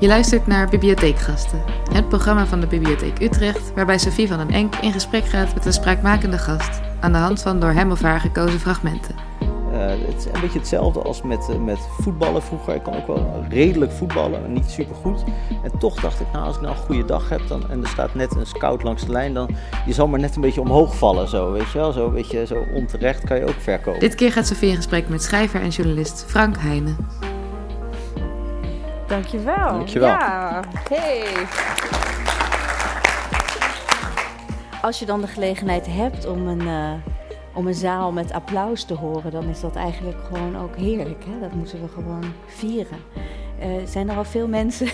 Je 0.00 0.06
luistert 0.06 0.46
naar 0.46 0.68
Bibliotheekgasten, 0.68 1.62
het 1.92 2.08
programma 2.08 2.46
van 2.46 2.60
de 2.60 2.66
Bibliotheek 2.66 3.20
Utrecht, 3.20 3.72
waarbij 3.74 3.98
Sophie 3.98 4.28
van 4.28 4.38
den 4.38 4.50
Enk 4.50 4.76
in 4.76 4.92
gesprek 4.92 5.24
gaat 5.24 5.54
met 5.54 5.66
een 5.66 5.72
spraakmakende 5.72 6.38
gast 6.38 6.80
aan 7.00 7.12
de 7.12 7.18
hand 7.18 7.42
van 7.42 7.60
door 7.60 7.70
hem 7.70 7.90
of 7.90 8.00
haar 8.00 8.20
gekozen 8.20 8.60
fragmenten. 8.60 9.14
Uh, 9.72 9.86
het 9.86 10.16
is 10.16 10.24
een 10.24 10.40
beetje 10.40 10.58
hetzelfde 10.58 11.02
als 11.02 11.22
met, 11.22 11.48
uh, 11.50 11.56
met 11.56 11.78
voetballen 12.00 12.42
vroeger. 12.42 12.74
Ik 12.74 12.82
kan 12.82 12.96
ook 12.96 13.06
wel 13.06 13.44
redelijk 13.48 13.92
voetballen, 13.92 14.52
niet 14.52 14.70
super 14.70 14.94
goed. 14.94 15.24
En 15.62 15.78
toch 15.78 16.00
dacht 16.00 16.20
ik, 16.20 16.26
nou, 16.32 16.46
als 16.46 16.56
ik 16.56 16.62
nou 16.62 16.76
een 16.76 16.82
goede 16.82 17.04
dag 17.04 17.28
heb 17.28 17.40
dan, 17.48 17.70
en 17.70 17.82
er 17.82 17.88
staat 17.88 18.14
net 18.14 18.36
een 18.36 18.46
scout 18.46 18.82
langs 18.82 19.04
de 19.04 19.12
lijn, 19.12 19.34
dan 19.34 19.56
je 19.86 19.92
zal 19.92 20.08
maar 20.08 20.20
net 20.20 20.34
een 20.34 20.40
beetje 20.40 20.60
omhoog 20.60 20.96
vallen. 20.96 21.28
Zo, 21.28 21.52
weet 21.52 21.70
je 21.70 21.78
wel? 21.78 21.92
Zo, 21.92 22.10
weet 22.10 22.30
je, 22.30 22.46
zo 22.46 22.64
onterecht 22.74 23.24
kan 23.24 23.36
je 23.36 23.42
ook 23.42 23.60
verkopen. 23.60 24.00
Dit 24.00 24.14
keer 24.14 24.32
gaat 24.32 24.46
Sophie 24.46 24.68
in 24.68 24.76
gesprek 24.76 25.08
met 25.08 25.22
schrijver 25.22 25.60
en 25.60 25.68
journalist 25.68 26.24
Frank 26.28 26.56
Heijnen. 26.58 26.96
Dankjewel. 29.10 29.68
Dankjewel. 29.68 30.08
Ja, 30.08 30.62
hey. 30.88 31.46
Als 34.82 34.98
je 34.98 35.06
dan 35.06 35.20
de 35.20 35.26
gelegenheid 35.26 35.86
hebt 35.86 36.26
om 36.26 36.46
een, 36.46 36.60
uh, 36.60 36.92
om 37.54 37.66
een 37.66 37.74
zaal 37.74 38.12
met 38.12 38.32
applaus 38.32 38.84
te 38.84 38.94
horen, 38.94 39.30
dan 39.30 39.44
is 39.44 39.60
dat 39.60 39.76
eigenlijk 39.76 40.18
gewoon 40.24 40.58
ook 40.58 40.76
heerlijk. 40.76 41.24
Hè? 41.24 41.40
Dat 41.40 41.52
moeten 41.52 41.80
we 41.80 41.88
gewoon 41.88 42.24
vieren. 42.46 42.98
Uh, 43.62 43.66
zijn 43.86 44.08
er 44.08 44.16
al 44.16 44.24
veel 44.24 44.48
mensen 44.48 44.88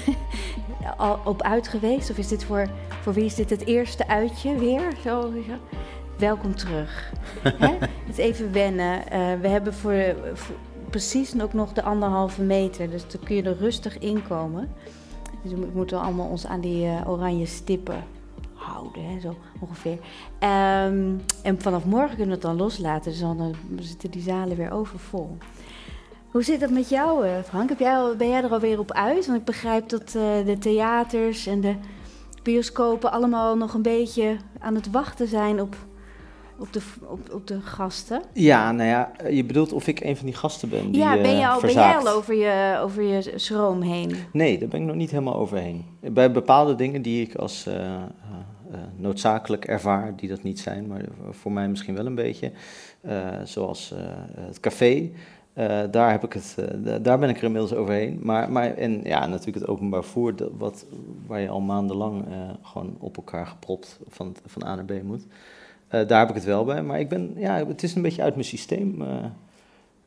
al 0.97 1.21
op 1.25 1.43
uit 1.43 1.69
geweest? 1.69 2.11
Of 2.11 2.19
is 2.19 2.29
dit 2.29 2.45
voor, 2.45 2.67
voor 3.03 3.13
wie 3.13 3.25
is 3.25 3.35
dit 3.35 3.51
het 3.51 3.67
eerste 3.67 4.09
uitje 4.09 4.55
weer? 4.55 4.83
Zo, 5.03 5.33
Welkom 6.19 6.55
terug. 6.55 7.13
Hè? 7.59 7.75
Het 8.07 8.19
even 8.19 8.53
wennen. 8.53 8.99
Uh, 8.99 9.41
we 9.41 9.49
hebben 9.49 9.75
voor, 9.75 10.15
voor 10.35 10.57
precies 10.97 11.41
ook 11.41 11.53
nog 11.53 11.73
de 11.73 11.83
anderhalve 11.83 12.43
meter. 12.43 12.91
Dus 12.91 13.09
dan 13.09 13.21
kun 13.25 13.37
je 13.37 13.43
er 13.43 13.57
rustig 13.57 13.99
in 13.99 14.27
komen. 14.29 14.73
Dus 15.43 15.53
we 15.53 15.69
moeten 15.75 16.01
allemaal 16.01 16.29
ons 16.29 16.47
aan 16.47 16.61
die 16.61 16.87
uh, 16.87 17.09
oranje 17.09 17.47
stippen 17.47 18.05
houden, 18.55 19.05
hè, 19.05 19.21
zo 19.21 19.37
ongeveer. 19.61 19.99
Um, 20.41 21.21
en 21.43 21.61
vanaf 21.61 21.85
morgen 21.85 22.09
kunnen 22.17 22.27
we 22.27 22.33
het 22.33 22.43
dan 22.43 22.57
loslaten, 22.57 23.11
dus 23.11 23.21
dan 23.21 23.55
zitten 23.81 24.11
die 24.11 24.23
zalen 24.23 24.57
weer 24.57 24.71
overvol. 24.71 25.37
Hoe 26.31 26.43
zit 26.43 26.61
dat 26.61 26.71
met 26.71 26.89
jou, 26.89 27.27
Frank? 27.43 27.69
Heb 27.69 27.79
jij, 27.79 28.17
ben 28.17 28.29
jij 28.29 28.43
er 28.43 28.53
alweer 28.53 28.79
op 28.79 28.93
uit? 28.93 29.27
Want 29.27 29.39
ik 29.39 29.45
begrijp 29.45 29.89
dat 29.89 30.11
de 30.11 30.57
theaters 30.59 31.47
en 31.47 31.61
de 31.61 31.75
bioscopen 32.43 33.13
allemaal 33.13 33.57
nog 33.57 33.75
een 33.75 33.83
beetje 33.83 34.37
aan 34.59 34.75
het 34.75 34.91
wachten 34.91 35.29
zijn 35.29 35.61
op 35.61 35.77
op 36.59 36.73
de, 36.73 36.81
op, 37.09 37.33
op 37.33 37.47
de 37.47 37.61
gasten? 37.61 38.23
Ja, 38.33 38.73
nou 38.73 38.89
ja, 38.89 39.13
je 39.31 39.45
bedoelt 39.45 39.73
of 39.73 39.87
ik 39.87 40.01
een 40.01 40.17
van 40.17 40.27
die 40.27 40.35
gasten 40.35 40.69
ben 40.69 40.91
die 40.91 41.01
Ja, 41.01 41.13
ben, 41.21 41.31
je 41.31 41.43
uh, 41.43 41.55
al, 41.55 41.61
ben 41.61 41.73
jij 41.73 41.97
al 41.97 42.09
over 42.09 42.35
je, 42.35 42.79
over 42.81 43.03
je 43.03 43.33
schroom 43.35 43.83
heen? 43.83 44.17
Nee, 44.33 44.59
daar 44.59 44.69
ben 44.69 44.81
ik 44.81 44.87
nog 44.87 44.97
niet 44.97 45.11
helemaal 45.11 45.37
overheen. 45.37 45.85
Bij 46.01 46.33
bepaalde 46.33 46.75
dingen 46.75 47.03
die 47.03 47.27
ik 47.27 47.35
als 47.35 47.67
uh, 47.67 47.75
uh, 47.75 48.03
noodzakelijk 48.97 49.65
ervaar, 49.65 50.17
die 50.17 50.29
dat 50.29 50.43
niet 50.43 50.61
zijn, 50.61 50.87
maar 50.87 51.05
voor 51.31 51.53
mij 51.53 51.69
misschien 51.69 51.95
wel 51.95 52.07
een 52.07 52.15
beetje, 52.15 52.53
zoals 53.45 53.95
het 54.37 54.61
café... 54.61 55.11
Uh, 55.59 55.83
daar, 55.91 56.11
heb 56.11 56.25
ik 56.25 56.33
het, 56.33 56.57
uh, 56.59 56.95
daar 57.03 57.19
ben 57.19 57.29
ik 57.29 57.37
er 57.37 57.45
inmiddels 57.45 57.75
overheen. 57.75 58.19
Maar, 58.23 58.53
maar, 58.53 58.75
en 58.75 59.01
ja, 59.05 59.27
natuurlijk 59.27 59.59
het 59.59 59.69
openbaar 59.69 60.05
voer, 60.05 60.35
wat, 60.59 60.87
waar 61.27 61.41
je 61.41 61.49
al 61.49 61.61
maandenlang 61.61 62.29
uh, 62.29 62.35
gewoon 62.63 62.97
op 62.99 63.17
elkaar 63.17 63.47
gepropt 63.47 63.99
van, 64.09 64.37
van 64.47 64.65
A 64.65 64.75
naar 64.75 64.85
B 64.85 65.03
moet. 65.03 65.27
Uh, 65.91 66.07
daar 66.07 66.19
heb 66.19 66.29
ik 66.29 66.35
het 66.35 66.45
wel 66.45 66.65
bij. 66.65 66.83
Maar 66.83 67.01
ik 67.01 67.09
ben, 67.09 67.33
ja, 67.37 67.67
het 67.67 67.83
is 67.83 67.95
een 67.95 68.03
beetje 68.03 68.23
uit 68.23 68.35
mijn 68.35 68.47
systeem 68.47 69.03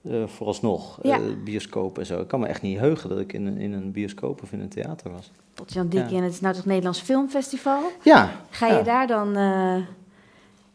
uh, 0.02 0.23
vooralsnog. 0.25 0.99
Ja. 1.02 1.19
bioscoop 1.44 1.99
en 1.99 2.05
zo. 2.05 2.19
Ik 2.22 2.27
kan 2.27 2.39
me 2.39 2.47
echt 2.47 2.61
niet 2.61 2.80
heugen 2.80 3.09
dat 3.09 3.19
ik 3.19 3.33
in 3.33 3.45
een, 3.45 3.58
in 3.58 3.73
een 3.73 3.91
bioscoop 3.91 4.41
of 4.44 4.52
in 4.52 4.59
een 4.59 4.69
theater 4.69 5.11
was. 5.11 5.31
Tot 5.53 5.73
Jan 5.73 5.88
Dik, 5.88 6.09
ja. 6.09 6.17
en 6.17 6.23
het 6.23 6.33
is 6.33 6.41
nou 6.41 6.55
toch 6.55 6.66
Nederlands 6.66 7.00
Filmfestival? 7.02 7.81
Ja. 8.03 8.31
Ga 8.50 8.67
je 8.67 8.83
daar 8.83 9.07
dan 9.07 9.38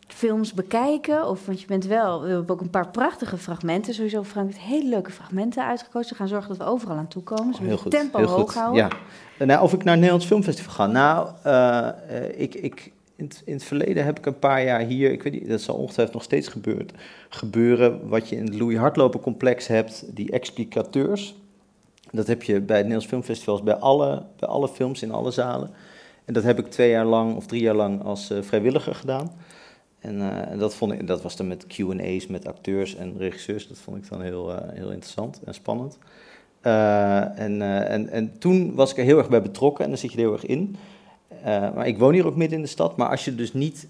films 0.07 0.53
bekijken? 0.53 1.29
Of, 1.29 1.47
want 1.47 1.61
je 1.61 1.67
bent 1.67 1.87
wel, 1.87 2.23
we 2.23 2.29
hebben 2.29 2.51
ook 2.51 2.61
een 2.61 2.71
paar 2.71 2.89
prachtige 2.89 3.39
fragmenten. 3.39 3.95
Sowieso, 3.95 4.23
Frank 4.23 4.47
heeft 4.47 4.61
hele 4.61 4.89
leuke 4.89 5.11
fragmenten 5.11 5.67
uitgekozen. 5.67 6.11
We 6.11 6.17
gaan 6.17 6.29
zorgen 6.29 6.49
dat 6.49 6.59
we 6.59 6.65
overal 6.65 6.97
aan 6.97 7.09
toe 7.09 7.23
komen. 7.23 7.51
Dus 7.51 7.59
we 7.59 7.67
heel 7.67 7.77
goed, 7.77 7.91
tempo 7.91 8.19
heel 8.19 8.29
hoog 8.29 8.41
goed. 8.41 8.55
houden. 8.55 8.89
Ja. 9.39 9.45
Nou, 9.45 9.63
of 9.63 9.73
ik 9.73 9.79
naar 9.79 9.87
het 9.87 9.95
Nederlands 9.95 10.27
Filmfestival 10.27 10.73
ga? 10.73 10.87
Nou, 10.87 11.29
ik... 12.37 12.55
ik 12.55 12.93
in 13.17 13.25
het, 13.25 13.43
in 13.45 13.53
het, 13.53 13.65
verleden 13.65 14.05
heb 14.05 14.19
ik 14.19 14.27
een 14.27 14.39
paar 14.39 14.65
jaar 14.65 14.81
hier, 14.81 15.13
ik 15.13 15.23
weet 15.23 15.33
niet, 15.33 15.49
dat 15.49 15.61
zal 15.61 15.75
ongetwijfeld 15.75 16.17
nog 16.17 16.25
steeds 16.25 16.49
gebeurd, 16.49 16.93
gebeuren, 17.29 18.09
wat 18.09 18.29
je 18.29 18.37
in 18.37 18.45
het 18.45 18.55
Louis 18.55 18.77
Hardloper 18.77 19.21
complex 19.21 19.67
hebt, 19.67 20.05
die 20.15 20.31
explicateurs. 20.31 21.35
Dat 22.11 22.27
heb 22.27 22.43
je 22.43 22.53
bij 22.53 22.77
het 22.77 22.87
Nederlands 22.87 23.07
Filmfestival 23.07 23.63
bij 23.63 23.75
alle, 23.75 24.23
bij 24.39 24.49
alle 24.49 24.69
films 24.69 25.03
in 25.03 25.11
alle 25.11 25.31
zalen. 25.31 25.71
En 26.25 26.35
dat 26.35 26.43
heb 26.43 26.59
ik 26.59 26.67
twee 26.67 26.91
jaar 26.91 27.05
lang 27.05 27.37
of 27.37 27.47
drie 27.47 27.63
jaar 27.63 27.75
lang 27.75 28.03
als 28.03 28.31
uh, 28.31 28.43
vrijwilliger 28.43 28.95
gedaan. 28.95 29.33
En, 29.99 30.15
uh, 30.15 30.51
en 30.51 30.59
dat, 30.59 30.75
vond 30.75 30.93
ik, 30.93 31.07
dat 31.07 31.23
was 31.23 31.37
dan 31.37 31.49
met 31.49 31.67
Q&A's 31.67 32.27
met 32.27 32.47
acteurs 32.47 32.97
en 32.97 33.19
regisseurs. 33.19 33.69
Dat 33.69 33.79
vond 33.79 33.97
ik 33.97 34.09
dan 34.09 34.23
heel, 34.23 34.51
uh, 34.51 34.59
heel 34.63 34.91
interessant 34.91 35.41
en 35.45 35.55
spannend. 35.55 35.99
En, 36.61 37.63
en, 37.63 38.09
en 38.09 38.39
toen 38.39 38.75
was 38.75 38.91
ik 38.91 38.99
er 38.99 39.05
heel 39.05 39.19
erg 39.19 39.29
bij 39.29 39.43
betrokken 39.43 39.85
en 39.85 39.91
dan 39.91 39.99
zit 39.99 40.13
je 40.13 40.17
er 40.17 40.23
heel 40.23 40.33
erg 40.33 40.47
in. 40.47 40.77
Uh, 41.45 41.75
maar 41.75 41.87
ik 41.87 41.99
woon 41.99 42.13
hier 42.13 42.27
ook 42.27 42.37
midden 42.37 42.57
in 42.59 42.65
de 42.65 42.71
stad. 42.71 42.97
Maar 42.97 43.09
als 43.09 43.25
je 43.25 43.31
er 43.31 43.37
dus 43.37 43.53
niet 43.53 43.89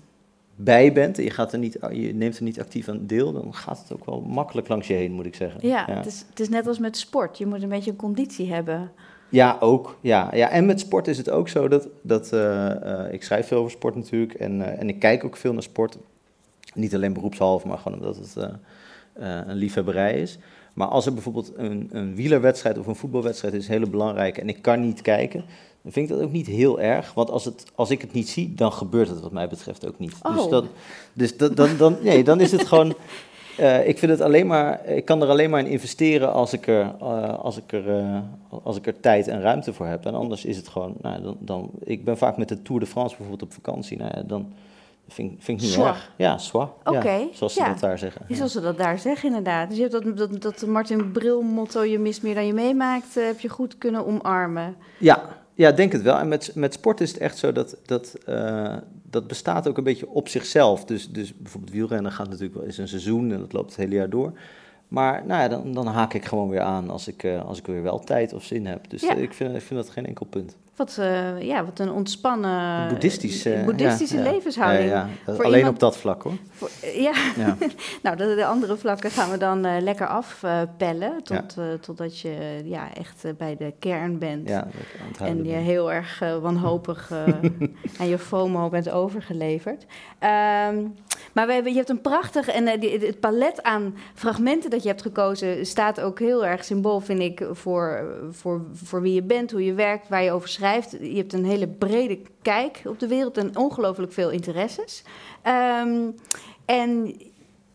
bij 0.56 0.92
bent 0.92 1.18
en 1.18 1.24
je, 1.24 1.30
gaat 1.30 1.52
er 1.52 1.58
niet, 1.58 1.78
je 1.90 2.14
neemt 2.14 2.36
er 2.36 2.42
niet 2.42 2.60
actief 2.60 2.88
aan 2.88 3.06
deel, 3.06 3.32
dan 3.32 3.54
gaat 3.54 3.78
het 3.78 3.92
ook 3.92 4.04
wel 4.04 4.20
makkelijk 4.20 4.68
langs 4.68 4.86
je 4.86 4.94
heen, 4.94 5.12
moet 5.12 5.26
ik 5.26 5.34
zeggen. 5.34 5.68
Ja, 5.68 5.84
ja. 5.86 5.96
Het, 5.96 6.06
is, 6.06 6.24
het 6.28 6.40
is 6.40 6.48
net 6.48 6.66
als 6.66 6.78
met 6.78 6.96
sport. 6.96 7.38
Je 7.38 7.46
moet 7.46 7.62
een 7.62 7.68
beetje 7.68 7.90
een 7.90 7.96
conditie 7.96 8.52
hebben. 8.52 8.90
Ja, 9.28 9.56
ook. 9.60 9.98
Ja, 10.00 10.30
ja. 10.32 10.48
En 10.50 10.66
met 10.66 10.80
sport 10.80 11.08
is 11.08 11.16
het 11.16 11.30
ook 11.30 11.48
zo 11.48 11.68
dat, 11.68 11.88
dat 12.02 12.30
uh, 12.32 12.40
uh, 12.84 13.12
ik 13.12 13.22
schrijf 13.22 13.46
veel 13.46 13.58
over 13.58 13.70
sport 13.70 13.94
natuurlijk 13.94 14.34
en, 14.34 14.78
en 14.78 14.88
ik 14.88 14.98
kijk 14.98 15.24
ook 15.24 15.36
veel 15.36 15.52
naar 15.52 15.62
sport. 15.62 15.98
Niet 16.74 16.94
alleen 16.94 17.12
beroepshalve, 17.12 17.66
maar 17.66 17.78
gewoon 17.78 17.98
omdat 17.98 18.16
het 18.16 18.36
een 19.14 19.54
liefhebberij 19.54 20.20
is. 20.20 20.38
Maar 20.74 20.88
als 20.88 21.06
er 21.06 21.12
bijvoorbeeld 21.12 21.52
een, 21.56 21.88
een 21.92 22.14
wielerwedstrijd 22.14 22.78
of 22.78 22.86
een 22.86 22.96
voetbalwedstrijd 22.96 23.54
is, 23.54 23.68
hele 23.68 23.90
belangrijk, 23.90 24.38
en 24.38 24.48
ik 24.48 24.62
kan 24.62 24.80
niet 24.80 25.02
kijken, 25.02 25.44
dan 25.84 25.92
vind 25.92 26.10
ik 26.10 26.16
dat 26.16 26.24
ook 26.24 26.32
niet 26.32 26.46
heel 26.46 26.80
erg. 26.80 27.14
Want 27.14 27.30
als, 27.30 27.44
het, 27.44 27.64
als 27.74 27.90
ik 27.90 28.00
het 28.00 28.12
niet 28.12 28.28
zie, 28.28 28.54
dan 28.54 28.72
gebeurt 28.72 29.08
het 29.08 29.20
wat 29.20 29.32
mij 29.32 29.48
betreft 29.48 29.86
ook 29.86 29.98
niet. 29.98 30.14
Oh. 30.22 30.36
Dus, 30.36 30.48
dat, 30.48 30.64
dus 31.12 31.36
dat, 31.36 31.56
dan, 31.56 31.76
dan, 31.76 31.96
nee, 32.02 32.24
dan 32.24 32.40
is 32.40 32.52
het 32.52 32.66
gewoon. 32.66 32.94
Uh, 33.60 33.88
ik 33.88 33.98
vind 33.98 34.12
het 34.12 34.20
alleen 34.20 34.46
maar. 34.46 34.86
Ik 34.86 35.04
kan 35.04 35.22
er 35.22 35.28
alleen 35.28 35.50
maar 35.50 35.60
in 35.60 35.66
investeren 35.66 36.32
als 36.32 36.52
ik 36.52 36.66
er, 36.66 36.94
uh, 37.02 37.38
als 37.38 37.56
ik 37.56 37.72
er, 37.72 37.86
uh, 37.86 38.18
als 38.62 38.76
ik 38.76 38.86
er 38.86 39.00
tijd 39.00 39.28
en 39.28 39.40
ruimte 39.40 39.72
voor 39.72 39.86
heb. 39.86 40.06
En 40.06 40.14
anders 40.14 40.44
is 40.44 40.56
het 40.56 40.68
gewoon. 40.68 40.94
Nou, 41.00 41.22
dan, 41.22 41.36
dan, 41.38 41.70
ik 41.78 42.04
ben 42.04 42.18
vaak 42.18 42.36
met 42.36 42.48
de 42.48 42.62
Tour 42.62 42.80
de 42.80 42.86
France 42.86 43.16
bijvoorbeeld 43.16 43.50
op 43.50 43.52
vakantie. 43.52 43.96
Nou 43.96 44.26
dan. 44.26 44.52
Vind, 45.08 45.32
vind 45.38 45.62
ik 45.62 45.68
niet 45.68 45.78
erg. 45.78 46.12
Ja, 46.16 46.38
soi. 46.38 46.66
Oké. 46.84 46.96
Okay. 46.96 47.20
Ja, 47.20 47.26
zoals 47.32 47.54
ze 47.54 47.60
ja. 47.60 47.68
dat 47.68 47.80
daar 47.80 47.98
zeggen. 47.98 48.24
Ja. 48.28 48.36
Zoals 48.36 48.52
ze 48.52 48.60
dat 48.60 48.78
daar 48.78 48.98
zeggen, 48.98 49.28
inderdaad. 49.28 49.68
Dus 49.68 49.78
je 49.78 49.88
hebt 49.88 50.04
dat, 50.04 50.16
dat, 50.16 50.42
dat 50.42 50.66
Martin 50.66 51.12
Bril 51.12 51.42
motto, 51.42 51.82
je 51.82 51.98
mist 51.98 52.22
meer 52.22 52.34
dan 52.34 52.46
je 52.46 52.52
meemaakt, 52.52 53.14
heb 53.14 53.40
je 53.40 53.48
goed 53.48 53.78
kunnen 53.78 54.06
omarmen. 54.06 54.76
Ja, 54.98 55.43
ja, 55.54 55.72
denk 55.72 55.92
het 55.92 56.02
wel. 56.02 56.18
En 56.18 56.28
met, 56.28 56.50
met 56.54 56.74
sport 56.74 57.00
is 57.00 57.10
het 57.10 57.20
echt 57.20 57.38
zo 57.38 57.52
dat 57.52 57.76
dat, 57.86 58.14
uh, 58.28 58.76
dat 59.10 59.26
bestaat 59.26 59.68
ook 59.68 59.78
een 59.78 59.84
beetje 59.84 60.08
op 60.08 60.28
zichzelf. 60.28 60.84
Dus, 60.84 61.10
dus 61.10 61.36
bijvoorbeeld 61.36 61.72
wielrennen 61.72 62.12
gaat 62.12 62.28
natuurlijk 62.28 62.54
wel 62.54 62.64
eens 62.64 62.78
een 62.78 62.88
seizoen 62.88 63.32
en 63.32 63.38
dat 63.38 63.52
loopt 63.52 63.68
het 63.68 63.76
hele 63.76 63.94
jaar 63.94 64.10
door. 64.10 64.32
Maar 64.88 65.26
nou 65.26 65.42
ja, 65.42 65.48
dan, 65.48 65.72
dan 65.72 65.86
haak 65.86 66.14
ik 66.14 66.24
gewoon 66.24 66.48
weer 66.48 66.60
aan 66.60 66.90
als 66.90 67.08
ik, 67.08 67.22
uh, 67.22 67.44
als 67.44 67.58
ik 67.58 67.66
weer 67.66 67.82
wel 67.82 67.98
tijd 67.98 68.32
of 68.32 68.44
zin 68.44 68.66
heb. 68.66 68.90
Dus 68.90 69.02
Ja. 69.02 69.16
uh, 69.16 69.22
ik, 69.22 69.32
vind, 69.32 69.54
ik 69.54 69.62
vind 69.62 69.80
dat 69.80 69.90
geen 69.90 70.06
enkel 70.06 70.26
punt. 70.26 70.56
Wat, 70.76 70.96
uh, 71.00 71.42
ja, 71.42 71.64
wat 71.64 71.78
een 71.78 71.90
ontspannen 71.90 72.88
Boeddhistisch, 72.88 73.46
boeddhistische 73.64 74.16
ja, 74.16 74.24
ja. 74.24 74.30
levenshouding. 74.30 74.88
Ja, 74.90 75.08
ja. 75.26 75.34
Voor 75.34 75.44
Alleen 75.44 75.56
iemand- 75.58 75.74
op 75.74 75.80
dat 75.80 75.96
vlak 75.96 76.22
hoor. 76.22 76.32
Voor, 76.50 76.70
ja, 76.94 77.12
Ja. 77.36 77.56
nou, 78.02 78.16
de, 78.16 78.34
de 78.34 78.46
andere 78.46 78.76
vlakken 78.76 79.10
gaan 79.10 79.30
we 79.30 79.36
dan 79.38 79.64
eh, 79.64 79.82
lekker 79.82 80.06
afpellen. 80.06 81.22
tot, 81.22 81.56
eh, 81.58 81.64
totdat 81.80 82.20
je 82.20 82.28
eh, 82.28 82.68
ja, 82.70 82.94
echt 82.94 83.24
eh, 83.24 83.30
bij 83.38 83.56
de 83.56 83.72
kern 83.78 84.18
bent. 84.18 84.50
En 85.18 85.36
je 85.36 85.42
ben. 85.42 85.62
heel 85.62 85.92
erg 85.92 86.20
eh, 86.20 86.36
wanhopig 86.38 87.10
eh, 87.10 87.26
aan 88.00 88.08
je 88.08 88.18
FOMO 88.18 88.68
bent 88.68 88.90
overgeleverd. 88.90 89.86
Ehm, 90.18 90.76
maar 91.32 91.68
je 91.68 91.74
hebt 91.74 91.88
een 91.88 92.00
prachtig... 92.00 92.48
En 92.48 92.66
eh, 92.66 93.00
het 93.00 93.20
palet 93.20 93.62
aan 93.62 93.96
fragmenten 94.14 94.70
dat 94.70 94.82
je 94.82 94.88
hebt 94.88 95.02
gekozen... 95.02 95.66
staat 95.66 96.00
ook 96.00 96.18
heel 96.18 96.46
erg 96.46 96.64
symbool, 96.64 97.00
vind 97.00 97.20
ik... 97.20 97.46
Voor, 97.52 98.04
voor, 98.30 98.62
voor 98.72 99.02
wie 99.02 99.14
je 99.14 99.22
bent, 99.22 99.50
hoe 99.50 99.64
je 99.64 99.74
werkt, 99.74 100.08
waar 100.08 100.22
je 100.22 100.32
over 100.32 100.48
schrijft. 100.48 100.90
Je 100.90 101.16
hebt 101.16 101.32
een 101.32 101.44
hele 101.44 101.68
brede 101.68 102.18
kijk 102.42 102.82
op 102.84 102.98
de 102.98 103.08
wereld... 103.08 103.36
en 103.36 103.56
ongelooflijk 103.56 104.12
veel 104.12 104.30
interesses. 104.30 105.02
Ehm, 105.42 106.10
en 106.64 107.16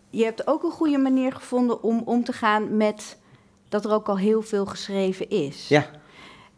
je 0.09 0.23
hebt 0.23 0.47
ook 0.47 0.63
een 0.63 0.71
goede 0.71 0.97
manier 0.97 1.31
gevonden 1.31 1.83
om 1.83 2.01
om 2.05 2.23
te 2.23 2.33
gaan 2.33 2.77
met... 2.77 3.17
dat 3.69 3.85
er 3.85 3.91
ook 3.91 4.09
al 4.09 4.17
heel 4.17 4.41
veel 4.41 4.65
geschreven 4.65 5.29
is. 5.29 5.67
Ja. 5.67 5.98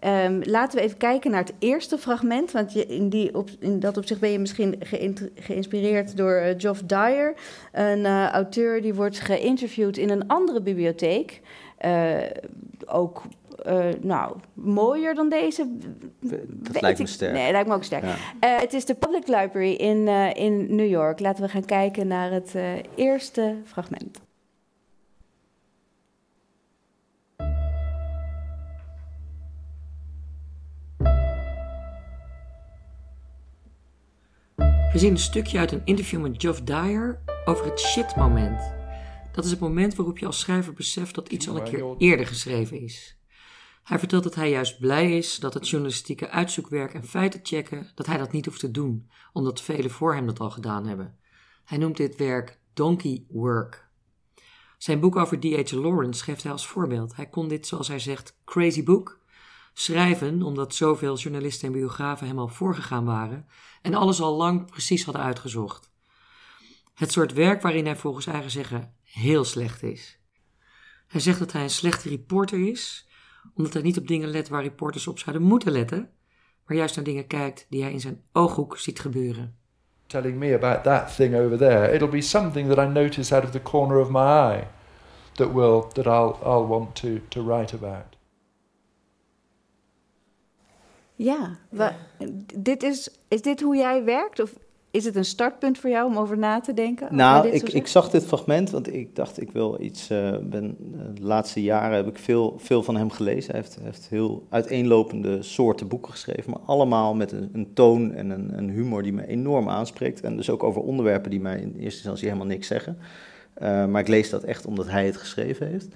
Ehm, 0.02 0.42
laten 0.44 0.78
we 0.78 0.84
even 0.84 0.98
kijken 0.98 1.32
naar 1.32 1.44
het 1.44 1.54
eerste 1.60 1.98
fragment. 1.98 2.52
Want 2.52 2.74
je, 2.74 2.86
in, 2.86 3.10
die 3.10 3.36
op, 3.36 3.50
in 3.60 3.80
dat 3.80 3.98
opzicht 3.98 4.20
ben 4.20 4.30
je 4.30 4.40
misschien 4.40 4.76
geïnspireerd 5.36 6.18
door 6.18 6.34
eh, 6.34 6.54
Geoff 6.58 6.82
Dyer. 6.82 7.34
Een 7.72 8.06
eh, 8.06 8.30
auteur 8.30 8.82
die 8.82 8.94
wordt 8.94 9.20
geïnterviewd 9.20 9.98
in 9.98 10.10
een 10.10 10.28
andere 10.28 10.62
bibliotheek. 10.62 11.42
Eh, 11.78 12.18
ook 12.86 13.22
nou, 14.02 14.36
mooier 14.54 15.16
dan 15.16 15.30
deze. 15.30 15.68
Dat 16.48 16.82
lijkt 16.82 17.00
me 17.00 17.08
sterk. 17.08 17.34
Nee, 17.34 17.52
lijkt 17.52 17.68
me 17.68 17.74
ook 17.74 17.84
sterk. 17.84 18.04
Ja. 18.04 18.16
Het 18.60 18.74
is 18.74 18.86
de 18.86 18.96
Public 18.96 19.28
Library 19.28 19.74
in, 19.74 20.08
in 20.36 20.76
New 20.76 20.90
York. 20.90 21.20
Laten 21.20 21.44
we 21.44 21.50
gaan 21.50 21.66
kijken 21.66 22.08
naar 22.08 22.32
het 22.32 22.56
eerste 22.96 23.56
fragment. 23.66 24.20
Zien 35.02 35.12
een 35.12 35.18
stukje 35.18 35.58
uit 35.58 35.72
een 35.72 35.82
interview 35.86 36.22
met 36.22 36.42
Geoff 36.42 36.62
Dyer 36.62 37.22
over 37.46 37.66
het 37.66 37.80
shit-moment. 37.80 38.74
Dat 39.32 39.46
is 39.46 39.52
het 39.52 39.60
moment 39.60 39.96
waarop 39.96 40.18
je 40.18 40.26
als 40.26 40.40
schrijver 40.40 40.74
beseft 40.74 41.16
dat 41.16 41.30
iets 41.30 41.50
al 41.50 41.58
een 41.58 41.64
keer 41.64 41.96
eerder 41.98 42.28
geschreven 42.28 42.82
is. 42.82 43.18
Hij 43.84 44.00
vertelt 44.00 44.24
dat 44.24 44.36
hij 44.36 44.50
juist 44.50 44.80
blij 44.80 45.18
is 45.18 45.40
dat 45.40 45.54
het 45.54 45.70
journalistieke 45.70 46.30
uitzoekwerk 46.30 46.94
en 46.94 47.04
feiten 47.04 47.40
checken, 47.44 47.92
dat 47.96 48.06
hij 48.06 48.18
dat 48.18 48.32
niet 48.32 48.46
hoeft 48.46 48.60
te 48.60 48.72
doen, 48.72 49.10
omdat 49.34 49.62
velen 49.62 49.92
voor 49.92 50.14
hem 50.16 50.26
dat 50.26 50.40
al 50.40 50.50
gedaan 50.50 50.86
hebben. 50.86 51.18
Hij 51.66 51.78
noemt 51.78 51.98
dit 51.98 52.16
werk 52.16 52.60
donkey 52.74 53.26
work. 53.30 53.88
Zijn 54.78 55.00
boek 55.00 55.16
over 55.16 55.40
D.H. 55.40 55.72
Lawrence 55.72 56.24
geeft 56.24 56.44
hij 56.44 56.52
als 56.52 56.68
voorbeeld. 56.68 57.16
Hij 57.16 57.30
kon 57.30 57.48
dit, 57.48 57.68
zoals 57.68 57.88
hij 57.88 58.00
zegt, 58.00 58.38
crazy 58.46 58.84
book 58.84 59.21
schrijven 59.74 60.42
omdat 60.42 60.76
zoveel 60.76 61.18
journalisten 61.18 61.68
en 61.68 61.74
biografen 61.74 62.28
hem 62.28 62.40
al 62.40 62.48
voorgegaan 62.48 63.06
waren 63.06 63.46
en 63.82 63.94
alles 63.94 64.22
al 64.22 64.36
lang 64.36 64.72
precies 64.72 65.06
hadden 65.06 65.24
uitgezocht. 65.24 65.92
Het 66.94 67.12
soort 67.12 67.34
werk 67.34 67.62
waarin 67.62 67.86
hij 67.86 67.96
volgens 67.96 68.28
eigen 68.28 68.52
zeggen 68.52 68.94
heel 69.04 69.44
slecht 69.44 69.84
is. 69.84 70.20
Hij 71.08 71.22
zegt 71.22 71.40
dat 71.40 71.52
hij 71.52 71.64
een 71.64 71.70
slechte 71.70 72.10
reporter 72.10 72.68
is, 72.68 73.08
omdat 73.54 73.74
hij 73.74 73.82
niet 73.82 73.98
op 73.98 74.08
dingen 74.08 74.30
let 74.30 74.50
waar 74.50 74.64
reporters 74.64 75.08
op 75.08 75.20
zouden 75.20 75.48
moeten 75.48 75.72
letten, 75.72 76.10
maar 76.66 76.78
juist 76.78 76.96
naar 76.96 77.06
dingen 77.06 77.28
kijkt 77.28 77.66
die 77.70 77.82
hij 77.82 77.92
in 77.92 78.00
zijn 78.00 78.24
ooghoek 78.32 78.78
ziet 78.78 79.00
gebeuren. 79.00 79.60
telling 80.12 80.38
me 80.38 80.54
about 80.54 80.84
that 80.84 81.16
thing 81.16 81.34
over 81.34 81.58
there. 81.58 81.94
It'll 81.94 82.08
be 82.10 82.22
something 82.22 82.68
that 82.68 82.78
I 82.78 82.88
notice 82.88 83.32
out 83.32 83.46
of 83.46 83.52
the 83.52 83.60
corner 83.60 83.98
of 83.98 84.10
my 84.12 84.26
eye 84.26 84.68
that 85.38 85.54
will 85.54 85.82
that 85.94 86.06
I'll 86.06 86.38
I'll 86.44 86.68
want 86.68 86.96
to 86.96 87.22
to 87.30 87.42
write 87.42 87.74
about. 87.74 88.16
Ja, 91.24 91.58
dit 92.56 92.84
is, 92.84 93.10
is 93.28 93.42
dit 93.42 93.62
hoe 93.62 93.76
jij 93.76 94.04
werkt? 94.04 94.40
Of 94.40 94.54
is 94.92 95.06
het 95.06 95.16
een 95.16 95.26
startpunt 95.26 95.78
voor 95.78 95.90
jou 95.90 96.08
om 96.08 96.18
over 96.18 96.38
na 96.38 96.60
te 96.60 96.74
denken? 96.74 97.16
Nou, 97.16 97.48
ik, 97.48 97.70
ik 97.70 97.88
zag 97.88 98.10
dit 98.10 98.26
fragment, 98.26 98.70
want 98.70 98.94
ik 98.94 99.16
dacht 99.16 99.42
ik 99.42 99.52
wil 99.52 99.82
iets. 99.82 100.10
eh, 100.10 100.38
ben, 100.44 100.78
eh, 100.94 101.00
de 101.14 101.22
laatste 101.22 101.62
jaren 101.62 101.96
heb 101.96 102.08
ik 102.08 102.18
veel, 102.18 102.56
veel 102.58 102.84
van 102.84 102.96
hem 102.96 103.10
gelezen. 103.10 103.52
Hij 103.52 103.62
heeft, 103.62 103.78
heeft 103.82 104.08
heel 104.10 104.46
uiteenlopende 104.50 105.42
soorten 105.42 105.88
boeken 105.88 106.12
geschreven, 106.12 106.52
maar 106.52 106.62
allemaal 106.66 107.14
met 107.16 107.32
een, 107.32 107.50
een 107.54 107.74
toon 107.74 108.14
en 108.14 108.30
een, 108.30 108.58
een 108.58 108.70
humor 108.70 109.04
die 109.04 109.14
me 109.14 109.28
enorm 109.28 109.70
aanspreekt. 109.70 110.22
En 110.22 110.36
dus 110.36 110.50
ook 110.50 110.64
over 110.64 110.82
onderwerpen 110.82 111.32
die 111.32 111.42
mij 111.42 111.58
in 111.60 111.74
eerste 111.74 111.84
instantie 111.84 112.28
helemaal 112.28 112.48
niks 112.48 112.68
zeggen. 112.68 112.98
Eh, 113.54 113.86
maar 113.86 114.02
ik 114.02 114.08
lees 114.08 114.30
dat 114.30 114.44
echt 114.44 114.66
omdat 114.66 114.88
hij 114.88 115.06
het 115.06 115.18
geschreven 115.18 115.68
heeft. 115.68 115.88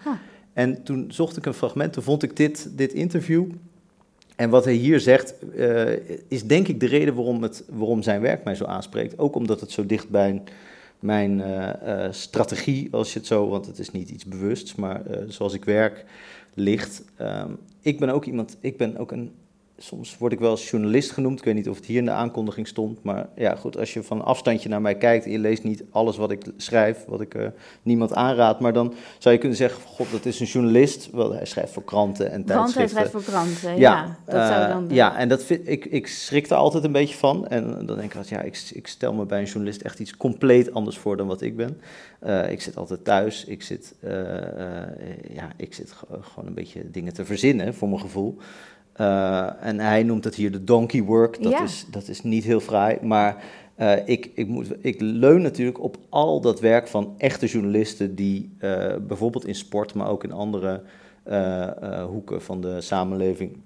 En 0.53 0.83
toen 0.83 1.05
zocht 1.11 1.37
ik 1.37 1.45
een 1.45 1.53
fragment, 1.53 1.93
toen 1.93 2.03
vond 2.03 2.23
ik 2.23 2.35
dit, 2.35 2.69
dit 2.77 2.93
interview. 2.93 3.45
En 4.35 4.49
wat 4.49 4.65
hij 4.65 4.73
hier 4.73 4.99
zegt, 4.99 5.49
eh, 5.49 5.93
is 6.27 6.43
denk 6.43 6.67
ik 6.67 6.79
de 6.79 6.85
reden 6.85 7.15
waarom, 7.15 7.43
het, 7.43 7.63
waarom 7.69 8.03
zijn 8.03 8.21
werk 8.21 8.43
mij 8.43 8.55
zo 8.55 8.65
aanspreekt. 8.65 9.19
Ook 9.19 9.35
omdat 9.35 9.61
het 9.61 9.71
zo 9.71 9.85
dicht 9.85 10.09
bij 10.09 10.41
mijn 10.99 11.41
eh, 11.41 12.05
eh, 12.05 12.13
strategie, 12.13 12.87
als 12.91 13.13
je 13.13 13.19
het 13.19 13.27
zo, 13.27 13.47
want 13.47 13.65
het 13.65 13.79
is 13.79 13.91
niet 13.91 14.09
iets 14.09 14.25
bewusts, 14.25 14.75
maar 14.75 15.01
zoals 15.27 15.53
ik 15.53 15.65
werk, 15.65 16.05
ligt. 16.53 17.03
Ehm, 17.15 17.51
ik 17.81 17.99
ben 17.99 18.09
ook 18.09 18.25
iemand, 18.25 18.57
ik 18.59 18.77
ben 18.77 18.97
ook 18.97 19.11
een, 19.11 19.31
soms 19.77 20.17
word 20.17 20.31
ik 20.33 20.39
wel 20.39 20.49
als 20.49 20.69
journalist 20.69 21.11
genoemd. 21.11 21.39
Ik 21.39 21.45
weet 21.45 21.53
niet 21.55 21.69
of 21.69 21.75
het 21.75 21.85
hier 21.85 21.97
in 21.97 22.05
de 22.05 22.11
aankondiging 22.11 22.67
stond, 22.67 23.03
maar 23.03 23.27
ja 23.35 23.55
goed, 23.55 23.77
als 23.77 23.93
je 23.93 24.03
van 24.03 24.23
afstandje 24.25 24.69
naar 24.69 24.81
mij 24.81 24.95
kijkt 24.97 25.25
en 25.25 25.31
je 25.31 25.39
leest 25.39 25.63
niet 25.63 25.83
alles 25.91 26.17
wat 26.17 26.31
ik 26.31 26.43
schrijf, 26.57 27.05
wat 27.07 27.21
ik 27.21 27.33
eh, 27.33 27.47
niemand 27.81 28.13
aanraad, 28.13 28.59
maar 28.59 28.73
dan 28.73 28.93
zou 29.17 29.33
je 29.33 29.39
kunnen 29.39 29.57
zeggen, 29.57 29.81
god, 29.83 30.11
dat 30.11 30.25
is 30.25 30.39
een 30.39 30.45
journalist, 30.45 31.09
wel, 31.11 31.33
hij 31.33 31.45
schrijft 31.45 31.73
voor 31.73 31.83
kranten 31.83 32.25
en 32.31 32.31
Want 32.31 32.47
hij 32.47 32.55
tijdschriften. 32.57 32.89
schrijft 32.89 33.11
voor 33.11 33.23
kranten. 33.23 33.77
Ja, 33.79 34.17
dat 34.25 34.47
zou 34.47 34.61
eh, 34.63 34.69
dan. 34.69 34.85
ja, 34.89 35.17
en 35.17 35.29
dat 35.29 35.43
vind, 35.43 35.67
ik, 35.67 35.85
ik 35.85 36.07
schrik 36.07 36.49
er 36.49 36.55
altijd 36.55 36.83
een 36.83 36.91
beetje 36.91 37.15
van. 37.15 37.47
En 37.47 37.85
dan 37.85 37.97
denk 37.97 38.13
ik 38.13 38.23
ja, 38.25 38.41
ik, 38.41 38.69
ik 38.73 38.87
stel 38.87 39.13
me 39.13 39.25
bij 39.25 39.39
een 39.39 39.45
journalist 39.45 39.81
echt 39.81 39.99
iets 39.99 40.17
compleet 40.17 40.73
anders 40.73 40.97
voor 40.97 41.17
dan 41.17 41.27
wat 41.27 41.41
ik 41.41 41.55
ben. 41.55 41.81
Eh, 42.19 42.51
ik 42.51 42.61
zit 42.61 42.77
altijd 42.77 43.03
thuis. 43.03 43.45
Ik 43.45 43.63
zit, 43.63 43.93
ja, 45.33 45.49
ik 45.57 45.73
zit 45.73 45.91
ge- 45.91 46.05
gewoon 46.21 46.47
een 46.47 46.53
beetje 46.53 46.91
dingen 46.91 47.13
te 47.13 47.25
verzinnen, 47.25 47.73
voor 47.73 47.87
mijn 47.89 48.01
gevoel. 48.01 48.37
Eh, 48.95 49.63
en 49.65 49.79
hij 49.79 50.03
noemt 50.03 50.23
het 50.23 50.35
hier 50.35 50.51
de 50.51 50.63
donkey 50.63 51.03
work. 51.03 51.43
Dat, 51.43 51.51
Ja. 51.51 51.63
is, 51.63 51.85
dat 51.91 52.07
is 52.07 52.21
niet 52.23 52.43
heel 52.43 52.59
fraai, 52.59 52.97
maar... 53.01 53.43
eh, 53.75 54.07
ik, 54.07 54.31
ik, 54.35 54.47
moet, 54.47 54.67
ik 54.81 54.95
leun 55.01 55.41
natuurlijk 55.41 55.81
op 55.83 55.97
al 56.09 56.41
dat 56.41 56.59
werk 56.59 56.87
van 56.87 57.13
echte 57.17 57.45
journalisten 57.45 58.15
die 58.15 58.55
eh, 58.57 58.95
bijvoorbeeld 59.07 59.45
in 59.47 59.55
sport, 59.55 59.93
maar 59.93 60.09
ook 60.09 60.23
in 60.23 60.31
andere 60.31 60.81
hoeken 62.09 62.41
van 62.41 62.61
de 62.61 62.81
samenleving 62.81 63.57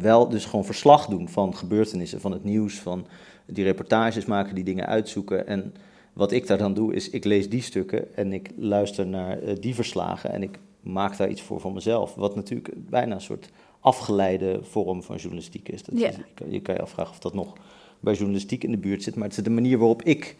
wel 0.00 0.28
dus 0.28 0.44
gewoon 0.44 0.64
verslag 0.64 1.06
doen 1.06 1.28
van 1.28 1.56
gebeurtenissen, 1.56 2.20
van 2.20 2.32
het 2.32 2.44
nieuws, 2.44 2.80
van 2.80 3.06
die 3.46 3.64
reportages 3.64 4.24
maken, 4.24 4.54
die 4.54 4.64
dingen 4.64 4.86
uitzoeken. 4.86 5.46
En 5.46 5.74
wat 6.12 6.32
ik 6.32 6.46
daar 6.46 6.58
dan 6.58 6.74
doe, 6.74 6.94
is 6.94 7.10
ik 7.10 7.24
lees 7.24 7.48
die 7.48 7.62
stukken 7.62 8.16
en 8.16 8.32
ik 8.32 8.50
luister 8.56 9.06
naar 9.06 9.38
die 9.60 9.74
verslagen 9.74 10.30
en 10.32 10.42
ik 10.42 10.58
maak 10.80 11.16
daar 11.16 11.28
iets 11.28 11.42
voor 11.42 11.60
van 11.60 11.72
mezelf. 11.72 12.14
Wat 12.14 12.34
natuurlijk 12.34 12.68
bijna 12.90 13.14
een 13.14 13.20
soort 13.20 13.50
afgeleide 13.82 14.58
vorm 14.62 15.02
van 15.02 15.16
journalistiek 15.16 15.68
is. 15.68 15.82
Dat 15.82 15.98
Ja. 15.98 16.08
is- 16.08 16.16
je, 16.48 16.60
kan, 16.60 16.74
je 16.74 16.80
afvragen 16.82 17.12
of 17.12 17.18
dat 17.18 17.34
nog 17.34 17.52
bij 18.00 18.14
journalistiek 18.14 18.64
in 18.64 18.70
de 18.70 18.78
buurt 18.78 19.02
zit, 19.02 19.14
maar 19.14 19.28
het 19.28 19.36
is 19.36 19.42
de 19.44 19.50
manier 19.50 19.78
waarop 19.78 20.02
ik 20.02 20.36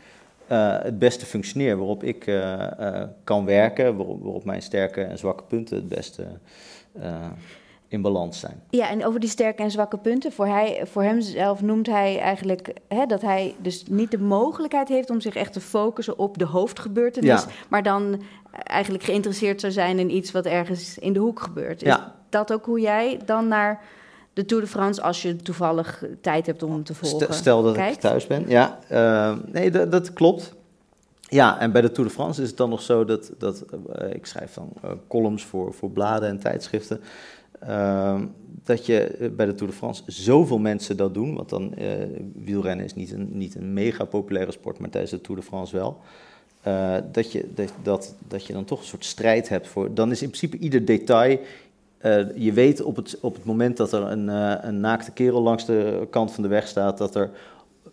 eh, 0.46 0.78
het 0.82 0.98
beste 0.98 1.26
functioneer, 1.26 1.76
waarop 1.76 2.02
ik 2.04 2.26
eh, 2.26 3.02
eh, 3.02 3.08
kan 3.24 3.44
werken, 3.44 3.96
waarop, 3.96 4.22
waarop 4.22 4.44
mijn 4.44 4.62
sterke 4.62 5.02
en 5.02 5.18
zwakke 5.18 5.44
punten 5.44 5.76
het 5.76 5.88
beste 5.88 6.26
in 7.88 8.02
balans 8.02 8.40
zijn. 8.40 8.62
Ja, 8.70 8.90
en 8.90 9.04
over 9.04 9.20
die 9.20 9.28
sterke 9.28 9.62
en 9.62 9.70
zwakke 9.70 9.98
punten. 9.98 10.32
Voor, 10.32 10.46
hij, 10.46 10.80
voor 10.86 11.02
hemzelf 11.02 11.62
noemt 11.62 11.86
hij 11.86 12.18
eigenlijk 12.18 12.72
hè, 12.88 13.06
dat 13.06 13.22
hij 13.22 13.54
dus 13.62 13.84
niet 13.90 14.10
de 14.10 14.18
mogelijkheid 14.18 14.88
heeft 14.88 15.10
om 15.10 15.20
zich 15.20 15.34
echt 15.34 15.52
te 15.52 15.60
focussen 15.60 16.18
op 16.18 16.38
de 16.38 16.44
hoofdgebeurtenis. 16.44 17.28
Ja. 17.42 17.48
Maar 17.68 17.82
dan 17.82 18.22
eigenlijk 18.52 19.04
geïnteresseerd 19.04 19.60
zou 19.60 19.72
zijn 19.72 19.98
in 19.98 20.10
iets 20.10 20.32
wat 20.32 20.46
ergens 20.46 20.98
in 20.98 21.12
de 21.12 21.18
hoek 21.18 21.40
gebeurt. 21.40 21.82
Is 21.82 21.88
Ja. 21.88 22.14
dat 22.28 22.52
ook 22.52 22.64
hoe 22.64 22.80
jij 22.80 23.18
dan 23.24 23.48
naar 23.48 23.80
de 24.32 24.44
Tour 24.44 24.62
de 24.62 24.68
France, 24.68 25.02
als 25.02 25.22
je 25.22 25.36
toevallig 25.36 26.04
tijd 26.20 26.46
hebt 26.46 26.62
om 26.62 26.72
hem 26.72 26.84
te 26.84 26.94
volgen? 26.94 27.34
Stel, 27.34 27.62
dat 27.62 27.74
kijkt? 27.74 27.94
ik 27.94 28.00
thuis 28.00 28.26
ben. 28.26 28.44
Ja, 28.48 28.78
eh, 28.88 29.36
nee, 29.52 29.70
dat, 29.70 29.92
dat 29.92 30.12
klopt. 30.12 30.54
Ja, 31.32 31.58
en 31.60 31.72
bij 31.72 31.80
de 31.80 31.90
Tour 31.90 32.08
de 32.08 32.14
France 32.14 32.42
is 32.42 32.48
het 32.48 32.56
dan 32.56 32.70
nog 32.70 32.82
zo 32.82 33.04
dat, 33.04 33.32
dat 33.38 33.64
eh, 33.92 34.14
ik 34.14 34.26
schrijf 34.26 34.54
dan 34.54 34.72
eh, 34.82 34.90
columns 35.08 35.44
voor, 35.44 35.74
voor 35.74 35.90
bladen 35.90 36.28
en 36.28 36.38
tijdschriften. 36.38 37.00
Ehm, 37.60 38.26
dat 38.64 38.86
je 38.86 39.00
eh, 39.04 39.30
bij 39.30 39.46
de 39.46 39.54
Tour 39.54 39.72
de 39.72 39.78
France 39.78 40.02
zoveel 40.06 40.58
mensen 40.58 40.96
dat 40.96 41.14
doen. 41.14 41.34
Want 41.34 41.48
dan 41.48 41.74
wielrennen 42.34 42.84
is 42.84 42.94
niet 42.94 43.12
een, 43.12 43.28
niet 43.32 43.54
een 43.54 43.72
mega 43.72 44.04
populaire 44.04 44.52
sport, 44.52 44.78
maar 44.78 44.90
tijdens 44.90 45.12
de 45.12 45.20
Tour 45.20 45.40
de 45.40 45.46
France 45.46 45.76
wel. 45.76 46.00
Eh, 46.62 46.96
dat, 47.12 47.32
je, 47.32 47.48
dat, 47.54 47.72
dat, 47.82 48.14
dat 48.28 48.46
je 48.46 48.52
dan 48.52 48.64
toch 48.64 48.78
een 48.78 48.86
soort 48.86 49.04
strijd 49.04 49.48
hebt 49.48 49.68
voor. 49.68 49.94
Dan 49.94 50.10
is 50.10 50.22
in 50.22 50.28
principe 50.28 50.58
ieder 50.58 50.84
detail. 50.84 51.40
eh, 51.98 52.24
je 52.34 52.52
weet 52.52 52.82
op 52.82 52.96
het, 52.96 53.18
op 53.20 53.34
het 53.34 53.44
moment 53.44 53.76
dat 53.76 53.92
er 53.92 54.02
een, 54.02 54.28
eh, 54.28 54.54
een 54.60 54.80
naakte 54.80 55.12
kerel 55.12 55.42
langs 55.42 55.66
de 55.66 56.06
kant 56.10 56.32
van 56.32 56.42
de 56.42 56.48
weg 56.48 56.66
staat, 56.66 56.98
dat 56.98 57.14
er 57.14 57.30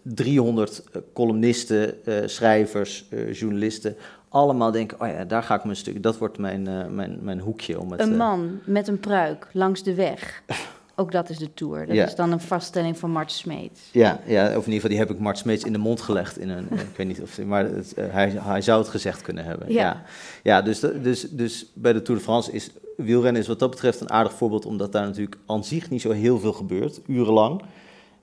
300 0.02 0.84
columnisten, 1.14 1.94
schrijvers, 2.26 3.06
journalisten, 3.32 3.96
allemaal 4.30 4.72
denken: 4.72 5.02
oh 5.02 5.08
ja, 5.08 5.26
daar 5.26 5.44
ga 5.44 5.56
ik 5.56 5.64
mijn 5.64 5.76
stuk. 5.76 6.04
Dat 6.04 6.18
wordt 6.18 6.38
mijn, 6.38 6.64
mijn, 6.96 7.20
mijn 7.22 7.40
hoekje 7.40 7.80
om 7.80 7.92
het. 7.92 8.02
Een 8.02 8.18
man 8.18 8.60
met 8.66 8.88
een 8.88 9.00
pruik 9.00 9.48
langs 9.54 9.84
de 9.84 9.94
weg. 9.94 10.44
Ook 11.00 11.12
dat 11.12 11.30
is 11.30 11.38
de 11.38 11.54
Tour. 11.54 11.86
Dat 11.86 11.96
Ja. 11.96 12.06
is 12.06 12.16
dan 12.16 12.32
een 12.32 12.40
vaststelling 12.40 12.98
van 12.98 13.12
Mart 13.12 13.32
Smeets. 13.32 13.82
Ja, 13.92 14.20
ja, 14.26 14.44
of 14.46 14.50
in 14.50 14.56
ieder 14.56 14.74
geval 14.74 14.90
die 14.90 14.98
heb 15.00 15.10
ik 15.10 15.20
Mart 15.20 15.38
Smeets 15.38 15.64
in 15.64 15.72
de 15.74 15.78
mond 15.80 16.02
gelegd. 16.02 16.40
In 16.40 16.50
een, 16.50 16.68
ik 16.72 16.96
weet 16.98 17.08
niet 17.08 17.22
of, 17.22 17.42
maar 17.44 17.66
het, 17.66 17.94
eh, 17.94 18.06
hij, 18.10 18.30
hij 18.40 18.62
zou 18.62 18.80
het 18.80 18.90
gezegd 18.90 19.22
kunnen 19.22 19.44
hebben. 19.46 19.72
Ja. 19.74 19.80
Ja, 19.82 20.04
ja, 20.44 20.62
dus, 20.62 20.80
dat- 20.80 21.04
dus, 21.04 21.22
dus 21.30 21.66
bij 21.74 21.94
de 21.94 22.02
Tour 22.02 22.20
de 22.20 22.26
France 22.26 22.52
is 22.52 22.70
wielrennen 22.98 23.42
is 23.42 23.48
wat 23.48 23.60
dat 23.60 23.70
betreft 23.70 24.00
een 24.02 24.12
aardig 24.12 24.34
voorbeeld, 24.34 24.66
omdat 24.66 24.92
daar 24.92 25.06
natuurlijk 25.06 25.38
aan 25.46 25.64
zich 25.64 25.90
niet 25.90 26.02
zo 26.02 26.12
heel 26.12 26.40
veel 26.40 26.54
gebeurt, 26.54 27.00
urenlang. 27.08 27.62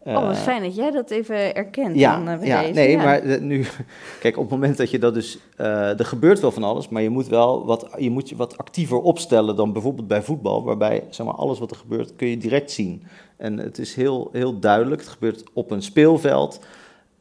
Oh, 0.07 0.27
wat 0.27 0.37
Eh, 0.37 0.43
fijn 0.43 0.63
dat 0.63 0.75
jij 0.77 0.91
dat 0.91 1.11
even 1.11 1.55
erkent 1.55 1.87
dan, 1.89 1.97
Ja, 1.99 2.19
eh, 2.19 2.39
bij 2.39 2.47
ja 2.47 2.61
deze. 2.61 2.73
nee, 2.73 2.91
Ja. 2.91 3.03
maar 3.03 3.19
eh, 3.19 3.41
nu, 3.41 3.65
kijk, 4.21 4.37
op 4.37 4.43
het 4.43 4.51
moment 4.53 4.77
dat 4.77 4.91
je 4.91 4.99
dat 4.99 5.15
dus, 5.15 5.39
eh, 5.57 5.99
er 5.99 6.05
gebeurt 6.05 6.41
wel 6.41 6.51
van 6.53 6.63
alles, 6.65 6.89
maar 6.89 7.03
je 7.03 7.11
moet 7.11 7.27
wel 7.29 7.65
wat, 7.67 7.87
je 7.99 8.11
moet 8.11 8.29
je 8.29 8.37
wat 8.37 8.59
actiever 8.59 9.01
opstellen 9.01 9.57
dan 9.57 9.73
bijvoorbeeld 9.73 10.09
bij 10.09 10.23
voetbal, 10.23 10.65
waarbij 10.65 11.05
zeg 11.11 11.27
maar, 11.27 11.35
alles 11.35 11.59
wat 11.59 11.71
er 11.71 11.77
gebeurt 11.77 12.17
kun 12.17 12.29
je 12.29 12.37
direct 12.39 12.71
zien. 12.71 13.03
En 13.37 13.59
het 13.59 13.79
is 13.79 13.95
heel, 13.95 14.29
heel 14.33 14.59
duidelijk, 14.59 15.01
het 15.01 15.11
gebeurt 15.11 15.43
op 15.53 15.71
een 15.71 15.83
speelveld. 15.83 16.61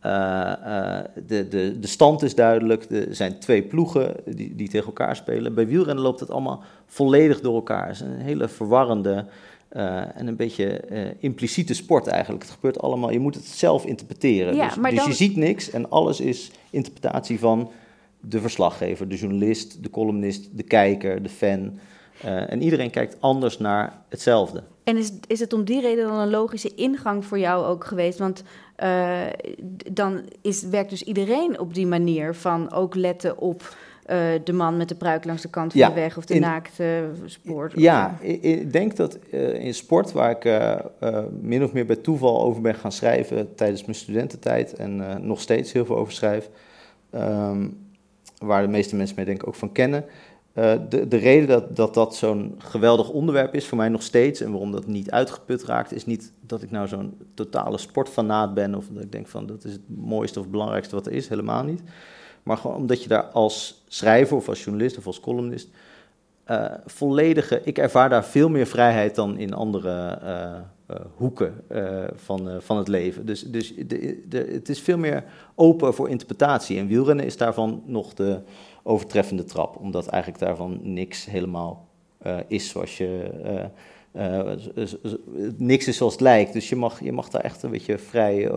de, 0.02 1.48
de, 1.50 1.78
de 1.80 1.88
stand 1.88 2.22
is 2.24 2.36
duidelijk. 2.36 2.86
Er 2.90 3.16
zijn 3.16 3.40
twee 3.40 3.62
ploegen 3.62 4.16
die, 4.26 4.56
die 4.56 4.70
tegen 4.70 4.86
elkaar 4.86 5.16
spelen. 5.16 5.54
Bij 5.54 5.68
wielrennen 5.68 6.04
loopt 6.04 6.20
het 6.20 6.32
allemaal 6.32 6.64
volledig 6.86 7.42
door 7.42 7.56
elkaar. 7.56 7.88
Het 7.88 7.96
is 7.96 8.02
een 8.02 8.20
hele 8.20 8.48
verwarrende 8.48 9.26
en 10.16 10.28
een 10.28 10.36
beetje 10.36 10.82
impliciete 11.20 11.74
sport 11.74 12.08
eigenlijk. 12.08 12.44
Het 12.44 12.52
gebeurt 12.52 12.80
allemaal, 12.80 13.12
je 13.12 13.20
moet 13.20 13.36
het 13.36 13.46
zelf 13.46 13.86
interpreteren. 13.86 14.56
Ja, 14.56 14.66
dus 14.68 14.76
dus 14.76 14.96
dan- 14.96 15.08
je 15.08 15.14
ziet 15.14 15.36
niks 15.36 15.70
en 15.70 15.90
alles 15.90 16.20
is 16.20 16.52
interpretatie 16.70 17.40
van 17.40 17.72
de 18.20 18.42
verslaggever, 18.42 19.08
de 19.10 19.16
journalist, 19.16 19.84
de 19.84 19.90
columnist, 19.90 20.58
de 20.58 20.64
kijker, 20.64 21.24
de 21.24 21.30
fan. 21.30 21.80
Eh, 22.22 22.52
en 22.52 22.62
iedereen 22.62 22.90
kijkt 22.90 23.18
anders 23.20 23.58
naar 23.58 24.02
hetzelfde. 24.10 24.64
En 24.84 24.98
is, 24.98 25.12
is 25.28 25.40
het 25.40 25.54
om 25.54 25.64
die 25.64 25.82
reden 25.82 26.08
dan 26.08 26.20
een 26.20 26.30
logische 26.30 26.76
ingang 26.76 27.26
voor 27.26 27.40
jou 27.40 27.66
ook 27.66 27.86
geweest? 27.86 28.20
Want 28.20 28.44
eh, 28.76 29.22
dan 29.92 30.22
is, 30.42 30.64
werkt 30.64 30.90
dus 30.90 31.04
iedereen 31.04 31.60
op 31.60 31.74
die 31.74 31.88
manier 31.88 32.36
van 32.36 32.72
ook 32.72 32.96
letten 32.96 33.38
op 33.38 33.76
eh, 34.06 34.18
de 34.44 34.54
man 34.54 34.78
met 34.78 34.90
de 34.90 34.96
pruik 34.96 35.26
langs 35.26 35.42
de 35.42 35.50
kant 35.50 35.72
van 35.72 35.82
Ja, 35.82 35.88
de 35.88 35.94
weg 35.94 36.18
of 36.18 36.26
de 36.26 36.34
in- 36.34 36.42
naakte 36.42 37.10
sport. 37.26 37.74
Ja, 37.76 38.18
ik, 38.22 38.42
ik 38.44 38.72
denk 38.74 38.96
dat 38.96 39.18
eh, 39.32 39.54
in 39.66 39.74
sport, 39.74 40.12
waar 40.12 40.32
ik 40.32 40.46
eh, 40.46 41.20
min 41.42 41.64
of 41.64 41.74
meer 41.74 41.86
bij 41.86 41.96
toeval 41.96 42.42
over 42.42 42.62
ben 42.62 42.76
gaan 42.76 42.92
schrijven 42.92 43.56
tijdens 43.56 43.82
mijn 43.82 43.96
studententijd 43.98 44.74
en 44.74 45.26
nog 45.28 45.42
steeds 45.42 45.72
heel 45.72 45.86
veel 45.86 45.98
over 45.98 46.14
schrijf, 46.14 46.50
ehm, 47.10 47.68
waar 48.38 48.62
de 48.62 48.68
meeste 48.68 48.96
mensen 48.96 49.16
mij 49.16 49.26
denk 49.26 49.42
ik 49.42 49.48
ook 49.48 49.56
van 49.56 49.72
kennen. 49.72 50.06
De, 50.90 51.06
de 51.08 51.18
reden 51.18 51.48
dat 51.48 51.76
dat, 51.76 51.94
dat 51.94 52.16
zo'n 52.16 52.56
geweldig 52.58 53.10
onderwerp 53.10 53.54
is 53.56 53.68
voor 53.68 53.78
mij 53.78 53.90
nog 53.90 54.02
steeds 54.04 54.42
en 54.42 54.50
waarom 54.52 54.72
dat 54.72 54.88
niet 54.88 55.12
uitgeput 55.12 55.64
raakt, 55.64 55.94
is 55.94 56.06
niet 56.06 56.34
dat 56.42 56.62
ik 56.62 56.72
nou 56.72 56.88
zo'n 56.88 57.18
totale 57.34 57.78
sportfanaat 57.78 58.54
ben 58.54 58.76
of 58.76 58.86
dat 58.92 59.04
ik 59.04 59.12
denk 59.12 59.28
van 59.28 59.46
dat 59.46 59.64
is 59.64 59.72
het 59.72 59.82
mooiste 59.88 60.40
of 60.40 60.48
belangrijkste 60.48 60.96
wat 60.96 61.06
er 61.06 61.12
is, 61.12 61.28
helemaal 61.30 61.64
niet. 61.64 61.82
Maar 62.46 62.58
gewoon 62.58 62.76
omdat 62.76 63.04
je 63.04 63.10
daar 63.10 63.24
als 63.24 63.84
schrijver 63.88 64.38
of 64.38 64.50
als 64.50 64.64
journalist 64.64 64.98
of 64.98 65.06
als 65.08 65.20
columnist 65.20 65.70
eh, 66.44 66.66
volledige. 66.86 67.62
Ik 67.64 67.78
ervaar 67.78 68.10
daar 68.10 68.26
veel 68.26 68.50
meer 68.50 68.66
vrijheid 68.66 69.16
dan 69.16 69.38
in 69.38 69.54
andere 69.54 70.20
eh, 70.22 70.56
eh, 70.86 71.06
hoeken 71.16 71.64
van, 72.16 72.50
van 72.62 72.78
het 72.78 72.88
leven. 72.88 73.26
Dus, 73.26 73.42
dus 73.42 73.74
de, 73.76 74.24
de, 74.30 74.38
het 74.38 74.70
is 74.70 74.82
veel 74.82 74.98
meer 74.98 75.24
open 75.56 75.94
voor 75.94 76.10
interpretatie. 76.10 76.78
En 76.78 76.88
wielrennen 76.88 77.26
is 77.26 77.38
daarvan 77.38 77.84
nog 77.86 78.14
de 78.14 78.40
overtreffende 78.84 79.44
trap, 79.44 79.76
omdat 79.78 80.08
eigenlijk 80.08 80.44
daarvan 80.44 80.80
niks 80.82 81.26
helemaal 81.26 81.88
is 82.48 82.70
zoals 82.70 82.98
je. 82.98 83.32
niks 85.58 85.88
is 85.88 85.98
zoals 85.98 86.14
het 86.14 86.22
lijkt. 86.22 86.54
Dus 86.54 86.70
je 86.70 86.76
mag, 86.76 87.04
je 87.04 87.12
mag 87.12 87.30
daar 87.30 87.42
echt 87.42 87.64
een 87.64 87.72
beetje 87.72 87.98
vrij. 87.98 88.52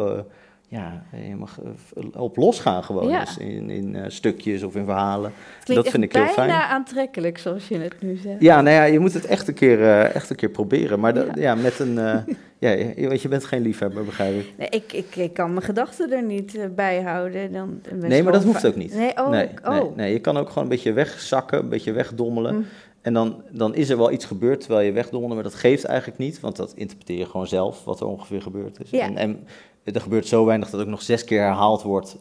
Ja, 0.71 1.03
je 1.29 1.37
mag 1.37 1.59
eh, 1.95 2.21
op 2.23 2.37
losgaan 2.37 2.85
gewoon. 2.85 3.09
Ja. 3.09 3.25
Dus 3.25 3.37
in, 3.37 3.71
in 3.71 3.95
eh, 3.97 4.05
stukjes 4.09 4.63
of 4.63 4.75
in 4.77 4.85
verhalen. 4.85 5.33
Dat 5.65 5.89
vind 5.89 6.03
ik 6.03 6.13
heel 6.13 6.23
bijna 6.23 6.33
fijn. 6.33 6.51
aantrekkelijk, 6.51 7.39
zoals 7.39 7.69
je 7.69 7.79
het 7.79 8.03
nu 8.03 8.17
zegt. 8.17 8.41
Ja, 8.41 8.61
nou 8.61 8.75
ja, 8.77 8.85
je 8.85 8.99
moet 8.99 9.13
het 9.15 9.25
echt 9.27 9.49
een 9.49 9.55
keer, 9.55 9.83
eh, 9.83 10.15
echt 10.15 10.31
een 10.31 10.37
keer 10.37 10.49
proberen. 10.51 11.01
Maar 11.01 11.15
Ja. 11.15 11.27
ja. 11.35 11.55
met 11.55 11.79
een. 11.79 11.99
eh, 11.99 12.19
ja, 12.59 12.71
je, 12.71 13.09
want 13.09 13.23
je 13.23 13.29
bent 13.29 13.45
geen 13.45 13.63
liefhebber, 13.63 14.05
begrijp 14.05 14.41
ik. 14.41 14.53
Nee, 14.57 14.69
ik, 14.69 14.93
ik, 14.93 15.17
ik 15.17 15.33
kan 15.33 15.53
mijn 15.53 15.65
gedachten 15.65 16.13
er 16.13 16.23
niet 16.23 16.57
eh, 16.57 16.65
bij 16.75 17.03
houden. 17.03 17.53
Dan, 17.53 17.81
Nee, 17.95 18.23
maar 18.23 18.33
dat 18.33 18.45
hoeft 18.45 18.67
ook 18.67 18.77
niet. 18.77 18.95
Nee, 18.95 19.17
oh, 19.17 19.29
nee, 19.29 19.49
oh. 19.65 19.71
nee, 19.71 19.91
nee, 19.97 20.13
je 20.13 20.21
kan 20.21 20.37
ook 20.37 20.49
gewoon 20.49 20.65
een 20.65 20.71
beetje 20.71 20.93
wegzakken, 20.93 21.59
een 21.59 21.69
beetje 21.69 21.93
wegdommelen. 21.93 22.55
Mm. 22.55 22.65
En 23.03 23.15
dan, 23.15 23.43
dan 23.51 23.75
is 23.75 23.89
er 23.91 23.97
wel 23.97 24.13
iets 24.13 24.25
gebeurd 24.25 24.61
terwijl 24.61 24.87
je 24.87 24.93
wegdommelde, 24.93 25.35
maar 25.35 25.43
dat 25.45 25.55
geeft 25.55 25.85
eigenlijk 25.85 26.19
niet, 26.19 26.41
want 26.41 26.57
dat 26.57 26.73
interpreteer 26.75 27.19
je 27.19 27.27
gewoon 27.27 27.47
zelf, 27.47 27.85
wat 27.85 28.01
er 28.01 28.07
ongeveer 28.07 28.43
gebeurd 28.43 28.81
is. 28.81 28.91
Ja. 28.91 29.01
En, 29.05 29.17
en 29.17 29.47
er 29.93 30.01
gebeurt 30.01 30.27
zo 30.27 30.45
weinig 30.45 30.71
dat 30.71 30.81
ook 30.81 30.87
nog 30.87 31.03
zes 31.03 31.25
keer 31.25 31.41
herhaald 31.43 31.83
wordt. 31.83 32.17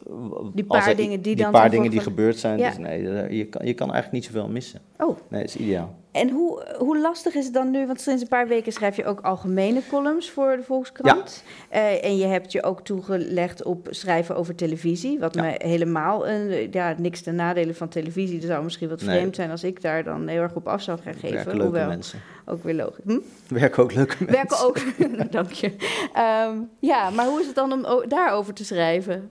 Die 0.53 0.65
als 0.67 0.79
paar 0.79 0.89
er- 0.89 0.95
dingen 0.95 1.21
die 1.21 1.35
die 1.35 1.43
dan 1.43 1.51
paar 1.51 1.69
dingen 1.69 1.91
die 1.91 1.99
gebeurd 1.99 2.37
zijn. 2.37 2.57
Ja. 2.59 2.67
Dus 2.69 2.77
nee, 2.77 3.01
je 3.37 3.45
kan, 3.45 3.65
je 3.65 3.73
kan 3.73 3.91
eigenlijk 3.93 4.11
niet 4.11 4.25
zoveel 4.25 4.47
missen. 4.49 4.81
Oh, 4.99 5.17
Nee, 5.29 5.41
dat 5.41 5.49
is 5.49 5.57
ideaal. 5.57 5.95
en 6.11 6.29
hoe, 6.29 6.75
hoe 6.77 6.99
lastig 6.99 7.35
is 7.35 7.45
het 7.45 7.53
dan 7.53 7.71
nu? 7.71 7.87
Want 7.87 8.01
sinds 8.01 8.21
een 8.21 8.27
paar 8.27 8.47
weken 8.47 8.71
schrijf 8.71 8.95
je 8.95 9.05
ook 9.05 9.21
algemene 9.21 9.81
columns 9.89 10.29
voor 10.31 10.55
de 10.57 10.63
Volkskrant. 10.63 11.43
Eh, 11.69 12.05
en 12.05 12.17
je 12.17 12.25
hebt 12.25 12.51
je 12.51 12.63
ook 12.63 12.81
toegelegd 12.81 13.63
op 13.63 13.87
schrijven 13.89 14.35
over 14.35 14.55
televisie. 14.55 15.19
Wat 15.19 15.35
Ja. 15.35 15.41
me 15.41 15.55
helemaal, 15.57 16.27
een, 16.27 16.67
ja, 16.71 16.95
niks 16.97 17.21
ten 17.21 17.35
nadele 17.35 17.73
van 17.73 17.87
televisie. 17.87 18.41
Er 18.41 18.47
zou 18.47 18.63
misschien 18.63 18.89
wat 18.89 19.01
Nee. 19.01 19.15
vreemd 19.17 19.35
zijn 19.35 19.51
als 19.51 19.63
ik 19.63 19.81
daar 19.81 20.03
dan 20.03 20.27
heel 20.27 20.41
erg 20.41 20.55
op 20.55 20.67
af 20.67 20.81
zou 20.81 20.99
gaan 21.03 21.13
geven. 21.13 21.61
Hoewel, 21.61 21.87
mensen. 21.87 22.19
Ook 22.47 22.63
weer 22.63 22.73
logisch. 22.73 23.03
Hm? 23.03 23.11
Er 23.47 23.59
werken 23.59 23.83
ook 23.83 23.93
leuke 23.93 24.15
mensen. 24.19 24.35
Werken 24.35 24.65
ook, 24.65 24.79
dank 25.31 25.51
je. 25.51 25.71
Ehm, 26.13 26.57
ja, 26.79 27.09
maar 27.09 27.25
hoe 27.25 27.39
is 27.39 27.45
het 27.45 27.55
dan 27.55 27.71
om 27.71 28.07
daarover 28.07 28.53
te 28.53 28.65
schrijven? 28.65 29.29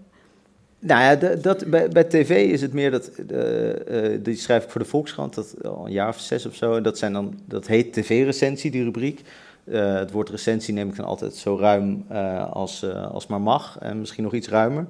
Nou 0.78 1.02
ja, 1.02 1.34
dat, 1.36 1.66
bij, 1.66 1.88
bij 1.88 2.04
tv 2.04 2.52
is 2.52 2.60
het 2.60 2.72
meer 2.72 2.90
dat, 2.90 3.08
eh, 3.08 4.12
eh, 4.14 4.22
die 4.22 4.36
schrijf 4.36 4.64
ik 4.64 4.70
voor 4.70 4.80
de 4.80 4.86
Volkskrant, 4.86 5.34
dat 5.34 5.64
al 5.64 5.86
een 5.86 5.92
jaar 5.92 6.08
of 6.08 6.20
zes 6.20 6.46
of 6.46 6.54
zo. 6.54 6.74
En 6.74 6.82
dat, 6.82 6.98
zijn 6.98 7.12
dan, 7.12 7.38
dat 7.44 7.66
heet 7.66 7.92
tv-recensie, 7.92 8.70
die 8.70 8.82
rubriek. 8.84 9.22
Eh, 9.64 9.94
het 9.94 10.10
woord 10.10 10.30
recensie 10.30 10.74
neem 10.74 10.88
ik 10.88 10.96
dan 10.96 11.06
altijd 11.06 11.34
zo 11.34 11.56
ruim 11.58 12.04
eh, 12.08 12.52
als, 12.52 12.82
eh, 12.82 13.10
als 13.10 13.26
maar 13.26 13.40
mag. 13.40 13.78
En 13.78 13.98
misschien 13.98 14.24
nog 14.24 14.34
iets 14.34 14.48
ruimer. 14.48 14.86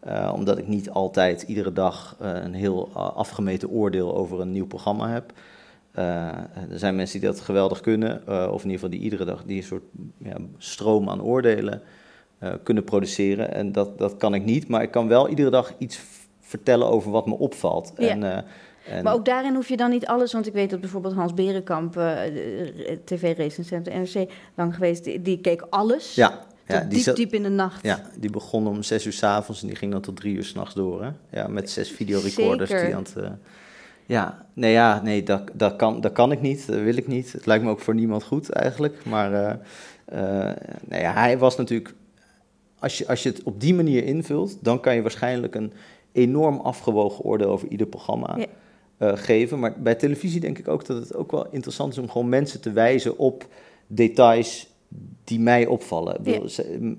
Eh, 0.00 0.32
omdat 0.34 0.58
ik 0.58 0.66
niet 0.68 0.90
altijd 0.90 1.42
iedere 1.42 1.72
dag 1.72 2.16
eh, 2.20 2.30
een 2.34 2.54
heel 2.54 2.88
eh, 2.94 3.16
afgemeten 3.16 3.70
oordeel 3.70 4.16
over 4.16 4.40
een 4.40 4.52
nieuw 4.52 4.66
programma 4.66 5.08
heb. 5.08 5.32
Eh, 5.98 6.26
er 6.70 6.78
zijn 6.78 6.96
mensen 6.96 7.20
die 7.20 7.28
dat 7.28 7.40
geweldig 7.40 7.80
kunnen, 7.80 8.26
eh, 8.26 8.48
of 8.52 8.64
in 8.64 8.70
ieder 8.70 8.72
geval 8.72 8.90
die 8.90 9.00
iedere 9.00 9.24
dag 9.24 9.44
die 9.44 9.56
een 9.56 9.62
soort 9.66 9.82
ja, 10.18 10.36
stroom 10.58 11.08
aan 11.08 11.22
oordelen 11.22 11.82
eh, 12.38 12.52
kunnen 12.62 12.84
produceren. 12.84 13.54
En 13.54 13.72
dat, 13.72 13.98
dat 13.98 14.16
kan 14.16 14.34
ik 14.34 14.44
niet, 14.44 14.68
maar 14.68 14.82
ik 14.82 14.90
kan 14.90 15.08
wel 15.08 15.28
iedere 15.28 15.50
dag 15.50 15.74
iets 15.78 16.00
vertellen 16.40 16.88
over 16.88 17.10
wat 17.10 17.26
me 17.26 17.38
opvalt. 17.38 17.92
Ja. 17.96 18.08
En, 18.08 18.22
en, 18.22 19.04
Maar 19.04 19.14
ook 19.14 19.24
daarin 19.24 19.54
hoef 19.54 19.68
je 19.68 19.76
dan 19.76 19.90
niet 19.90 20.06
alles, 20.06 20.32
want 20.32 20.46
ik 20.46 20.52
weet 20.52 20.70
dat 20.70 20.80
bijvoorbeeld 20.80 21.14
Hans 21.14 21.34
Berenkamp, 21.34 21.92
tv-recensent 23.04 23.86
NRC, 23.86 24.30
lang 24.54 24.74
geweest, 24.74 25.04
die, 25.04 25.22
die 25.22 25.40
keek 25.40 25.66
alles. 25.70 26.14
ja, 26.14 26.46
die 26.66 26.88
diep, 26.88 27.00
zat- 27.00 27.16
diep 27.16 27.34
in 27.34 27.42
de 27.42 27.48
nacht. 27.48 27.82
Ja, 27.82 28.02
die 28.18 28.30
begon 28.30 28.66
om 28.66 28.82
zes 28.82 29.06
uur 29.06 29.12
s'avonds 29.12 29.60
en 29.60 29.66
die 29.66 29.76
ging 29.76 29.92
dan 29.92 30.00
tot 30.00 30.16
drie 30.16 30.36
uur 30.36 30.44
s'nachts 30.44 30.74
door. 30.74 31.04
Hè? 31.04 31.10
Ja, 31.30 31.48
met 31.48 31.70
zes 31.70 31.90
videorecorders. 31.90 32.70
Zeker. 32.70 32.86
Die 32.86 32.94
aan 32.94 33.02
het, 33.02 33.14
ja, 34.08 34.46
nee, 34.52 34.72
ja, 34.72 35.02
nee 35.02 35.22
dat, 35.22 35.42
dat, 35.54 35.76
kan, 35.76 36.00
dat 36.00 36.12
kan 36.12 36.32
ik 36.32 36.40
niet, 36.40 36.66
dat 36.66 36.80
wil 36.80 36.96
ik 36.96 37.06
niet. 37.06 37.32
Het 37.32 37.46
lijkt 37.46 37.64
me 37.64 37.70
ook 37.70 37.80
voor 37.80 37.94
niemand 37.94 38.22
goed 38.24 38.50
eigenlijk. 38.50 39.04
Maar 39.04 39.32
eh, 39.32 40.48
eh, 40.48 40.56
nee, 40.84 41.00
ja, 41.00 41.12
hij 41.12 41.38
was 41.38 41.56
natuurlijk... 41.56 41.94
Als 42.78 42.98
je, 42.98 43.08
als 43.08 43.22
je 43.22 43.28
het 43.28 43.42
op 43.42 43.60
die 43.60 43.74
manier 43.74 44.04
invult, 44.04 44.64
dan 44.64 44.80
kan 44.80 44.94
je 44.94 45.02
waarschijnlijk 45.02 45.54
een 45.54 45.72
enorm 46.12 46.60
afgewogen 46.60 47.24
oordeel 47.24 47.48
over 47.50 47.68
ieder 47.68 47.86
programma 47.86 48.36
Ja. 48.36 48.46
eh, 48.98 49.16
geven. 49.16 49.58
Maar 49.58 49.80
bij 49.80 49.94
televisie 49.94 50.40
denk 50.40 50.58
ik 50.58 50.68
ook 50.68 50.86
dat 50.86 50.96
het 50.96 51.14
ook 51.14 51.30
wel 51.30 51.46
interessant 51.50 51.92
is 51.92 51.98
om 51.98 52.10
gewoon 52.10 52.28
mensen 52.28 52.60
te 52.60 52.72
wijzen 52.72 53.18
op 53.18 53.46
details 53.86 54.68
die 55.24 55.40
mij 55.40 55.66
opvallen. 55.66 56.20
Ja. 56.22 56.40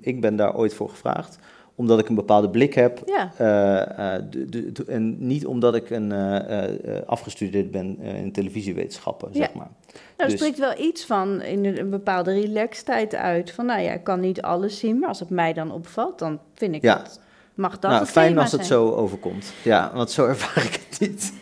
ik 0.00 0.20
ben 0.20 0.36
daar 0.36 0.56
ooit 0.56 0.74
voor 0.74 0.88
gevraagd, 0.88 1.38
omdat 1.80 1.98
ik 1.98 2.08
een 2.08 2.14
bepaalde 2.14 2.50
blik 2.50 2.74
heb. 2.74 3.02
Ja. 3.06 3.32
eh, 3.36 4.14
eh, 4.16 4.22
de- 4.30 4.44
de- 4.48 4.72
de- 4.72 4.84
en 4.84 5.26
niet 5.26 5.46
omdat 5.46 5.74
ik 5.74 5.90
een, 5.90 6.12
eh, 6.12 6.64
afgestudeerd 7.06 7.70
ben 7.70 7.98
in 8.00 8.32
televisiewetenschappen, 8.32 9.28
Ja. 9.32 9.38
zeg 9.38 9.54
maar. 9.54 9.68
Nou, 9.86 10.00
er 10.16 10.26
Dus- 10.26 10.34
spreekt 10.34 10.58
wel 10.58 10.78
iets 10.86 11.04
van 11.04 11.42
in 11.42 11.64
een, 11.64 11.78
een 11.78 11.90
bepaalde 11.90 12.32
relaxedheid 12.32 13.14
uit. 13.14 13.50
Van 13.50 13.66
nou 13.66 13.80
ja, 13.80 13.92
ik 13.92 14.04
kan 14.04 14.20
niet 14.20 14.42
alles 14.42 14.78
zien, 14.78 14.98
maar 14.98 15.08
als 15.08 15.20
het 15.20 15.30
mij 15.30 15.52
dan 15.52 15.72
opvalt, 15.72 16.18
dan 16.18 16.38
vind 16.54 16.74
ik 16.74 16.82
Ja. 16.82 16.94
dat. 16.96 17.20
Mag 17.54 17.78
dat 17.78 17.90
nou, 17.90 18.02
het 18.02 18.10
fijn 18.10 18.38
als 18.38 18.52
het 18.52 18.66
zijn? 18.66 18.80
zo 18.80 18.90
overkomt. 18.90 19.52
Ja, 19.64 19.90
want 19.94 20.10
zo 20.10 20.26
ervaar 20.26 20.64
ik 20.64 20.80
het 20.90 21.00
niet. 21.00 21.32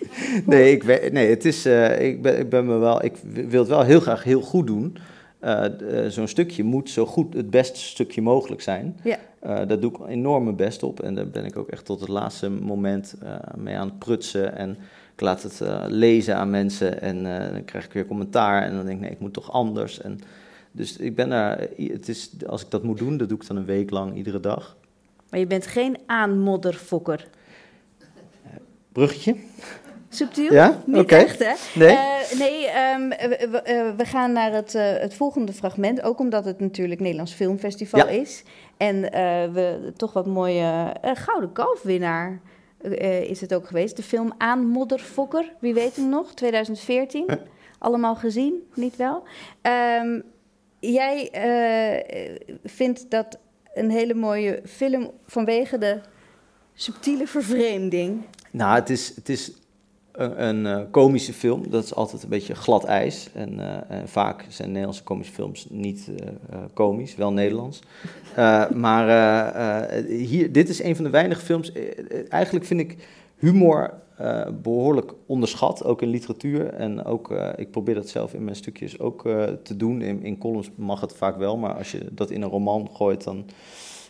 Nee, 0.47 0.73
ik, 0.73 1.13
nee 1.13 1.31
het 1.31 1.45
is, 1.45 1.67
ik, 1.99 2.23
ben, 2.23 2.39
ik 2.39 2.49
ben 2.49 2.67
me 2.67 2.77
wel, 2.77 3.05
ik 3.05 3.15
wil 3.49 3.61
het 3.61 3.69
wel 3.69 3.83
heel 3.83 4.01
graag 4.01 4.23
heel 4.25 4.41
goed 4.41 4.67
doen. 4.67 4.97
Eh, 5.39 6.05
eh, 6.05 6.11
Zo'n 6.11 6.29
stukje 6.29 6.63
moet 6.63 6.91
zo 6.91 7.07
goed 7.07 7.35
het 7.35 7.51
beste 7.51 7.81
stukje 7.81 8.23
mogelijk 8.23 8.61
zijn. 8.61 8.97
Ja. 9.03 9.19
Eh, 9.39 9.57
daar 9.67 9.81
doe 9.81 9.91
ik 9.91 10.09
enorm 10.09 10.45
mijn 10.45 10.57
best 10.57 10.83
op. 10.83 11.01
En 11.01 11.15
daar 11.15 11.29
ben 11.29 11.45
ik 11.45 11.57
ook 11.57 11.69
echt 11.69 11.85
tot 11.85 12.01
het 12.01 12.09
laatste 12.09 12.51
moment 12.51 13.15
mee 13.57 13.77
aan 13.77 13.89
het 13.89 13.99
prutsen. 13.99 14.57
En 14.57 14.71
ik 15.15 15.21
laat 15.21 15.43
het 15.43 15.61
lezen 15.87 16.37
aan 16.37 16.51
mensen. 16.51 17.01
En 17.01 17.23
dan 17.53 17.65
krijg 17.65 17.85
ik 17.85 17.93
weer 17.93 18.07
commentaar. 18.07 18.63
En 18.63 18.75
dan 18.75 18.85
denk 18.85 18.97
ik, 18.97 19.03
nee, 19.03 19.11
ik 19.11 19.21
moet 19.21 19.33
toch 19.33 19.53
anders. 19.53 20.01
En 20.01 20.21
dus 20.73 20.97
ik 20.97 21.15
ben 21.15 21.29
daar, 21.29 21.67
het 21.77 22.09
is, 22.09 22.31
als 22.47 22.63
ik 22.63 22.71
dat 22.71 22.83
moet 22.83 22.99
doen, 22.99 23.17
dat 23.17 23.29
doe 23.29 23.39
ik 23.39 23.47
dan 23.47 23.57
een 23.57 23.65
week 23.65 23.91
lang, 23.91 24.17
iedere 24.17 24.41
dag. 24.41 24.77
Maar 25.31 25.41
je 25.41 25.47
bent 25.47 25.67
geen 25.67 25.97
aanmodderfokker. 26.07 27.29
Bruggetje? 28.93 29.37
Subtiel? 30.09 30.53
Ja? 30.53 30.83
Niet 30.87 31.13
echt, 31.13 31.39
hè? 31.39 31.53
Nee? 31.75 31.97
Eh, 31.97 32.39
nee, 32.39 32.67
ehm, 32.67 33.09
we, 33.51 33.63
eh, 33.63 33.97
we 33.97 34.05
gaan 34.05 34.33
naar 34.33 34.53
het, 34.53 34.75
eh, 34.75 34.99
het 34.99 35.15
volgende 35.15 35.53
fragment. 35.53 36.03
Ook 36.03 36.19
omdat 36.19 36.45
het 36.45 36.61
natuurlijk 36.61 37.01
Nederlands 37.01 37.33
Filmfestival 37.33 38.01
Ja. 38.01 38.07
is. 38.09 38.43
En 38.77 39.01
we 39.53 39.93
toch 39.97 40.13
wat 40.13 40.27
mooie 40.27 40.95
Gouden 41.03 41.53
Kalfwinnaar 41.53 42.41
is 43.23 43.41
het 43.41 43.55
ook 43.55 43.67
geweest. 43.67 43.97
De 43.97 44.03
film 44.03 44.33
Aanmodderfokker, 44.39 45.53
wie 45.61 45.75
weet 45.75 45.97
hem 45.97 46.09
nog? 46.09 46.35
2014. 46.35 47.27
Allemaal 47.79 48.15
gezien, 48.17 48.63
niet 48.75 48.97
wel? 48.97 49.23
Ehm, 49.63 50.21
jij 50.79 51.31
vindt 52.65 53.11
dat 53.11 53.39
een 53.75 53.91
hele 53.91 54.15
mooie 54.15 54.61
film 54.65 55.11
vanwege 55.27 55.79
de 55.79 56.01
subtiele 56.75 57.27
vervreemding. 57.27 58.25
Nou, 58.51 58.75
het 58.75 58.91
is, 58.91 59.13
het 59.15 59.29
is 59.29 59.53
een, 60.19 60.45
een 60.45 60.81
uh, 60.81 60.87
komische 60.91 61.33
film. 61.33 61.71
Dat 61.71 61.85
is 61.85 61.95
altijd 61.95 62.23
een 62.23 62.29
beetje 62.29 62.55
glad 62.55 62.85
ijs. 62.85 63.29
En, 63.35 63.53
uh, 63.53 63.91
en 63.91 64.09
vaak 64.09 64.45
zijn 64.49 64.69
Nederlandse 64.69 65.03
komische 65.03 65.33
films 65.33 65.67
niet 65.71 66.11
uh, 66.11 66.59
komisch, 66.75 67.17
wel 67.17 67.33
Nederlands. 67.33 67.81
maar 68.75 69.93
hier, 70.07 70.53
dit 70.53 70.69
is 70.69 70.83
een 70.83 70.95
van 70.95 71.05
de 71.05 71.11
weinige 71.11 71.41
films. 71.41 71.73
eigenlijk 72.29 72.65
vind 72.65 72.81
ik 72.81 72.97
humor 73.37 73.93
behoorlijk 74.63 75.15
onderschat, 75.27 75.85
ook 75.85 76.03
in 76.03 76.09
literatuur. 76.09 76.67
En 76.67 77.05
ook, 77.05 77.31
ik 77.57 77.71
probeer 77.71 77.95
dat 77.95 78.09
zelf 78.09 78.35
in 78.35 78.45
mijn 78.45 78.57
stukjes 78.57 78.99
ook 78.99 79.23
te 79.63 79.77
doen. 79.77 80.03
In, 80.03 80.23
in 80.23 80.39
columns 80.39 80.71
mag 80.75 81.01
het 81.01 81.13
vaak 81.17 81.37
wel, 81.37 81.57
maar 81.57 81.75
als 81.75 81.93
je 81.93 82.07
dat 82.11 82.31
in 82.31 82.43
een 82.43 82.49
roman 82.49 82.89
gooit, 82.93 83.25
dan 83.25 83.45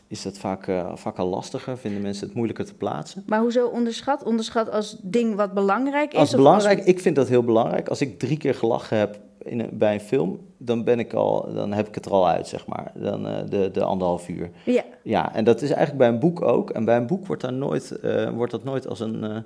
is 0.09 0.23
dat 0.23 0.39
vaak, 0.39 0.67
uh, 0.67 0.91
vaak 0.95 1.19
al 1.19 1.29
lastiger. 1.29 1.79
Vinden 1.79 2.03
mensen 2.03 2.27
het 2.27 2.35
moeilijker 2.35 2.65
te 2.65 2.75
plaatsen. 2.75 3.23
Maar 3.27 3.41
hoezo 3.41 3.67
onderschat? 3.67 4.23
Onderschat 4.23 4.71
als 4.71 4.97
ding 5.03 5.35
wat 5.35 5.55
belangrijk 5.55 6.13
is? 6.13 6.19
Als 6.19 6.31
belangrijk, 6.35 6.85
ik 6.85 7.01
vind 7.01 7.17
dat 7.17 7.29
heel 7.29 7.43
belangrijk. 7.43 7.89
Als 7.89 8.01
ik 8.01 8.19
drie 8.19 8.37
keer 8.37 8.55
gelachen 8.55 8.99
heb 8.99 9.19
in 9.39 9.61
een, 9.61 9.71
bij 9.73 9.95
een 9.95 10.01
film, 10.01 10.41
dan, 10.57 10.85
ben 10.85 10.99
ik 10.99 11.13
al, 11.13 11.55
dan 11.55 11.73
heb 11.73 11.89
ik 11.89 11.95
het 11.95 12.07
er 12.07 12.13
al 12.13 12.29
uit, 12.29 12.49
zeg 12.49 12.67
maar. 12.67 12.93
Dan 12.95 13.27
uh, 13.27 13.37
de, 13.49 13.71
de 13.73 13.85
anderhalf 13.85 14.29
uur. 14.29 14.51
Ja. 14.65 14.85
ja, 15.03 15.35
en 15.35 15.45
dat 15.45 15.63
is 15.63 15.69
eigenlijk 15.69 15.99
bij 15.99 16.09
een 16.09 16.19
boek 16.19 16.43
ook. 16.43 16.71
En 16.71 16.85
bij 16.85 16.97
een 16.97 17.07
boek 17.07 17.27
wordt, 17.27 17.43
daar 17.43 17.53
nooit, 17.53 17.99
uh, 18.03 18.31
wordt 18.31 18.53
dat 18.53 18.65
nooit 18.65 18.89
als 18.89 19.01
een 19.01 19.45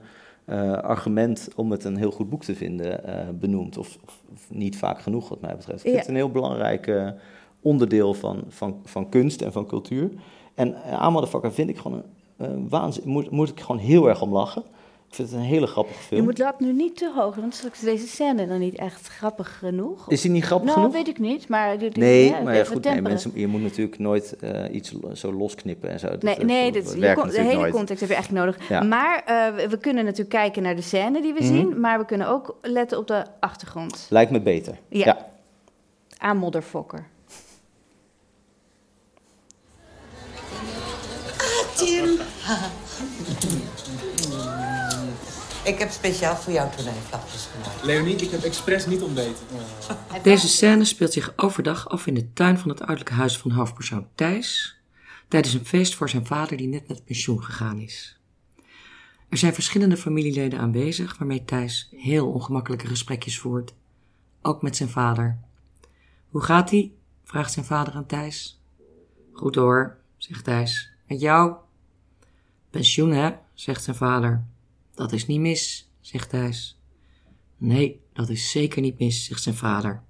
argument 0.82 1.48
om 1.56 1.70
het 1.70 1.84
een 1.84 1.96
heel 1.96 2.10
goed 2.10 2.30
boek 2.30 2.44
te 2.44 2.54
vinden 2.54 3.00
benoemd. 3.40 3.78
Of, 3.78 3.98
of, 4.04 4.22
of, 4.32 4.46
niet 4.48 4.76
vaak 4.76 5.00
genoeg, 5.00 5.28
wat 5.28 5.40
mij 5.40 5.56
betreft. 5.56 5.78
Ik 5.78 5.82
vind 5.82 5.94
Ja. 5.94 6.00
het 6.00 6.08
een 6.08 6.14
heel 6.14 6.30
belangrijk 6.30 7.12
onderdeel 7.60 8.14
van, 8.14 8.44
van, 8.48 8.80
van 8.84 9.08
kunst 9.08 9.42
en 9.42 9.52
van 9.52 9.66
cultuur. 9.66 10.10
En 10.54 10.68
uh, 10.68 10.92
Amadafakka 11.02 11.50
vind 11.52 11.68
ik 11.70 11.78
gewoon 11.78 12.02
een 12.36 12.68
waanzin. 12.68 13.02
Moet, 13.08 13.30
moet 13.30 13.48
ik 13.48 13.60
gewoon 13.60 13.80
heel 13.80 14.08
erg 14.08 14.22
om 14.22 14.32
lachen. 14.32 14.62
Ik 15.08 15.18
vind 15.18 15.30
het 15.30 15.38
een 15.38 15.44
hele 15.46 15.66
grappige 15.66 15.98
film. 16.02 16.20
Je 16.20 16.26
moet 16.26 16.36
dat 16.36 16.60
nu 16.60 16.72
niet 16.72 16.96
te 16.96 17.12
hoog, 17.16 17.34
want 17.34 17.54
straks 17.54 17.78
is 17.78 17.84
deze 17.84 18.06
scène 18.06 18.46
dan 18.46 18.58
niet 18.58 18.74
echt 18.74 19.06
grappig 19.08 19.58
genoeg. 19.58 20.10
Is 20.10 20.20
die 20.20 20.30
niet 20.30 20.44
grappig 20.44 20.66
nou, 20.68 20.78
genoeg? 20.80 20.94
weet 20.94 21.08
ik 21.08 21.18
niet, 21.18 21.48
maar... 21.48 21.76
Nee, 21.92 22.28
ja, 22.28 22.40
maar 22.40 22.56
ja, 22.56 22.64
goed, 22.64 22.84
nee, 22.84 23.02
mensen, 23.02 23.30
je 23.34 23.46
moet 23.46 23.62
natuurlijk 23.62 23.98
nooit 23.98 24.36
uh, 24.44 24.74
iets 24.74 24.94
zo 25.12 25.32
losknippen 25.32 25.90
en 25.90 25.98
zo. 25.98 26.08
Dat, 26.08 26.22
Nee, 26.22 26.36
dat- 26.36 26.44
nee 26.46 26.72
dat 26.72 26.94
kon- 27.14 27.28
de 27.28 27.40
hele 27.40 27.54
nooit. 27.54 27.72
context 27.72 28.00
heb 28.00 28.08
je 28.08 28.14
eigenlijk 28.14 28.44
nodig. 28.46 28.68
Ja. 28.68 28.82
Maar 28.82 29.22
eh, 29.26 29.68
we, 29.68 29.78
kunnen 29.78 30.04
natuurlijk 30.04 30.30
kijken 30.30 30.62
naar 30.62 30.76
de 30.76 30.82
scène 30.82 31.22
die 31.22 31.32
we 31.32 31.42
Mhm. 31.44 31.52
zien, 31.54 31.80
maar 31.80 31.98
we 31.98 32.04
kunnen 32.04 32.28
ook 32.28 32.56
letten 32.62 32.98
op 32.98 33.06
de 33.06 33.24
achtergrond. 33.40 34.06
Lijkt 34.10 34.30
me 34.30 34.40
beter. 34.40 34.78
Ja. 34.88 35.04
ja. 35.04 35.26
Aan 36.18 36.36
Modderfokker. 36.36 37.06
Tim. 41.84 42.08
Ik 45.64 45.78
heb 45.78 45.90
speciaal 45.90 46.36
voor 46.36 46.52
jou 46.52 46.70
tonijnflapjes 46.76 47.48
gemaakt. 47.52 47.84
Leonie, 47.84 48.16
ik 48.16 48.30
heb 48.30 48.42
expres 48.42 48.86
niet 48.86 49.02
ontbeten. 49.02 49.46
Deze 50.22 50.48
scène 50.48 50.84
speelt 50.84 51.12
zich 51.12 51.32
overdag 51.36 51.88
af 51.88 52.06
in 52.06 52.14
de 52.14 52.32
tuin 52.32 52.58
van 52.58 52.68
het 52.68 52.78
ouderlijke 52.78 53.12
huis 53.12 53.38
van 53.38 53.50
hoofdpersoon 53.50 54.06
Thijs, 54.14 54.76
tijdens 55.28 55.54
een 55.54 55.64
feest 55.64 55.94
voor 55.94 56.08
zijn 56.08 56.26
vader 56.26 56.56
die 56.56 56.68
net 56.68 56.88
met 56.88 57.04
pensioen 57.04 57.42
gegaan 57.42 57.78
is. 57.78 58.20
Er 59.28 59.38
zijn 59.38 59.54
verschillende 59.54 59.96
familieleden 59.96 60.58
aanwezig 60.58 61.18
waarmee 61.18 61.44
Thijs 61.44 61.88
heel 61.96 62.30
ongemakkelijke 62.30 62.86
gesprekjes 62.86 63.38
voert, 63.38 63.74
ook 64.42 64.62
met 64.62 64.76
zijn 64.76 64.88
vader. 64.88 65.38
Hoe 66.28 66.42
gaat 66.42 66.70
ie? 66.70 66.96
vraagt 67.24 67.52
zijn 67.52 67.64
vader 67.64 67.94
aan 67.94 68.06
Thijs. 68.06 68.62
Goed 69.32 69.54
hoor, 69.54 69.96
zegt 70.16 70.44
Thijs. 70.44 70.92
Met 71.06 71.20
jou? 71.20 71.54
Pensioen 72.72 73.10
hè, 73.10 73.30
zegt 73.54 73.82
zijn 73.82 73.96
vader. 73.96 74.44
Dat 74.94 75.12
is 75.12 75.26
niet 75.26 75.40
mis, 75.40 75.90
zegt 76.00 76.30
Thijs. 76.30 76.80
Nee, 77.56 78.00
dat 78.12 78.28
is 78.28 78.50
zeker 78.50 78.82
niet 78.82 78.98
mis, 78.98 79.24
zegt 79.24 79.42
zijn 79.42 79.54
vader. 79.54 80.02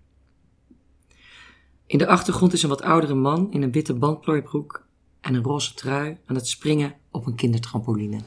In 1.86 1.98
de 1.98 2.06
achtergrond 2.06 2.52
is 2.52 2.62
een 2.62 2.68
wat 2.68 2.82
oudere 2.82 3.14
man 3.14 3.52
in 3.52 3.62
een 3.62 3.72
witte 3.72 3.94
bandplooibroek 3.94 4.86
en 5.20 5.34
een 5.34 5.42
roze 5.42 5.74
trui 5.74 6.18
aan 6.26 6.34
het 6.34 6.48
springen 6.48 6.94
op 7.10 7.26
een 7.26 7.34
kindertrampoline. 7.34 8.20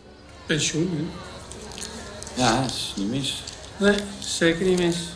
Pensioen 0.46 0.90
nu? 0.96 1.06
Ja, 2.38 2.62
dat 2.62 2.70
is 2.70 2.94
niet 2.98 3.10
mis. 3.10 3.44
Nee, 3.80 3.98
zeker 4.20 4.66
niet 4.66 4.80
mis. 4.80 5.16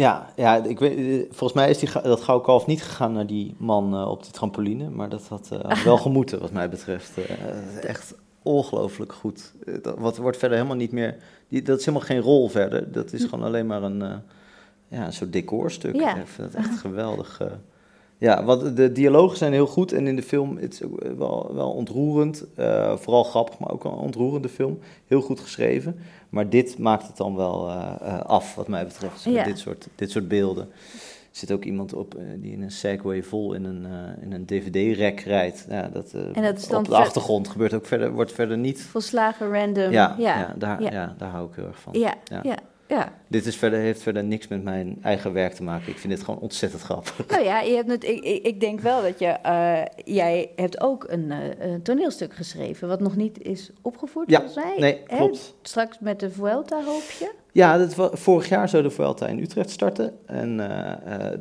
Ja, 0.00 0.32
ja 0.36 0.64
ik 0.64 0.78
weet, 0.78 0.96
eh, 0.96 1.26
volgens 1.30 1.52
mij 1.52 1.70
is 1.70 1.78
die, 1.78 1.90
dat 2.02 2.20
gouden 2.20 2.46
kalf 2.46 2.66
niet 2.66 2.82
gegaan 2.82 3.12
naar 3.12 3.26
die 3.26 3.54
man 3.58 3.94
eh, 3.94 4.10
op 4.10 4.22
die 4.22 4.32
trampoline. 4.32 4.90
Maar 4.90 5.08
dat 5.08 5.28
had 5.28 5.48
eh, 5.52 5.84
wel 5.84 5.96
gemoeten, 6.06 6.40
wat 6.40 6.52
mij 6.52 6.68
betreft. 6.68 7.10
Echt 7.80 8.14
ongelooflijk 8.42 9.12
goed. 9.12 9.52
Dat, 9.82 9.98
wat 9.98 10.16
wordt 10.16 10.36
verder 10.36 10.56
helemaal 10.56 10.78
niet 10.78 10.92
meer... 10.92 11.16
Die, 11.48 11.62
dat 11.62 11.78
is 11.78 11.84
helemaal 11.84 12.06
geen 12.06 12.20
rol 12.20 12.48
verder. 12.48 12.92
Dat 12.92 13.12
is 13.12 13.24
gewoon 13.24 13.44
alleen 13.44 13.66
maar 13.66 13.82
een, 13.82 14.02
eh, 14.02 14.14
ja, 14.88 15.06
een 15.06 15.12
soort 15.12 15.32
decorstuk. 15.32 15.94
Ja. 15.94 16.16
Ik 16.16 16.26
vind 16.26 16.52
het 16.52 16.64
echt 16.64 16.78
geweldig. 16.78 17.40
ja, 18.18 18.44
wat, 18.44 18.76
de 18.76 18.92
dialogen 18.92 19.36
zijn 19.36 19.52
heel 19.52 19.66
goed. 19.66 19.92
En 19.92 20.06
in 20.06 20.16
de 20.16 20.22
film 20.22 20.56
het 20.56 20.72
is 20.72 20.82
wel, 21.16 21.50
wel 21.54 21.70
ontroerend. 21.70 22.44
Vooral 22.94 23.24
grappig, 23.24 23.58
maar 23.58 23.70
ook 23.70 23.84
een 23.84 23.90
ontroerende 23.90 24.48
film. 24.48 24.78
Heel 25.06 25.20
goed 25.20 25.40
geschreven. 25.40 25.96
Maar 26.30 26.48
dit 26.48 26.78
maakt 26.78 27.06
het 27.06 27.16
dan 27.16 27.36
wel 27.36 27.68
eh, 27.68 27.94
eh, 28.00 28.20
af, 28.20 28.54
wat 28.54 28.68
mij 28.68 28.86
betreft. 28.86 29.24
Ja. 29.24 29.44
Dit, 29.44 29.58
soort, 29.58 29.88
dit 29.94 30.10
soort 30.10 30.28
beelden. 30.28 30.68
Er 31.30 31.36
zit 31.36 31.52
ook 31.52 31.64
iemand 31.64 31.94
op 31.94 32.14
eh, 32.14 32.24
die 32.36 32.52
in 32.52 32.62
een 32.62 32.70
Segway 32.70 33.22
vol 33.22 33.52
in 33.54 33.64
een, 33.64 33.86
in 34.20 34.32
een 34.32 34.46
DVD-rek 34.46 35.20
rijdt. 35.20 35.66
Ja, 35.68 35.88
dat, 35.88 36.12
En 36.12 36.42
dat 36.42 36.58
is 36.58 36.68
dan 36.68 36.78
op 36.78 36.88
de 36.88 36.96
achtergrond 36.96 37.48
gebeurt 37.48 37.74
ook 37.74 37.86
verder, 37.86 38.12
wordt 38.12 38.32
verder 38.32 38.58
niet. 38.58 38.82
Volslagen 38.82 39.52
random. 39.52 39.90
Ja, 39.90 40.14
ja, 40.18 40.38
ja, 40.38 40.54
daar, 40.58 40.82
ja. 40.82 40.90
ja. 40.90 41.14
daar 41.18 41.30
hou 41.30 41.48
ik 41.48 41.54
heel 41.54 41.66
erg 41.66 41.80
van. 41.80 41.92
ja, 41.92 42.14
Ja. 42.42 42.58
Ja. 42.90 43.12
Dit 43.26 43.46
is 43.46 43.56
verder, 43.56 43.78
heeft 43.78 44.02
verder 44.02 44.24
niks 44.24 44.48
met 44.48 44.62
mijn 44.62 44.98
eigen 45.02 45.32
werk 45.32 45.52
te 45.52 45.62
maken. 45.62 45.88
Ik 45.88 45.98
vind 45.98 46.12
dit 46.12 46.22
gewoon 46.22 46.40
ontzettend 46.40 46.82
grappig. 46.82 47.26
Nou 47.28 47.44
ja, 47.44 47.60
je 47.60 47.74
hebt 47.74 47.90
het, 47.90 48.04
ik, 48.04 48.22
ik, 48.22 48.60
denk 48.60 48.80
wel 48.80 49.02
dat 49.02 49.18
je... 49.18 49.26
eh, 49.26 49.82
jij 50.04 50.50
hebt 50.56 50.80
ook 50.80 51.04
een, 51.08 51.30
eh, 51.30 51.70
een 51.72 51.82
toneelstuk 51.82 52.34
geschreven... 52.34 52.88
wat 52.88 53.00
nog 53.00 53.16
niet 53.16 53.42
is 53.42 53.70
opgevoerd, 53.82 54.30
Ja, 54.30 54.36
volgens 54.40 54.64
mij. 54.64 54.74
nee, 54.78 55.02
Hè? 55.06 55.16
klopt. 55.16 55.54
Straks 55.62 55.98
met 55.98 56.20
de 56.20 56.30
Vuelta, 56.30 56.84
hoop 56.84 57.10
je? 57.18 57.32
Ja, 57.52 57.78
dat 57.78 58.10
vorig 58.18 58.48
jaar 58.48 58.68
zou 58.68 58.82
de 58.82 58.90
Vuelta 58.90 59.26
in 59.26 59.38
Utrecht 59.38 59.70
starten. 59.70 60.12
En 60.26 60.60
eh, 60.60 61.38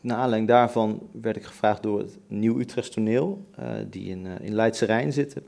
naar 0.00 0.16
aanleiding 0.16 0.48
daarvan 0.48 1.00
werd 1.22 1.36
ik 1.36 1.44
gevraagd 1.44 1.82
door 1.82 1.98
het 1.98 2.18
Nieuw 2.28 2.58
Utrechts 2.58 2.90
Toneel, 2.90 3.46
die 3.90 4.08
in, 4.08 4.26
in 4.40 4.54
Leidse 4.54 4.84
Rijn 4.84 5.12
zitten. 5.12 5.42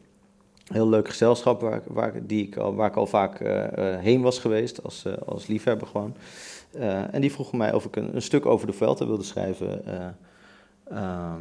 Heel 0.73 0.89
leuk 0.89 1.09
gezelschap 1.09 1.61
waar, 1.61 1.77
ik- 1.77 1.83
waar, 1.87 2.13
die 2.27 2.47
ik 2.47 2.57
al, 2.57 2.75
waar 2.75 2.89
ik 2.89 2.97
al 2.97 3.07
vaak 3.07 3.41
eh, 3.41 3.93
eh, 3.95 4.01
heen 4.01 4.23
was 4.23 4.39
geweest, 4.39 4.83
als, 4.83 5.05
eh, 5.05 5.13
als 5.27 5.47
liefhebber 5.47 5.87
gewoon. 5.87 6.15
En 7.11 7.21
die 7.21 7.33
vroegen 7.33 7.59
mij 7.59 7.73
of 7.73 7.85
ik 7.85 7.97
een, 7.97 8.15
een 8.15 8.23
stuk 8.23 8.47
over 8.47 8.67
de 8.67 8.73
Vuelta 8.73 9.07
wilde 9.07 9.23
schrijven 9.23 9.87
eh, 9.87 10.07
ehm, 10.99 11.41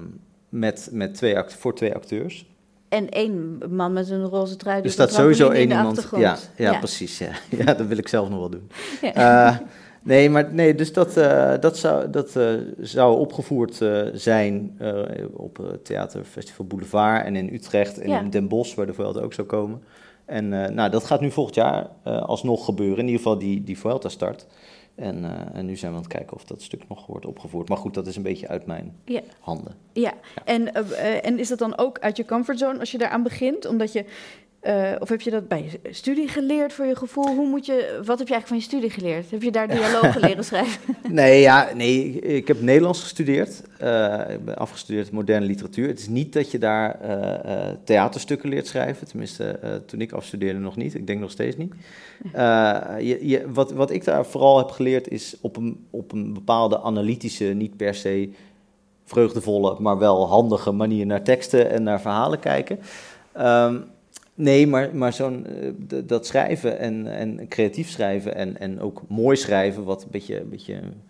met, 0.49 0.89
met 0.91 1.13
twee 1.15 1.37
act, 1.37 1.53
voor 1.53 1.75
twee 1.75 1.93
acteurs. 1.95 2.45
En 2.89 3.09
één 3.09 3.57
man 3.69 3.93
met 3.93 4.09
een 4.09 4.23
roze 4.25 4.55
trui. 4.55 4.75
Er 4.75 4.81
die 4.81 4.91
staat 4.91 5.13
sowieso 5.13 5.49
één 5.49 5.69
iemand. 5.77 5.95
Ja, 6.21 6.37
ja, 6.57 6.71
precies. 6.79 7.17
Ja. 7.17 7.31
ja, 7.65 7.73
dat 7.73 7.87
wil 7.87 7.97
ik 7.97 8.07
zelf 8.07 8.29
nog 8.29 8.39
wel 8.39 8.49
doen. 8.49 8.69
Ja. 9.01 9.61
Nee, 10.03 10.29
maar 10.29 10.53
nee, 10.53 10.75
dus 10.75 10.93
dat, 10.93 11.17
eh, 11.17 11.53
dat, 11.59 11.77
zou, 11.77 12.09
dat 12.09 12.35
eh, 12.35 12.53
zou 12.79 13.19
opgevoerd 13.19 13.81
eh, 13.81 14.01
zijn 14.13 14.77
op 15.33 15.57
het 15.57 15.85
Theaterfestival 15.85 16.65
Boulevard 16.65 17.25
en 17.25 17.35
in 17.35 17.53
Utrecht 17.53 17.99
en 17.99 18.09
Ja. 18.09 18.19
in 18.19 18.29
Den 18.29 18.47
Bosch, 18.47 18.75
waar 18.75 18.85
de 18.85 18.93
Vuelta 18.93 19.19
ook 19.19 19.33
zou 19.33 19.47
komen. 19.47 19.83
En 20.25 20.49
nou, 20.49 20.89
dat 20.89 21.03
gaat 21.03 21.21
nu 21.21 21.31
volgend 21.31 21.55
jaar 21.55 21.87
alsnog 22.03 22.65
gebeuren. 22.65 22.97
In 22.97 23.05
ieder 23.05 23.17
geval 23.21 23.37
die, 23.37 23.63
die 23.63 23.79
Vuelta 23.79 24.09
start. 24.09 24.47
En, 24.95 25.25
en 25.53 25.65
nu 25.65 25.75
zijn 25.75 25.91
we 25.91 25.97
aan 25.97 26.03
het 26.03 26.13
kijken 26.13 26.35
of 26.35 26.43
dat 26.45 26.61
stuk 26.61 26.81
nog 26.89 27.05
wordt 27.05 27.25
opgevoerd. 27.25 27.69
Maar 27.69 27.77
goed, 27.77 27.93
dat 27.93 28.07
is 28.07 28.15
een 28.15 28.23
beetje 28.23 28.47
uit 28.47 28.65
mijn 28.65 28.95
Ja. 29.05 29.21
handen. 29.39 29.75
Ja, 29.93 30.13
En, 30.45 30.73
eh, 30.73 31.15
eh, 31.15 31.25
en 31.25 31.39
is 31.39 31.47
dat 31.47 31.57
dan 31.59 31.77
ook 31.77 31.99
uit 31.99 32.17
je 32.17 32.25
comfortzone 32.25 32.79
als 32.79 32.91
je 32.91 32.97
daaraan 32.97 33.23
begint? 33.23 33.65
Omdat 33.65 33.93
je, 33.93 34.05
eh, 34.63 34.91
of 34.99 35.09
heb 35.09 35.21
je 35.21 35.29
dat 35.31 35.47
bij 35.47 35.63
je 35.83 35.93
studie 35.93 36.27
geleerd 36.27 36.73
voor 36.73 36.85
je 36.85 36.95
gevoel? 36.95 37.35
Hoe 37.35 37.47
moet 37.47 37.65
je, 37.65 37.99
wat 38.05 38.19
heb 38.19 38.27
je 38.27 38.33
eigenlijk 38.33 38.47
van 38.47 38.57
je 38.57 38.63
studie 38.63 38.89
geleerd? 38.89 39.31
Heb 39.31 39.41
je 39.41 39.51
daar 39.51 39.67
dialogen 39.67 40.21
leren 40.27 40.43
schrijven? 40.43 40.95
Nee, 41.09 41.41
ja, 41.41 41.69
nee, 41.75 42.19
ik- 42.19 42.47
heb 42.47 42.61
Nederlands 42.61 43.01
gestudeerd. 43.01 43.61
Eh, 43.77 44.19
ik 44.29 44.45
ben 44.45 44.55
afgestudeerd 44.57 45.11
moderne 45.11 45.45
literatuur. 45.45 45.87
Het 45.87 45.99
is 45.99 46.07
niet 46.07 46.33
dat 46.33 46.51
je 46.51 46.57
daar 46.57 46.99
eh, 47.01 47.69
theaterstukken 47.83 48.49
leert 48.49 48.67
schrijven. 48.67 49.07
Tenminste, 49.07 49.59
toen 49.85 50.01
ik 50.01 50.11
afstudeerde 50.11 50.59
nog 50.59 50.75
niet. 50.75 50.95
Ik 50.95 51.07
denk 51.07 51.19
nog 51.19 51.31
steeds 51.31 51.57
niet. 51.57 51.73
Je, 52.99 53.17
je, 53.21 53.45
wat, 53.53 53.71
wat 53.71 53.91
ik 53.91 54.03
daar 54.03 54.25
vooral 54.25 54.57
heb 54.57 54.69
geleerd 54.69 55.07
is 55.07 55.35
op 55.41 55.57
een, 55.57 55.85
op 55.89 56.11
een 56.11 56.33
bepaalde 56.33 56.81
analytische, 56.81 57.45
niet 57.45 57.77
per 57.77 57.95
se 57.95 58.29
vreugdevolle, 59.05 59.75
maar 59.79 59.97
wel 59.97 60.27
handige 60.27 60.71
manier 60.71 61.05
naar 61.05 61.23
teksten 61.23 61.69
en 61.69 61.83
naar 61.83 62.01
verhalen 62.01 62.39
kijken. 62.39 62.79
Ehm, 63.31 63.77
Nee, 64.35 64.67
maar, 64.67 64.95
maar 64.95 65.13
zo'n, 65.13 65.45
eh, 65.45 65.99
dat 66.05 66.25
schrijven 66.25 66.79
en, 66.79 67.07
en 67.07 67.47
creatief 67.47 67.89
schrijven 67.89 68.35
en, 68.35 68.59
en 68.59 68.79
ook 68.81 69.01
mooi 69.07 69.35
schrijven, 69.37 69.83
wat 69.83 70.03
een 70.03 70.11
beetje, 70.11 70.39
een 70.39 70.49
beetje 70.49 70.73
een 70.73 71.01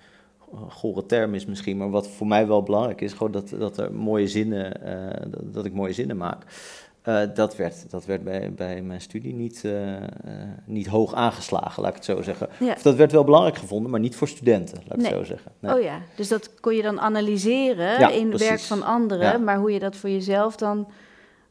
gore 0.70 1.06
term 1.06 1.34
is 1.34 1.46
misschien, 1.46 1.78
maar 1.78 1.90
wat 1.90 2.08
voor 2.08 2.28
mij 2.28 2.48
wel 2.48 2.64
belangrijk 2.64 3.02
is, 3.02 3.14
gewoon 3.14 3.32
dat, 3.32 3.50
dat 3.58 3.78
er 3.78 3.94
mooie 3.94 4.28
zinnen, 4.28 4.82
eh, 4.86 5.22
dat, 5.32 5.54
dat 5.54 5.66
ik 5.66 5.74
mooie 5.74 5.94
zinnen 5.94 6.18
maak. 6.18 6.44
Eh, 7.02 7.22
dat 7.34 7.56
werd, 7.56 7.86
dat 7.90 8.06
werd 8.06 8.24
bij, 8.24 8.54
bij 8.54 8.82
mijn 8.82 9.02
studie 9.02 9.34
niet, 9.34 9.64
niet 10.66 10.88
hoog 10.88 11.14
aangeslagen, 11.14 11.82
laat 11.82 11.90
ik 11.92 11.96
het 11.96 12.06
zo 12.06 12.22
zeggen. 12.22 12.48
Ja. 12.60 12.74
Of 12.74 12.82
dat 12.82 12.96
werd 12.96 13.12
wel 13.12 13.24
belangrijk 13.24 13.58
gevonden, 13.58 13.92
maar 13.92 14.00
niet 14.00 14.16
voor 14.16 14.28
studenten, 14.28 14.78
laat 14.78 14.98
ik 14.98 15.02
Nee. 15.02 15.06
het 15.06 15.16
zo 15.18 15.24
zeggen. 15.24 15.52
Nee. 15.60 15.74
Oh 15.76 15.82
ja, 15.82 16.00
dus 16.16 16.28
dat 16.28 16.50
kon 16.60 16.76
je 16.76 16.82
dan 16.82 17.00
analyseren 17.00 18.00
Ja, 18.00 18.10
in 18.10 18.32
het 18.32 18.40
werk 18.48 18.60
van 18.60 18.84
anderen, 18.84 19.32
Ja. 19.32 19.38
maar 19.38 19.58
hoe 19.58 19.72
je 19.72 19.80
dat 19.80 19.96
voor 19.96 20.10
jezelf 20.10 20.56
dan... 20.56 20.88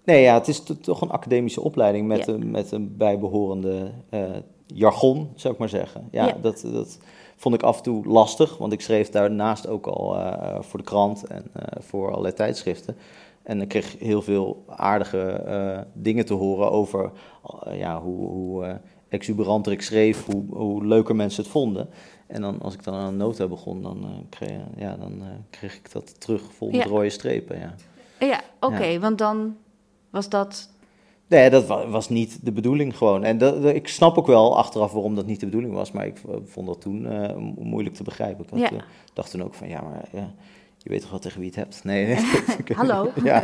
Nee, 0.04 0.22
ja, 0.22 0.34
het 0.34 0.48
is 0.48 0.60
to- 0.62 0.76
toch 0.80 1.00
een 1.00 1.10
academische 1.10 1.60
opleiding 1.60 2.06
met, 2.06 2.26
Ja. 2.26 2.32
een, 2.32 2.50
met 2.50 2.70
een 2.72 2.96
bijbehorende 2.96 3.90
eh, 4.08 4.22
jargon, 4.66 5.28
zou 5.34 5.52
ik 5.54 5.58
maar 5.60 5.68
zeggen. 5.68 6.08
Ja, 6.10 6.26
Ja. 6.26 6.36
Dat, 6.42 6.64
dat 6.72 6.98
vond 7.36 7.54
ik 7.54 7.62
af 7.62 7.76
en 7.76 7.82
toe 7.82 8.06
lastig, 8.06 8.56
want 8.58 8.72
ik 8.72 8.80
schreef 8.80 9.10
daarnaast 9.10 9.66
ook 9.68 9.86
al 9.86 10.16
eh, 10.18 10.60
voor 10.60 10.78
de 10.78 10.84
krant 10.84 11.24
en 11.26 11.44
eh, 11.52 11.62
voor 11.82 12.08
allerlei 12.10 12.34
tijdschriften. 12.34 12.96
En 13.42 13.60
ik 13.60 13.68
kreeg 13.68 13.98
heel 13.98 14.22
veel 14.22 14.64
aardige 14.68 15.86
dingen 15.92 16.26
te 16.26 16.34
horen 16.34 16.70
over 16.70 17.10
ja, 17.72 18.00
hoe, 18.02 18.26
hoe 18.28 18.80
exuberanter 19.08 19.72
ik 19.72 19.82
schreef, 19.82 20.24
hoe, 20.26 20.44
hoe 20.50 20.86
leuker 20.86 21.16
mensen 21.16 21.42
het 21.42 21.52
vonden. 21.52 21.88
En 22.26 22.40
dan, 22.40 22.60
als 22.60 22.74
ik 22.74 22.84
dan 22.84 22.94
aan 22.94 23.06
een 23.06 23.16
nota 23.16 23.46
begon, 23.46 23.82
dan, 23.82 24.26
kreeg, 24.28 24.50
ja, 24.76 24.96
dan 24.96 25.22
kreeg 25.50 25.76
ik 25.76 25.92
dat 25.92 26.20
terug 26.20 26.42
vol 26.52 26.70
met 26.70 26.82
Ja. 26.82 26.84
rode 26.88 27.10
strepen. 27.10 27.58
Ja. 27.58 27.74
Ja, 28.26 28.40
oké, 28.60 28.98
want 29.00 29.18
dan 29.18 29.56
was 30.12 30.28
dat... 30.28 30.70
Nee, 31.26 31.50
dat 31.50 31.66
wa- 31.66 31.88
was 31.88 32.08
niet 32.08 32.38
de 32.44 32.52
bedoeling 32.52 32.96
gewoon. 32.96 33.24
En 33.24 33.38
dat, 33.38 33.64
ik 33.64 33.88
snap 33.88 34.18
ook 34.18 34.26
wel 34.26 34.56
achteraf 34.58 34.92
waarom 34.92 35.14
dat 35.14 35.26
niet 35.26 35.40
de 35.40 35.46
bedoeling 35.46 35.72
was, 35.74 35.92
maar 35.92 36.06
ik 36.06 36.20
vond 36.46 36.66
dat 36.66 36.80
toen 36.80 37.06
eh, 37.06 37.36
mo- 37.36 37.54
moeilijk 37.58 37.94
te 37.94 38.02
begrijpen. 38.02 38.44
Ik 38.44 38.50
had, 38.50 38.58
Ja. 38.58 38.70
eh, 38.76 38.82
dacht 39.12 39.30
toen 39.30 39.42
ook 39.42 39.54
van, 39.54 39.68
ja, 39.68 39.80
maar 39.80 40.04
ja, 40.12 40.30
je 40.78 40.88
weet 40.90 41.00
toch 41.00 41.10
wel 41.10 41.18
tegen 41.18 41.40
wie 41.40 41.50
je 41.52 41.60
het 41.60 41.64
hebt? 41.68 41.84
Nee, 41.84 42.06
nee. 42.06 42.24
Hallo, 42.76 43.10
ja, 43.24 43.42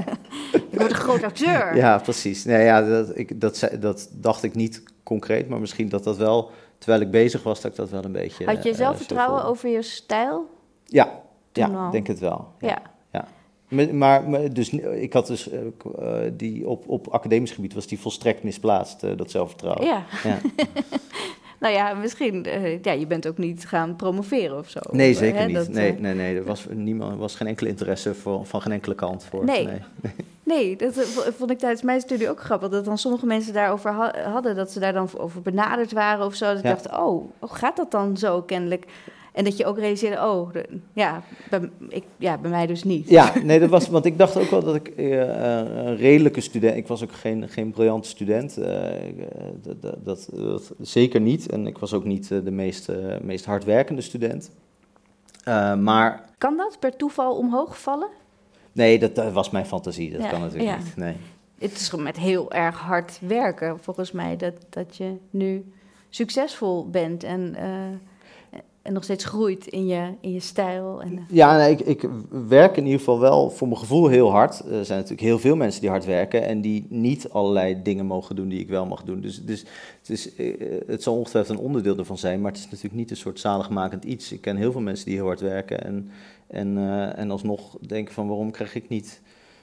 ik 0.52 0.64
word 0.70 0.90
een 0.90 0.96
groot 0.96 1.22
acteur. 1.22 1.76
ja, 1.76 1.98
precies. 1.98 2.44
Nee, 2.44 2.64
ja, 2.64 2.83
dat, 2.83 3.18
ik, 3.18 3.40
dat, 3.40 3.68
dat 3.81 4.09
dacht 4.12 4.42
ik 4.42 4.54
niet 4.54 4.83
concreet, 5.02 5.48
maar 5.48 5.61
misschien 5.61 5.88
dat 5.88 6.04
dat 6.04 6.16
wel, 6.16 6.50
terwijl 6.78 7.00
ik 7.02 7.11
bezig 7.11 7.42
was, 7.42 7.61
dat 7.61 7.70
ik 7.70 7.76
dat 7.76 7.90
wel 7.90 8.04
een 8.04 8.12
beetje... 8.12 8.44
Had 8.44 8.62
je 8.62 8.70
eh, 8.70 8.76
zelfvertrouwen 8.76 9.37
voelde. 9.40 9.52
over 9.57 9.68
je 9.68 9.83
stijl? 9.83 10.46
Ja, 10.85 11.20
toen 11.52 11.70
ja 11.72 11.85
al? 11.85 11.90
denk 11.90 12.07
het 12.07 12.18
wel. 12.18 12.48
Ja. 12.59 12.78
Maar, 13.68 14.28
maar 14.28 14.52
dus, 14.52 14.70
ik 15.00 15.12
had 15.12 15.26
dus, 15.26 15.50
eh, 15.50 15.59
eh, 15.98 16.33
die, 16.33 16.68
op, 16.68 16.88
op 16.88 17.09
academisch 17.09 17.50
gebied 17.52 17.74
was 17.74 17.87
die 17.87 17.98
volstrekt 18.00 18.42
misplaatst, 18.42 19.02
eh, 19.02 19.11
dat 19.16 19.31
zelfvertrouwen. 19.31 19.87
Ja. 19.87 20.04
Ja. 20.24 20.38
Nou 21.61 21.74
ja, 21.74 21.94
misschien... 21.94 22.44
eh, 22.44 22.83
ja, 22.83 22.92
je 22.92 23.07
bent 23.07 23.28
ook 23.28 23.38
niet 23.38 23.66
gaan 23.66 23.96
promoveren 23.96 24.59
of 24.59 24.68
zo. 24.70 24.81
Nee, 24.90 25.14
zeker 25.14 25.38
hè, 25.40 25.46
niet. 25.46 25.54
dat, 25.57 25.68
nee, 25.68 25.92
nee, 25.98 26.14
nee, 26.14 26.37
er 26.37 26.44
was, 26.44 26.66
niemand, 26.70 27.18
was 27.18 27.35
geen 27.35 27.46
enkele 27.48 27.68
interesse 27.68 28.14
voor, 28.14 28.46
van 28.46 28.61
geen 28.62 28.72
enkele 28.72 28.94
kant 28.94 29.24
voor. 29.24 29.44
Nee. 29.44 29.68
Nee, 30.42 30.76
dat 30.83 30.94
vo- 30.94 31.31
vond 31.37 31.50
ik 31.50 31.59
tijdens 31.59 31.83
mijn 31.83 32.00
studie 32.00 32.31
ook 32.31 32.40
grappig. 32.40 32.68
Dat 32.68 32.85
dan 32.85 32.98
sommige 32.98 33.26
mensen 33.26 33.52
daarover 33.52 33.92
ha- 33.92 34.31
hadden, 34.31 34.57
dat 34.57 34.70
ze 34.72 34.81
daar 34.81 34.92
dan 34.92 35.09
over 35.16 35.42
benaderd 35.42 35.92
waren 35.92 36.26
of 36.26 36.35
zo. 36.35 36.46
Dat 36.46 36.59
ik 36.59 36.62
dacht, 36.64 36.87
oh, 36.90 37.31
hoe 37.38 37.48
gaat 37.54 37.76
dat 37.76 37.90
dan 37.90 38.16
zo 38.16 38.42
kennelijk? 38.42 38.85
En 39.38 39.44
dat 39.44 39.57
je 39.57 39.64
ook 39.66 39.79
realiseerde, 39.79 40.16
oh, 40.16 40.53
de- 40.53 40.81
ja, 40.92 41.22
bij, 41.51 41.70
ik, 41.88 42.05
ja, 42.16 42.38
bij 42.38 42.51
mij 42.51 42.66
dus 42.66 42.85
niet. 42.85 43.09
Ja, 43.09 43.33
nee, 43.42 43.61
dat 43.61 43.68
was, 43.70 43.88
want 43.88 44.05
ik 44.05 44.18
dacht 44.18 44.37
ook 44.37 44.51
wel 44.51 44.62
dat 44.64 44.74
ik 44.74 44.88
eh, 44.88 45.07
een 45.16 45.96
redelijke 45.96 46.40
student, 46.40 46.77
ik 46.77 46.87
was 46.87 47.03
ook 47.03 47.12
geen, 47.12 47.48
geen 47.48 47.70
briljante 47.70 48.09
student, 48.09 48.57
eh, 48.57 49.09
eh, 49.09 49.14
dat, 49.62 49.83
dat, 49.83 49.96
dat, 50.05 50.29
dat 50.33 50.72
zeker 50.81 51.20
niet. 51.20 51.51
En 51.51 51.66
ik 51.66 51.79
was 51.79 51.92
ook 51.92 52.05
niet 52.05 52.29
de 52.29 52.51
meest, 52.51 52.88
meest 53.22 53.44
hardwerkende 53.44 54.01
student. 54.03 54.51
Eh, 55.44 55.74
maar 55.74 56.24
Kan 56.38 56.57
dat 56.57 56.77
per 56.81 56.96
toeval 56.96 57.37
omhoog 57.37 57.81
vallen? 57.81 58.09
nee, 58.72 58.98
dat, 58.98 59.14
dat 59.14 59.33
was 59.33 59.51
mijn 59.51 59.66
fantasie, 59.66 60.11
dat 60.12 60.22
Ja, 60.22 60.29
kan 60.29 60.40
natuurlijk 60.40 60.68
ja. 60.70 60.77
niet. 60.77 60.96
Nee. 60.96 61.16
Het 61.59 61.72
is 61.72 61.88
gewoon 61.88 62.05
met 62.05 62.16
heel 62.16 62.53
erg 62.53 62.79
hard 62.79 63.18
werken, 63.27 63.79
volgens 63.81 64.12
mij, 64.12 64.37
dat, 64.37 64.55
dat 64.70 64.96
je 64.96 65.12
nu 65.31 65.64
succesvol 66.09 66.88
bent 66.90 67.22
en, 67.24 67.55
eh, 67.55 67.68
en 68.88 68.94
nog 68.94 69.05
steeds 69.05 69.24
groeit 69.24 69.66
in 69.66 69.87
je, 69.87 70.12
in 70.20 70.33
je 70.33 70.40
stijl. 70.40 71.03
En, 71.03 71.16
eh, 71.16 71.22
Ja, 71.29 71.57
nee, 71.57 71.70
ik, 71.70 71.81
ik 71.81 72.09
werk 72.48 72.77
in 72.77 72.85
ieder 72.85 72.98
geval 72.98 73.20
wel 73.20 73.51
voor 73.51 73.68
mijn 73.68 73.81
gevoel 73.81 74.09
heel 74.09 74.31
hard. 74.31 74.59
Er 74.59 74.85
zijn 74.85 74.98
natuurlijk 74.98 75.29
heel 75.29 75.38
veel 75.38 75.57
mensen 75.57 75.81
die 75.81 75.90
hard 75.90 76.05
werken 76.05 76.42
en 76.46 76.61
die 76.61 76.87
niet 76.88 77.29
allerlei 77.31 77.83
dingen 77.83 78.07
mogen 78.07 78.37
doen 78.37 78.48
die 78.48 78.61
ik 78.61 78.68
wel 78.68 78.87
mag 78.87 79.03
doen. 79.03 79.20
Dus, 79.20 79.44
dus 79.44 79.64
het, 80.01 80.11
is, 80.11 80.35
eh, 80.35 80.55
het 80.87 81.03
zal 81.03 81.16
ongetwijfeld 81.16 81.59
een 81.59 81.64
onderdeel 81.64 81.96
ervan 81.96 82.18
zijn, 82.18 82.40
maar 82.40 82.51
het 82.51 82.61
is 82.61 82.66
natuurlijk 82.66 82.94
niet 82.94 83.11
een 83.11 83.16
soort 83.16 83.40
zaligmakend 83.40 84.05
iets. 84.05 84.33
Ik 84.33 84.40
ken 84.40 84.57
heel 84.57 84.72
veel 84.72 84.81
mensen 84.81 85.07
die 85.07 85.14
heel 85.14 85.27
hard 85.27 85.40
werken 85.40 85.85
en, 85.85 86.11
en, 86.46 86.79
eh, 86.79 87.18
en 87.18 87.31
alsnog 87.31 87.77
denken 87.87 88.14
van 88.14 88.29
waarom 88.29 88.51
krijg 88.51 88.74
ik 88.74 88.88
niet 88.88 89.20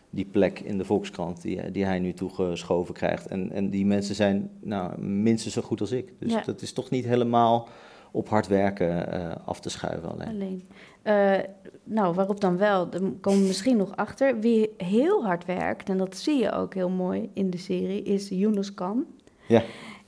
die 0.10 0.26
plek 0.26 0.60
in 0.60 0.78
de 0.78 0.86
Volkskrant 0.86 1.42
die, 1.42 1.72
die 1.72 1.86
hij 1.86 2.00
nu 2.00 2.14
toegeschoven 2.14 2.94
krijgt. 2.94 3.28
En, 3.28 3.52
en 3.52 3.70
die 3.70 3.86
mensen 3.86 4.16
zijn 4.16 4.50
nou, 4.62 5.02
minstens 5.02 5.54
zo 5.54 5.62
goed 5.62 5.82
als 5.82 5.92
ik. 5.92 6.14
Dus 6.20 6.32
Ja. 6.32 6.42
dat 6.46 6.62
is 6.62 6.74
toch 6.74 6.90
niet 6.90 7.06
helemaal 7.06 7.68
op 8.16 8.30
hard 8.30 8.48
werken 8.48 9.12
eh, 9.12 9.36
af 9.46 9.60
te 9.60 9.70
schuiven 9.70 10.10
alleen. 10.12 10.28
Alleen. 10.28 10.68
Eh, 11.02 11.50
nou, 11.84 12.14
waarop 12.14 12.42
dan 12.42 12.58
wel, 12.58 12.90
daar 12.90 13.02
komen 13.22 13.42
we 13.42 13.48
misschien 13.48 13.78
nog 13.78 13.96
achter. 13.96 14.40
Wie 14.40 14.70
heel 14.78 15.26
hard 15.26 15.46
werkt, 15.46 15.90
en 15.90 15.98
dat 15.98 16.16
zie 16.18 16.38
je 16.42 16.52
ook 16.52 16.74
heel 16.74 16.90
mooi 16.90 17.30
in 17.34 17.50
de 17.50 17.58
serie, 17.58 18.04
is 18.04 18.30
Yunus 18.30 18.74
Khan. 18.74 19.06
Ja. 19.48 19.64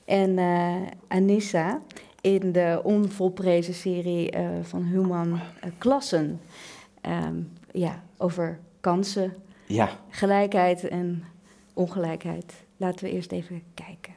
En 0.06 0.38
eh, 0.38 0.76
Anissa 1.08 1.82
in 2.22 2.52
de 2.52 2.80
onvolprezen 2.84 3.74
serie 3.74 4.34
van 4.62 4.84
Human 4.84 5.40
Klassen. 5.78 6.40
Ehm, 7.02 7.36
ja, 7.72 8.04
over 8.18 8.60
kansen, 8.80 9.34
Ja. 9.66 9.90
gelijkheid 10.10 10.88
en 10.88 11.24
ongelijkheid. 11.74 12.66
Laten 12.78 13.06
we 13.06 13.12
eerst 13.12 13.32
even 13.32 13.62
kijken. 13.74 14.14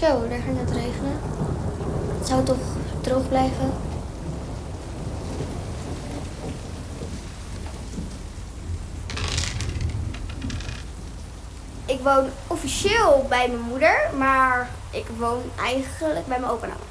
Zo, 0.00 0.28
daar 0.28 0.40
gaat 0.40 0.58
het 0.58 0.70
regenen. 0.70 1.18
Het 2.18 2.26
zou 2.26 2.44
toch 2.44 2.58
droog 3.00 3.28
blijven? 3.28 3.72
Ik 11.86 12.00
woon 12.00 12.28
officieel 12.46 13.26
bij 13.28 13.48
mijn 13.48 13.60
moeder, 13.60 14.10
maar 14.18 14.70
ik 14.92 15.06
woon 15.18 15.42
eigenlijk 15.58 16.26
bij 16.26 16.40
mijn 16.40 16.52
opa 16.52 16.66
en 16.66 16.72
oma. 16.72 16.82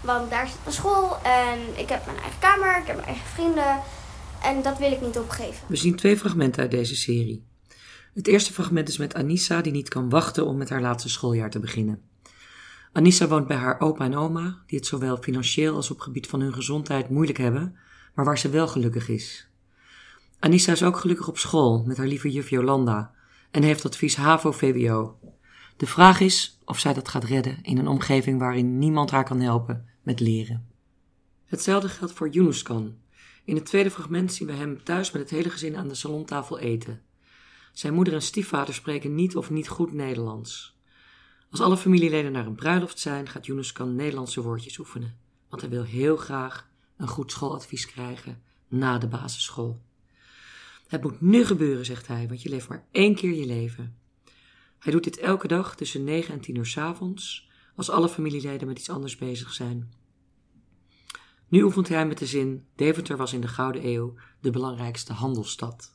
Want 0.00 0.30
daar 0.30 0.48
zit 0.48 0.58
mijn 0.62 0.74
school 0.74 1.16
en 1.22 1.58
ik 1.78 1.88
heb 1.88 2.06
mijn 2.06 2.18
eigen 2.18 2.40
kamer, 2.40 2.80
ik 2.80 2.86
heb 2.86 2.96
mijn 2.96 3.08
eigen 3.08 3.26
vrienden. 3.26 3.80
En 4.42 4.62
dat 4.62 4.78
wil 4.78 4.92
ik 4.92 5.00
niet 5.00 5.18
opgeven. 5.18 5.66
We 5.66 5.76
zien 5.76 5.96
twee 5.96 6.18
fragmenten 6.18 6.62
uit 6.62 6.70
deze 6.70 6.96
serie. 6.96 7.46
Het 8.14 8.26
eerste 8.26 8.52
fragment 8.52 8.88
is 8.88 8.98
met 8.98 9.14
Anissa, 9.14 9.60
die 9.60 9.72
niet 9.72 9.88
kan 9.88 10.10
wachten 10.10 10.46
om 10.46 10.56
met 10.56 10.68
haar 10.68 10.80
laatste 10.80 11.08
schooljaar 11.08 11.50
te 11.50 11.58
beginnen. 11.58 12.14
Anissa 12.96 13.28
woont 13.28 13.46
bij 13.46 13.56
haar 13.56 13.80
opa 13.80 14.04
en 14.04 14.16
oma, 14.16 14.62
die 14.66 14.78
het 14.78 14.86
zowel 14.86 15.16
financieel 15.16 15.74
als 15.74 15.90
op 15.90 16.00
gebied 16.00 16.26
van 16.26 16.40
hun 16.40 16.52
gezondheid 16.52 17.10
moeilijk 17.10 17.38
hebben, 17.38 17.76
maar 18.14 18.24
waar 18.24 18.38
ze 18.38 18.48
wel 18.48 18.68
gelukkig 18.68 19.08
is. 19.08 19.48
Anissa 20.38 20.72
is 20.72 20.82
ook 20.82 20.96
gelukkig 20.96 21.28
op 21.28 21.38
school 21.38 21.84
met 21.86 21.96
haar 21.96 22.06
lieve 22.06 22.30
juf 22.30 22.50
Jolanda 22.50 23.14
en 23.50 23.62
heeft 23.62 23.84
advies 23.84 24.16
HAVO-VWO. 24.16 25.18
De 25.76 25.86
vraag 25.86 26.20
is 26.20 26.60
of 26.64 26.78
zij 26.78 26.94
dat 26.94 27.08
gaat 27.08 27.24
redden 27.24 27.58
in 27.62 27.78
een 27.78 27.88
omgeving 27.88 28.38
waarin 28.38 28.78
niemand 28.78 29.10
haar 29.10 29.24
kan 29.24 29.40
helpen 29.40 29.88
met 30.02 30.20
leren. 30.20 30.66
Hetzelfde 31.46 31.88
geldt 31.88 32.12
voor 32.12 32.28
Yunuskan. 32.28 32.96
In 33.44 33.54
het 33.54 33.66
tweede 33.66 33.90
fragment 33.90 34.32
zien 34.32 34.46
we 34.46 34.54
hem 34.54 34.84
thuis 34.84 35.12
met 35.12 35.22
het 35.22 35.30
hele 35.30 35.50
gezin 35.50 35.76
aan 35.76 35.88
de 35.88 35.94
salontafel 35.94 36.58
eten. 36.58 37.02
Zijn 37.72 37.94
moeder 37.94 38.14
en 38.14 38.22
stiefvader 38.22 38.74
spreken 38.74 39.14
niet 39.14 39.36
of 39.36 39.50
niet 39.50 39.68
goed 39.68 39.92
Nederlands. 39.92 40.75
Als 41.56 41.64
alle 41.64 41.76
familieleden 41.76 42.32
naar 42.32 42.46
een 42.46 42.54
bruiloft 42.54 42.98
zijn, 42.98 43.28
gaat 43.28 43.46
Yunuskan 43.46 43.94
Nederlandse 43.94 44.42
woordjes 44.42 44.78
oefenen. 44.78 45.18
Want 45.48 45.62
hij 45.62 45.70
wil 45.70 45.82
heel 45.82 46.16
graag 46.16 46.68
een 46.96 47.08
goed 47.08 47.30
schooladvies 47.30 47.86
krijgen 47.86 48.42
na 48.68 48.98
de 48.98 49.06
basisschool. 49.08 49.82
Het 50.86 51.02
moet 51.02 51.20
nu 51.20 51.44
gebeuren, 51.44 51.84
zegt 51.84 52.06
hij, 52.06 52.28
want 52.28 52.42
je 52.42 52.48
leeft 52.48 52.68
maar 52.68 52.86
één 52.90 53.14
keer 53.14 53.32
je 53.32 53.46
leven. 53.46 53.96
Hij 54.78 54.92
doet 54.92 55.04
dit 55.04 55.18
elke 55.18 55.48
dag 55.48 55.76
tussen 55.76 56.04
9 56.04 56.34
en 56.34 56.40
10 56.40 56.56
uur 56.56 56.66
's 56.66 56.76
avonds, 56.76 57.48
als 57.76 57.90
alle 57.90 58.08
familieleden 58.08 58.66
met 58.66 58.78
iets 58.78 58.90
anders 58.90 59.16
bezig 59.16 59.52
zijn. 59.52 59.92
Nu 61.48 61.62
oefent 61.62 61.88
hij 61.88 62.06
met 62.06 62.18
de 62.18 62.26
zin: 62.26 62.66
Deventer 62.74 63.16
was 63.16 63.32
in 63.32 63.40
de 63.40 63.48
Gouden 63.48 63.86
Eeuw 63.86 64.14
de 64.40 64.50
belangrijkste 64.50 65.12
handelsstad. 65.12 65.94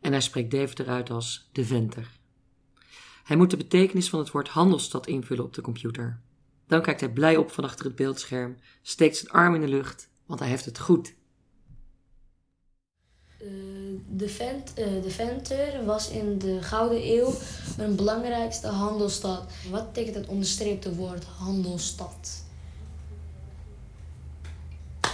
En 0.00 0.12
hij 0.12 0.20
spreekt 0.20 0.50
Deventer 0.50 0.88
uit 0.88 1.10
als 1.10 1.48
de 1.52 1.64
Venter. 1.64 2.22
Hij 3.24 3.36
moet 3.36 3.50
de 3.50 3.56
betekenis 3.56 4.08
van 4.08 4.18
het 4.18 4.30
woord 4.30 4.48
handelsstad 4.48 5.06
invullen 5.06 5.44
op 5.44 5.54
de 5.54 5.62
computer. 5.62 6.20
Dan 6.66 6.82
kijkt 6.82 7.00
hij 7.00 7.12
blij 7.12 7.36
op 7.36 7.50
van 7.50 7.64
achter 7.64 7.84
het 7.84 7.94
beeldscherm, 7.94 8.56
steekt 8.82 9.16
zijn 9.16 9.32
arm 9.32 9.54
in 9.54 9.60
de 9.60 9.68
lucht, 9.68 10.08
want 10.26 10.40
hij 10.40 10.48
heeft 10.48 10.64
het 10.64 10.78
goed. 10.78 11.14
de, 14.08 14.28
vent, 14.28 14.72
uh, 14.78 15.02
de 15.02 15.10
Venter 15.10 15.84
was 15.84 16.10
in 16.10 16.38
de 16.38 16.62
Gouden 16.62 17.08
Eeuw 17.08 17.32
een 17.78 17.96
belangrijkste 17.96 18.66
handelsstad. 18.66 19.52
Wat 19.70 19.86
betekent 19.86 20.14
het 20.14 20.26
onderstreepte 20.26 20.94
woord 20.94 21.24
handelsstad? 21.24 22.44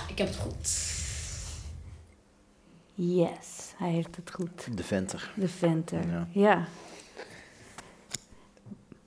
Ik 0.08 0.18
heb 0.18 0.26
het 0.26 0.36
goed. 0.36 0.98
Yes, 2.94 3.72
hij 3.76 3.90
heeft 3.90 4.16
het 4.16 4.30
goed. 4.30 4.76
De 4.76 4.84
Venter. 4.84 5.32
De 5.36 5.48
Venter, 5.48 6.08
ja. 6.08 6.28
ja. 6.32 6.68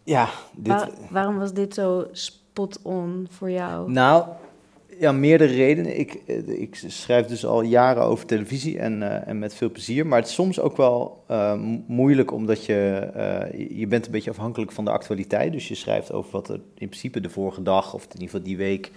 Ja, 0.04 0.30
dit... 0.56 0.88
waarom 1.10 1.38
was 1.38 1.54
dit 1.54 1.74
zo 1.74 2.08
spot 2.12 2.80
on 2.82 3.28
voor 3.30 3.52
jou? 3.52 3.92
Nou, 3.92 4.26
ja, 5.00 5.12
meerdere 5.12 5.54
redenen. 5.54 6.00
Ik, 6.00 6.14
eh, 6.14 6.48
ik 6.62 6.84
schrijf 6.88 7.28
dus 7.28 7.46
al 7.46 7.62
jaren 7.62 8.04
over 8.04 8.26
televisie 8.26 8.80
en, 8.80 9.02
uh, 9.02 9.28
en 9.28 9.40
met 9.40 9.56
veel 9.56 9.72
plezier. 9.72 10.08
Maar 10.08 10.20
het 10.20 10.28
is 10.28 10.34
soms 10.34 10.60
ook 10.60 10.78
wel 10.78 11.24
uh, 11.32 11.54
moeilijk 11.88 12.32
omdat 12.32 12.66
je, 12.66 13.10
uh, 13.16 13.80
je 13.80 13.88
bent 13.88 14.06
een 14.06 14.12
beetje 14.12 14.30
afhankelijk 14.30 14.72
van 14.72 14.86
de 14.86 14.92
actualiteit. 14.92 15.52
Dus 15.52 15.68
je 15.68 15.76
schrijft 15.76 16.12
over 16.12 16.32
wat 16.32 16.50
er 16.50 16.56
in 16.56 16.88
principe 16.88 17.20
de 17.20 17.30
vorige 17.30 17.64
dag 17.64 17.94
of 17.94 18.04
in 18.04 18.10
ieder 18.12 18.26
geval 18.26 18.44
die 18.44 18.58
week 18.58 18.92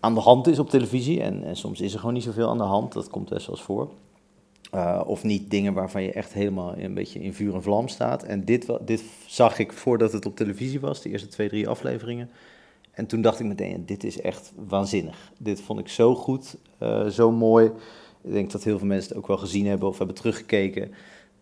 aan 0.00 0.14
de 0.14 0.20
hand 0.20 0.46
is 0.46 0.58
op 0.58 0.70
televisie. 0.70 1.22
En, 1.22 1.44
en 1.44 1.56
soms 1.56 1.80
is 1.80 1.92
er 1.92 1.98
gewoon 1.98 2.14
niet 2.14 2.22
zoveel 2.22 2.48
aan 2.48 2.58
de 2.58 2.64
hand. 2.64 2.92
Dat 2.92 3.08
komt 3.08 3.28
best 3.28 3.46
wel 3.46 3.56
eens 3.56 3.64
voor. 3.64 3.90
Of 5.06 5.22
niet 5.22 5.50
dingen 5.50 5.72
waarvan 5.72 6.02
je 6.02 6.12
echt 6.12 6.32
helemaal 6.32 6.76
een 6.76 6.94
beetje 6.94 7.20
in 7.20 7.34
vuur 7.34 7.54
en 7.54 7.62
vlam 7.62 7.88
staat. 7.88 8.22
En 8.22 8.44
dit, 8.44 8.66
dit 8.80 9.02
zag 9.26 9.58
ik 9.58 9.72
voordat 9.72 10.12
het 10.12 10.26
op 10.26 10.36
televisie 10.36 10.80
was, 10.80 11.02
de 11.02 11.08
eerste 11.08 11.28
twee, 11.28 11.48
drie 11.48 11.68
afleveringen. 11.68 12.30
En 12.90 13.06
toen 13.06 13.20
dacht 13.22 13.40
ik 13.40 13.46
meteen, 13.46 13.86
dit 13.86 14.04
is 14.04 14.20
echt 14.20 14.52
waanzinnig. 14.68 15.32
Dit 15.38 15.60
vond 15.60 15.80
ik 15.80 15.88
zo 15.88 16.14
goed, 16.14 16.56
uh, 16.82 17.06
zo 17.06 17.30
mooi. 17.30 17.66
Ik 18.22 18.32
denk 18.32 18.50
dat 18.50 18.64
heel 18.64 18.78
veel 18.78 18.86
mensen 18.86 19.08
het 19.08 19.18
ook 19.18 19.26
wel 19.26 19.38
gezien 19.38 19.66
hebben 19.66 19.88
of 19.88 19.98
hebben 19.98 20.16
teruggekeken. 20.16 20.82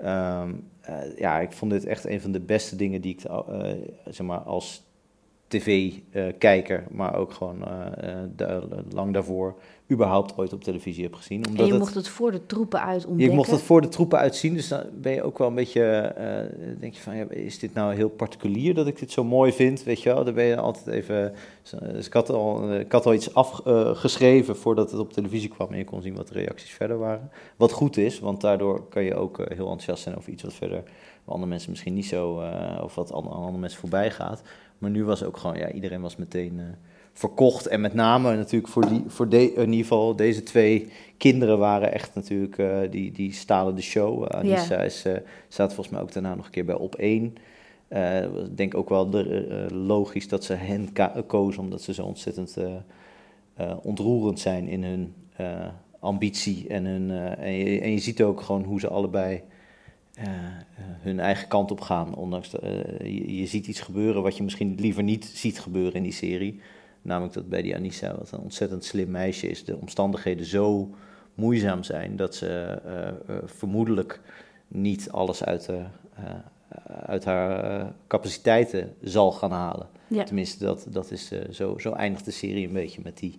Um, 0.01 0.69
uh, 0.89 1.19
ja, 1.19 1.41
ik 1.41 1.53
vond 1.53 1.71
dit 1.71 1.85
echt 1.85 2.05
een 2.05 2.21
van 2.21 2.33
de 2.33 2.41
beste 2.41 2.77
dingen 2.77 3.01
die 3.01 3.13
ik 3.13 3.21
zeg 4.05 4.27
maar 4.27 4.39
als 4.39 4.83
tv-kijker, 5.49 6.85
maar 6.91 7.17
ook 7.17 7.33
gewoon 7.33 7.65
lang 8.91 9.13
daarvoor 9.13 9.55
überhaupt 9.91 10.39
ooit 10.39 10.53
op 10.53 10.63
televisie 10.63 11.03
heb 11.03 11.15
gezien. 11.15 11.47
Omdat 11.47 11.67
en 11.67 11.73
je 11.73 11.79
mocht 11.79 11.95
het, 11.95 12.09
voor 12.09 12.31
de 12.31 12.47
troepen 12.47 12.83
uit 12.83 13.07
ontdekken? 13.07 13.31
Je 13.31 13.37
mocht 13.37 13.51
het 13.51 13.61
voor 13.61 13.81
de 13.81 13.89
troepen 13.89 14.19
uitzien, 14.19 14.55
dus 14.55 14.69
dan 14.69 14.83
ben 14.95 15.13
je 15.13 15.23
ook 15.23 15.39
wel 15.39 15.49
een 15.49 15.55
beetje, 15.55 16.15
uh, 16.19 16.81
denk 16.81 16.95
je 16.95 17.01
van, 17.01 17.17
ja, 17.17 17.25
is 17.29 17.59
dit 17.59 17.75
nou 17.75 17.95
heel 17.95 18.09
particulier 18.09 18.75
dat 18.75 18.87
ik 18.87 18.99
dit 18.99 19.13
zo 19.13 19.25
mooi 19.25 19.53
vind, 19.53 19.83
weet 19.83 20.03
je 20.03 20.15
wel? 20.15 20.25
Dan 20.25 20.35
ben 20.35 20.45
je 20.45 20.57
altijd 20.57 20.87
even, 20.87 21.35
dus 21.93 22.07
ik 22.07 22.13
had 22.13 22.31
al, 22.31 22.75
ik 22.75 22.93
had 22.93 23.07
al 23.07 23.15
iets 23.15 23.35
afgeschreven 23.35 24.55
uh, 24.55 24.61
voordat 24.61 24.91
het 24.91 25.01
op 25.01 25.13
televisie 25.13 25.49
kwam 25.49 25.71
en 25.71 25.79
je 25.79 25.85
kon 25.85 26.03
zien 26.03 26.15
wat 26.15 26.29
de 26.29 26.35
reacties 26.35 26.71
verder 26.71 26.99
waren. 26.99 27.31
Wat 27.57 27.73
goed 27.73 27.97
is, 27.97 28.21
want 28.21 28.41
daardoor 28.41 28.89
kan 28.89 29.03
je 29.03 29.15
ook 29.15 29.39
uh, 29.39 29.47
heel 29.47 29.71
enthousiast 29.71 30.03
zijn 30.03 30.17
over 30.17 30.33
iets 30.33 30.43
wat 30.43 30.55
verder, 30.55 30.83
waar 31.25 31.35
andere 31.35 31.51
mensen 31.51 31.71
misschien 31.71 31.95
niet 31.95 32.07
zo, 32.07 32.43
of 32.83 32.95
wat 32.95 33.13
andere, 33.13 33.35
andere 33.35 33.59
mensen 33.59 33.81
voorbij 33.81 34.11
gaat. 34.11 34.43
Maar 34.79 34.91
nu 34.91 35.05
was 35.05 35.25
ook 35.25 35.37
gewoon, 35.37 35.59
ja, 35.59 35.73
iedereen 35.73 36.01
was 36.01 36.17
meteen 36.17 36.61
verkocht. 37.19 37.67
En 37.67 37.81
met 37.81 37.95
name 37.95 38.37
natuurlijk 38.37 38.73
voor, 38.73 38.89
die, 38.89 39.05
voor 39.07 39.29
de, 39.29 39.53
in 39.53 39.61
ieder 39.61 39.77
geval 39.77 40.17
deze 40.17 40.43
twee 40.43 40.89
kinderen 41.17 41.59
waren 41.59 41.93
echt 41.93 42.15
natuurlijk, 42.15 42.59
uh, 42.59 42.79
die, 42.91 43.13
die 43.13 43.33
stalen 43.33 43.75
de 43.75 43.83
show. 43.83 44.23
Uh, 44.23 44.29
Anissa 44.29 44.75
yeah. 44.75 44.85
is, 44.85 45.07
uh, 45.07 45.13
staat 45.49 45.75
volgens 45.75 45.89
mij 45.95 46.05
ook 46.05 46.13
daarna 46.13 46.35
nog 46.35 46.45
een 46.45 46.51
keer 46.51 46.65
bij 46.65 46.75
op 46.75 46.95
één. 46.95 47.35
Ik 48.47 48.57
denk 48.57 48.75
ook 48.75 48.89
wel 48.89 49.11
de, 49.11 49.67
logisch 49.73 50.29
dat 50.29 50.45
ze 50.45 50.55
hen 50.55 50.89
kozen, 51.27 51.63
omdat 51.63 51.83
ze 51.83 51.95
zo 51.95 52.05
ontzettend 52.05 52.57
ontroerend 53.83 54.41
zijn 54.41 54.69
in 54.69 54.85
hun 54.85 55.15
ambitie. 55.99 56.69
En, 56.69 56.85
hun, 56.85 57.11
en 57.39 57.53
je, 57.53 57.81
en, 57.81 57.91
je, 57.91 57.99
ziet 57.99 58.23
ook 58.23 58.41
gewoon 58.41 58.63
hoe 58.63 58.81
ze 58.81 58.89
allebei 58.89 59.43
hun 61.01 61.21
eigen 61.21 61.49
kant 61.49 61.71
op 61.71 61.81
gaan. 61.81 62.15
Ondanks 62.15 62.51
je, 63.03 63.37
je 63.37 63.47
ziet 63.47 63.67
iets 63.67 63.81
gebeuren 63.81 64.23
wat 64.23 64.37
je 64.37 64.43
misschien 64.43 64.75
liever 64.75 65.03
niet 65.03 65.25
ziet 65.25 65.61
gebeuren 65.61 65.95
in 65.95 66.03
die 66.03 66.13
serie. 66.13 66.61
Namelijk 67.03 67.35
dat 67.35 67.49
bij 67.49 67.63
die 67.63 67.77
Anissa, 67.77 68.17
wat 68.19 68.33
een 68.33 68.41
ontzettend 68.41 68.85
slim 68.85 69.11
meisje 69.11 69.49
is, 69.49 69.65
de 69.65 69.77
omstandigheden 69.77 70.45
zo 70.45 70.95
moeizaam 71.35 71.83
zijn 71.83 72.17
dat 72.17 72.35
ze 72.35 72.79
vermoedelijk 73.45 74.21
niet 74.69 75.11
alles 75.11 75.45
uit, 75.45 75.65
de, 75.67 75.85
uit 77.07 77.25
haar 77.25 77.93
capaciteiten 78.07 78.95
zal 79.03 79.33
gaan 79.33 79.53
halen. 79.53 79.87
Ja. 80.07 80.25
Tenminste, 80.25 80.65
dat, 80.65 80.87
dat 80.91 81.11
is, 81.11 81.33
zo, 81.51 81.79
zo 81.79 81.93
eindigt 81.93 82.25
de 82.25 82.31
serie 82.31 82.67
een 82.67 82.73
beetje 82.73 83.01
met 83.05 83.19
die, 83.19 83.39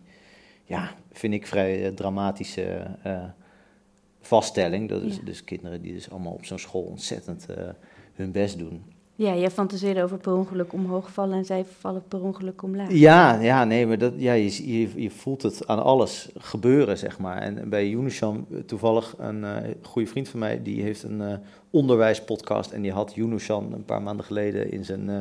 ja, 0.65 0.91
vind 1.11 1.33
ik 1.33 1.47
vrij 1.47 1.91
dramatische 1.91 2.81
vaststelling. 4.19 4.89
Dat 4.89 5.01
is 5.01 5.15
ja. 5.15 5.21
dus 5.23 5.43
kinderen 5.43 5.81
die 5.81 5.93
dus 5.93 6.11
allemaal 6.11 6.33
op 6.33 6.45
zo'n 6.45 6.59
school 6.59 6.83
ontzettend 6.83 7.45
hun 8.13 8.31
best 8.31 8.57
doen. 8.57 8.83
Ja, 9.19 9.35
jij 9.35 9.51
fantaseerde 9.51 10.03
over 10.03 10.17
per 10.17 10.33
ongeluk 10.33 10.73
omhoog 10.73 11.11
vallen 11.11 11.37
en 11.37 11.45
zij 11.45 11.65
vallen 11.65 12.03
per 12.07 12.23
ongeluk 12.23 12.63
omlaag. 12.63 12.91
Ja, 12.91 13.39
ja 13.39 13.63
nee, 13.63 13.87
maar 13.87 13.97
dat, 13.97 14.13
ja, 14.17 14.33
je, 14.33 14.79
je, 14.79 15.01
je 15.01 15.09
voelt 15.09 15.41
het 15.41 15.67
aan 15.67 15.83
alles 15.83 16.29
gebeuren, 16.37 16.97
zeg 16.97 17.19
maar. 17.19 17.37
En 17.37 17.69
bij 17.69 17.89
Yunusham, 17.89 18.47
toevallig 18.65 19.15
een 19.17 19.43
uh, 19.43 19.57
goede 19.81 20.07
vriend 20.07 20.29
van 20.29 20.39
mij, 20.39 20.61
die 20.63 20.81
heeft 20.81 21.03
een 21.03 21.21
uh, 21.21 21.33
onderwijspodcast. 21.69 22.71
En 22.71 22.81
die 22.81 22.91
had 22.91 23.13
Yunushan 23.13 23.73
een 23.73 23.85
paar 23.85 24.01
maanden 24.01 24.25
geleden 24.25 24.71
in 24.71 24.85
zijn, 24.85 25.09
uh, 25.09 25.19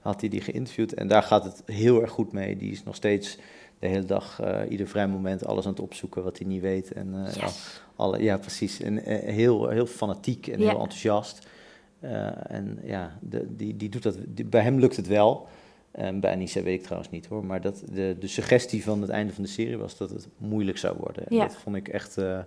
had 0.00 0.20
hij 0.20 0.30
die 0.30 0.40
geïnterviewd. 0.40 0.94
En 0.94 1.08
daar 1.08 1.22
gaat 1.22 1.44
het 1.44 1.62
heel 1.64 2.02
erg 2.02 2.10
goed 2.10 2.32
mee. 2.32 2.56
Die 2.56 2.72
is 2.72 2.84
nog 2.84 2.94
steeds 2.94 3.38
de 3.78 3.86
hele 3.86 4.04
dag, 4.04 4.40
ieder 4.68 4.86
vrij 4.86 5.08
moment, 5.08 5.46
alles 5.46 5.64
aan 5.64 5.70
het 5.70 5.80
opzoeken 5.80 6.22
wat 6.22 6.38
hij 6.38 6.46
niet 6.46 6.62
weet. 6.62 6.92
En, 6.92 7.14
yes. 7.24 7.34
ja, 7.34 7.48
alle, 7.96 8.22
ja, 8.22 8.38
precies. 8.38 8.80
En 8.80 8.96
heel, 9.24 9.68
heel 9.68 9.86
fanatiek 9.86 10.46
en 10.46 10.60
ja. 10.60 10.68
heel 10.68 10.80
enthousiast. 10.80 11.46
Uh, 12.00 12.50
en 12.50 12.78
ja, 12.82 13.18
de, 13.20 13.56
die, 13.56 13.76
die 13.76 13.88
doet 13.88 14.02
dat, 14.02 14.16
die, 14.28 14.44
bij 14.44 14.62
hem 14.62 14.78
lukt 14.78 14.96
het 14.96 15.06
wel. 15.06 15.48
Um, 16.00 16.20
bij 16.20 16.32
Anissa 16.32 16.62
weet 16.62 16.78
ik 16.78 16.82
trouwens 16.82 17.10
niet 17.10 17.26
hoor. 17.26 17.44
Maar 17.44 17.60
dat, 17.60 17.82
de, 17.92 18.16
de 18.20 18.26
suggestie 18.26 18.84
van 18.84 19.00
het 19.00 19.10
einde 19.10 19.32
van 19.32 19.42
de 19.42 19.48
serie 19.48 19.76
was 19.76 19.96
dat 19.96 20.10
het 20.10 20.28
moeilijk 20.36 20.78
zou 20.78 20.96
worden. 20.98 21.24
Ja. 21.28 21.46
Dat 21.46 21.56
vond 21.56 21.76
ik 21.76 21.88
echt. 21.88 22.18
Uh, 22.18 22.38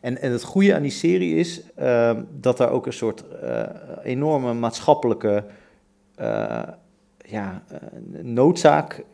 en, 0.00 0.20
en 0.20 0.32
het 0.32 0.42
goede 0.42 0.74
aan 0.74 0.82
die 0.82 0.90
serie 0.90 1.34
is 1.34 1.62
uh, 1.78 2.20
dat 2.32 2.56
daar 2.56 2.70
ook 2.70 2.86
een 2.86 2.92
soort 2.92 3.24
uh, 3.42 3.62
enorme 4.02 4.54
maatschappelijke 4.54 5.44
ja, 7.28 7.62
noodzaak 8.22 9.04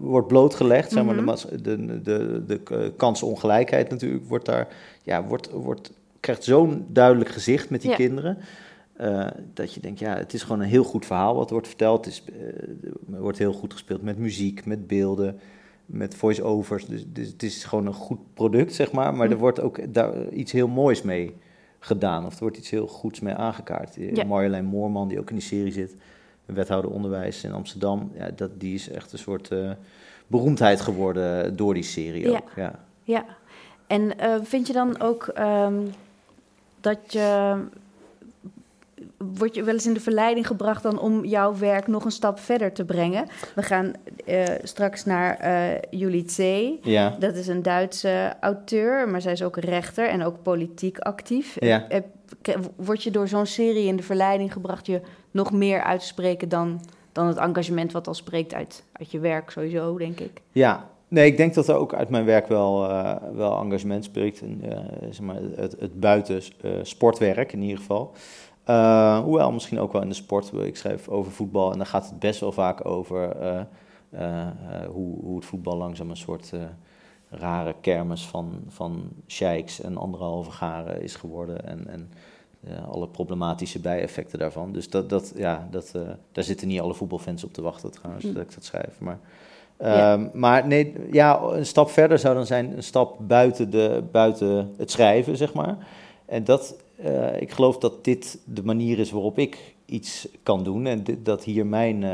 wordt 0.00 0.26
blootgelegd. 0.26 0.90
Mm 0.90 0.98
-hmm. 0.98 1.14
zeg 1.14 1.24
maar, 1.24 1.62
de, 1.62 1.86
de, 1.86 2.02
de, 2.02 2.42
de 2.46 2.92
kansongelijkheid 2.96 3.90
natuurlijk 3.90 4.28
wordt 4.28 4.44
daar, 4.44 4.68
ja, 5.02 5.24
wordt, 5.24 5.50
wordt, 5.50 5.92
krijgt 6.20 6.44
zo'n 6.44 6.86
duidelijk 6.88 7.30
gezicht 7.30 7.70
met 7.70 7.80
die 7.80 7.90
ja. 7.90 7.96
kinderen. 7.96 8.38
Uh, 9.00 9.26
dat 9.54 9.74
je 9.74 9.80
denkt, 9.80 9.98
ja, 9.98 10.16
het 10.16 10.34
is 10.34 10.42
gewoon 10.42 10.60
een 10.60 10.68
heel 10.68 10.84
goed 10.84 11.06
verhaal 11.06 11.34
wat 11.34 11.50
wordt 11.50 11.66
verteld. 11.66 12.04
Het 12.04 12.14
is, 12.14 12.24
uh, 13.10 13.18
wordt 13.18 13.38
heel 13.38 13.52
goed 13.52 13.72
gespeeld 13.72 14.02
met 14.02 14.18
muziek, 14.18 14.64
met 14.64 14.86
beelden, 14.86 15.38
met 15.86 16.14
voice-overs. 16.14 16.86
Dus, 16.86 17.04
dus, 17.08 17.28
het 17.28 17.42
is 17.42 17.64
gewoon 17.64 17.86
een 17.86 17.92
goed 17.92 18.18
product, 18.34 18.74
zeg 18.74 18.92
maar. 18.92 19.14
Maar 19.14 19.26
er 19.26 19.34
mm. 19.34 19.40
wordt 19.40 19.60
ook 19.60 19.94
daar 19.94 20.28
iets 20.28 20.52
heel 20.52 20.68
moois 20.68 21.02
mee 21.02 21.36
gedaan. 21.78 22.26
Of 22.26 22.34
er 22.34 22.40
wordt 22.40 22.56
iets 22.56 22.70
heel 22.70 22.86
goeds 22.86 23.20
mee 23.20 23.34
aangekaart. 23.34 23.94
Ja. 23.94 24.24
Marjolein 24.24 24.64
Moorman, 24.64 25.08
die 25.08 25.18
ook 25.18 25.28
in 25.28 25.36
die 25.36 25.44
serie 25.44 25.72
zit, 25.72 25.96
wethouder 26.46 26.90
onderwijs 26.90 27.44
in 27.44 27.52
Amsterdam. 27.52 28.12
Ja, 28.14 28.30
dat, 28.36 28.50
die 28.60 28.74
is 28.74 28.88
echt 28.88 29.12
een 29.12 29.18
soort 29.18 29.50
uh, 29.50 29.70
beroemdheid 30.26 30.80
geworden 30.80 31.56
door 31.56 31.74
die 31.74 31.82
serie 31.82 32.30
ja. 32.30 32.36
ook. 32.36 32.50
Ja, 32.56 32.78
ja. 33.02 33.24
en 33.86 34.12
vind 34.42 34.66
je 34.66 34.72
dan 34.72 35.00
ook 35.00 35.32
um, 35.38 35.92
dat 36.80 36.98
je 37.12 37.56
word 39.16 39.54
je 39.54 39.62
wel 39.62 39.74
eens 39.74 39.86
in 39.86 39.94
de 39.94 40.00
verleiding 40.00 40.46
gebracht 40.46 40.82
dan 40.82 40.98
om 40.98 41.24
jouw 41.24 41.56
werk 41.58 41.86
nog 41.86 42.04
een 42.04 42.10
stap 42.10 42.38
verder 42.38 42.72
te 42.72 42.84
brengen. 42.84 43.26
We 43.54 43.62
gaan 43.62 43.92
uh, 44.26 44.44
straks 44.62 45.04
naar 45.04 45.38
Julie 45.90 46.30
Zee. 46.30 46.78
Ja. 46.82 47.16
Dat 47.18 47.34
is 47.34 47.46
een 47.46 47.62
Duitse 47.62 48.34
auteur, 48.40 49.08
maar 49.08 49.20
zij 49.20 49.32
is 49.32 49.42
ook 49.42 49.56
rechter 49.56 50.08
en 50.08 50.24
ook 50.24 50.42
politiek 50.42 50.98
actief. 50.98 51.56
Ja. 51.60 51.92
Uh, 51.92 51.98
word 52.76 53.02
je 53.02 53.10
door 53.10 53.28
zo'n 53.28 53.46
serie 53.46 53.86
in 53.86 53.96
de 53.96 54.02
verleiding 54.02 54.52
gebracht 54.52 54.86
je 54.86 55.00
nog 55.30 55.52
meer 55.52 55.82
uit 55.82 56.00
te 56.00 56.06
spreken 56.06 56.48
dan, 56.48 56.80
dan 57.12 57.26
het 57.26 57.36
engagement 57.36 57.92
wat 57.92 58.06
al 58.06 58.14
spreekt 58.14 58.54
uit, 58.54 58.84
uit 58.92 59.10
je 59.10 59.18
werk 59.18 59.50
sowieso, 59.50 59.98
denk 59.98 60.20
ik? 60.20 60.40
Ja, 60.52 60.90
Nee, 61.08 61.26
ik 61.26 61.36
denk 61.36 61.54
dat 61.54 61.68
er 61.68 61.74
ook 61.74 61.94
uit 61.94 62.08
mijn 62.08 62.24
werk 62.24 62.46
wel, 62.46 62.90
uh, 62.90 63.14
wel 63.34 63.60
engagement 63.60 64.04
spreekt. 64.04 64.40
En, 64.40 64.62
uh, 64.64 64.78
zeg 65.10 65.20
maar, 65.20 65.36
het, 65.54 65.76
het 65.78 66.00
buiten 66.00 66.42
uh, 66.62 66.72
sportwerk 66.82 67.52
in 67.52 67.62
ieder 67.62 67.78
geval. 67.78 68.12
Hoewel 69.22 69.52
misschien 69.52 69.80
ook 69.80 69.92
wel 69.92 70.02
in 70.02 70.08
de 70.08 70.14
sport. 70.14 70.52
Ik 70.52 70.76
schrijf 70.76 71.08
over 71.08 71.32
voetbal 71.32 71.72
en 71.72 71.78
daar 71.78 71.86
gaat 71.86 72.08
het 72.08 72.18
best 72.18 72.40
wel 72.40 72.52
vaak 72.52 72.86
over 72.86 73.36
hoe, 74.92 75.20
hoe 75.20 75.36
het 75.36 75.44
voetbal 75.44 75.76
langzaam 75.76 76.10
een 76.10 76.16
soort 76.16 76.52
rare 77.28 77.74
kermis 77.80 78.26
van, 78.26 78.62
van 78.68 79.08
sheiks 79.26 79.80
en 79.80 79.96
anderhalve 79.96 80.50
garen 80.50 81.02
is 81.02 81.14
geworden. 81.14 81.66
En, 81.66 81.88
en 81.88 82.10
alle 82.88 83.08
problematische 83.08 83.80
bijeffecten 83.80 84.38
daarvan. 84.38 84.72
Dus 84.72 84.90
dat, 84.90 85.08
dat, 85.08 85.32
ja, 85.36 85.68
dat, 85.70 85.92
daar 86.32 86.44
zitten 86.44 86.68
niet 86.68 86.80
alle 86.80 86.94
voetbalfans 86.94 87.44
op 87.44 87.52
te 87.52 87.62
wachten 87.62 87.90
trouwens, 87.90 88.24
hm. 88.24 88.32
dat 88.32 88.42
ik 88.42 88.54
dat 88.54 88.64
schrijf. 88.64 89.00
Maar, 89.00 89.18
ja. 89.78 90.12
Um, 90.12 90.30
maar 90.32 90.66
nee, 90.66 90.94
ja, 91.10 91.40
een 91.42 91.66
stap 91.66 91.90
verder 91.90 92.18
zou 92.18 92.34
dan 92.34 92.46
zijn 92.46 92.76
een 92.76 92.82
stap 92.82 93.16
buiten, 93.20 93.70
de, 93.70 94.02
buiten 94.12 94.74
het 94.76 94.90
schrijven, 94.90 95.36
zeg 95.36 95.54
maar. 95.54 95.76
En 96.26 96.44
dat, 96.44 96.76
eh, 96.96 97.40
ik 97.40 97.50
geloof 97.50 97.78
dat 97.78 98.04
dit 98.04 98.38
de 98.44 98.64
manier 98.64 98.98
is 98.98 99.10
waarop 99.10 99.38
ik 99.38 99.74
iets 99.84 100.28
kan 100.42 100.64
doen. 100.64 100.86
En 100.86 101.04
dit, 101.04 101.24
dat 101.24 101.44
hier 101.44 101.66
mijn 101.66 102.04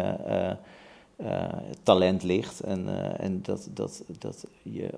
eh, 1.17 1.49
talent 1.83 2.23
ligt. 2.23 2.61
En, 2.61 2.89
eh, 2.89 3.25
en 3.27 3.43
dat, 3.43 3.69
dat, 3.75 4.05
dat 4.19 4.45
je 4.63 4.89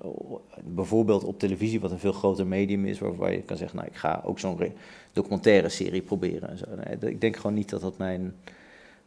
bijvoorbeeld 0.63 1.23
op 1.23 1.39
televisie, 1.39 1.79
wat 1.79 1.91
een 1.91 1.99
veel 1.99 2.11
groter 2.11 2.47
medium 2.47 2.85
is, 2.85 2.99
waar, 2.99 3.15
waar 3.15 3.31
je 3.31 3.41
kan 3.41 3.57
zeggen, 3.57 3.77
nou 3.77 3.89
ik 3.89 3.95
ga 3.95 4.21
ook 4.25 4.39
zo'n 4.39 4.57
re- 4.57 4.73
documentaire 5.13 5.69
serie 5.69 6.01
proberen. 6.01 6.49
En 6.49 6.57
zo. 6.57 6.65
Nee, 6.75 7.11
ik 7.11 7.21
denk 7.21 7.35
gewoon 7.35 7.55
niet 7.55 7.69
dat 7.69 7.81
dat 7.81 7.97
mijn, 7.97 8.33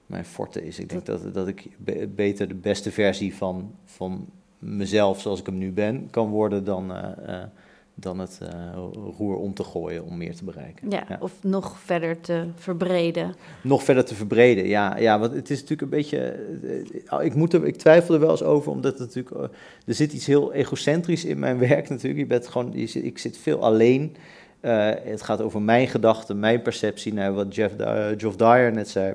mijn 0.07 0.25
forte 0.25 0.67
is. 0.67 0.79
Ik 0.79 0.89
denk 0.89 1.07
dat, 1.07 1.35
dat 1.35 1.49
ik 1.49 1.67
be- 1.77 2.09
beter 2.15 2.49
de 2.49 2.55
beste 2.55 2.91
versie 2.91 3.35
van, 3.37 3.75
van 3.85 4.27
mezelf 4.59 5.21
zoals 5.21 5.41
ik 5.41 5.47
hem 5.47 5.59
nu 5.59 5.73
ben 5.73 6.09
kan 6.11 6.29
worden 6.29 6.65
dan, 6.65 6.95
eh, 6.95 7.43
dan 8.01 8.19
het 8.19 8.39
eh, 8.43 8.49
roer 9.19 9.37
om 9.37 9.55
te 9.55 9.65
gooien 9.65 10.05
om 10.05 10.17
meer 10.17 10.35
te 10.35 10.45
bereiken. 10.45 10.91
Ja, 10.91 11.07
of 11.21 11.33
nog 11.43 11.79
verder 11.79 12.21
te 12.21 12.45
verbreden. 12.55 13.35
Nog 13.63 13.85
verder 13.85 14.05
te 14.05 14.15
verbreden, 14.15 14.67
ja. 14.67 14.99
ja 14.99 15.19
want 15.19 15.33
het 15.33 15.51
is 15.51 15.61
natuurlijk 15.61 15.83
een 15.83 15.99
beetje... 15.99 16.19
eh, 17.07 17.25
ik, 17.25 17.35
moet 17.35 17.53
er, 17.53 17.67
ik 17.67 17.77
twijfel 17.77 18.15
er 18.15 18.21
wel 18.21 18.31
eens 18.31 18.43
over, 18.43 18.73
omdat 18.73 18.99
het 18.99 19.15
natuurlijk... 19.15 19.37
eh, 19.37 19.59
er 19.87 19.95
zit 19.95 20.13
iets 20.13 20.27
heel 20.27 20.53
egocentrisch 20.53 21.25
in 21.25 21.39
mijn 21.39 21.59
werk 21.69 21.89
natuurlijk. 21.89 22.21
Je 22.21 22.27
bent 22.27 22.49
gewoon, 22.49 22.71
je 22.75 22.87
zit, 22.87 23.05
ik 23.05 23.19
zit 23.19 23.39
veel 23.39 23.63
alleen. 23.63 24.17
Het 24.61 25.23
gaat 25.23 25.41
over 25.41 25.63
mijn 25.63 25.89
gedachten, 25.89 26.39
mijn 26.39 26.63
perceptie. 26.63 27.13
naar 27.13 27.33
wat 27.35 27.55
Jeff, 27.55 27.75
Geoff 28.17 28.37
Dyer 28.37 28.73
net 28.73 28.89
zei. 28.89 29.15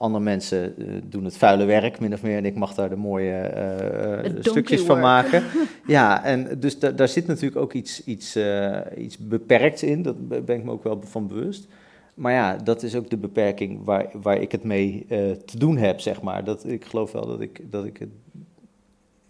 Andere 0.00 0.24
mensen 0.24 0.76
eh, 0.76 0.86
doen 1.04 1.24
het 1.24 1.36
vuile 1.36 1.64
werk, 1.64 2.00
min 2.00 2.12
of 2.12 2.22
meer. 2.22 2.36
En 2.36 2.44
ik 2.44 2.54
mag 2.54 2.74
daar 2.74 2.88
de 2.88 2.96
mooie 2.96 3.32
eh, 3.38 4.30
stukjes 4.40 4.80
van 4.82 5.00
maken. 5.00 5.42
Ja, 5.86 6.24
en 6.24 6.60
dus 6.60 6.78
da- 6.78 6.90
daar 6.90 7.08
zit 7.08 7.26
natuurlijk 7.26 7.60
ook 7.60 7.72
iets, 7.72 8.04
iets, 8.04 8.34
eh, 8.36 8.78
iets 8.96 9.18
beperkts 9.18 9.82
in. 9.82 10.02
Dat 10.02 10.28
be- 10.28 10.40
ben 10.40 10.56
ik 10.56 10.64
me 10.64 10.70
ook 10.70 10.82
wel 10.84 11.02
van 11.04 11.26
bewust. 11.26 11.66
Maar 12.14 12.32
ja, 12.32 12.56
dat 12.56 12.82
is 12.82 12.94
ook 12.94 13.10
de 13.10 13.16
beperking 13.16 13.84
waar, 13.84 14.06
waar 14.22 14.40
ik 14.40 14.52
het 14.52 14.64
mee 14.64 15.06
te 15.44 15.58
doen 15.58 15.76
heb, 15.76 16.00
zeg 16.00 16.22
maar. 16.22 16.44
Dat, 16.44 16.66
ik 16.66 16.84
geloof 16.84 17.12
wel 17.12 17.26
dat 17.26 17.40
ik, 17.40 17.60
dat 17.70 17.84
ik 17.84 17.96
het 17.98 18.08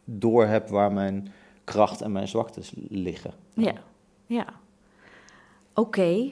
door 0.04 0.46
heb 0.46 0.68
waar 0.68 0.92
mijn 0.92 1.28
kracht 1.64 2.00
en 2.00 2.12
mijn 2.12 2.28
zwaktes 2.28 2.72
liggen. 2.88 3.30
Ja, 3.54 3.74
ja. 4.26 4.46
Oké, 5.74 6.30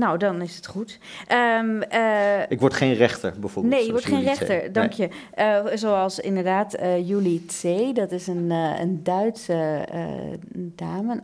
nou 0.00 0.18
dan 0.18 0.42
is 0.42 0.56
het 0.56 0.66
goed. 0.66 0.98
Ehm, 1.26 1.80
eh, 1.82 2.50
Ik 2.50 2.60
word 2.60 2.74
geen 2.74 2.94
rechter, 2.94 3.34
bijvoorbeeld. 3.38 3.74
Nee, 3.74 3.84
je 3.84 3.90
wordt 3.90 4.06
geen 4.06 4.22
rechter, 4.22 4.72
dank 4.72 4.96
Nee. 4.96 5.08
je. 5.08 5.14
Eh, 5.34 5.76
zoals 5.76 6.18
inderdaad 6.18 6.74
eh 6.74 7.08
Julie 7.08 7.44
Tse, 7.46 7.90
dat 7.94 8.12
is 8.12 8.26
een, 8.26 8.50
een 8.50 9.02
Duitse 9.02 9.84
dame, 10.54 11.20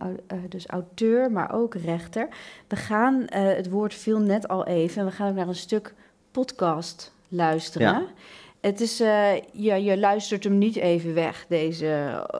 dus 0.49 0.67
auteur, 0.67 1.31
maar 1.33 1.55
ook 1.55 1.75
rechter. 1.75 2.29
We 2.69 2.77
gaan, 2.77 3.25
het 3.31 3.69
woord 3.71 3.95
viel 3.95 4.19
net 4.19 4.49
al 4.49 4.67
even, 4.67 5.01
en 5.01 5.07
we 5.07 5.13
gaan 5.13 5.29
ook 5.29 5.35
naar 5.35 5.49
een 5.49 5.55
stuk 5.55 5.95
podcast 6.31 7.13
luisteren. 7.29 7.89
Ja. 7.89 8.03
Het 8.67 8.81
is, 8.81 9.01
eh, 9.01 9.33
ja, 9.53 9.75
je 9.75 9.99
luistert 9.99 10.45
hem 10.45 10.59
niet 10.59 10.77
even 10.77 11.15
weg, 11.15 11.45
deze, 11.49 11.87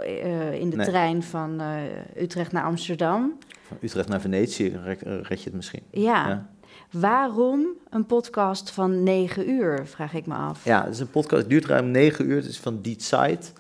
eh, 0.03 0.53
in 0.61 0.71
de 0.71 0.77
Nee. 0.77 0.87
trein 0.87 1.23
van 1.23 1.61
eh, 1.61 2.23
Utrecht 2.23 2.53
naar 2.53 2.65
Amsterdam. 2.65 3.39
Van 3.63 3.77
Utrecht 3.81 4.09
naar 4.09 4.21
Venetië 4.21 4.79
red 4.85 5.03
red 5.03 5.39
je 5.39 5.45
het 5.45 5.55
misschien. 5.55 5.83
Ja. 5.91 6.29
Ja. 6.29 6.47
Waarom 6.91 7.67
een 7.91 8.07
podcast 8.07 8.71
van 8.71 9.03
negen 9.03 9.51
uur, 9.51 9.87
vraag 9.87 10.15
ik 10.15 10.27
me 10.27 10.35
af. 10.35 10.65
Ja, 10.65 10.85
het 10.85 10.95
is 10.95 11.01
een 11.01 11.11
podcast, 11.11 11.41
het 11.41 11.51
duurt 11.51 11.65
ruim 11.67 11.91
negen 11.91 12.27
uur. 12.31 12.37
Het 12.37 12.47
is 12.47 12.59
van 12.61 12.81
Die 12.83 12.97
Zeit. 12.99 13.53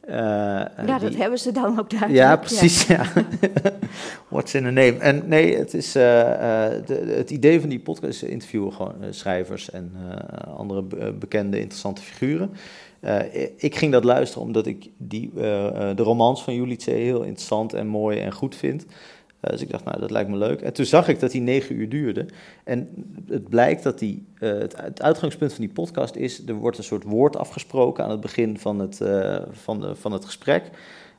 Eh, 0.00 0.16
Ja, 0.86 0.98
dat 0.98 1.14
hebben 1.14 1.38
ze 1.38 1.52
dan 1.52 1.78
ook 1.78 1.90
duidelijk. 1.90 2.18
Ja, 2.18 2.36
precies. 2.36 2.86
Ja. 2.86 3.04
What's 4.28 4.54
in 4.54 4.64
a 4.66 4.70
name? 4.70 4.96
En 4.98 5.22
nee, 5.28 5.56
het, 5.56 5.74
is, 5.74 5.94
eh, 5.94 6.20
eh, 6.74 6.86
de, 6.86 6.94
het 7.16 7.30
idee 7.30 7.60
van 7.60 7.68
die 7.68 7.80
podcast 7.80 8.22
is 8.22 8.28
interviewen 8.28 8.72
gewoon 8.72 8.94
schrijvers 9.10 9.70
en 9.70 9.92
andere 10.56 10.82
be- 10.82 11.12
bekende 11.18 11.58
interessante 11.60 12.02
figuren. 12.02 12.50
Ik 13.56 13.76
ging 13.76 13.92
dat 13.92 14.04
luisteren 14.04 14.46
omdat 14.46 14.66
ik 14.66 14.88
die, 14.96 15.30
de 15.34 15.92
romans 16.02 16.42
van 16.44 16.54
Julie 16.54 16.76
Tse 16.76 16.90
heel 16.90 17.22
interessant 17.22 17.72
en 17.72 17.86
mooi 17.86 18.18
en 18.18 18.32
goed 18.32 18.56
vind. 18.56 18.86
Eh, 19.40 19.50
dus 19.50 19.60
ik 19.60 19.70
dacht, 19.70 19.84
nou, 19.84 20.00
dat 20.00 20.10
lijkt 20.10 20.30
me 20.30 20.36
leuk. 20.36 20.60
En 20.60 20.72
toen 20.72 20.84
zag 20.84 21.08
ik 21.08 21.20
dat 21.20 21.30
die 21.30 21.40
negen 21.40 21.74
uur 21.74 21.88
duurde. 21.88 22.26
En 22.64 22.88
het 23.28 23.48
blijkt 23.48 23.82
dat 23.82 23.98
die, 23.98 24.26
eh, 24.38 24.50
het, 24.50 25.02
uitgangspunt 25.02 25.52
van 25.52 25.64
die 25.64 25.72
podcast 25.72 26.14
is... 26.14 26.46
er 26.46 26.54
wordt 26.54 26.78
een 26.78 26.84
soort 26.84 27.04
woord 27.04 27.36
afgesproken 27.36 28.04
aan 28.04 28.10
het 28.10 28.20
begin 28.20 28.58
van 28.58 28.78
het, 28.78 29.00
eh, 29.00 29.42
van 29.50 29.80
de, 29.80 29.94
van 29.94 30.12
het 30.12 30.24
gesprek. 30.24 30.70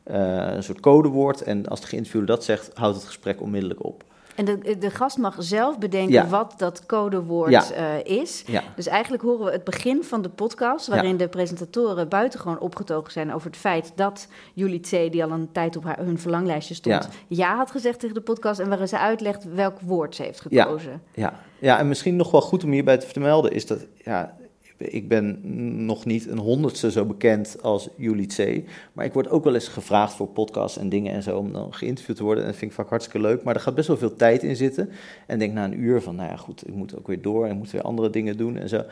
Een 0.03 0.63
soort 0.63 0.79
codewoord. 0.79 1.41
En 1.41 1.67
als 1.67 1.81
de 1.81 1.87
geïnterviewde 1.87 2.27
dat 2.27 2.43
zegt, 2.43 2.71
houdt 2.73 2.95
het 2.95 3.05
gesprek 3.05 3.41
onmiddellijk 3.41 3.83
op. 3.85 4.03
En 4.41 4.59
de, 4.59 4.77
de 4.77 4.89
gast 4.89 5.17
mag 5.17 5.35
zelf 5.39 5.77
bedenken 5.79 6.13
Ja. 6.13 6.27
wat 6.27 6.53
dat 6.57 6.85
codewoord 6.85 7.51
Ja. 7.51 7.71
eh, 7.71 8.17
is. 8.17 8.43
Ja. 8.47 8.63
Dus 8.75 8.87
eigenlijk 8.87 9.23
horen 9.23 9.45
we 9.45 9.51
het 9.51 9.63
begin 9.63 10.03
van 10.03 10.21
de 10.21 10.29
podcast, 10.29 10.87
waarin 10.87 11.17
de 11.17 11.27
presentatoren 11.27 12.09
buitengewoon 12.09 12.59
opgetogen 12.59 13.11
zijn 13.11 13.33
over 13.33 13.47
het 13.47 13.57
feit 13.57 13.91
dat 13.95 14.27
Julie 14.53 14.79
Tse, 14.79 15.07
die 15.11 15.23
al 15.23 15.31
een 15.31 15.51
tijd 15.51 15.75
op 15.77 15.83
haar, 15.83 15.97
hun 15.99 16.19
verlanglijstje 16.19 16.73
stond, 16.73 17.09
Ja. 17.27 17.55
had 17.55 17.71
gezegd 17.71 17.99
tegen 17.99 18.15
de 18.15 18.21
podcast 18.21 18.59
en 18.59 18.69
waarin 18.69 18.87
ze 18.87 18.97
uitlegt 18.99 19.43
welk 19.53 19.79
woord 19.79 20.15
ze 20.15 20.23
heeft 20.23 20.45
Ja. 20.49 20.63
gekozen. 20.63 21.01
Ja. 21.13 21.33
ja, 21.59 21.79
en 21.79 21.87
misschien 21.87 22.15
nog 22.15 22.31
wel 22.31 22.41
goed 22.41 22.63
om 22.63 22.71
hierbij 22.71 22.97
te 22.97 23.07
vermelden 23.07 23.51
is 23.51 23.65
dat... 23.65 23.85
Ja, 23.95 24.35
ik 24.81 25.07
ben 25.07 25.39
nog 25.85 26.05
niet 26.05 26.27
een 26.27 26.37
honderdste 26.37 26.91
zo 26.91 27.05
bekend 27.05 27.57
als 27.61 27.89
Julie 27.97 28.27
Tse. 28.27 28.63
Maar 28.93 29.05
ik 29.05 29.13
word 29.13 29.29
ook 29.29 29.43
wel 29.43 29.53
eens 29.53 29.67
gevraagd 29.67 30.13
voor 30.13 30.27
podcasts 30.27 30.77
en 30.77 30.89
dingen 30.89 31.13
en 31.13 31.23
zo... 31.23 31.37
om 31.37 31.53
dan 31.53 31.73
geïnterviewd 31.73 32.17
te 32.17 32.23
worden. 32.23 32.43
En 32.43 32.49
dat 32.49 32.59
vind 32.59 32.71
ik 32.71 32.77
vaak 32.77 32.89
hartstikke 32.89 33.27
leuk. 33.27 33.43
Maar 33.43 33.55
er 33.55 33.61
gaat 33.61 33.75
best 33.75 33.87
wel 33.87 33.97
veel 33.97 34.15
tijd 34.15 34.43
in 34.43 34.55
zitten. 34.55 34.89
En 35.27 35.39
denk 35.39 35.53
na 35.53 35.65
een 35.65 35.79
uur 35.79 36.01
van, 36.01 36.15
nou 36.15 36.29
ja 36.29 36.35
goed, 36.35 36.67
ik 36.67 36.73
moet 36.73 36.97
ook 36.97 37.07
weer 37.07 37.21
door... 37.21 37.45
en 37.45 37.51
ik 37.51 37.57
moet 37.57 37.71
weer 37.71 37.81
andere 37.81 38.09
dingen 38.09 38.37
doen 38.37 38.57
en 38.57 38.69
zo. 38.69 38.83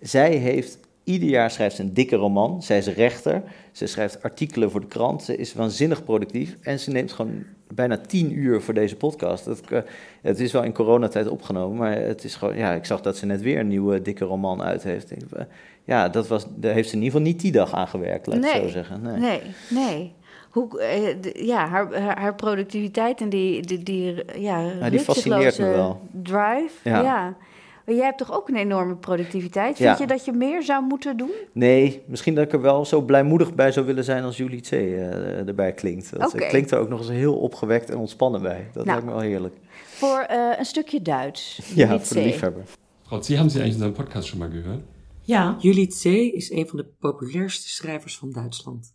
Zij 0.00 0.36
heeft... 0.36 0.78
Ieder 1.04 1.28
jaar 1.28 1.50
schrijft 1.50 1.76
ze 1.76 1.82
een 1.82 1.94
dikke 1.94 2.16
roman. 2.16 2.62
Zij 2.62 2.78
is 2.78 2.86
rechter. 2.86 3.42
Ze 3.72 3.86
schrijft 3.86 4.22
artikelen 4.22 4.70
voor 4.70 4.80
de 4.80 4.86
krant. 4.86 5.22
Ze 5.22 5.36
is 5.36 5.54
waanzinnig 5.54 6.04
productief. 6.04 6.56
En 6.60 6.80
ze 6.80 6.90
neemt 6.90 7.12
gewoon 7.12 7.44
bijna 7.74 7.96
tien 7.96 8.38
uur 8.38 8.60
voor 8.60 8.74
deze 8.74 8.96
podcast. 8.96 9.44
Dat, 9.44 9.60
eh, 9.60 9.78
het 10.22 10.40
is 10.40 10.52
wel 10.52 10.62
in 10.62 10.72
coronatijd 10.72 11.28
opgenomen, 11.28 11.78
maar 11.78 11.96
het 11.96 12.24
is 12.24 12.34
gewoon... 12.34 12.56
Ja, 12.56 12.72
ik 12.72 12.84
zag 12.84 13.00
dat 13.00 13.16
ze 13.16 13.26
net 13.26 13.42
weer 13.42 13.58
een 13.58 13.68
nieuwe 13.68 14.02
dikke 14.02 14.24
roman 14.24 14.62
uit 14.62 14.82
heeft. 14.82 15.10
Ik, 15.10 15.22
eh, 15.32 15.44
ja, 15.84 16.08
dat 16.08 16.28
was, 16.28 16.46
daar 16.54 16.74
heeft 16.74 16.88
ze 16.88 16.94
in 16.96 17.02
ieder 17.02 17.18
geval 17.18 17.32
niet 17.32 17.40
die 17.40 17.52
dag 17.52 17.72
aan 17.72 17.88
gewerkt, 17.88 18.26
laat 18.26 18.44
ik 18.44 18.62
zo 18.62 18.68
zeggen. 18.68 19.02
Nee. 19.02 19.18
nee, 19.18 19.40
nee. 19.70 20.12
Hoe, 20.50 20.80
eh, 20.80 21.46
ja, 21.46 21.66
haar, 21.66 22.00
haar, 22.18 22.34
productiviteit 22.34 23.20
en 23.20 23.28
die, 23.28 23.62
die, 23.62 23.82
die, 23.82 24.24
ja, 24.40 24.90
die 24.90 25.00
fascineert 25.00 25.58
me 25.58 25.70
wel. 25.70 26.00
drive. 26.10 26.70
Ja. 26.82 27.00
Ja. 27.02 27.36
Maar 27.86 27.94
jij 27.94 28.04
hebt 28.04 28.18
toch 28.18 28.32
ook 28.32 28.48
een 28.48 28.56
enorme 28.56 28.96
productiviteit? 28.96 29.76
Vind 29.76 29.98
Ja. 29.98 30.04
je 30.04 30.06
dat 30.06 30.24
je 30.24 30.32
meer 30.32 30.62
zou 30.62 30.84
moeten 30.84 31.16
doen? 31.16 31.30
Nee, 31.52 32.02
misschien 32.06 32.34
dat 32.34 32.44
ik 32.44 32.52
er 32.52 32.60
wel 32.60 32.84
zo 32.84 33.00
blijmoedig 33.02 33.54
bij 33.54 33.72
zou 33.72 33.86
willen 33.86 34.04
zijn 34.04 34.24
als 34.24 34.36
Julie 34.36 34.60
T. 34.60 34.72
eh, 34.72 35.48
erbij 35.48 35.72
klinkt. 35.72 36.18
Dat 36.18 36.34
Oké. 36.34 36.46
klinkt 36.46 36.70
er 36.70 36.78
ook 36.78 36.88
nog 36.88 36.98
eens 36.98 37.08
heel 37.08 37.38
opgewekt 37.38 37.90
en 37.90 37.96
ontspannen 37.96 38.42
bij. 38.42 38.64
Dat 38.72 38.84
Nou. 38.84 38.86
lijkt 38.86 39.04
me 39.04 39.10
wel 39.10 39.20
heerlijk. 39.30 39.56
Voor 39.84 40.18
eh, 40.18 40.58
een 40.58 40.64
stukje 40.64 41.02
Duits. 41.02 41.60
Ja, 41.74 42.00
voor 42.00 42.16
de 42.16 42.22
liefhebber. 42.22 42.64
Frau 43.02 43.22
C., 43.22 43.26
haben 43.26 43.50
Sie 43.50 43.60
eigentlich 43.60 43.64
unseren 43.72 43.92
Podcast 43.92 44.28
schon 44.28 44.38
mal 44.38 44.50
gehört? 44.50 44.82
Ja. 45.20 45.56
Julie 45.58 45.86
Tse 45.86 46.32
is 46.32 46.50
een 46.50 46.68
van 46.68 46.76
de 46.76 46.84
populairste 46.98 47.68
schrijvers 47.68 48.18
van 48.18 48.30
Duitsland. 48.30 48.94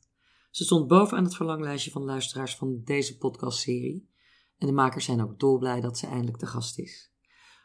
Ze 0.51 0.63
stond 0.63 0.87
bovenaan 0.87 1.23
het 1.23 1.35
verlanglijstje 1.35 1.91
van 1.91 2.03
luisteraars 2.03 2.55
van 2.55 2.81
deze 2.85 3.17
podcastserie. 3.17 4.09
En 4.57 4.67
de 4.67 4.73
makers 4.73 5.05
zijn 5.05 5.21
ook 5.21 5.39
dolblij 5.39 5.81
dat 5.81 5.97
ze 5.97 6.07
eindelijk 6.07 6.37
te 6.37 6.45
gast 6.45 6.79
is. 6.79 7.11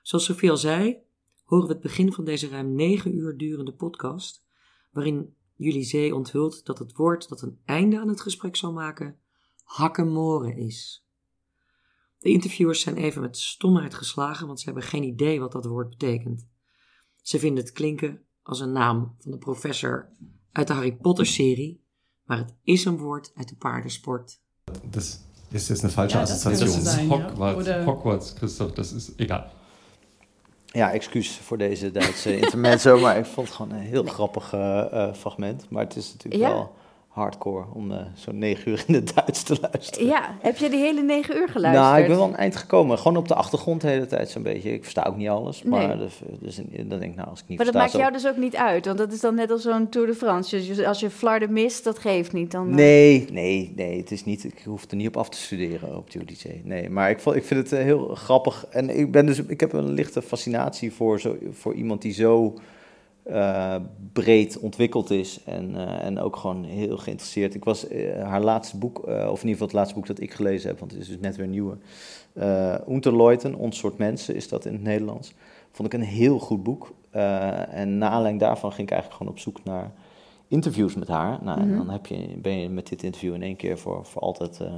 Zoals 0.03 0.25
Sophie 0.25 0.51
al 0.51 0.57
zei, 0.57 0.99
horen 1.45 1.67
we 1.67 1.73
het 1.73 1.83
begin 1.83 2.13
van 2.13 2.25
deze 2.25 2.49
ruim 2.49 2.75
negen 2.75 3.17
uur 3.17 3.37
durende 3.37 3.73
podcast, 3.73 4.45
waarin 4.93 5.35
Julie 5.57 5.85
Zee 5.85 6.15
onthult 6.15 6.65
dat 6.67 6.79
het 6.79 6.93
woord 6.93 7.29
dat 7.29 7.43
een 7.43 7.59
einde 7.65 8.01
aan 8.01 8.09
het 8.09 8.21
gesprek 8.21 8.57
zal 8.57 8.73
maken, 8.73 9.19
hakkemoren 9.63 10.57
is. 10.57 11.07
De 12.19 12.31
interviewers 12.31 12.81
zijn 12.81 12.97
even 12.97 13.21
met 13.21 13.39
stomheid 13.39 13.95
geslagen, 13.95 14.47
want 14.47 14.59
ze 14.59 14.65
hebben 14.65 14.83
geen 14.83 15.03
idee 15.03 15.41
wat 15.41 15.53
dat 15.53 15.65
woord 15.65 15.89
betekent. 15.89 16.47
Ze 17.23 17.39
vinden 17.39 17.65
het 17.65 17.73
klinken 17.73 18.23
als 18.43 18.61
een 18.61 18.73
naam 18.73 19.15
van 19.19 19.31
de 19.31 19.39
professor 19.39 20.09
uit 20.53 20.67
de 20.67 20.73
Harry 20.73 20.97
Potter-serie, 20.97 21.85
maar 22.25 22.39
het 22.39 22.55
is 22.63 22.85
een 22.85 22.99
woord 22.99 23.33
uit 23.35 23.49
de 23.49 23.57
paardensport. 23.57 24.41
Das 24.91 25.21
ist 25.51 25.69
jetzt 25.69 25.83
eine 25.85 25.93
falsche 25.93 26.17
Ja, 26.17 26.23
Assoziation. 26.23 27.65
ja. 27.65 27.85
Hogwarts, 27.85 28.33
Christoph, 28.33 28.73
das 28.73 28.93
ist 28.93 29.13
egal. 29.21 29.51
Ja, 30.75 30.93
excuus 30.93 31.39
voor 31.43 31.59
deze 31.59 31.91
Duitse 31.91 32.37
intermezzo, 32.41 32.99
maar 32.99 33.17
ik 33.19 33.25
vond 33.25 33.47
het 33.47 33.57
gewoon 33.57 33.73
een 33.73 33.79
heel 33.79 34.05
grappig 34.05 34.53
eh, 34.53 34.81
eh, 34.93 35.15
fragment. 35.15 35.67
Maar 35.71 35.83
het 35.83 35.97
is 35.97 36.13
natuurlijk 36.13 36.43
Ja. 36.43 36.49
wel 36.49 36.73
hardcore 37.15 37.65
om 37.73 37.93
eh, 37.93 37.99
zo'n 38.15 38.39
negen 38.39 38.71
uur 38.71 38.85
in 38.87 38.95
het 38.95 39.15
Duits 39.15 39.43
te 39.43 39.57
luisteren. 39.61 40.07
Ja, 40.09 40.37
heb 40.41 40.57
je 40.57 40.71
die 40.71 40.79
hele 40.79 41.03
negen 41.03 41.37
uur 41.37 41.49
geluisterd? 41.49 41.87
Nou, 41.87 42.01
ik 42.01 42.07
ben 42.09 42.17
wel 42.17 42.27
een 42.29 42.37
eind 42.37 42.57
gekomen. 42.57 42.99
Gewoon 42.99 43.17
op 43.17 43.29
de 43.29 43.35
achtergrond 43.35 43.81
de 43.81 43.89
hele 43.89 44.07
tijd 44.07 44.31
zo'n 44.31 44.43
beetje. 44.43 44.73
Ik 44.73 44.83
versta 44.83 45.03
ook 45.03 45.17
niet 45.17 45.29
alles, 45.29 45.63
maar 45.63 45.89
Nee. 45.89 45.97
dus, 45.97 46.21
dus 46.41 46.57
dan 46.57 46.99
denk 46.99 47.03
ik, 47.03 47.15
nou, 47.15 47.29
als 47.29 47.41
ik 47.41 47.49
niet 47.49 47.59
Maar 47.59 47.67
dat 47.67 47.77
versta... 47.77 47.99
maakt 47.99 48.15
jou 48.15 48.23
dus 48.23 48.33
ook 48.33 48.43
niet 48.43 48.57
uit, 48.57 48.87
want 48.87 48.99
dat 48.99 49.13
is 49.13 49.21
dan 49.21 49.35
net 49.35 49.51
als 49.51 49.63
zo'n 49.63 49.89
Tour 49.89 50.07
de 50.07 50.15
France. 50.15 50.57
Dus 50.67 50.85
als 50.85 51.01
je 51.01 51.11
Flarden 51.11 51.53
mist, 51.53 51.85
dat 51.85 51.99
geeft 51.99 52.33
niet. 52.33 52.51
Dan, 52.51 52.69
eh, 52.69 52.75
Nee, 52.75 53.27
nee, 53.33 53.73
nee, 53.77 53.99
het 53.99 54.11
is 54.11 54.25
niet, 54.25 54.45
ik 54.45 54.63
hoef 54.65 54.91
er 54.91 54.97
niet 54.97 55.09
op 55.09 55.17
af 55.17 55.29
te 55.29 55.39
studeren 55.39 55.97
op 55.97 56.11
de 56.11 56.21
Odyssee. 56.21 56.61
Nee, 56.65 56.91
maar 56.91 57.11
ik, 57.11 57.21
ik 57.21 57.45
vind 57.45 57.61
het 57.61 57.73
eh, 57.73 57.85
heel 57.85 58.15
grappig. 58.15 58.67
En 58.71 58.99
ik, 58.99 59.13
ben 59.13 59.27
dus, 59.27 59.39
ik 59.47 59.61
heb 59.61 59.73
een 59.73 59.91
lichte 59.93 60.23
fascinatie 60.23 60.93
voor, 60.93 61.21
zo, 61.21 61.37
voor 61.53 61.75
iemand 61.75 62.03
die 62.03 62.13
zo 62.13 62.55
eh, 63.25 63.75
breed 64.13 64.59
ontwikkeld 64.59 65.11
is. 65.11 65.41
En, 65.45 65.77
eh, 65.77 66.05
en 66.07 66.21
ook 66.21 66.37
gewoon 66.37 66.65
heel 66.65 66.97
geïnteresseerd. 66.97 67.55
Ik 67.55 67.65
was 67.65 67.89
eh, 67.89 68.23
haar 68.23 68.41
laatste 68.43 68.77
boek, 68.77 68.99
of 69.07 69.13
in 69.15 69.19
ieder 69.29 69.39
geval 69.51 69.67
het 69.67 69.73
laatste 69.73 69.95
boek 69.95 70.07
dat 70.07 70.21
ik 70.21 70.33
gelezen 70.35 70.69
heb, 70.69 70.79
want 70.79 70.91
het 70.93 71.01
is 71.01 71.07
dus 71.09 71.19
net 71.21 71.37
weer 71.37 71.45
een 71.45 71.51
nieuwe. 71.51 71.77
Unterleuten, 72.89 73.55
Ons 73.55 73.79
soort 73.79 73.99
mensen, 73.99 74.35
is 74.35 74.49
dat 74.49 74.65
in 74.65 74.73
het 74.73 74.83
Nederlands. 74.83 75.35
Vond 75.73 75.93
ik 75.93 76.01
een 76.01 76.07
heel 76.07 76.39
goed 76.39 76.63
boek. 76.63 76.93
En 77.71 77.99
na 77.99 78.09
aanleiding 78.09 78.41
daarvan 78.41 78.73
ging 78.73 78.87
ik 78.87 78.93
eigenlijk 78.93 79.23
gewoon 79.23 79.33
op 79.33 79.39
zoek 79.39 79.65
naar 79.65 79.91
interviews 80.49 80.95
met 80.95 81.09
haar. 81.09 81.39
Nou, 81.43 81.61
en 81.61 81.69
Mhm. 81.69 81.77
dan 81.77 81.91
heb 81.91 82.07
je, 82.07 82.35
ben 82.37 82.59
je 82.61 82.69
met 82.69 82.89
dit 82.89 83.03
interview 83.03 83.35
in 83.35 83.43
één 83.43 83.57
keer 83.57 83.79
voor, 83.79 84.05
voor 84.05 84.23
altijd 84.23 84.59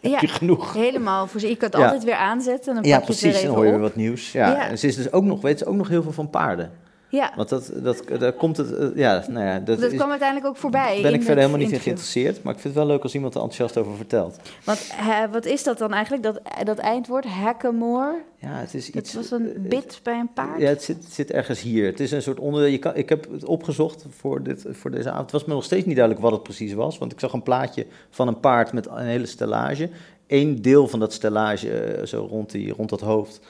Ja, 0.00 0.10
heb 0.10 0.20
je 0.20 0.28
genoeg. 0.28 0.72
helemaal. 0.72 1.26
Voor 1.26 1.40
ze. 1.40 1.48
Je 1.48 1.56
kan 1.56 1.68
het 1.70 1.78
Ja. 1.78 1.84
altijd 1.84 2.04
weer 2.04 2.14
aanzetten 2.14 2.68
en 2.76 2.82
dan 2.82 2.90
Ja, 2.90 2.98
pak 2.98 3.06
je 3.06 3.12
het 3.12 3.20
precies. 3.20 3.42
Dan 3.46 3.54
hoor 3.54 3.64
je 3.64 3.70
weer 3.70 3.80
wat 3.80 3.96
nieuws. 3.96 4.32
Ja. 4.32 4.48
Ja. 4.50 4.68
En 4.68 4.78
ze 4.78 4.86
is 4.86 4.96
dus 4.96 5.12
ook 5.12 5.24
nog, 5.24 5.40
weet 5.40 5.58
ze 5.58 5.66
ook 5.66 5.74
nog 5.74 5.88
heel 5.88 6.02
veel 6.02 6.12
van 6.12 6.30
paarden. 6.30 6.70
Ja, 7.12 7.32
Want 7.36 7.48
dat, 7.48 7.70
dat, 7.74 8.02
daar 8.18 8.32
komt 8.32 8.56
het, 8.56 8.72
eh, 8.76 8.88
ja, 8.94 9.24
nou 9.28 9.46
ja, 9.46 9.58
dat, 9.58 9.80
dat 9.80 9.90
is- 9.92 9.96
kwam 9.98 10.10
uiteindelijk 10.10 10.48
ook 10.48 10.56
voorbij. 10.56 10.98
ben 11.02 11.10
ik 11.10 11.16
het 11.16 11.24
verder 11.24 11.44
helemaal 11.44 11.64
niet 11.66 11.72
in 11.72 11.80
geïnteresseerd. 11.80 12.42
Maar 12.42 12.54
ik 12.54 12.60
vind 12.60 12.74
het 12.74 12.82
wel 12.84 12.92
leuk 12.92 13.02
als 13.02 13.14
iemand 13.14 13.34
er 13.34 13.40
enthousiast 13.40 13.76
over 13.78 13.96
vertelt. 13.96 14.36
Want 14.64 14.78
hè, 14.94 15.28
wat 15.28 15.44
is 15.46 15.62
dat 15.64 15.78
dan 15.78 15.92
eigenlijk, 15.92 16.22
dat, 16.22 16.40
dat 16.64 16.78
eindwoord, 16.78 17.24
hackamore? 17.24 18.14
Ja, 18.38 18.48
het 18.54 18.74
is 18.74 18.86
Dat 18.86 18.94
iets... 19.04 19.14
was 19.14 19.30
een 19.30 19.52
bit 19.58 20.00
bij 20.02 20.18
een 20.18 20.32
paard? 20.34 20.60
Ja, 20.60 20.68
het 20.68 20.82
zit, 20.82 20.96
het 21.04 21.12
zit 21.12 21.30
ergens 21.30 21.60
hier. 21.60 21.86
Het 21.86 22.00
is 22.00 22.10
een 22.10 22.22
soort 22.22 22.40
onderdeel. 22.40 22.70
Je 22.70 22.78
kan, 22.78 22.96
ik 22.96 23.08
heb 23.08 23.30
het 23.32 23.44
opgezocht 23.44 24.04
voor, 24.10 24.42
dit, 24.42 24.64
voor 24.70 24.90
deze 24.90 25.08
avond. 25.10 25.22
Het 25.22 25.32
was 25.32 25.44
me 25.44 25.54
nog 25.54 25.64
steeds 25.64 25.86
niet 25.86 25.96
duidelijk 25.96 26.24
wat 26.24 26.32
het 26.34 26.42
precies 26.42 26.72
was. 26.72 26.98
Want 26.98 27.12
ik 27.12 27.20
zag 27.20 27.32
een 27.32 27.42
plaatje 27.42 27.86
van 28.10 28.28
een 28.28 28.40
paard 28.40 28.72
met 28.72 28.86
een 28.86 28.96
hele 29.06 29.26
stellage. 29.26 29.88
Eén 30.26 30.62
deel 30.62 30.88
van 30.88 30.98
dat 31.00 31.12
stellage, 31.12 31.70
eh, 31.70 32.06
zo 32.06 32.26
rond, 32.30 32.50
die, 32.50 32.72
rond 32.72 32.88
dat 32.88 33.00
hoofd, 33.00 33.40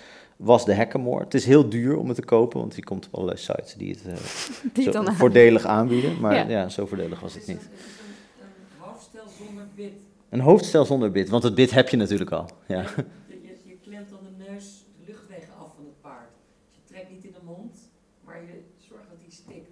was 0.43 0.64
de 0.64 0.74
hackamore. 0.76 1.24
Het 1.24 1.34
is 1.34 1.45
heel 1.45 1.68
duur 1.68 1.97
om 1.97 2.07
het 2.09 2.16
te 2.16 2.22
kopen, 2.24 2.61
want 2.61 2.74
die 2.74 2.84
komt 2.84 3.07
op 3.07 3.14
allerlei 3.14 3.38
sites 3.38 3.74
die 3.74 3.90
het, 3.90 4.07
eh, 4.07 4.12
Die 4.74 4.82
zo 4.84 4.90
het 4.99 5.07
dan 5.07 5.14
voordelig 5.14 5.64
aanbieden. 5.64 6.20
Maar 6.20 6.34
Ja. 6.34 6.49
ja. 6.49 6.68
zo 6.68 6.86
voordelig 6.86 7.20
was 7.20 7.34
het 7.34 7.47
niet. 7.47 7.61
Een 7.61 8.78
hoofdstel 8.78 9.24
zonder 9.38 9.64
bit. 9.74 9.93
Een 10.28 10.40
hoofdstel 10.40 10.84
zonder 10.84 11.11
bit, 11.11 11.28
want 11.28 11.43
het 11.43 11.55
bit 11.55 11.70
heb 11.70 11.88
je 11.88 11.97
natuurlijk 11.97 12.30
al. 12.30 12.49
Ja. 12.68 12.80
Je, 12.80 12.86
je, 13.43 13.57
je 13.64 13.76
klemt 13.82 14.11
dan 14.11 14.18
de 14.22 14.45
neus 14.51 14.84
de 14.99 15.05
luchtwegen 15.12 15.53
af 15.61 15.72
van 15.76 15.84
het 15.84 16.01
paard. 16.01 16.30
Dus 16.68 16.76
je 16.76 16.95
trekt 16.95 17.11
niet 17.11 17.24
in 17.24 17.32
de 17.32 17.45
mond, 17.45 17.76
maar 18.24 18.36
je 18.43 18.62
zorgt 18.88 19.05
dat 19.11 19.18
die 19.20 19.32
stikt. 19.32 19.70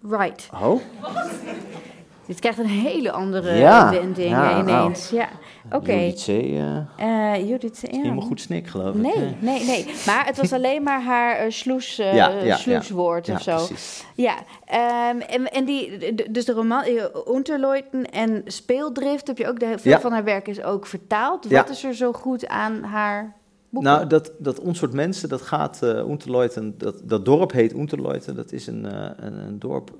Right. 0.00 0.48
Oh? 0.54 0.80
Dit 2.28 2.40
krijgt 2.40 2.58
een 2.58 2.66
hele 2.66 3.10
andere 3.12 3.54
Ja, 3.56 3.90
wending 3.90 4.30
ja, 4.30 4.50
eh, 4.52 4.58
ineens. 4.58 5.10
Ja, 5.10 5.28
oké. 5.72 5.92
Judith 5.92 6.22
C. 6.24 6.28
eh, 6.28 7.34
Eh, 7.34 7.48
Judith, 7.48 7.78
ja. 7.90 7.98
helemaal 8.00 8.26
goed 8.26 8.40
snik, 8.40 8.66
geloof 8.66 8.94
ik. 8.94 9.00
Nee, 9.00 9.36
nee, 9.40 9.64
nee. 9.64 9.86
Maar 10.06 10.26
het 10.26 10.36
was 10.36 10.52
alleen 10.52 10.82
maar 10.82 11.02
haar 11.02 11.36
eh, 11.36 11.50
sloes, 11.50 11.98
eh, 11.98 12.14
Ja, 12.14 12.56
sloeswoord 12.56 13.26
Ja, 13.26 13.34
of 13.34 13.42
zo. 13.42 13.56
precies. 13.56 14.04
Ja, 14.14 14.34
ehm, 14.64 15.20
en, 15.20 15.52
en 15.52 15.64
die, 15.64 16.14
dus 16.30 16.44
de 16.44 16.52
roman 16.52 16.82
eh, 16.82 17.04
Unterleuten 17.34 18.10
en 18.10 18.42
Speeldrift 18.46 19.26
heb 19.26 19.38
je 19.38 19.48
ook, 19.48 19.60
de, 19.60 19.74
veel 19.78 19.92
Ja. 19.92 20.00
van 20.00 20.12
haar 20.12 20.24
werk 20.24 20.48
is 20.48 20.62
ook 20.62 20.86
vertaald. 20.86 21.46
Ja. 21.48 21.56
Wat 21.60 21.70
is 21.70 21.84
er 21.84 21.94
zo 21.94 22.12
goed 22.12 22.48
aan 22.48 22.82
haar 22.82 23.36
boeken? 23.70 23.92
Nou, 23.92 24.06
dat, 24.06 24.32
dat 24.38 24.60
ons 24.60 24.78
soort 24.78 24.92
mensen, 24.92 25.28
dat 25.28 25.42
gaat 25.42 25.82
Unterleuten, 25.82 26.74
dat, 26.78 27.00
dat 27.04 27.24
dorp 27.24 27.52
heet 27.52 27.74
Unterleuten, 27.74 28.36
dat 28.36 28.52
is 28.52 28.66
een, 28.66 28.86
eh, 28.86 29.10
een, 29.16 29.38
een 29.38 29.58
dorp, 29.58 29.90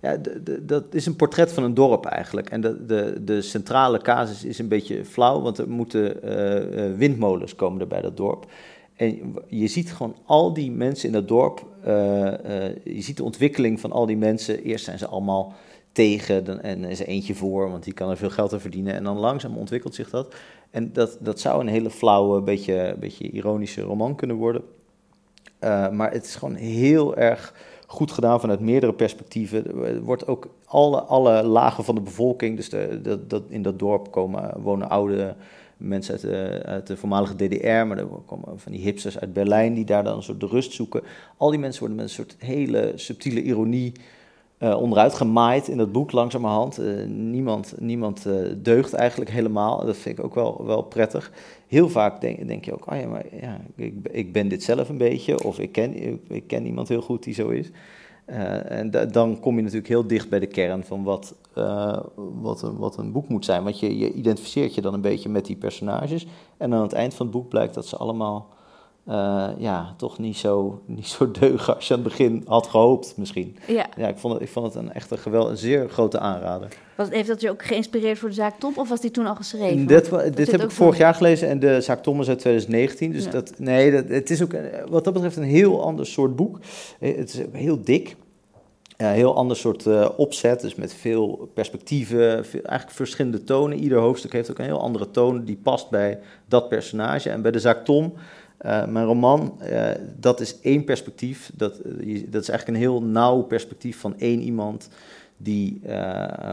ja, 0.00 0.16
dat 0.62 0.84
is 0.90 1.06
een 1.06 1.16
portret 1.16 1.52
van 1.52 1.62
een 1.62 1.74
dorp 1.74 2.04
eigenlijk. 2.04 2.50
En 2.50 2.60
de, 2.60 2.86
de, 2.86 3.24
de 3.24 3.42
centrale 3.42 3.98
casus 3.98 4.44
is 4.44 4.58
een 4.58 4.68
beetje 4.68 5.04
flauw, 5.04 5.40
want 5.40 5.58
er 5.58 5.68
moeten 5.68 6.22
eh, 6.22 6.96
windmolens 6.96 7.54
komen 7.54 7.80
er 7.80 7.86
bij 7.86 8.00
dat 8.00 8.16
dorp. 8.16 8.46
En 8.96 9.34
je 9.48 9.66
ziet 9.66 9.92
gewoon 9.92 10.16
al 10.24 10.52
die 10.52 10.70
mensen 10.70 11.06
in 11.06 11.12
dat 11.12 11.28
dorp, 11.28 11.66
je 12.84 13.00
ziet 13.00 13.16
de 13.16 13.24
ontwikkeling 13.24 13.80
van 13.80 13.92
al 13.92 14.06
die 14.06 14.16
mensen. 14.16 14.62
Eerst 14.62 14.84
zijn 14.84 14.98
ze 14.98 15.06
allemaal 15.06 15.54
tegen 15.92 16.44
dan, 16.44 16.60
en 16.60 16.84
is 16.84 17.00
er 17.00 17.06
eentje 17.06 17.34
voor, 17.34 17.70
want 17.70 17.84
die 17.84 17.92
kan 17.92 18.10
er 18.10 18.16
veel 18.16 18.30
geld 18.30 18.52
aan 18.52 18.60
verdienen. 18.60 18.94
En 18.94 19.04
dan 19.04 19.18
langzaam 19.18 19.56
ontwikkelt 19.56 19.94
zich 19.94 20.10
dat. 20.10 20.34
En 20.72 20.92
dat, 20.92 21.18
dat 21.20 21.40
zou 21.40 21.60
een 21.60 21.68
hele 21.68 21.90
flauwe, 21.90 22.40
beetje, 22.40 22.96
beetje 23.00 23.30
ironische 23.30 23.80
roman 23.80 24.14
kunnen 24.14 24.36
worden. 24.36 24.62
Eh, 25.58 25.90
maar 25.90 26.12
het 26.12 26.24
is 26.24 26.34
gewoon 26.34 26.54
heel 26.54 27.16
erg 27.16 27.54
goed 27.86 28.12
gedaan 28.12 28.40
vanuit 28.40 28.60
meerdere 28.60 28.92
perspectieven. 28.92 29.84
Er 29.84 30.02
wordt 30.02 30.26
ook 30.26 30.48
alle, 30.64 31.00
alle 31.00 31.42
lagen 31.42 31.84
van 31.84 31.94
de 31.94 32.00
bevolking, 32.00 32.56
dus 32.56 32.68
de, 32.68 33.42
in 33.48 33.62
dat 33.62 33.78
dorp 33.78 34.10
komen, 34.10 34.60
wonen 34.60 34.90
oude 34.90 35.34
mensen 35.76 36.12
uit 36.12 36.22
de, 36.22 36.62
uit 36.64 36.86
de 36.86 36.96
voormalige 36.96 37.36
DDR, 37.36 37.86
maar 37.86 37.98
er 37.98 38.06
komen 38.26 38.60
van 38.60 38.72
die 38.72 38.80
hipsters 38.80 39.18
uit 39.18 39.32
Berlijn 39.32 39.74
die 39.74 39.84
daar 39.84 40.04
dan 40.04 40.16
een 40.16 40.22
soort 40.22 40.40
de 40.40 40.46
rust 40.46 40.72
zoeken. 40.72 41.02
Al 41.36 41.50
die 41.50 41.58
mensen 41.58 41.80
worden 41.80 41.98
met 41.98 42.06
een 42.06 42.14
soort 42.14 42.36
hele 42.38 42.92
subtiele 42.94 43.42
ironie 43.42 43.92
eh, 44.62 44.80
onderuit 44.80 45.14
gemaaid 45.14 45.68
in 45.68 45.76
dat 45.76 45.92
boek 45.92 46.12
langzamerhand. 46.12 46.78
Eh, 46.78 47.04
niemand 47.06 47.74
niemand 47.78 48.26
eh, 48.26 48.34
deugt 48.56 48.92
eigenlijk 48.92 49.30
helemaal. 49.30 49.84
Dat 49.84 49.96
vind 49.96 50.18
ik 50.18 50.24
ook 50.24 50.34
wel, 50.34 50.66
wel 50.66 50.82
prettig. 50.82 51.32
Heel 51.66 51.88
vaak 51.88 52.20
denk, 52.20 52.48
denk 52.48 52.64
je 52.64 52.72
ook, 52.72 52.92
oh 52.92 53.00
ja, 53.00 53.06
maar 53.06 53.24
ja, 53.40 53.60
ik, 53.76 53.94
ik 54.10 54.32
ben 54.32 54.48
dit 54.48 54.62
zelf 54.62 54.88
een 54.88 54.98
beetje. 54.98 55.44
Of 55.44 55.58
ik 55.58 55.72
ken, 55.72 56.20
ik, 56.28 56.46
ken 56.46 56.66
iemand 56.66 56.88
heel 56.88 57.00
goed 57.00 57.22
die 57.22 57.34
zo 57.34 57.48
is. 57.48 57.70
En 58.24 58.90
da- 58.90 59.04
dan 59.04 59.40
kom 59.40 59.56
je 59.56 59.62
natuurlijk 59.62 59.88
heel 59.88 60.06
dicht 60.06 60.28
bij 60.28 60.38
de 60.38 60.46
kern 60.46 60.84
van 60.84 61.02
wat, 61.02 61.34
wat, 62.40 62.62
een, 62.62 62.76
wat 62.76 62.96
een 62.96 63.12
boek 63.12 63.28
moet 63.28 63.44
zijn. 63.44 63.64
Want 63.64 63.80
je, 63.80 63.98
je 63.98 64.12
identificeert 64.12 64.74
je 64.74 64.80
dan 64.80 64.94
een 64.94 65.00
beetje 65.00 65.28
met 65.28 65.46
die 65.46 65.56
personages. 65.56 66.26
En 66.56 66.74
aan 66.74 66.82
het 66.82 66.92
eind 66.92 67.14
van 67.14 67.26
het 67.26 67.34
boek 67.34 67.48
blijkt 67.48 67.74
dat 67.74 67.86
ze 67.86 67.96
allemaal 67.96 68.48
eh, 69.06 69.48
ja, 69.58 69.94
toch 69.96 70.18
niet 70.18 70.36
zo, 70.36 70.82
niet 70.86 71.06
zo 71.06 71.30
deugen 71.40 71.74
als 71.74 71.88
je 71.88 71.94
aan 71.94 72.00
het 72.00 72.08
begin 72.08 72.42
had 72.46 72.66
gehoopt 72.66 73.14
misschien. 73.16 73.56
Ja. 73.66 73.86
Ja, 73.96 74.08
ik 74.08 74.16
vond 74.18 74.34
het, 74.34 74.42
ik 74.42 74.48
vond 74.48 74.66
het 74.66 74.74
een 74.74 74.92
echt 74.92 75.10
een, 75.10 75.18
geweld, 75.18 75.48
een 75.50 75.56
zeer 75.56 75.88
grote 75.88 76.18
aanrader. 76.18 76.68
Was, 76.96 77.08
heeft 77.08 77.28
dat 77.28 77.40
je 77.40 77.50
ook 77.50 77.64
geïnspireerd 77.64 78.18
voor 78.18 78.28
de 78.28 78.34
zaak 78.34 78.58
Top 78.58 78.76
of 78.78 78.88
was 78.88 79.00
die 79.00 79.10
toen 79.10 79.26
al 79.26 79.34
geschreven? 79.34 79.78
En 79.78 79.86
dit, 79.86 80.10
dat 80.10 80.36
dit 80.36 80.50
heb 80.50 80.62
ik 80.62 80.70
vorig 80.70 80.98
jaar 80.98 81.14
gelezen 81.14 81.48
en 81.48 81.58
de 81.60 81.80
zaak 81.80 82.02
Thomas 82.02 82.28
uit 82.28 82.38
2019. 82.38 83.12
Dus 83.12 83.24
Ja. 83.24 83.30
dat, 83.30 83.52
nee, 83.58 83.90
dat, 83.92 84.08
het 84.08 84.30
is 84.30 84.42
ook 84.42 84.52
een- 84.52 84.70
wat 84.90 85.04
dat 85.04 85.12
betreft 85.12 85.36
een 85.36 85.42
heel 85.42 85.82
ander 85.82 86.06
soort 86.06 86.36
boek. 86.36 86.58
Eh, 87.00 87.16
Het 87.16 87.32
is 87.34 87.40
heel 87.52 87.82
dik. 87.82 88.16
Een 88.96 89.08
heel 89.08 89.36
ander 89.36 89.56
soort 89.56 89.86
eh, 89.86 90.08
opzet, 90.16 90.60
dus 90.60 90.74
met 90.74 90.94
veel 90.94 91.50
perspectieven, 91.54 92.44
veel, 92.46 92.62
eigenlijk 92.62 92.96
verschillende 92.96 93.44
tonen. 93.44 93.78
Ieder 93.78 93.98
hoofdstuk 93.98 94.32
heeft 94.32 94.50
ook 94.50 94.58
een 94.58 94.64
heel 94.64 94.80
andere 94.80 95.10
toon 95.10 95.44
die 95.44 95.56
past 95.62 95.90
bij 95.90 96.18
dat 96.48 96.68
personage. 96.68 97.30
En 97.30 97.42
bij 97.42 97.50
de 97.50 97.58
zaak 97.58 97.84
Tom, 97.84 98.12
eh, 98.62 98.86
mijn 98.86 99.06
roman, 99.06 99.60
eh, 99.60 99.90
dat 100.20 100.40
is 100.40 100.60
één 100.60 100.84
perspectief. 100.84 101.50
Dat, 101.54 101.78
eh, 101.78 101.92
je- 102.06 102.28
dat 102.28 102.42
is 102.42 102.48
eigenlijk 102.48 102.68
een 102.68 102.84
heel 102.84 103.02
nauw 103.02 103.42
perspectief 103.42 103.98
van 104.00 104.18
één 104.18 104.40
iemand 104.40 104.88
die 105.36 105.80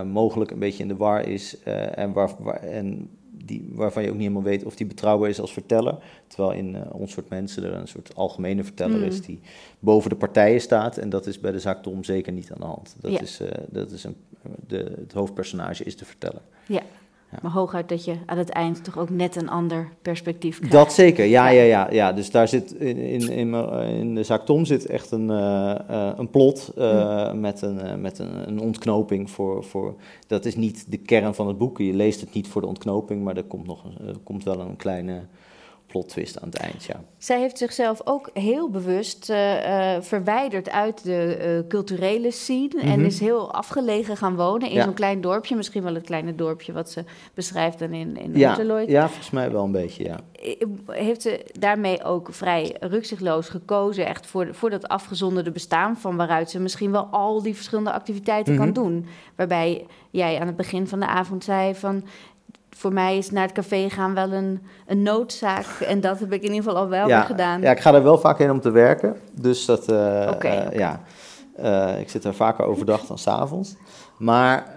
mogelijk 0.05 0.51
een 0.51 0.59
beetje 0.59 0.81
in 0.83 0.87
de 0.87 0.95
war 0.95 1.27
is 1.27 1.57
en, 1.95 2.11
waar, 2.13 2.29
waar- 2.39 2.63
en 2.63 3.09
die, 3.45 3.69
waarvan 3.73 4.01
je 4.03 4.07
ook 4.09 4.15
niet 4.15 4.23
helemaal 4.23 4.43
weet 4.49 4.63
of 4.63 4.75
die 4.75 4.85
betrouwbaar 4.87 5.29
is 5.29 5.39
als 5.41 5.53
verteller. 5.53 5.95
Terwijl 6.27 6.51
in 6.57 6.91
ons 6.91 7.11
soort 7.11 7.29
mensen 7.29 7.63
er 7.63 7.73
een 7.73 7.87
soort 7.87 8.15
algemene 8.15 8.63
verteller 8.63 8.97
Mm. 8.97 9.03
is 9.03 9.21
die 9.21 9.39
boven 9.79 10.09
de 10.09 10.15
partijen 10.15 10.61
staat. 10.61 10.97
En 10.97 11.09
dat 11.09 11.27
is 11.27 11.39
bij 11.39 11.51
de 11.51 11.59
zaak 11.59 11.83
Tom 11.83 12.03
zeker 12.03 12.33
niet 12.33 12.51
aan 12.51 12.59
de 12.59 12.65
hand. 12.65 12.95
Dat 13.01 13.11
Ja. 13.11 13.19
is, 13.19 13.41
dat 13.69 13.91
is 13.91 14.03
een, 14.03 14.15
de, 14.67 14.91
het 14.99 15.13
hoofdpersonage 15.13 15.83
is 15.83 15.97
de 15.97 16.05
verteller. 16.05 16.41
Ja. 16.67 16.81
Maar 17.41 17.51
hooguit 17.51 17.89
dat 17.89 18.05
je 18.05 18.15
aan 18.25 18.37
het 18.37 18.49
eind 18.49 18.83
toch 18.83 18.97
ook 18.97 19.09
net 19.09 19.35
een 19.35 19.49
ander 19.49 19.89
perspectief 20.01 20.57
krijgt. 20.57 20.75
Dat 20.75 20.93
zeker, 20.93 21.25
ja, 21.25 21.49
ja, 21.49 21.63
ja, 21.63 21.91
ja. 21.91 22.13
Dus 22.13 22.31
daar 22.31 22.47
zit 22.47 22.71
in, 22.71 22.97
in, 22.97 23.29
in, 23.29 24.15
de 24.15 24.23
zaak 24.23 24.45
Tom 24.45 24.65
zit 24.65 24.85
echt 24.85 25.11
een, 25.11 25.29
eh, 25.29 25.79
eh, 25.89 26.13
een 26.17 26.29
plot 26.29 26.71
eh, 26.77 27.33
met, 27.33 27.61
een, 27.61 28.01
met 28.01 28.19
een, 28.19 28.47
een 28.47 28.59
ontknoping 28.59 29.31
voor, 29.31 29.63
voor. 29.63 29.95
Dat 30.27 30.45
is 30.45 30.55
niet 30.55 30.91
de 30.91 30.97
kern 30.97 31.35
van 31.35 31.47
het 31.47 31.57
boek. 31.57 31.77
Je 31.77 31.93
leest 31.93 32.21
het 32.21 32.33
niet 32.33 32.47
voor 32.47 32.61
de 32.61 32.67
ontknoping, 32.67 33.23
maar 33.23 33.37
er 33.37 33.43
komt 33.43 33.67
nog 33.67 33.83
er 34.07 34.17
komt 34.23 34.43
wel 34.43 34.59
een 34.59 34.75
kleine 34.75 35.21
plot 35.89 36.09
twist 36.09 36.41
aan 36.41 36.47
het 36.49 36.57
eind, 36.57 36.83
ja. 36.83 37.03
Zij 37.17 37.39
heeft 37.39 37.57
zichzelf 37.57 38.01
ook 38.03 38.29
heel 38.33 38.69
bewust 38.69 39.29
eh, 39.29 39.95
eh, 39.95 40.01
verwijderd 40.01 40.69
uit 40.69 41.03
de 41.03 41.35
eh, 41.35 41.67
culturele 41.67 42.31
scene. 42.31 42.81
En 42.81 42.87
Mhm. 42.99 43.05
is 43.05 43.19
heel 43.19 43.53
afgelegen 43.53 44.17
gaan 44.17 44.35
wonen 44.35 44.67
in 44.69 44.75
Ja. 44.75 44.83
zo'n 44.83 44.93
klein 44.93 45.21
dorpje. 45.21 45.55
Misschien 45.55 45.83
wel 45.83 45.93
het 45.93 46.05
kleine 46.05 46.35
dorpje 46.35 46.73
wat 46.73 46.89
ze 46.91 47.03
beschrijft 47.33 47.79
dan 47.79 47.93
in, 47.93 48.17
in 48.17 48.31
Ja, 48.37 48.57
ja, 48.87 49.07
volgens 49.07 49.29
mij 49.29 49.51
wel 49.51 49.63
een 49.63 49.71
beetje, 49.71 50.03
ja. 50.03 50.17
Heeft 50.87 51.21
ze 51.21 51.45
daarmee 51.59 52.03
ook 52.03 52.27
vrij 52.31 52.75
rukzichtloos 52.79 53.49
gekozen... 53.49 54.05
echt 54.05 54.25
voor, 54.27 54.47
voor 54.51 54.69
dat 54.69 54.87
afgezonderde 54.87 55.51
bestaan... 55.51 55.97
van 55.97 56.15
waaruit 56.17 56.49
ze 56.49 56.59
misschien 56.59 56.91
wel 56.91 57.05
al 57.05 57.41
die 57.41 57.55
verschillende 57.55 57.91
activiteiten 57.91 58.53
Mhm. 58.53 58.63
kan 58.63 58.73
doen. 58.73 59.05
Waarbij 59.35 59.85
jij 60.09 60.39
aan 60.39 60.47
het 60.47 60.55
begin 60.55 60.87
van 60.87 60.99
de 60.99 61.07
avond 61.07 61.43
zei 61.43 61.75
van... 61.75 62.03
voor 62.79 62.93
mij 62.93 63.17
is 63.17 63.31
naar 63.31 63.43
het 63.43 63.51
café 63.51 63.89
gaan 63.89 64.13
wel 64.13 64.31
een, 64.31 64.61
een 64.87 65.03
noodzaak. 65.03 65.65
En 65.65 66.01
dat 66.01 66.19
heb 66.19 66.33
ik 66.33 66.41
in 66.41 66.53
ieder 66.53 66.63
geval 66.63 66.77
al 66.77 66.89
wel 66.89 67.23
gedaan. 67.23 67.61
Ja, 67.61 67.71
ik 67.71 67.79
ga 67.79 67.93
er 67.93 68.03
wel 68.03 68.17
vaak 68.17 68.37
heen 68.37 68.51
om 68.51 68.59
te 68.59 68.71
werken. 68.71 69.15
Dus 69.41 69.65
dat, 69.65 69.81
oké. 70.33 70.69
ja. 70.73 71.01
Eh, 71.55 71.99
ik 71.99 72.09
zit 72.09 72.23
er 72.23 72.33
vaker 72.33 72.65
overdag 72.65 73.05
dan 73.05 73.17
s'avonds. 73.17 73.75
Maar 74.17 74.73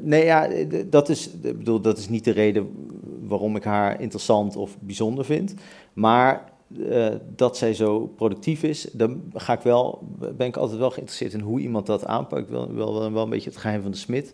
nee, 0.00 0.24
ja, 0.24 0.48
dat 0.86 1.08
is, 1.08 1.30
ik 1.30 1.58
bedoel, 1.58 1.80
dat 1.80 1.98
is 1.98 2.08
niet 2.08 2.24
de 2.24 2.30
reden 2.30 2.70
waarom 3.20 3.56
ik 3.56 3.64
haar 3.64 4.00
interessant 4.00 4.56
of 4.56 4.76
bijzonder 4.80 5.24
vind. 5.24 5.54
Maar 5.92 6.52
dat 7.36 7.56
zij 7.56 7.74
zo 7.74 8.06
productief 8.06 8.62
is, 8.62 8.88
dan 8.92 9.22
ga 9.34 9.52
ik 9.52 9.60
wel, 9.60 10.08
ben 10.36 10.46
ik 10.46 10.56
altijd 10.56 10.78
wel 10.78 10.90
geïnteresseerd 10.90 11.32
in 11.32 11.40
hoe 11.40 11.60
iemand 11.60 11.86
dat 11.86 12.06
aanpakt. 12.06 12.42
Ik 12.42 12.48
wil 12.48 12.74
wel, 12.74 13.00
wel, 13.00 13.12
wel 13.12 13.22
een 13.22 13.30
beetje 13.30 13.50
het 13.50 13.58
geheim 13.58 13.82
van 13.82 13.90
de 13.90 13.96
smid 13.96 14.32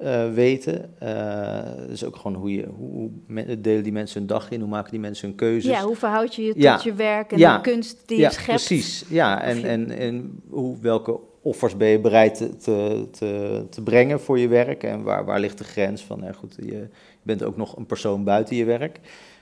eh, 0.00 0.32
weten. 0.32 1.00
Eh, 1.00 1.86
dus 1.88 2.04
ook 2.04 2.16
gewoon 2.16 2.34
hoe, 2.34 2.52
je, 2.54 2.66
hoe, 2.76 2.90
hoe 3.28 3.60
delen 3.60 3.82
die 3.82 3.92
mensen 3.92 4.18
hun 4.18 4.26
dag 4.28 4.50
in, 4.50 4.60
hoe 4.60 4.68
maken 4.68 4.90
die 4.90 5.00
mensen 5.00 5.28
hun 5.28 5.36
keuzes. 5.36 5.70
Ja, 5.72 5.82
hoe 5.82 5.96
verhoud 5.96 6.34
je 6.34 6.42
je 6.42 6.54
tot 6.54 6.82
je 6.82 6.92
werk 6.94 7.32
en 7.32 7.38
Ja. 7.38 7.56
de 7.56 7.62
kunst 7.70 8.02
die 8.06 8.18
ja, 8.18 8.26
je 8.28 8.32
schept? 8.34 8.46
precies. 8.66 9.04
Ja, 9.08 9.42
en, 9.42 9.58
je- 9.60 9.66
en, 9.66 9.90
en 9.90 10.40
hoe, 10.48 10.76
welke 10.80 11.18
offers 11.42 11.76
ben 11.76 11.88
je 11.88 12.00
bereid 12.00 12.34
te, 12.36 12.56
te, 12.56 13.06
te, 13.10 13.62
te 13.70 13.82
brengen 13.82 14.20
voor 14.20 14.38
je 14.38 14.48
werk? 14.48 14.82
En 14.82 15.02
waar, 15.02 15.24
waar 15.24 15.40
ligt 15.40 15.58
de 15.58 15.64
grens 15.64 16.04
van, 16.04 16.20
nou 16.20 16.32
goed, 16.34 16.54
je 16.62 16.88
bent 17.22 17.42
ook 17.42 17.56
nog 17.56 17.76
een 17.76 17.86
persoon 17.86 18.24
buiten 18.24 18.56
je 18.56 18.64
werk. 18.64 19.00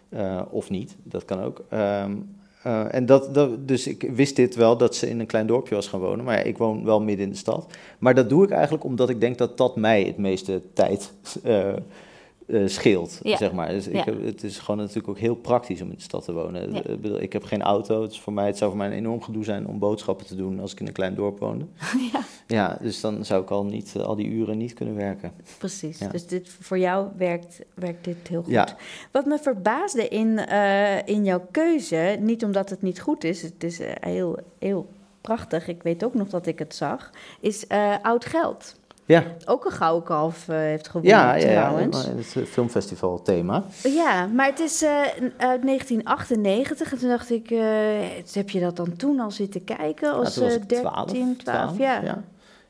eh, 0.08 0.42
of 0.50 0.70
niet, 0.70 0.96
dat 1.02 1.24
kan 1.24 1.40
ook. 1.40 1.64
Ehm, 1.68 2.12
eh, 2.68 2.94
en 2.94 3.06
dat, 3.06 3.34
dat, 3.34 3.68
dus 3.68 3.86
ik 3.86 4.10
wist 4.14 4.36
dit 4.36 4.54
wel, 4.54 4.76
dat 4.76 4.96
ze 4.96 5.08
in 5.08 5.20
een 5.20 5.26
klein 5.26 5.46
dorpje 5.46 5.74
was 5.74 5.88
gaan 5.88 6.00
wonen. 6.00 6.24
Maar 6.24 6.46
ik 6.46 6.58
woon 6.58 6.84
wel 6.84 7.00
midden 7.00 7.24
in 7.24 7.30
de 7.30 7.38
stad. 7.38 7.72
Maar 7.98 8.14
dat 8.14 8.28
doe 8.28 8.44
ik 8.44 8.50
eigenlijk 8.50 8.84
omdat 8.84 9.08
ik 9.08 9.20
denk 9.20 9.38
dat 9.38 9.56
dat 9.56 9.76
mij 9.76 10.02
het 10.02 10.16
meeste 10.16 10.62
tijd 10.72 11.12
eh, 11.42 11.72
eh, 12.48 12.62
scheelt, 12.66 13.20
Ja. 13.22 13.36
zeg 13.36 13.52
maar. 13.52 13.68
Dus 13.68 13.86
ik 13.86 14.04
heb, 14.04 14.24
het 14.24 14.42
is 14.44 14.58
gewoon 14.58 14.76
natuurlijk 14.76 15.08
ook 15.08 15.18
heel 15.18 15.34
praktisch 15.34 15.80
om 15.80 15.90
in 15.90 15.96
de 15.96 16.02
stad 16.02 16.24
te 16.24 16.32
wonen. 16.32 16.72
Ja. 16.72 16.84
Ik 16.84 17.00
bedoel, 17.00 17.20
Ik 17.20 17.32
heb 17.32 17.44
geen 17.44 17.62
auto, 17.62 18.02
het, 18.02 18.10
is 18.12 18.20
voor 18.20 18.32
mij, 18.32 18.46
het 18.46 18.56
zou 18.56 18.70
voor 18.70 18.78
mij 18.78 18.88
een 18.88 18.96
enorm 18.96 19.22
gedoe 19.22 19.44
zijn 19.44 19.66
om 19.66 19.78
boodschappen 19.78 20.26
te 20.26 20.34
doen 20.36 20.60
als 20.60 20.72
ik 20.72 20.80
in 20.80 20.86
een 20.86 20.92
klein 20.92 21.14
dorp 21.14 21.38
woonde. 21.38 21.64
ja, 22.12 22.20
Ja, 22.46 22.78
dus 22.80 23.00
dan 23.00 23.24
zou 23.24 23.42
ik 23.42 23.50
al, 23.50 23.64
niet, 23.64 23.92
eh, 23.96 24.02
al 24.02 24.14
die 24.16 24.26
uren 24.26 24.58
niet 24.58 24.72
kunnen 24.74 24.94
werken. 24.94 25.32
precies. 25.58 25.98
Dus 25.98 26.26
dit, 26.26 26.56
voor 26.60 26.78
jou 26.78 27.08
werkt, 27.16 27.60
werkt 27.74 28.04
dit 28.04 28.28
heel 28.28 28.42
goed. 28.42 28.74
Wat 29.12 29.26
me 29.26 29.38
verbaasde 29.38 30.08
in, 30.08 30.38
eh, 30.38 31.06
in 31.06 31.24
jouw 31.24 31.46
keuze, 31.50 32.16
niet 32.20 32.44
omdat 32.44 32.70
het 32.70 32.82
niet 32.82 33.00
goed 33.00 33.24
is, 33.24 33.42
het 33.42 33.64
is 33.64 33.80
eh, 33.80 33.92
heel, 34.00 34.38
heel 34.58 34.88
prachtig, 35.20 35.68
ik 35.68 35.82
weet 35.82 36.04
ook 36.04 36.14
nog 36.14 36.28
dat 36.28 36.46
ik 36.46 36.58
het 36.58 36.74
zag, 36.74 37.10
is 37.40 37.66
eh, 37.66 37.94
Oud 38.02 38.24
Geld. 38.24 38.77
Ja, 39.08 39.24
Ook 39.44 39.64
een 39.64 39.70
gouden 39.72 40.02
kalf 40.08 40.48
eh, 40.48 40.56
heeft 40.56 40.88
gewonnen 40.88 41.10
ja, 41.12 41.34
ja, 41.34 41.50
ja, 41.50 41.62
trouwens. 41.68 42.04
ja, 42.04 42.10
het 42.16 42.36
eh, 42.36 42.42
filmfestival 42.42 43.22
thema. 43.22 43.64
Ja, 43.82 44.26
maar 44.26 44.46
het 44.46 44.60
is 44.60 44.82
eh, 44.82 44.90
uit 45.36 45.62
1998. 45.62 46.92
En 46.92 46.98
toen 46.98 47.08
dacht 47.08 47.30
ik, 47.30 47.50
eh, 47.50 47.58
heb 48.32 48.50
je 48.50 48.60
dat 48.60 48.76
dan 48.76 48.96
toen 48.96 49.20
al 49.20 49.30
zitten 49.30 49.64
kijken? 49.64 50.12
Als 50.12 50.38
ik 50.38 50.68
13, 50.68 51.36
12, 51.36 51.78
ja. 51.78 52.00
ja. 52.02 52.22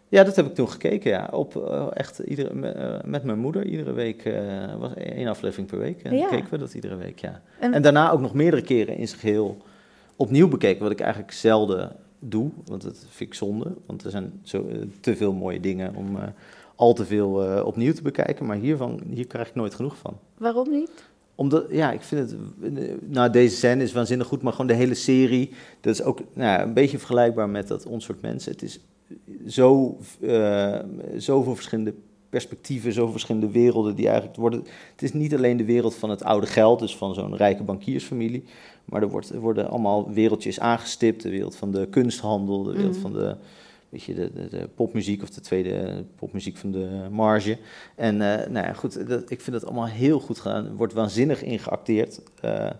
Ja, 0.09 0.24
dat 0.24 0.36
heb 0.36 0.47
ik 0.47 0.55
toen 0.55 0.68
gekeken, 0.70 1.11
ja. 1.11 1.28
Op 1.32 1.57
echt 1.95 2.18
iedere, 2.18 2.55
me- 2.55 3.01
met 3.05 3.24
mijn 3.24 3.39
moeder 3.39 3.64
iedere 3.66 3.93
week. 3.93 4.22
was 4.78 4.95
één 4.95 5.28
aflevering 5.28 5.68
per 5.68 5.78
week. 5.78 6.03
En 6.03 6.16
Ja. 6.16 6.28
keken 6.28 6.51
we 6.51 6.59
dat 6.59 6.74
iedere 6.74 6.97
week, 6.97 7.18
ja. 7.18 7.41
En- 7.59 7.74
En, 7.74 7.82
daarna 7.82 8.11
ook 8.11 8.20
nog 8.20 8.34
meerdere 8.34 8.62
keren 8.62 8.97
in 8.97 9.09
zijn 9.09 9.20
geheel 9.20 9.57
opnieuw 10.16 10.49
bekeken. 10.49 10.82
Wat 10.82 10.93
ik 10.93 11.01
eigenlijk 11.01 11.32
zelden 11.32 11.93
doe, 12.19 12.51
want 12.64 12.83
dat 12.83 13.07
vind 13.09 13.31
ik 13.31 13.37
zonde. 13.37 13.75
Want 13.87 14.05
er 14.05 14.11
zijn 14.11 14.33
zo, 14.43 14.66
eh, 14.66 14.79
te 15.01 15.16
veel 15.16 15.33
mooie 15.33 15.61
dingen 15.61 15.95
om 15.95 16.16
eh, 16.16 16.23
al 16.75 16.95
te 16.95 17.05
veel 17.05 17.45
eh, 17.45 17.66
opnieuw 17.66 17.93
te 17.93 18.03
bekijken. 18.03 18.47
Maar 18.47 18.57
hiervan, 18.57 19.01
hier 19.11 19.27
krijg 19.27 19.49
ik 19.49 19.55
nooit 19.55 19.75
genoeg 19.75 19.97
van 19.97 20.19
Waarom 20.37 20.71
niet? 20.71 20.91
omdat, 21.39 21.66
ja, 21.71 21.93
ik 21.93 22.03
vind 22.03 22.31
het, 22.31 22.39
nou 23.11 23.31
deze 23.31 23.57
scène 23.57 23.83
is 23.83 23.93
waanzinnig 23.93 24.27
goed, 24.27 24.43
maar 24.43 24.53
gewoon 24.53 24.66
de 24.66 24.75
hele 24.75 24.95
serie, 24.95 25.51
dat 25.81 25.95
is 25.95 26.03
ook 26.03 26.21
nou, 26.33 26.62
een 26.62 26.75
beetje 26.75 26.99
vergelijkbaar 26.99 27.49
met 27.49 27.69
dat 27.69 27.87
Ons 27.87 28.05
soort 28.05 28.23
mensen. 28.23 28.53
Het 28.53 28.62
is 28.62 28.81
zo, 29.47 29.99
eh, 30.21 30.79
zoveel 31.16 31.55
verschillende 31.55 31.95
perspectieven, 32.29 32.93
zoveel 32.93 33.12
verschillende 33.12 33.51
werelden 33.51 33.95
die 33.95 34.07
eigenlijk 34.07 34.37
worden. 34.37 34.64
Het 34.93 35.03
is 35.03 35.12
niet 35.12 35.35
alleen 35.35 35.57
de 35.57 35.64
wereld 35.64 35.95
van 35.95 36.11
het 36.11 36.23
oude 36.23 36.47
geld, 36.47 36.79
dus 36.79 36.97
van 36.97 37.14
zo'n 37.14 37.37
rijke 37.37 37.62
bankiersfamilie, 37.62 38.45
maar 38.89 39.03
er, 39.03 39.09
wordt, 39.09 39.30
er 39.30 39.41
worden 39.41 39.68
allemaal 39.70 40.12
wereldjes 40.12 40.61
aangestipt, 40.61 41.22
de 41.22 41.30
wereld 41.30 41.57
van 41.57 41.70
de 41.70 41.86
kunsthandel, 41.86 42.62
de 42.62 42.72
wereld 42.72 42.93
Mhm. 42.93 43.01
van 43.03 43.12
de 43.12 43.36
weet 43.89 44.03
je, 44.03 44.14
de, 44.14 44.32
de, 44.32 44.49
de 44.49 44.68
popmuziek 44.74 45.22
of 45.22 45.30
de 45.30 45.41
tweede 45.41 46.05
popmuziek 46.16 46.57
van 46.57 46.70
de 46.70 47.07
marge. 47.11 47.59
En 47.95 48.14
eh, 48.22 48.51
nou 48.51 48.66
ja, 48.66 48.72
goed, 48.72 49.09
dat, 49.09 49.30
ik 49.30 49.41
vind 49.41 49.57
dat 49.61 49.64
allemaal 49.64 49.86
heel 49.86 50.20
goed 50.20 50.39
gedaan. 50.39 50.66
Er 50.66 50.74
wordt 50.74 50.93
waanzinnig 50.93 51.43
in 51.43 51.59
geacteerd. 51.59 52.20
Eh, 52.41 52.70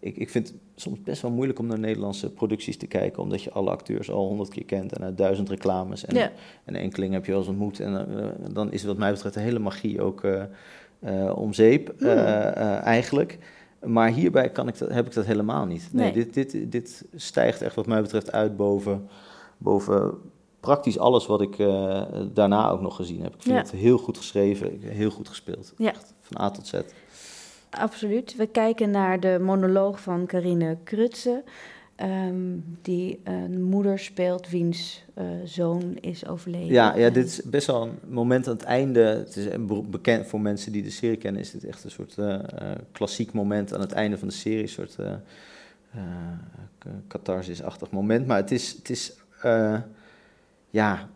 ik, 0.00 0.16
ik 0.16 0.30
vind 0.30 0.48
het 0.48 0.56
soms 0.74 1.02
best 1.02 1.22
wel 1.22 1.30
moeilijk 1.30 1.58
om 1.58 1.66
naar 1.66 1.78
Nederlandse 1.78 2.30
producties 2.32 2.76
te 2.76 2.86
kijken, 2.86 3.22
omdat 3.22 3.42
je 3.42 3.50
alle 3.50 3.70
acteurs 3.70 4.10
al 4.10 4.26
honderd 4.26 4.48
keer 4.48 4.64
kent 4.64 4.92
en 4.92 5.04
uit 5.04 5.18
duizend 5.18 5.48
reclames. 5.48 6.04
En, 6.04 6.16
Ja. 6.16 6.32
en 6.64 6.74
enkeling 6.74 7.12
heb 7.12 7.24
je 7.24 7.30
wel 7.30 7.40
eens 7.40 7.48
ontmoet. 7.50 7.80
En 7.80 8.18
eh, 8.18 8.26
dan 8.52 8.72
is 8.72 8.84
wat 8.84 8.96
mij 8.98 9.12
betreft 9.12 9.34
de 9.34 9.40
hele 9.40 9.58
magie 9.58 10.02
ook 10.02 10.22
om 11.34 11.52
zeep, 11.52 11.94
Hmm. 11.98 12.08
eigenlijk. 12.08 13.38
Maar 13.86 14.08
hierbij 14.08 14.50
kan 14.50 14.68
ik 14.68 14.78
dat, 14.78 14.88
heb 14.88 15.06
ik 15.06 15.14
dat 15.14 15.24
helemaal 15.24 15.64
niet. 15.66 15.88
Nee, 15.92 16.12
Nee. 16.12 16.24
Dit, 16.24 16.34
dit, 16.52 16.72
dit 16.72 17.04
stijgt 17.14 17.62
echt 17.62 17.74
wat 17.74 17.86
mij 17.86 18.02
betreft 18.02 18.32
uit 18.32 18.56
boven, 18.56 19.08
boven 19.58 20.14
praktisch 20.60 20.98
alles 20.98 21.26
wat 21.26 21.40
ik 21.40 21.58
eh, 21.58 22.02
daarna 22.32 22.68
ook 22.68 22.80
nog 22.80 22.96
gezien 22.96 23.22
heb. 23.22 23.34
Ik 23.34 23.42
vind 23.42 23.54
Ja. 23.54 23.60
het 23.60 23.70
heel 23.70 23.98
goed 23.98 24.16
geschreven, 24.16 24.78
heel 24.80 25.10
goed 25.10 25.28
gespeeld. 25.28 25.72
Ja. 25.76 25.90
Echt, 25.90 26.14
van 26.20 26.40
A 26.40 26.50
tot 26.50 26.66
Z. 26.66 26.72
Absoluut. 27.70 28.36
We 28.36 28.46
kijken 28.46 28.90
naar 28.90 29.20
de 29.20 29.38
monoloog 29.40 30.00
van 30.00 30.26
Carine 30.26 30.76
Krutse. 30.84 31.42
Ehm, 31.96 32.34
die 32.82 33.20
een 33.24 33.62
moeder 33.62 33.98
speelt 33.98 34.48
wiens 34.50 35.04
eh, 35.14 35.24
zoon 35.44 35.96
is 36.00 36.26
overleden. 36.26 36.66
Ja, 36.72 36.96
ja, 36.96 37.10
dit 37.10 37.26
is 37.26 37.42
best 37.42 37.66
wel 37.66 37.82
een 37.82 37.98
moment 38.08 38.46
aan 38.48 38.54
het 38.54 38.62
einde. 38.64 39.00
Het 39.00 39.36
is 39.36 39.46
bekend 39.90 40.26
voor 40.26 40.40
mensen 40.40 40.72
die 40.72 40.82
de 40.82 40.90
serie 40.90 41.16
kennen, 41.16 41.40
is 41.40 41.50
dit 41.50 41.64
echt 41.64 41.84
een 41.84 41.90
soort 41.90 42.18
eh, 42.18 42.34
eh, 42.34 42.40
klassiek 42.92 43.32
moment 43.32 43.74
aan 43.74 43.80
het 43.80 43.92
einde 43.92 44.18
van 44.18 44.28
de 44.28 44.34
serie. 44.34 44.62
Een 44.62 44.68
soort 44.68 44.96
eh 44.98 45.12
eh, 45.92 46.00
k- 46.78 46.86
catharsis-achtig 47.08 47.90
moment. 47.90 48.26
Maar 48.26 48.36
het 48.36 48.50
is, 48.50 48.72
het 48.78 48.90
is 48.90 49.12
eh, 49.42 49.78
ja, 50.70 51.08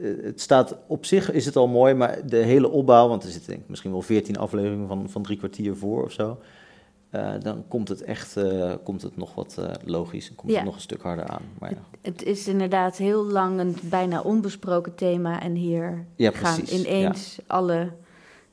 eh, 0.00 0.08
het 0.22 0.40
staat 0.40 0.76
op 0.86 1.04
zich 1.04 1.32
is 1.32 1.46
het 1.46 1.56
al 1.56 1.68
mooi, 1.68 1.94
maar 1.94 2.26
de 2.26 2.36
hele 2.36 2.68
opbouw, 2.70 3.08
want 3.08 3.24
er 3.24 3.30
zitten 3.30 3.50
denk 3.50 3.62
ik 3.62 3.68
misschien 3.68 3.90
wel 3.90 4.02
veertien 4.02 4.36
afleveringen 4.38 4.88
van, 4.88 5.10
van 5.10 5.22
drie 5.22 5.36
kwartier 5.38 5.76
voor 5.76 6.04
of 6.04 6.12
zo. 6.12 6.38
Eh, 7.10 7.34
dan 7.40 7.64
komt 7.68 7.88
het 7.88 8.02
echt 8.02 8.36
eh, 8.36 8.74
komt 8.84 9.02
het 9.02 9.16
nog 9.16 9.34
wat 9.34 9.58
eh, 9.58 9.70
logisch 9.84 10.28
en 10.28 10.34
komt 10.34 10.50
Ja. 10.50 10.56
het 10.56 10.64
nog 10.66 10.74
een 10.74 10.80
stuk 10.80 11.02
harder 11.02 11.26
aan. 11.26 11.42
Maar 11.58 11.70
ja. 11.70 11.84
Het 12.00 12.22
is 12.22 12.48
inderdaad 12.48 12.96
heel 12.96 13.24
lang 13.24 13.60
een 13.60 13.76
bijna 13.82 14.20
onbesproken 14.20 14.94
thema. 14.94 15.40
En 15.40 15.54
hier 15.54 16.06
Ja, 16.16 16.30
gaan 16.30 16.56
precies, 16.56 16.84
ineens 16.86 17.38
alle 17.46 17.92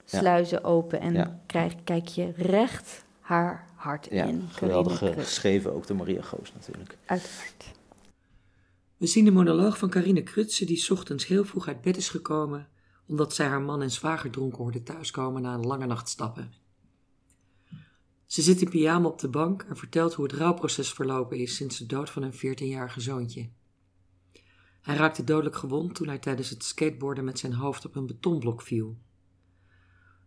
Ja. 0.06 0.20
sluizen 0.20 0.64
open. 0.64 1.00
En 1.00 1.14
Ja. 1.14 1.40
krijg, 1.46 1.74
kijk 1.84 2.08
je 2.08 2.32
recht 2.36 3.06
haar 3.20 3.68
hart 3.76 4.08
Ja, 4.12 4.24
in. 4.26 4.44
geweldig 4.50 4.98
geschreven, 4.98 5.74
ook 5.74 5.88
door 5.88 5.98
Maria 5.98 6.22
Goos 6.22 6.54
natuurlijk. 6.54 6.98
Uiteraard. 7.06 7.72
We 8.98 9.08
zien 9.08 9.26
de 9.26 9.32
monoloog 9.32 9.78
van 9.78 9.90
Carine 9.90 10.24
Krutse 10.24 10.66
die 10.66 10.78
's 10.78 10.90
ochtends 10.90 11.28
heel 11.28 11.46
vroeg 11.46 11.68
uit 11.68 11.82
bed 11.82 11.98
is 11.98 12.10
gekomen 12.10 12.68
omdat 13.08 13.34
zij 13.34 13.46
haar 13.48 13.62
man 13.62 13.82
en 13.82 13.92
zwager 13.92 14.30
dronken 14.30 14.58
hoorde 14.64 14.84
thuiskomen 14.84 15.42
na 15.42 15.54
een 15.54 15.66
lange 15.66 15.86
nacht 15.86 16.10
stappen. 16.10 16.54
Ze 18.34 18.42
zit 18.42 18.62
in 18.62 18.70
pyjama 18.70 19.08
op 19.08 19.20
de 19.20 19.30
bank 19.30 19.62
en 19.62 19.78
vertelt 19.78 20.14
hoe 20.14 20.26
het 20.26 20.34
rouwproces 20.34 20.94
verlopen 20.94 21.38
is 21.38 21.56
sinds 21.56 21.78
de 21.78 21.86
dood 21.86 22.10
van 22.10 22.22
hun 22.22 22.34
14-jarige 22.34 23.02
zoontje. 23.02 23.50
Hij 24.82 24.96
raakte 24.96 25.24
dodelijk 25.24 25.56
gewond 25.56 25.96
toen 25.96 26.08
hij 26.08 26.18
tijdens 26.18 26.50
het 26.50 26.64
skateboarden 26.64 27.24
met 27.24 27.40
zijn 27.40 27.54
hoofd 27.54 27.86
op 27.86 27.96
een 27.96 28.06
betonblok 28.06 28.62
viel. 28.62 28.98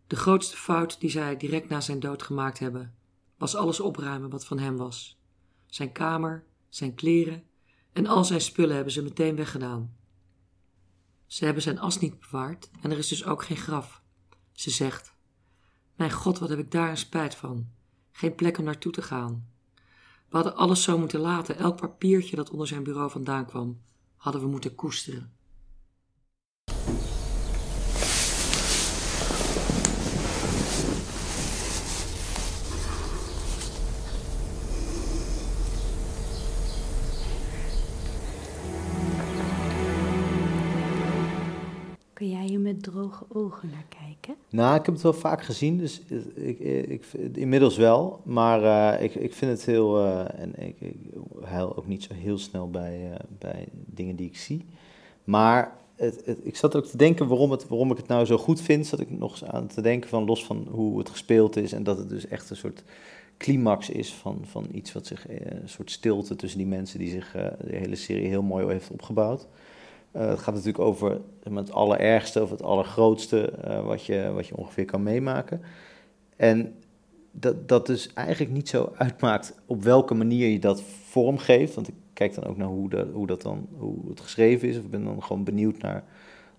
De 0.07 0.17
grootste 0.17 0.57
fout 0.57 1.01
die 1.01 1.11
zij 1.11 1.37
direct 1.37 1.69
na 1.69 1.81
zijn 1.81 2.01
dood 2.01 2.23
gemaakt 2.23 2.59
hebben, 2.59 2.95
was 3.37 3.55
alles 3.55 3.81
opruimen 3.81 4.31
wat 4.31 4.47
van 4.47 4.59
hem 4.59 4.77
was. 4.77 5.21
Zijn 5.67 5.93
kamer, 5.93 6.45
zijn 6.69 6.95
kleren 6.95 7.43
en 7.93 8.07
al 8.07 8.25
zijn 8.25 8.41
spullen 8.41 8.75
hebben 8.75 8.93
ze 8.93 9.03
meteen 9.03 9.37
weggedaan. 9.37 9.97
Ze 11.27 11.45
hebben 11.45 11.63
zijn 11.63 11.79
as 11.79 11.99
niet 11.99 12.21
bewaard 12.21 12.71
en 12.83 12.91
er 12.91 12.99
is 12.99 13.09
dus 13.09 13.25
ook 13.25 13.45
geen 13.45 13.57
graf. 13.57 14.03
Ze 14.53 14.71
zegt: 14.71 15.15
Mijn 15.95 16.13
god, 16.13 16.39
wat 16.39 16.49
heb 16.49 16.59
ik 16.59 16.71
daar 16.71 16.91
een 16.91 16.97
spijt 16.97 17.35
van. 17.35 17.75
Geen 18.17 18.35
plek 18.35 18.59
om 18.59 18.65
naartoe 18.65 18.93
te 18.93 19.03
gaan. 19.03 19.49
We 20.29 20.37
hadden 20.37 20.57
alles 20.57 20.83
zo 20.83 20.99
moeten 20.99 21.21
laten. 21.21 21.57
Elk 21.57 21.77
papiertje 21.77 22.37
dat 22.37 22.51
onder 22.51 22.67
zijn 22.67 22.83
bureau 22.83 23.11
vandaan 23.11 23.47
kwam, 23.47 23.81
hadden 24.17 24.43
we 24.43 24.49
moeten 24.49 24.75
koesteren. 24.75 25.36
Met 42.67 42.83
droge 42.83 43.25
ogen 43.29 43.69
naar 43.69 43.87
kijken? 43.89 44.35
Nou, 44.51 44.79
ik 44.79 44.85
heb 44.85 44.95
het 44.95 45.03
wel 45.03 45.13
vaak 45.13 45.43
gezien, 45.43 45.79
dus 45.79 46.01
ik, 46.35 46.59
ik, 46.89 47.05
inmiddels 47.33 47.77
wel. 47.77 48.21
Maar 48.25 48.63
uh, 48.63 49.03
ik, 49.05 49.15
ik 49.15 49.35
vind 49.35 49.51
het 49.51 49.65
heel. 49.65 50.05
Uh, 50.05 50.41
en 50.41 50.63
ik, 50.67 50.81
ik 50.81 50.97
huil 51.43 51.77
ook 51.77 51.87
niet 51.87 52.03
zo 52.03 52.15
heel 52.15 52.39
snel 52.39 52.71
bij, 52.71 53.11
uh, 53.11 53.17
bij 53.39 53.69
dingen 53.73 54.17
die 54.17 54.27
ik 54.27 54.37
zie. 54.37 54.65
Maar 55.25 55.77
het, 55.97 56.37
ik 56.43 56.57
zat 56.57 56.77
ook 56.77 56.85
te 56.85 56.97
denken 56.97 57.29
waarom, 57.29 57.51
het, 57.51 57.69
waarom 57.69 57.91
ik 57.91 57.97
het 57.97 58.07
nou 58.07 58.25
zo 58.25 58.39
goed 58.39 58.61
vind. 58.61 58.87
Zat 58.87 59.01
ik 59.01 59.11
nog 59.11 59.31
eens 59.31 59.45
aan 59.45 59.67
te 59.67 59.81
denken 59.81 60.11
van 60.11 60.25
los 60.25 60.45
van 60.45 60.67
hoe 60.71 60.99
het 60.99 61.11
gespeeld 61.11 61.57
is. 61.57 61.73
En 61.73 61.83
dat 61.83 61.99
het 61.99 62.09
dus 62.09 62.29
echt 62.29 62.51
een 62.51 62.57
soort 62.57 62.83
climax 63.37 63.91
is 63.91 64.15
van, 64.15 64.39
van 64.43 64.67
iets 64.73 64.93
wat 64.93 65.07
zich. 65.07 65.29
Een 65.29 65.69
soort 65.69 65.91
stilte 65.91 66.37
tussen 66.37 66.59
die 66.59 66.69
mensen 66.69 66.99
die 66.99 67.11
zich 67.11 67.33
de 67.33 67.77
hele 67.77 67.97
serie 67.97 68.29
heel 68.29 68.43
mooi 68.43 68.67
heeft 68.67 68.91
opgebouwd. 68.91 69.47
Uh, 70.13 70.29
het 70.29 70.39
gaat 70.39 70.55
natuurlijk 70.55 70.85
over 70.85 71.21
het 71.55 71.73
allerergste 71.73 72.43
of 72.43 72.51
het 72.51 72.63
allergrootste 72.63 73.53
uh, 73.67 73.87
wat, 73.87 74.05
je, 74.05 74.31
wat 74.35 74.47
je 74.47 74.57
ongeveer 74.57 74.85
kan 74.85 75.03
meemaken. 75.03 75.61
En 76.37 76.75
dat, 77.31 77.69
dat 77.69 77.87
dus 77.87 78.13
eigenlijk 78.13 78.53
niet 78.53 78.69
zo 78.69 78.93
uitmaakt 78.97 79.55
op 79.67 79.83
welke 79.83 80.15
manier 80.15 80.49
je 80.49 80.59
dat 80.59 80.83
vormgeeft. 80.83 81.75
Want 81.75 81.89
ik 81.89 81.95
kijk 82.13 82.35
dan 82.35 82.45
ook 82.45 82.57
naar 82.57 82.67
hoe, 82.67 82.89
dat, 82.89 83.07
hoe, 83.13 83.27
dat 83.27 83.43
dan, 83.43 83.69
hoe 83.79 83.97
het 84.09 84.21
geschreven 84.21 84.69
is. 84.69 84.79
Of 84.79 84.85
ik 84.85 84.91
ben 84.91 85.05
dan 85.05 85.23
gewoon 85.23 85.45
benieuwd 85.45 85.79
naar, 85.79 86.05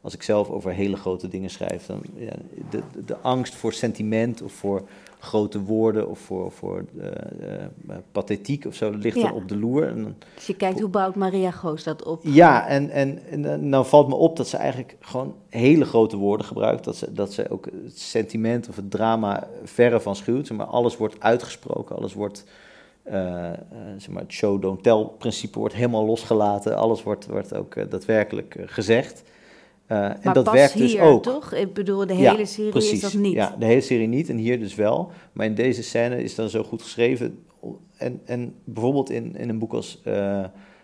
als 0.02 0.14
ik 0.14 0.24
zelf 0.24 0.50
over 0.50 0.72
hele 0.72 0.96
grote 0.96 1.28
dingen 1.28 1.50
schrijf, 1.50 1.86
dan 1.86 2.02
ja, 2.16 2.36
de, 2.70 2.82
de 3.06 3.18
angst 3.18 3.56
voor 3.56 3.74
sentiment 3.74 4.42
of 4.42 4.52
voor 4.52 4.88
grote 5.20 5.62
woorden 5.64 6.10
of 6.10 6.20
voor, 6.20 6.52
voor 6.52 6.86
uh, 6.96 7.06
uh, 7.90 7.96
pathetiek 8.12 8.66
of 8.66 8.76
zo, 8.76 8.92
dat 8.92 9.04
ligt 9.04 9.18
Ja. 9.18 9.28
er 9.28 9.34
op 9.34 9.48
de 9.48 9.58
loer. 9.58 9.88
En 9.88 10.04
dan, 10.04 10.16
Dus 10.36 10.48
je 10.48 10.56
kijkt, 10.56 10.80
hoe 10.80 10.90
bouwt 10.90 11.16
Maria 11.16 11.52
Goos 11.52 11.84
dat 11.84 12.04
op? 12.04 12.20
ja, 12.24 12.68
en, 12.68 12.90
en, 12.90 13.20
en 13.30 13.42
dan- 13.42 13.70
nou 13.70 13.86
valt 13.86 14.08
me 14.08 14.16
op 14.16 14.38
dat 14.38 14.48
ze 14.48 14.58
eigenlijk 14.58 14.96
gewoon 15.00 15.36
hele 15.50 15.86
grote 15.86 16.18
woorden 16.18 16.46
gebruikt. 16.46 16.84
Dat 16.84 16.96
ze, 16.96 17.14
dat 17.14 17.34
ze 17.34 17.50
ook 17.50 17.66
het 17.66 18.00
sentiment 18.00 18.70
of 18.70 18.76
het 18.76 18.92
drama 18.92 19.48
verre 19.64 20.00
van 20.00 20.16
schuwt. 20.16 20.52
Maar 20.52 20.66
alles 20.66 20.98
wordt 20.98 21.16
uitgesproken, 21.20 21.96
alles 21.96 22.14
wordt, 22.14 22.44
eh, 23.04 23.48
eh, 23.48 23.56
zeg 23.98 24.10
maar, 24.10 24.22
het 24.24 24.32
show 24.32 24.62
don't 24.62 24.84
tell 24.84 25.08
principe 25.18 25.60
wordt 25.60 25.74
helemaal 25.74 26.06
losgelaten. 26.06 26.78
Alles 26.78 27.04
wordt, 27.04 27.28
wordt 27.28 27.54
ook 27.56 27.76
eh, 27.76 27.84
daadwerkelijk 27.90 28.56
eh, 28.56 28.68
Eh, 29.88 30.04
en 30.06 30.20
maar 30.24 30.34
dat 30.34 30.44
pas 30.44 30.54
werkt 30.54 30.78
dus 30.78 30.92
hier, 30.94 31.02
ook. 31.02 31.24
toch? 31.24 31.54
Ik 31.54 31.74
bedoel, 31.74 32.06
de 32.06 32.14
Ja, 32.16 32.32
hele 32.32 32.46
serie 32.46 32.72
precies. 32.72 32.92
is 32.92 33.00
dat 33.02 33.14
niet. 33.14 33.34
Ja, 33.34 33.56
de 33.60 33.66
hele 33.66 33.82
serie 33.82 34.08
niet 34.08 34.30
en 34.30 34.38
hier 34.38 34.60
dus 34.60 34.76
wel. 34.76 35.12
Maar 35.34 35.46
in 35.46 35.56
deze 35.56 35.84
scène 35.84 36.24
is 36.24 36.36
dan 36.36 36.50
zo 36.50 36.64
goed 36.64 36.82
geschreven. 36.82 37.40
En, 37.98 38.22
en 38.26 38.54
bijvoorbeeld 38.64 39.10
in, 39.10 39.36
in 39.36 39.50
een 39.50 39.60
boek 39.60 39.74
als 39.74 40.02
eh, 40.04 40.44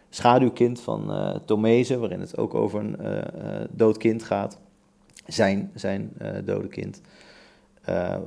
Schaduwkind 0.09 0.81
van 0.81 1.11
eh 1.11 1.35
Tomezen, 1.45 1.99
waarin 1.99 2.19
het 2.19 2.37
ook 2.37 2.53
over 2.53 2.79
een 2.79 2.97
dood 3.71 3.97
kind 3.97 4.23
gaat. 4.23 4.59
Zijn, 5.27 5.71
zijn 5.75 6.11
dode 6.45 6.67
kind. 6.67 7.01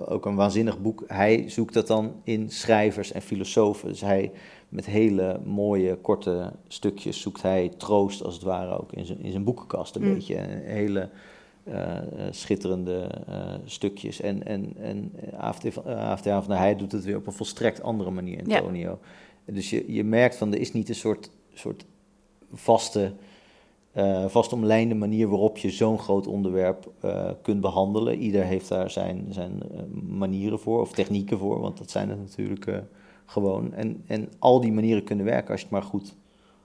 Ook 0.06 0.26
een 0.26 0.34
waanzinnig 0.34 0.80
boek. 0.80 1.04
Hij 1.06 1.44
zoekt 1.46 1.74
dat 1.74 1.86
dan 1.86 2.12
in 2.24 2.50
schrijvers 2.50 3.12
en 3.12 3.22
filosofen. 3.22 3.88
Dus 3.88 4.00
hij 4.00 4.32
met 4.76 4.86
hele 4.86 5.40
mooie, 5.44 5.96
korte 5.96 6.52
stukjes 6.68 7.20
zoekt 7.20 7.42
hij 7.42 7.72
troost, 7.76 8.22
als 8.22 8.34
het 8.34 8.42
ware, 8.42 8.78
ook 8.80 8.92
in 8.92 9.04
zijn, 9.06 9.22
in 9.22 9.30
zijn 9.30 9.44
boekenkast. 9.44 9.96
Een 9.96 10.02
Mm. 10.02 10.14
beetje 10.14 10.36
hele 10.64 11.08
eh, 11.64 11.96
eh, 11.96 12.02
schitterende 12.30 13.10
eh, 13.26 13.54
stukjes. 13.64 14.20
En, 14.20 14.46
en, 14.46 14.72
en 14.76 15.12
AFT 15.36 15.66
van, 15.72 15.84
AFT 15.84 16.24
van 16.28 16.44
der 16.46 16.58
Heij 16.58 16.76
doet 16.76 16.92
het 16.92 17.04
weer 17.04 17.16
op 17.16 17.26
een 17.26 17.32
volstrekt 17.32 17.82
andere 17.82 18.10
manier, 18.10 18.48
Ja. 18.48 18.58
Antonio. 18.58 18.98
Dus 19.44 19.70
je, 19.70 19.92
je 19.92 20.04
merkt 20.04 20.36
van, 20.36 20.52
er 20.52 20.60
is 20.60 20.72
niet 20.72 20.88
een 20.88 20.94
soort, 20.94 21.30
soort 21.54 21.84
vaste, 22.52 23.12
eh 23.92 24.26
vastomlijnde 24.26 24.94
manier 24.94 25.28
waarop 25.28 25.58
je 25.58 25.70
zo'n 25.70 25.98
groot 25.98 26.26
onderwerp 26.26 26.90
kunt 27.42 27.60
behandelen. 27.60 28.18
Ieder 28.18 28.44
heeft 28.44 28.68
daar 28.68 28.90
zijn, 28.90 29.26
zijn 29.30 29.62
manieren 30.08 30.58
voor, 30.58 30.80
of 30.80 30.92
technieken 30.92 31.38
voor, 31.38 31.60
want 31.60 31.78
dat 31.78 31.90
zijn 31.90 32.08
het 32.08 32.18
natuurlijk 32.18 32.66
gewoon. 33.26 33.74
En, 33.74 34.02
en 34.06 34.28
al 34.38 34.60
die 34.60 34.72
manieren 34.72 35.04
kunnen 35.04 35.24
werken 35.24 35.50
als 35.50 35.60
je 35.60 35.66
het 35.66 35.74
maar 35.74 35.82
goed, 35.90 36.14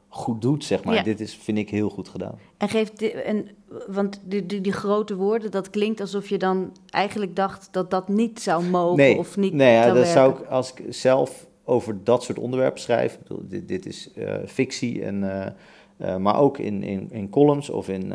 goed 0.08 0.42
doet, 0.42 0.64
zeg 0.64 0.84
maar. 0.84 0.96
Ja. 0.96 1.04
Dit 1.04 1.20
is, 1.20 1.36
vind 1.36 1.58
ik, 1.58 1.70
heel 1.70 1.90
goed 1.90 2.10
gedaan. 2.10 2.40
En 2.58 2.70
geeft 2.70 3.02
en, 3.12 3.48
want 3.88 4.22
die, 4.24 4.46
die, 4.46 4.62
die 4.62 4.72
grote 4.72 5.16
woorden, 5.16 5.52
dat 5.52 5.70
klinkt 5.70 6.02
alsof 6.02 6.30
je 6.30 6.38
dan 6.38 6.72
eigenlijk 6.90 7.36
dacht 7.36 7.68
dat 7.72 7.92
dat 7.92 8.08
niet 8.08 8.42
zou 8.42 8.64
mogen 8.64 8.98
nee, 8.98 9.18
of 9.18 9.38
niet 9.38 9.54
nee, 9.54 9.74
ja, 9.74 9.84
zou 9.84 9.96
dat 9.96 10.08
zou 10.08 10.40
ik, 10.40 10.46
als 10.46 10.74
ik 10.74 10.84
zelf 10.90 11.48
over 11.64 12.04
dat 12.04 12.24
soort 12.24 12.40
onderwerpen 12.40 12.82
schrijf, 12.82 13.20
bedoel, 13.20 13.42
dit, 13.48 13.68
dit 13.68 13.86
is 13.86 14.14
eh, 14.14 14.36
fictie, 14.46 15.04
en, 15.04 15.44
eh, 15.44 15.52
eh, 15.98 16.18
maar 16.18 16.40
ook 16.40 16.58
in, 16.58 16.84
in, 16.84 17.08
in 17.12 17.30
columns 17.30 17.70
of 17.70 17.90
in, 17.90 18.08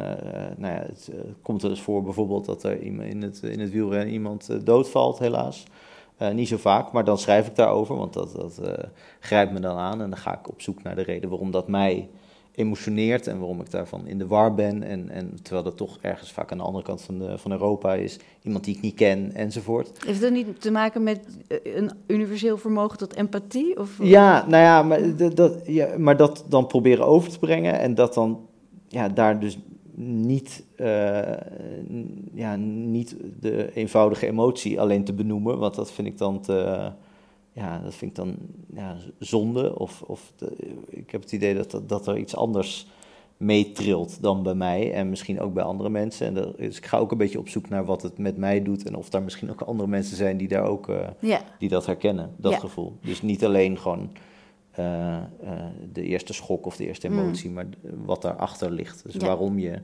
nou 0.57 0.74
ja, 0.74 0.86
het 0.86 1.11
komt 1.42 1.62
er 1.62 1.70
eens 1.70 1.82
voor 1.82 2.03
bijvoorbeeld 2.03 2.44
dat 2.44 2.62
er 2.62 2.82
iemand 2.82 3.09
in 3.09 3.22
het, 3.22 3.42
in 3.42 3.61
het 3.61 3.70
wielrennen 3.70 4.12
iemand 4.12 4.66
doodvalt, 4.66 5.18
helaas. 5.18 5.64
Eh, 6.17 6.31
niet 6.31 6.49
zo 6.49 6.57
vaak, 6.57 6.93
maar 6.93 7.05
dan 7.05 7.19
schrijf 7.19 7.47
ik 7.47 7.57
daarover, 7.57 7.97
want 7.97 8.12
dat, 8.12 8.33
dat 8.33 8.59
eh, 8.59 8.85
grijpt 9.21 9.53
me 9.53 9.61
dan 9.61 9.77
aan 9.77 10.01
en 10.03 10.11
dan 10.11 10.19
ga 10.19 10.39
ik 10.39 10.49
op 10.49 10.61
zoek 10.61 10.83
naar 10.83 10.95
de 10.95 11.03
reden 11.03 11.31
waarom 11.31 11.51
dat 11.51 11.69
mij 11.69 12.09
emotioneert 12.57 13.27
en 13.27 13.39
waarom 13.39 13.61
ik 13.61 13.71
daarvan 13.71 14.07
in 14.07 14.19
de 14.19 14.27
war 14.27 14.55
ben. 14.55 14.83
En, 14.83 15.11
en 15.11 15.39
terwijl 15.43 15.64
dat 15.64 15.77
toch 15.77 15.99
ergens 16.01 16.33
vaak 16.33 16.53
aan 16.53 16.59
de 16.59 16.64
andere 16.64 16.85
kant 16.85 17.03
van, 17.03 17.19
de, 17.19 17.39
van 17.39 17.53
Europa 17.53 17.95
is, 17.95 18.19
iemand 18.43 18.64
die 18.64 18.77
ik 18.77 18.83
niet 18.83 18.95
ken 18.95 19.35
enzovoort. 19.35 20.05
Heeft 20.07 20.21
dat 20.21 20.33
niet 20.33 20.61
te 20.61 20.71
maken 20.71 21.03
met 21.03 21.21
eh, 21.49 21.77
een 21.77 21.91
universeel 22.07 22.59
vermogen 22.59 22.99
tot 22.99 23.14
empathie? 23.14 23.79
Of? 23.79 23.91
Ja, 24.03 24.47
nou 24.49 24.62
ja, 24.62 24.83
maar 24.83 25.17
dat, 25.17 25.37
dat, 25.37 25.53
ja, 25.67 25.99
maar 25.99 26.17
dat 26.17 26.45
dan 26.49 26.67
proberen 26.67 27.07
over 27.07 27.31
te 27.31 27.39
brengen 27.39 27.79
en 27.79 27.95
dat 27.95 28.14
dan 28.14 28.41
ja, 28.89 29.09
daar 29.09 29.41
dus 29.41 29.59
niet, 29.99 30.64
eh, 30.76 31.32
ja, 32.34 32.57
niet 32.57 33.16
de 33.40 33.72
eenvoudige 33.74 34.26
emotie 34.26 34.80
alleen 34.80 35.05
te 35.05 35.12
benoemen, 35.12 35.59
want 35.59 35.74
dat 35.74 35.92
vind 35.92 36.09
ik 36.09 36.18
dan 36.18 36.40
te, 36.40 36.90
ja, 37.53 37.78
dat 37.78 37.94
vind 37.94 38.11
ik 38.11 38.16
dan 38.16 38.36
ja, 38.74 38.97
zonde. 39.18 39.78
Of, 39.78 40.03
of 40.03 40.32
de- 40.36 40.57
ik 40.88 41.11
heb 41.11 41.20
het 41.20 41.32
idee 41.32 41.55
dat, 41.55 41.70
dat, 41.70 41.88
dat 41.88 42.07
er 42.07 42.18
iets 42.18 42.36
anders 42.36 42.86
meetrilt 43.36 44.22
dan 44.22 44.42
bij 44.42 44.55
mij 44.55 44.92
en 44.92 45.09
misschien 45.09 45.40
ook 45.40 45.55
bij 45.55 45.64
andere 45.64 45.88
mensen. 45.90 46.26
En 46.26 46.34
dat, 46.34 46.57
dus 46.59 46.76
ik 46.76 46.86
ga 46.86 46.99
ook 46.99 47.11
een 47.12 47.18
beetje 47.18 47.38
op 47.38 47.49
zoek 47.49 47.68
naar 47.68 47.84
wat 47.84 48.03
het 48.03 48.18
met 48.18 48.36
mij 48.36 48.62
doet 48.62 48.86
en 48.86 48.94
of 48.97 49.09
daar 49.11 49.22
misschien 49.22 49.51
ook 49.51 49.61
andere 49.61 49.88
mensen 49.88 50.16
zijn 50.16 50.36
die 50.36 50.49
daar 50.49 50.64
ook 50.64 50.88
eh, 50.88 51.09
Ja. 51.20 51.40
die 51.59 51.68
dat 51.68 51.86
herkennen, 51.86 52.30
dat 52.36 52.53
Ja. 52.53 52.59
gevoel. 52.59 52.97
Dus 53.03 53.22
niet 53.22 53.44
alleen 53.44 53.78
gewoon 53.78 54.11
eh, 54.79 55.16
eh, 55.16 55.22
de 55.93 56.03
eerste 56.03 56.33
schok 56.33 56.66
of 56.66 56.77
de 56.77 56.87
eerste 56.87 57.09
Mm. 57.09 57.18
emotie, 57.18 57.51
maar 57.51 57.66
wat 58.05 58.22
daarachter 58.22 58.70
ligt. 58.70 59.03
Dus 59.05 59.14
Ja. 59.14 59.27
waarom 59.27 59.59
je 59.59 59.79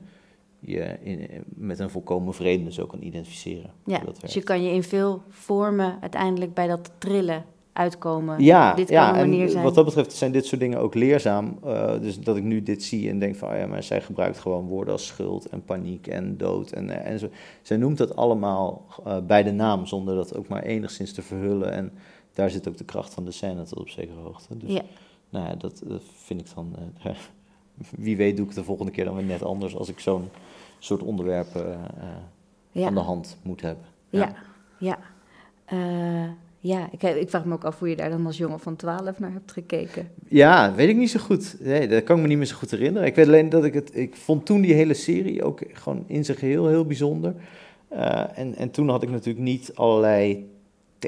je 0.59 0.97
in, 1.01 1.27
met 1.55 1.79
een 1.79 1.89
volkomen 1.89 2.33
vrede 2.33 2.71
zo 2.73 2.85
kan 2.85 3.01
identificeren. 3.01 3.69
Ja, 3.85 3.99
dat 3.99 4.21
dus 4.21 4.33
je 4.33 4.43
kan 4.43 4.63
je 4.63 4.71
in 4.71 4.83
veel 4.83 5.21
vormen 5.29 5.97
uiteindelijk 6.01 6.53
bij 6.53 6.67
dat 6.67 6.91
trillen 6.97 7.43
uitkomen. 7.73 8.43
Ja, 8.43 8.73
Dit 8.73 8.89
ja 8.89 9.11
kan 9.11 9.19
een 9.19 9.29
manier 9.29 9.49
zijn. 9.49 9.63
wat 9.63 9.75
dat 9.75 9.85
betreft 9.85 10.13
zijn 10.13 10.31
dit 10.31 10.45
soort 10.45 10.61
dingen 10.61 10.79
ook 10.79 10.93
leerzaam. 10.95 11.57
Eh, 11.63 11.99
dus 12.01 12.19
dat 12.19 12.37
ik 12.37 12.43
nu 12.43 12.63
dit 12.63 12.83
zie 12.83 13.09
en 13.09 13.19
denk 13.19 13.35
van, 13.35 13.49
oh 13.49 13.57
ja, 13.57 13.67
maar 13.67 13.83
zij 13.83 14.01
gebruikt 14.01 14.39
gewoon 14.39 14.65
woorden 14.65 14.93
als 14.93 15.05
schuld 15.05 15.45
en 15.49 15.63
paniek 15.63 16.07
en 16.07 16.37
dood. 16.37 16.71
En, 16.71 17.05
en 17.05 17.19
zo. 17.19 17.29
Zij 17.61 17.77
noemt 17.77 17.97
dat 17.97 18.15
allemaal 18.15 18.85
bij 19.27 19.43
de 19.43 19.51
naam, 19.51 19.85
zonder 19.85 20.15
dat 20.15 20.37
ook 20.37 20.47
maar 20.47 20.63
enigszins 20.63 21.13
te 21.13 21.21
verhullen. 21.21 21.71
En 21.71 21.91
daar 22.33 22.49
zit 22.49 22.67
ook 22.67 22.77
de 22.77 22.83
kracht 22.83 23.13
van 23.13 23.25
de 23.25 23.31
scène 23.31 23.63
tot 23.63 23.79
op 23.79 23.89
zekere 23.89 24.19
hoogte. 24.19 24.57
Dus 24.57 24.71
Ja. 24.73 24.81
nou 25.29 25.47
ja, 25.47 25.55
dat, 25.55 25.81
dat 25.87 26.01
vind 26.13 26.41
ik 26.41 26.47
dan... 26.55 26.75
eh, 27.03 27.11
wie 28.05 28.17
weet 28.17 28.35
doe 28.35 28.45
ik 28.45 28.51
het 28.51 28.59
de 28.59 28.65
volgende 28.65 28.91
keer 28.91 29.05
dan 29.05 29.15
weer 29.15 29.23
net 29.25 29.43
anders 29.43 29.75
als 29.75 29.89
ik 29.89 29.99
zo'n 29.99 30.29
soort 30.79 31.01
onderwerpen 31.03 31.73
eh, 31.73 32.07
Ja. 32.71 32.87
aan 32.87 32.93
de 32.93 32.99
hand 32.99 33.37
moet 33.43 33.61
hebben. 33.61 33.85
Ja, 34.09 34.33
ja. 34.79 34.99
Eh, 35.65 36.29
ja, 36.59 36.87
ik, 36.91 37.03
ik 37.03 37.29
vraag 37.29 37.45
me 37.45 37.53
ook 37.53 37.63
af 37.65 37.79
hoe 37.79 37.89
je 37.89 37.95
daar 37.95 38.09
dan 38.09 38.25
als 38.25 38.37
jongen 38.37 38.59
van 38.59 38.75
12 38.75 39.19
naar 39.19 39.31
hebt 39.31 39.51
gekeken. 39.51 40.09
Ja, 40.27 40.73
weet 40.75 40.89
ik 40.89 40.95
niet 40.95 41.09
zo 41.09 41.19
goed. 41.19 41.55
Nee, 41.59 41.87
dat 41.87 42.03
kan 42.03 42.15
ik 42.15 42.21
me 42.21 42.27
niet 42.27 42.37
meer 42.37 42.45
zo 42.47 42.55
goed 42.55 42.71
herinneren. 42.71 43.07
Ik 43.07 43.15
weet 43.15 43.27
alleen 43.27 43.49
dat 43.49 43.63
ik 43.63 43.73
het... 43.73 43.95
Ik 43.95 44.15
vond 44.15 44.45
toen 44.45 44.61
die 44.61 44.73
hele 44.73 44.93
serie 44.93 45.43
ook 45.43 45.61
gewoon 45.73 46.03
in 46.07 46.25
zijn 46.25 46.37
geheel 46.37 46.67
heel 46.67 46.85
bijzonder. 46.85 47.35
Eh, 47.87 48.37
en, 48.37 48.55
en 48.55 48.71
toen 48.71 48.89
had 48.89 49.03
ik 49.03 49.09
natuurlijk 49.09 49.45
niet 49.45 49.71
allerlei 49.75 50.49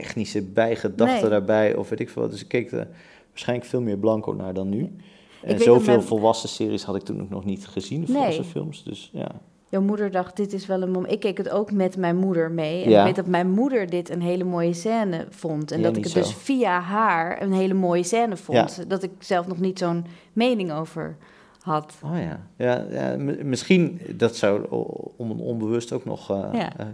technische 0.02 0.42
bijgedachten 0.42 1.22
Nee. 1.22 1.30
daarbij 1.30 1.76
of 1.76 1.90
weet 1.90 2.00
ik 2.00 2.10
veel 2.10 2.22
wat. 2.22 2.32
Dus 2.32 2.42
ik 2.42 2.48
keek 2.48 2.72
er 2.72 2.88
waarschijnlijk 3.30 3.70
veel 3.70 3.82
meer 3.82 3.98
blanco 3.98 4.32
naar 4.32 4.54
dan 4.54 4.70
nu. 4.70 4.96
En 5.44 5.60
zoveel 5.60 5.96
mijn- 5.96 6.08
volwassen 6.08 6.50
series 6.50 6.84
had 6.84 6.96
ik 6.96 7.02
toen 7.02 7.22
ook 7.22 7.30
nog 7.30 7.46
niet 7.46 7.68
gezien, 7.68 8.00
Nee. 8.00 8.08
volwassen 8.08 8.46
films. 8.46 8.84
Dus 8.84 9.10
ja. 9.14 9.28
jouw 9.70 9.82
moeder 9.82 10.12
dacht, 10.12 10.38
dit 10.38 10.54
is 10.54 10.66
wel 10.66 10.82
een 10.82 10.92
moment... 10.92 11.14
Ik 11.14 11.20
keek 11.20 11.38
het 11.38 11.50
ook 11.50 11.72
met 11.72 11.98
mijn 11.98 12.16
moeder 12.18 12.52
mee. 12.52 12.84
En 12.84 12.90
Ja. 12.90 13.00
ik 13.00 13.06
weet 13.06 13.16
dat 13.16 13.28
mijn 13.28 13.50
moeder 13.50 13.90
dit 13.90 14.10
een 14.10 14.22
hele 14.22 14.44
mooie 14.44 14.74
scène 14.74 15.26
vond. 15.30 15.72
En 15.72 15.78
Ja, 15.80 15.84
dat 15.88 15.98
ik 15.98 16.04
het 16.04 16.14
dus 16.14 16.34
via 16.34 16.80
haar 16.80 17.42
een 17.42 17.54
hele 17.54 17.74
mooie 17.74 18.04
scène 18.04 18.38
vond. 18.38 18.90
Dat 18.90 19.04
ik 19.04 19.12
zelf 19.20 19.48
nog 19.48 19.60
niet 19.60 19.80
zo'n 19.80 20.06
mening 20.34 20.72
over 20.72 21.16
had. 21.62 21.94
Oh 22.04 22.18
ja. 22.20 22.48
Ja, 22.58 22.86
ja 22.92 23.16
misschien, 23.44 24.00
dat 24.16 24.36
zou 24.36 24.66
o- 24.70 25.12
om 25.16 25.32
een 25.32 25.40
onbewust 25.40 25.92
ook 25.92 26.06
nog... 26.06 26.28
Ja. 26.28 26.54
eh, 26.78 26.86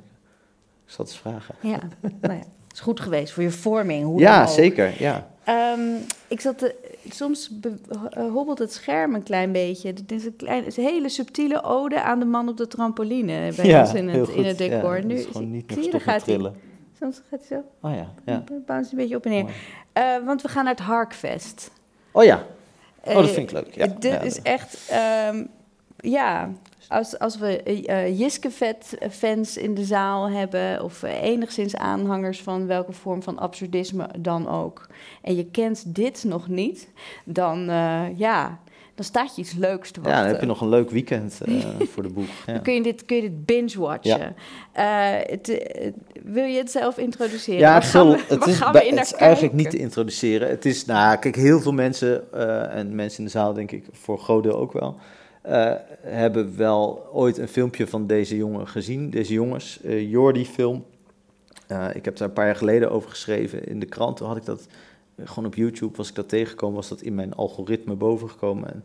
ik 0.85 0.97
zal 0.97 1.05
het 1.05 1.13
eens 1.13 1.17
vragen. 1.17 1.55
Ja, 1.61 1.79
nou 2.21 2.33
ja, 2.33 2.43
is 2.73 2.79
goed 2.79 2.99
geweest 2.99 3.33
voor 3.33 3.43
je 3.43 3.51
vorming. 3.51 4.05
Hoe 4.05 4.19
Ja, 4.19 4.47
zeker, 4.47 4.93
ja. 4.99 5.29
Ehm, 5.43 5.79
ik 6.27 6.39
zat 6.41 6.57
te- 6.57 6.75
soms 7.09 7.49
be- 7.59 7.77
hobbelt 8.33 8.59
het 8.59 8.73
scherm 8.73 9.15
een 9.15 9.23
klein 9.23 9.51
beetje. 9.51 9.87
Het 9.87 10.11
is 10.11 10.25
een, 10.25 10.35
klein, 10.35 10.57
het 10.57 10.67
is 10.67 10.77
een 10.77 10.83
hele 10.83 11.09
subtiele 11.09 11.63
ode 11.63 12.01
aan 12.01 12.19
de 12.19 12.25
man 12.25 12.49
op 12.49 12.57
de 12.57 12.67
trampoline 12.67 13.53
bij 13.55 13.65
Ja, 13.65 13.79
ons 13.79 13.93
in 13.93 14.09
het, 14.09 14.29
in 14.29 14.45
het 14.45 14.57
decor. 14.57 14.97
Ja, 14.97 15.03
nu 15.05 15.15
is 15.15 15.25
gewoon 15.25 15.51
niet 15.51 15.71
zie 15.81 15.91
gaat 15.91 16.03
hij. 16.05 16.19
trillen. 16.19 16.55
Soms 16.99 17.21
gaat 17.29 17.39
hij 17.47 17.57
zo. 17.57 17.87
Oh 17.87 17.95
ja, 17.95 18.07
ja. 18.25 18.43
Een 18.67 18.85
beetje 18.95 19.15
op 19.15 19.25
en 19.25 19.31
neer. 19.31 19.45
Eh, 19.93 20.03
want 20.25 20.41
we 20.41 20.47
gaan 20.47 20.63
naar 20.63 20.73
het 20.73 20.83
Harkfest. 20.83 21.71
Oh 22.11 22.23
ja. 22.23 22.45
Oh, 23.03 23.13
dat 23.13 23.23
Eh, 23.27 23.29
vind 23.33 23.51
ik 23.51 23.51
leuk. 23.51 23.75
Ja, 23.75 23.85
Dit 23.87 24.11
ja, 24.11 24.19
is 24.19 24.41
echt, 24.41 24.77
ehm, 24.89 25.43
ja, 25.97 26.49
als, 26.91 27.19
als 27.19 27.37
we 27.37 27.63
eh 27.63 28.19
Jiskevet-fans 28.19 29.57
in 29.57 29.73
de 29.73 29.83
zaal 29.83 30.29
hebben... 30.29 30.83
of 30.83 31.03
eh, 31.03 31.23
enigszins 31.23 31.75
aanhangers 31.75 32.41
van 32.41 32.67
welke 32.67 32.91
vorm 32.91 33.23
van 33.23 33.39
absurdisme 33.39 34.07
dan 34.19 34.47
ook... 34.49 34.87
en 35.21 35.35
je 35.35 35.45
kent 35.45 35.95
dit 35.95 36.23
nog 36.23 36.47
niet, 36.47 36.87
dan, 37.25 37.69
eh, 37.69 38.03
ja, 38.15 38.59
dan 38.95 39.05
staat 39.05 39.35
je 39.35 39.41
iets 39.41 39.53
leuks 39.53 39.91
te 39.91 39.99
Ja, 39.99 40.05
wachten. 40.05 40.21
dan 40.23 40.31
heb 40.31 40.41
je 40.41 40.47
nog 40.47 40.61
een 40.61 40.69
leuk 40.69 40.89
weekend 40.89 41.41
eh, 41.45 41.53
voor 41.93 42.03
de 42.03 42.09
boeg. 42.09 42.27
Ja. 42.45 42.53
Dan 42.53 42.61
kun 42.61 42.73
je 42.73 42.83
dit, 42.83 43.05
kun 43.05 43.15
je 43.15 43.21
dit 43.21 43.45
binge-watchen. 43.45 44.35
Eh, 44.71 45.19
eh, 45.31 45.93
wil 46.23 46.43
je 46.45 46.57
het 46.57 46.71
zelf 46.71 46.97
introduceren? 46.97 47.59
Ja, 47.59 47.73
het, 47.73 47.83
zal, 47.85 48.11
we- 48.11 48.23
het 48.27 48.45
is, 48.47 48.59
het 48.59 49.13
eigenlijk 49.13 49.53
niet 49.53 49.69
te 49.69 49.77
introduceren. 49.77 50.49
Het 50.49 50.65
is, 50.65 50.85
nou, 50.85 51.17
kijk, 51.17 51.35
heel 51.35 51.59
veel 51.61 51.73
mensen, 51.73 52.33
eh, 52.33 52.75
en 52.75 52.95
mensen 52.95 53.19
in 53.19 53.25
de 53.25 53.31
zaal 53.31 53.53
denk 53.53 53.71
ik 53.71 53.85
voor 53.91 54.15
een 54.17 54.23
groot 54.23 54.43
deel 54.43 54.57
ook 54.59 54.73
wel, 54.73 54.97
eh, 55.41 55.73
hebben 56.01 56.57
wel 56.57 57.07
ooit 57.11 57.37
een 57.37 57.47
filmpje 57.47 57.87
van 57.87 58.07
deze 58.07 58.37
jongen 58.37 58.67
gezien, 58.67 59.09
deze 59.09 59.33
jongens, 59.33 59.81
eh 59.81 60.09
Jordi-film. 60.09 60.85
Eh, 61.67 61.87
ik 61.93 62.05
heb 62.05 62.17
daar 62.17 62.27
een 62.27 62.33
paar 62.33 62.45
jaar 62.45 62.55
geleden 62.55 62.91
over 62.91 63.09
geschreven 63.09 63.63
in 63.67 63.79
de 63.79 63.85
krant. 63.85 64.17
Toen 64.17 64.27
had 64.27 64.37
ik 64.37 64.45
dat, 64.45 64.67
gewoon 65.23 65.45
op 65.45 65.55
YouTube 65.55 65.97
was 65.97 66.09
ik 66.09 66.15
dat 66.15 66.29
tegengekomen, 66.29 66.75
was 66.75 66.89
dat 66.89 67.01
in 67.01 67.15
mijn 67.15 67.33
algoritme 67.33 67.93
bovengekomen. 67.93 68.73
En 68.73 68.83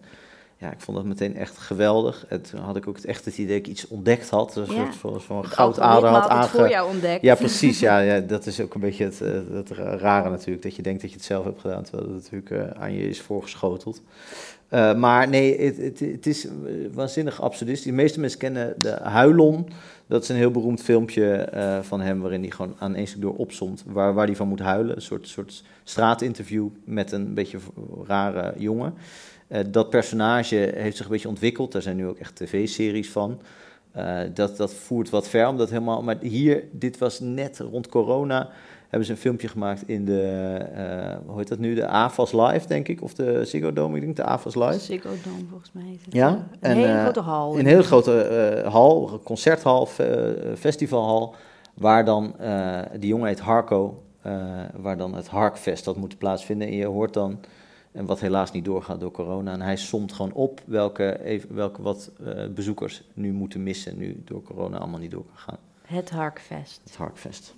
ja, 0.57 0.73
ik 0.73 0.81
vond 0.81 0.97
dat 0.97 1.07
meteen 1.07 1.37
echt 1.37 1.59
geweldig. 1.59 2.27
En 2.29 2.43
toen 2.43 2.61
had 2.61 2.77
ik 2.77 2.89
ook 2.89 2.97
het 2.97 3.05
echt 3.05 3.25
het 3.25 3.39
idee 3.39 3.59
dat 3.59 3.67
ik 3.67 3.73
iets 3.73 3.89
ontdekt 3.89 4.31
had. 4.31 4.57
Een 4.57 4.75
Ja. 4.75 4.93
soort 4.93 5.23
van, 5.23 5.47
goudader 5.47 6.09
had 6.09 6.29
aange... 6.29 6.49
voor 6.49 6.69
jou 6.69 6.91
ontdekt. 6.91 7.23
Ja, 7.23 7.35
precies. 7.35 7.81
Ja, 7.81 7.99
ja, 7.99 8.21
dat 8.21 8.47
is 8.47 8.61
ook 8.61 8.75
een 8.75 8.81
beetje 8.81 9.05
het, 9.05 9.19
het 9.53 9.71
rare 10.01 10.31
natuurlijk. 10.31 10.63
Dat 10.63 10.77
je 10.77 10.83
denkt 10.83 11.01
dat 11.01 11.11
je 11.11 11.17
het 11.17 11.27
zelf 11.27 11.45
hebt 11.45 11.61
gedaan, 11.61 11.83
terwijl 11.83 12.13
het 12.13 12.23
natuurlijk 12.23 12.75
aan 12.77 12.93
je 12.93 13.09
is 13.09 13.21
voorgeschoteld. 13.21 14.01
Eh, 14.69 14.95
maar 14.95 15.29
nee, 15.29 15.61
het, 15.61 16.27
is 16.27 16.47
waanzinnig 16.93 17.41
absurdistisch. 17.41 17.87
De 17.91 17.97
meeste 17.97 18.21
mensen 18.21 18.39
kennen 18.39 18.75
de 18.79 18.99
Huilon. 19.03 19.69
Dat 20.07 20.23
is 20.23 20.29
een 20.29 20.37
heel 20.37 20.51
beroemd 20.51 20.83
filmpje 20.83 21.35
eh, 21.35 21.79
van 21.83 22.01
hem, 22.01 22.21
waarin 22.21 22.41
hij 22.41 22.51
gewoon 22.51 22.75
aan 22.79 22.95
één 22.95 23.07
stuk 23.07 23.21
door 23.21 23.37
opzomt 23.37 23.85
waar, 23.87 24.15
waar 24.15 24.27
hij 24.27 24.37
van 24.37 24.49
moet 24.49 24.61
huilen. 24.61 24.97
Een 24.97 25.03
soort, 25.03 25.29
soort 25.29 25.65
straatinterview 25.85 26.69
met 26.85 27.13
een 27.13 27.35
beetje 27.35 27.59
rare 28.07 28.55
jongen. 28.59 28.95
Eh, 29.49 29.61
dat 29.71 29.91
personage 29.91 30.73
heeft 30.77 30.97
zich 30.97 31.07
een 31.07 31.13
beetje 31.13 31.29
ontwikkeld. 31.29 31.73
Daar 31.73 31.83
zijn 31.83 31.97
nu 31.97 32.07
ook 32.07 32.19
echt 32.19 32.37
tv-series 32.37 33.11
van. 33.11 33.41
Dat, 34.35 34.57
dat 34.57 34.75
voert 34.75 35.11
wat 35.11 35.29
ver, 35.29 35.49
omdat 35.49 35.71
helemaal... 35.71 36.03
Maar 36.03 36.17
hier, 36.21 36.65
dit 36.71 36.99
was 36.99 37.21
net 37.21 37.59
rond 37.59 37.89
corona... 37.89 38.51
hebben 38.89 39.07
ze 39.07 39.13
een 39.13 39.19
filmpje 39.19 39.49
gemaakt 39.49 39.89
in 39.89 40.05
de... 40.05 40.23
eh, 40.75 41.17
hoe 41.27 41.39
heet 41.39 41.49
dat 41.49 41.59
nu? 41.59 41.75
De 41.75 41.87
AFAS 41.87 42.33
Live, 42.33 42.67
denk 42.67 42.89
ik. 42.89 43.03
Of 43.03 43.15
de 43.15 43.45
Ziggo 43.45 43.73
Dome, 43.73 43.97
ik 43.97 44.03
denk 44.03 44.17
de 44.17 44.25
AFAS 44.25 44.55
Live. 44.55 44.79
Ziggo 44.79 45.09
Dome, 45.25 45.45
volgens 45.51 45.73
mij. 45.73 45.85
Is 45.93 46.05
het, 46.05 46.15
Ja, 46.15 46.49
een 46.61 46.77
hele 46.77 46.93
eh, 46.93 47.03
grote 47.03 47.21
hal. 47.21 47.59
Een 47.59 47.67
hele 47.67 47.83
grote 47.83 48.21
eh, 48.23 48.73
hal, 48.73 49.21
concerthal, 49.25 49.87
fe- 49.87 50.53
festivalhal, 50.57 51.35
waar 51.75 52.05
dan, 52.05 52.35
die 52.99 53.09
jongen 53.09 53.27
heet 53.29 53.41
Harco, 53.41 54.03
waar 54.77 54.97
dan 54.97 55.15
het 55.15 55.29
Harkfest 55.29 55.85
had 55.85 55.97
moeten 55.97 56.19
plaatsvinden. 56.19 56.69
En 56.69 56.75
je 56.75 56.87
hoort 56.87 57.15
dan, 57.15 57.39
en 57.93 58.07
wat 58.07 58.21
helaas 58.21 58.53
niet 58.53 58.65
doorgaat 58.65 59.01
door 59.01 59.11
corona, 59.11 59.53
en 59.53 59.61
hij 59.61 59.77
somt 59.77 60.13
gewoon 60.13 60.33
op 60.33 60.61
welke, 60.65 61.25
even, 61.25 61.55
welke 61.55 61.83
wat 61.83 62.11
bezoekers 62.55 63.03
nu 63.15 63.33
moeten 63.33 63.63
missen, 63.63 63.99
nu 63.99 64.23
door 64.25 64.43
corona 64.43 64.79
allemaal 64.79 65.01
niet 65.01 65.11
door 65.11 65.25
kan 65.25 65.37
gaan. 65.37 65.59
Het 65.87 66.11
Harkfest. 66.11 66.81
Het 66.85 66.97
Harkfest. 66.97 67.55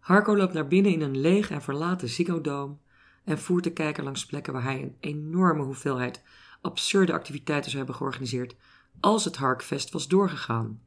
Harco 0.00 0.36
loopt 0.36 0.52
naar 0.52 0.68
binnen 0.68 0.92
in 0.92 1.00
een 1.00 1.20
leeg 1.20 1.50
en 1.50 1.62
verlaten 1.62 2.08
Ziggo 2.08 2.40
Dome 2.40 2.76
en 3.24 3.38
voert 3.38 3.64
de 3.64 3.72
kijker 3.72 4.04
langs 4.04 4.26
plekken 4.26 4.52
waar 4.52 4.62
hij 4.62 4.82
een 4.82 4.96
enorme 5.00 5.62
hoeveelheid 5.62 6.22
absurde 6.60 7.12
activiteiten 7.12 7.70
zou 7.70 7.76
hebben 7.76 8.00
georganiseerd 8.00 8.54
als 9.00 9.24
het 9.24 9.36
Harkfest 9.36 9.90
was 9.90 10.08
doorgegaan. 10.08 10.80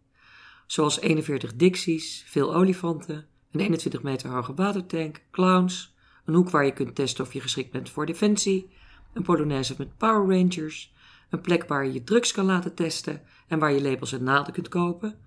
Zoals 0.66 1.00
41 1.00 1.56
dixies, 1.56 2.24
veel 2.28 2.56
olifanten, 2.56 3.28
een 3.52 3.60
21 3.60 4.02
meter 4.02 4.30
hoge 4.30 4.54
watertank, 4.54 5.22
clowns, 5.32 5.96
een 6.26 6.34
hoek 6.34 6.50
waar 6.50 6.66
je 6.66 6.74
kunt 6.74 6.96
testen 6.96 7.26
of 7.26 7.34
je 7.34 7.42
geschikt 7.42 7.72
bent 7.72 7.90
voor 7.90 8.06
defensie, 8.06 8.70
een 9.14 9.24
polonaise 9.24 9.76
met 9.78 9.98
Power 9.98 10.38
Rangers, 10.38 10.94
een 11.30 11.42
plek 11.42 11.68
waar 11.68 11.86
je 11.86 11.94
je 11.94 12.04
drugs 12.04 12.32
kan 12.32 12.46
laten 12.46 12.76
testen 12.76 13.22
en 13.48 13.60
waar 13.60 13.72
je 13.72 13.82
lepels 13.82 14.12
en 14.12 14.24
naalden 14.24 14.54
kunt 14.54 14.70
kopen, 14.70 15.20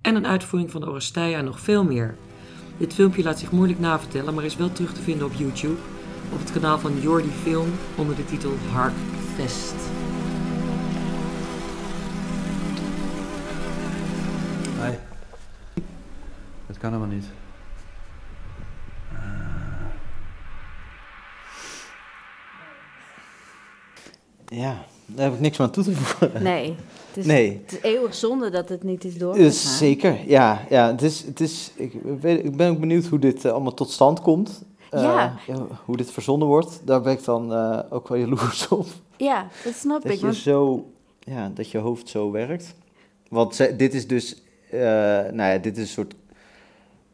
en 0.00 0.14
een 0.14 0.26
uitvoering 0.26 0.70
van 0.70 0.80
de 0.80 0.88
Oresteia 0.88 1.38
en 1.38 1.44
nog 1.44 1.60
veel 1.60 1.84
meer. 1.84 2.16
Dit 2.76 2.94
filmpje 2.94 3.22
laat 3.22 3.38
zich 3.38 3.50
moeilijk 3.50 3.78
navertellen, 3.78 4.34
maar 4.34 4.44
is 4.44 4.56
wel 4.56 4.72
terug 4.72 4.92
te 4.92 5.02
vinden 5.02 5.26
op 5.26 5.32
YouTube, 5.32 5.80
op 6.32 6.38
het 6.38 6.52
kanaal 6.52 6.78
van 6.78 7.00
Jordi 7.00 7.30
Film 7.42 7.68
onder 7.96 8.16
de 8.16 8.24
titel 8.24 8.52
Harkfest. 8.72 9.74
Nee. 14.78 14.98
Dat 16.66 16.78
kan 16.78 16.92
helemaal 16.92 17.14
niet. 17.14 17.26
Ja, 24.48 24.84
daar 25.06 25.24
heb 25.24 25.34
ik 25.34 25.40
niks 25.40 25.58
meer 25.58 25.66
aan 25.66 25.72
toe 25.72 25.84
te 25.84 25.92
voegen. 25.92 26.42
Nee, 26.42 26.74
het 27.08 27.16
is, 27.16 27.26
Nee. 27.26 27.60
het 27.66 27.72
is 27.72 27.82
eeuwig 27.82 28.14
zonde 28.14 28.50
dat 28.50 28.68
het 28.68 28.82
niet 28.82 29.04
is 29.04 29.18
doorgegaan. 29.18 29.46
Dus 29.48 29.78
zeker, 29.78 30.18
ja. 30.26 30.60
ja 30.70 30.90
het 30.90 31.02
is, 31.02 31.20
het 31.24 31.40
is, 31.40 31.70
ik, 31.76 31.92
weet, 32.20 32.44
ik 32.44 32.56
ben 32.56 32.70
ook 32.70 32.80
benieuwd 32.80 33.06
hoe 33.06 33.18
dit 33.18 33.44
eh, 33.44 33.52
allemaal 33.52 33.74
tot 33.74 33.90
stand 33.90 34.20
komt. 34.20 34.62
Eh, 34.90 35.02
Ja. 35.02 35.36
Hoe 35.84 35.96
dit 35.96 36.10
verzonnen 36.10 36.48
wordt. 36.48 36.80
Daar 36.84 37.02
ben 37.02 37.12
ik 37.12 37.24
dan 37.24 37.52
eh, 37.52 37.78
ook 37.90 38.08
wel 38.08 38.18
jaloers 38.18 38.68
op. 38.68 38.86
Ja, 39.16 39.46
dat 39.64 39.74
snap 39.74 40.02
Dat 40.02 40.12
ik. 40.12 40.18
je, 40.18 40.24
Want, 40.24 40.36
zo, 40.36 40.90
ja, 41.20 41.50
dat 41.54 41.70
je 41.70 41.78
hoofd 41.78 42.08
zo 42.08 42.30
werkt. 42.30 42.74
Want 43.28 43.78
dit 43.78 43.94
is 43.94 44.06
dus, 44.06 44.42
nou 44.70 45.42
ja, 45.52 45.58
dit 45.58 45.76
is 45.76 45.82
een 45.82 45.88
soort, 45.88 46.14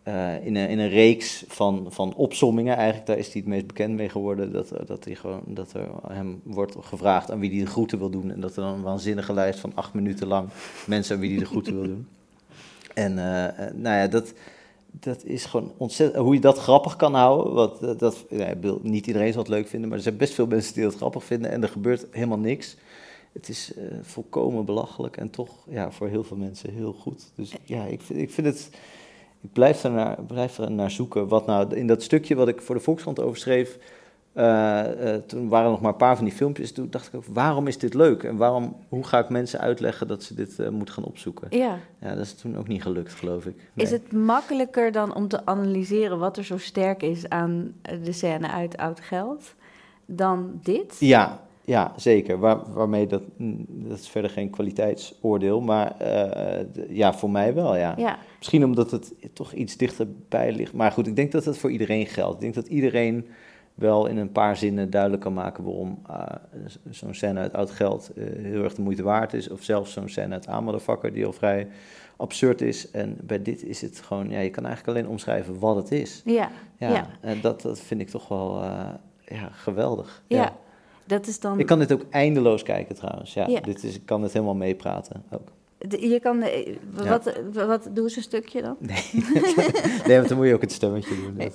eh, 0.09 0.47
in, 0.47 0.57
een, 0.57 0.69
in 0.69 0.79
een 0.79 0.89
reeks 0.89 1.45
van, 1.49 1.87
van 1.89 2.15
eigenlijk, 2.17 3.07
daar 3.07 3.19
is 3.19 3.33
hij 3.33 3.41
het 3.41 3.47
meest 3.47 3.67
bekend 3.67 3.95
mee 3.95 4.09
geworden, 4.09 4.53
dat, 4.53 4.71
er- 4.71 4.87
dat, 4.87 5.05
hij 5.05 5.15
gewoon, 5.15 5.43
dat 5.47 5.73
er 5.73 5.89
hem 6.09 6.41
wordt 6.43 6.77
gevraagd 6.81 7.31
aan 7.31 7.41
wie 7.41 7.51
hij 7.51 7.61
de 7.61 7.67
groeten 7.67 7.99
wil 7.99 8.11
doen. 8.11 8.31
En 8.31 8.41
dat 8.41 8.57
er 8.57 8.63
dan 8.63 8.75
een 8.75 8.83
waanzinnige 8.83 9.33
lijst 9.33 9.59
van 9.61 9.73
acht 9.75 9.95
minuten 9.95 10.27
lang 10.27 10.49
mensen 10.87 11.15
aan 11.15 11.21
wie 11.21 11.31
hij 11.31 11.39
de 11.39 11.45
groeten 11.47 11.75
wil 11.75 11.83
doen. 11.85 12.07
En 12.95 13.19
eh, 13.19 13.67
eh, 13.67 13.75
nou 13.75 13.97
ja, 13.97 14.07
dat, 14.07 14.33
dat 14.91 15.25
is 15.25 15.45
gewoon 15.45 15.73
ontzettend. 15.77 16.25
Hoe 16.25 16.35
je 16.35 16.41
dat 16.41 16.59
grappig 16.59 16.97
kan 16.97 17.15
houden. 17.15 17.53
Wat, 17.53 17.81
dat, 17.81 17.99
dat, 17.99 18.25
niet 18.83 19.07
iedereen 19.07 19.33
zal 19.33 19.43
het 19.43 19.51
leuk 19.51 19.69
vinden, 19.69 19.89
maar 19.89 19.99
er 19.99 20.05
zijn 20.05 20.17
best 20.17 20.35
veel 20.35 20.47
mensen 20.47 20.75
die 20.75 20.85
het 20.85 20.95
grappig 20.95 21.25
vinden. 21.25 21.51
En 21.51 21.63
er 21.63 21.69
gebeurt 21.69 22.07
helemaal 22.11 22.39
niks. 22.39 22.77
Het 23.33 23.49
is 23.49 23.73
eh, 23.75 23.85
volkomen 24.03 24.65
belachelijk 24.65 25.17
en 25.17 25.31
toch 25.31 25.51
ja, 25.69 25.91
voor 25.91 26.09
heel 26.09 26.25
veel 26.25 26.37
mensen 26.37 26.73
heel 26.73 26.93
goed. 26.93 27.31
Dus 27.35 27.53
ja, 27.65 27.85
ik 27.85 28.01
vind, 28.01 28.19
ik 28.21 28.31
vind 28.31 28.47
het. 28.47 28.71
Ik 29.41 29.53
blijf 29.53 29.85
er, 29.85 29.91
naar, 29.91 30.23
blijf 30.27 30.59
er 30.59 30.71
naar 30.71 30.91
zoeken. 30.91 31.29
Wat 31.29 31.47
nou 31.47 31.75
in 31.75 31.87
dat 31.87 32.03
stukje 32.03 32.35
wat 32.35 32.49
ik 32.49 32.63
voor 32.63 32.75
de 32.75 32.81
Volkskrant 32.81 33.21
overschreef. 33.21 33.79
eh, 34.33 35.15
toen 35.27 35.49
waren 35.49 35.65
er 35.65 35.71
nog 35.71 35.81
maar 35.81 35.91
een 35.93 35.97
paar 35.97 36.17
van 36.17 36.25
die 36.25 36.35
filmpjes. 36.35 36.73
Toen 36.73 36.91
dacht 36.91 37.07
ik 37.07 37.15
ook, 37.15 37.25
waarom 37.33 37.67
is 37.67 37.79
dit 37.79 37.95
leuk? 37.95 38.23
En 38.23 38.37
waarom, 38.37 38.77
hoe 38.89 39.05
ga 39.05 39.19
ik 39.19 39.29
mensen 39.29 39.61
uitleggen 39.61 40.09
dat 40.09 40.23
ze 40.23 40.35
dit 40.35 40.59
eh, 40.59 40.69
moeten 40.69 40.95
gaan 40.95 41.05
opzoeken? 41.05 41.47
Ja. 41.51 41.79
ja, 42.01 42.15
dat 42.15 42.25
is 42.25 42.35
toen 42.35 42.59
ook 42.59 42.69
niet 42.69 42.83
gelukt, 42.83 43.13
geloof 43.15 43.47
ik. 43.47 43.71
Is 43.75 43.91
het 43.91 44.13
makkelijker 44.13 44.93
dan 44.93 45.15
om 45.15 45.29
te 45.29 45.47
analyseren 45.47 46.19
wat 46.19 46.37
er 46.37 46.45
zo 46.45 46.59
sterk 46.59 47.03
is 47.03 47.29
aan 47.29 47.75
de 47.83 48.13
scène 48.13 48.49
uit 48.51 48.77
Oud 48.77 49.01
Geld 49.01 49.55
dan 50.07 50.59
dit? 50.63 50.97
Ja, 50.99 51.41
ja 51.69 51.93
zeker. 51.97 52.39
Waar, 52.39 52.73
waarmee 52.73 53.07
dat, 53.07 53.23
mm, 53.37 53.67
dat 53.69 53.99
is 53.99 54.09
verder 54.09 54.31
geen 54.31 54.51
kwaliteitsoordeel, 54.51 55.61
maar 55.61 56.01
eh, 56.01 56.67
ja, 56.89 57.15
voor 57.15 57.31
mij 57.31 57.55
wel, 57.55 57.77
ja. 57.77 57.95
Ja. 57.97 58.19
Misschien 58.39 58.65
omdat 58.65 58.91
het 58.91 59.15
toch 59.33 59.53
iets 59.53 59.77
dichterbij 59.77 60.53
ligt. 60.53 60.73
Maar 60.73 60.93
goed, 60.93 61.07
ik 61.07 61.17
denk 61.17 61.33
dat 61.33 61.45
dat 61.45 61.59
voor 61.59 61.71
iedereen 61.71 62.07
geldt. 62.07 62.35
Ik 62.35 62.41
denk 62.41 62.55
dat 62.55 62.67
iedereen 62.67 63.27
wel 63.75 64.07
in 64.07 64.17
een 64.17 64.33
paar 64.33 64.57
zinnen 64.57 64.91
duidelijk 64.91 65.23
kan 65.23 65.33
maken 65.33 65.65
waarom 65.65 66.03
uh, 66.11 66.23
zo'n 66.91 67.15
scène 67.15 67.41
uit 67.41 67.53
Oud 67.53 67.71
Geld 67.71 68.11
uh, 68.15 68.25
heel 68.45 68.63
erg 68.63 68.75
de 68.75 68.83
moeite 68.83 69.03
waard 69.03 69.35
is. 69.35 69.49
Of 69.49 69.63
zelfs 69.63 69.93
zo'n 69.93 70.09
scène 70.09 70.35
uit 70.35 70.47
Ameldervakker 70.47 71.13
die 71.13 71.27
al 71.27 71.33
vrij 71.33 71.69
absurd 72.17 72.61
is. 72.61 72.91
En 72.91 73.17
bij 73.23 73.43
dit 73.43 73.65
is 73.65 73.81
het 73.81 74.01
gewoon, 74.01 74.31
ja, 74.31 74.39
je 74.39 74.51
kan 74.51 74.67
eigenlijk 74.67 74.97
alleen 74.99 75.11
omschrijven 75.11 75.59
wat 75.59 75.77
het 75.77 75.93
is. 75.93 76.23
Ja. 76.25 76.51
Ja, 76.79 76.89
ja. 76.89 77.07
en 77.21 77.41
dat, 77.41 77.63
dat 77.63 77.81
vind 77.81 78.01
ik 78.01 78.09
toch 78.09 78.29
wel 78.29 78.63
ja, 79.25 79.49
geweldig. 79.53 80.23
Ja. 80.27 80.37
ja. 80.37 80.57
Dat 81.09 81.27
is 81.27 81.41
dan... 81.41 81.59
Ik 81.61 81.67
kan 81.67 81.79
dit 81.79 81.93
ook 81.93 82.05
eindeloos 82.11 82.63
kijken 82.63 82.95
trouwens. 82.95 83.35
Ja, 83.35 83.47
Ja. 83.47 83.61
Dit 83.61 83.85
is, 83.85 83.95
ik 83.95 84.03
kan 84.05 84.23
het 84.23 84.33
helemaal 84.33 84.55
meepraten 84.55 85.23
ook. 85.31 85.49
De- 85.79 86.09
Je 86.09 86.21
kan... 86.21 86.43
eh, 86.43 86.67
Ja. 86.67 87.09
Wat, 87.09 87.33
wat, 87.53 87.89
doe 87.93 88.05
eens 88.05 88.17
een 88.17 88.23
stukje 88.23 88.63
dan. 88.63 88.77
Nee, 88.79 89.03
nee 90.07 90.17
want 90.17 90.29
dan 90.29 90.37
moet 90.39 90.47
je 90.47 90.55
ook 90.55 90.61
het 90.61 90.73
stemmetje 90.73 91.15
doen. 91.15 91.35
Dat, 91.37 91.53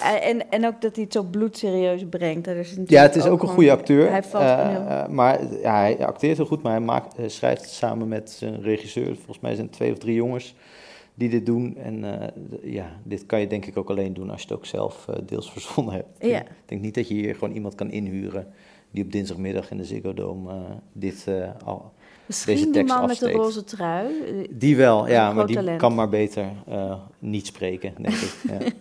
eh. 0.00 0.28
En, 0.28 0.50
en 0.50 0.66
ook 0.66 0.80
dat 0.80 0.94
hij 0.94 1.04
het 1.04 1.12
zo 1.12 1.22
bloedserieus 1.22 2.04
brengt. 2.10 2.44
Dat 2.44 2.56
is 2.56 2.76
Ja, 2.86 3.02
het 3.02 3.16
is 3.16 3.24
ook 3.26 3.42
een 3.42 3.48
goede 3.48 3.70
acteur. 3.72 4.10
Hij 4.10 4.22
valt 4.22 4.44
Eh, 4.44 5.06
maar 5.08 5.40
ja, 5.60 5.76
hij 5.78 6.06
acteert 6.06 6.36
heel 6.36 6.46
goed, 6.46 6.62
maar 6.62 6.72
hij 6.72 6.80
maakt, 6.80 7.14
schrijft 7.26 7.68
samen 7.68 8.08
met 8.08 8.30
zijn 8.30 8.62
regisseur. 8.62 9.14
Volgens 9.14 9.40
mij 9.40 9.54
zijn 9.54 9.66
het 9.66 9.74
twee 9.76 9.92
of 9.92 9.98
drie 9.98 10.14
jongens 10.14 10.54
die 11.14 11.28
dit 11.28 11.46
doen. 11.46 11.76
En 11.76 12.04
ja, 12.62 12.90
dit 13.02 13.26
kan 13.26 13.40
je 13.40 13.46
denk 13.46 13.66
ik 13.66 13.76
ook 13.76 13.90
alleen 13.90 14.14
doen 14.14 14.30
als 14.30 14.40
je 14.42 14.46
het 14.48 14.56
ook 14.56 14.66
zelf 14.66 15.06
deels 15.26 15.50
verzonnen 15.52 15.94
hebt. 15.94 16.08
Ja. 16.18 16.40
Ik 16.40 16.46
denk 16.66 16.80
niet 16.80 16.94
dat 16.94 17.08
je 17.08 17.14
hier 17.14 17.34
gewoon 17.34 17.54
iemand 17.54 17.74
kan 17.74 17.90
inhuren 17.90 18.46
die 18.94 19.04
op 19.04 19.12
dinsdagmiddag 19.12 19.70
in 19.70 19.76
de 19.76 19.84
Ziggo 19.84 20.14
Dome 20.14 20.50
eh, 20.52 20.60
dit 20.92 21.24
eh, 21.28 21.48
al, 21.64 21.92
deze 21.92 21.92
Misschien 22.26 22.56
die 22.58 22.70
tekst 22.70 22.96
man 22.96 23.06
met 23.06 23.18
de 23.18 23.32
roze 23.32 23.64
trui. 23.64 24.06
eh, 24.26 24.48
Die 24.50 24.76
wel, 24.76 25.08
ja, 25.08 25.32
maar 25.32 25.46
die 25.46 25.56
talent. 25.56 25.78
kan 25.78 25.94
maar 25.94 26.08
beter 26.08 26.46
niet 27.18 27.46
spreken, 27.46 27.94
denk 28.02 28.14
ik. 28.14 28.34
Ja. 28.48 28.58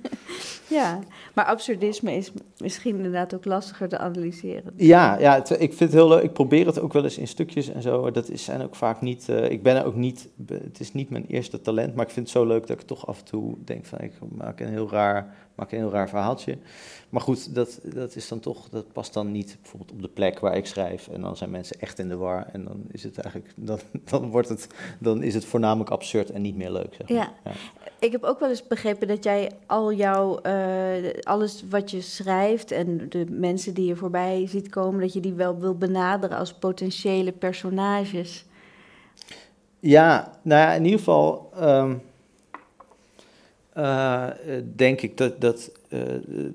Ja, 0.69 0.99
maar 1.33 1.45
absurdisme 1.45 2.15
is 2.15 2.31
misschien 2.57 2.95
inderdaad 2.95 3.35
ook 3.35 3.45
lastiger 3.45 3.87
te 3.89 3.97
analyseren. 3.97 4.73
Ja, 4.75 5.19
ja 5.19 5.33
het- 5.35 5.49
ik 5.49 5.57
vind 5.73 5.79
het 5.79 5.91
heel 5.91 6.07
leuk. 6.07 6.23
Ik 6.23 6.33
probeer 6.33 6.65
het 6.65 6.79
ook 6.79 6.93
wel 6.93 7.03
eens 7.03 7.17
in 7.17 7.27
stukjes 7.27 7.69
en 7.69 7.81
zo. 7.81 8.11
Dat 8.11 8.29
is, 8.29 8.43
zijn 8.43 8.61
ook 8.61 8.75
vaak 8.75 9.01
niet. 9.01 9.27
ik 9.27 9.63
ben 9.63 9.75
er 9.75 9.85
ook 9.85 9.95
niet. 9.95 10.29
Het 10.47 10.79
is 10.79 10.93
niet 10.93 11.09
mijn 11.09 11.25
eerste 11.27 11.61
talent, 11.61 11.95
maar 11.95 12.05
ik 12.05 12.11
vind 12.11 12.25
het 12.27 12.35
zo 12.37 12.45
leuk 12.45 12.67
dat 12.67 12.79
ik 12.79 12.87
toch 12.87 13.07
af 13.07 13.19
en 13.19 13.25
toe 13.25 13.55
denk 13.65 13.85
van 13.85 13.99
ik 13.99 14.13
maak 14.35 14.59
een 14.59 14.67
heel 14.67 14.89
raar, 14.89 15.35
maak 15.55 15.71
een 15.71 15.77
heel 15.77 15.91
raar 15.91 16.09
verhaaltje. 16.09 16.57
Maar 17.09 17.21
goed, 17.21 17.55
dat, 17.55 17.79
dat 17.83 18.15
is 18.15 18.27
dan 18.27 18.39
toch. 18.39 18.69
Dat 18.69 18.91
past 18.91 19.13
dan 19.13 19.31
niet 19.31 19.57
bijvoorbeeld 19.61 19.91
op 19.91 20.01
de 20.01 20.07
plek 20.07 20.39
waar 20.39 20.57
ik 20.57 20.65
schrijf. 20.65 21.07
En 21.07 21.21
dan 21.21 21.37
zijn 21.37 21.49
mensen 21.49 21.79
echt 21.79 21.99
in 21.99 22.09
de 22.09 22.15
war. 22.15 22.49
En 22.51 22.63
dan 22.63 22.83
is 22.91 23.03
het 23.03 23.17
eigenlijk. 23.17 23.53
Dan, 23.55 23.79
dan 24.11 24.29
wordt 24.29 24.49
het. 24.49 24.67
Dan 24.99 25.23
is 25.23 25.33
het 25.33 25.45
voornamelijk 25.45 25.89
absurd 25.89 26.29
en 26.29 26.41
niet 26.41 26.55
meer 26.55 26.71
leuk. 26.71 26.95
Zeg 26.97 27.09
maar. 27.09 27.33
Ja. 27.43 27.51
Ik 27.99 28.11
heb 28.11 28.23
ook 28.23 28.39
wel 28.39 28.49
eens 28.49 28.67
begrepen 28.67 29.07
dat 29.07 29.23
jij 29.23 29.51
al 29.67 29.93
jouw, 29.93 30.39
eh, 30.39 31.13
alles 31.21 31.63
wat 31.69 31.91
je 31.91 32.01
schrijft 32.01 32.71
en 32.71 33.09
de 33.09 33.25
mensen 33.29 33.73
die 33.73 33.85
je 33.85 33.95
voorbij 33.95 34.47
ziet 34.47 34.69
komen, 34.69 35.01
dat 35.01 35.13
je 35.13 35.19
die 35.19 35.33
wel 35.33 35.59
wil 35.59 35.77
benaderen 35.77 36.37
als 36.37 36.53
potentiële 36.53 37.31
personages. 37.31 38.45
Ja, 39.79 40.31
nou 40.41 40.61
ja, 40.61 40.73
in 40.73 40.83
ieder 40.83 40.99
geval 40.99 41.49
ehm, 41.55 41.95
eh, 43.73 44.23
eh, 44.29 44.63
denk 44.75 45.01
ik 45.01 45.17
dat, 45.17 45.41
dat 45.41 45.71
eh, 45.89 45.99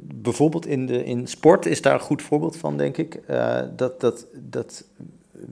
bijvoorbeeld 0.01 0.67
in, 0.67 0.87
de, 0.87 1.05
in 1.05 1.27
sport 1.27 1.67
is 1.67 1.83
daar 1.83 1.95
een 1.95 2.01
goed 2.01 2.23
voorbeeld 2.23 2.57
van, 2.57 2.77
denk 2.77 2.97
ik. 2.97 3.23
Dat, 3.77 4.01
dat, 4.01 4.27
dat 4.35 4.85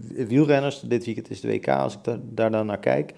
wielrenners, 0.09 0.81
dit 0.81 1.05
weekend 1.05 1.31
is 1.31 1.41
de 1.41 1.49
WK, 1.49 1.69
als 1.69 1.95
ik 1.95 2.05
daar, 2.05 2.19
daar 2.23 2.51
dan 2.51 2.67
naar 2.67 2.79
kijk, 2.79 3.15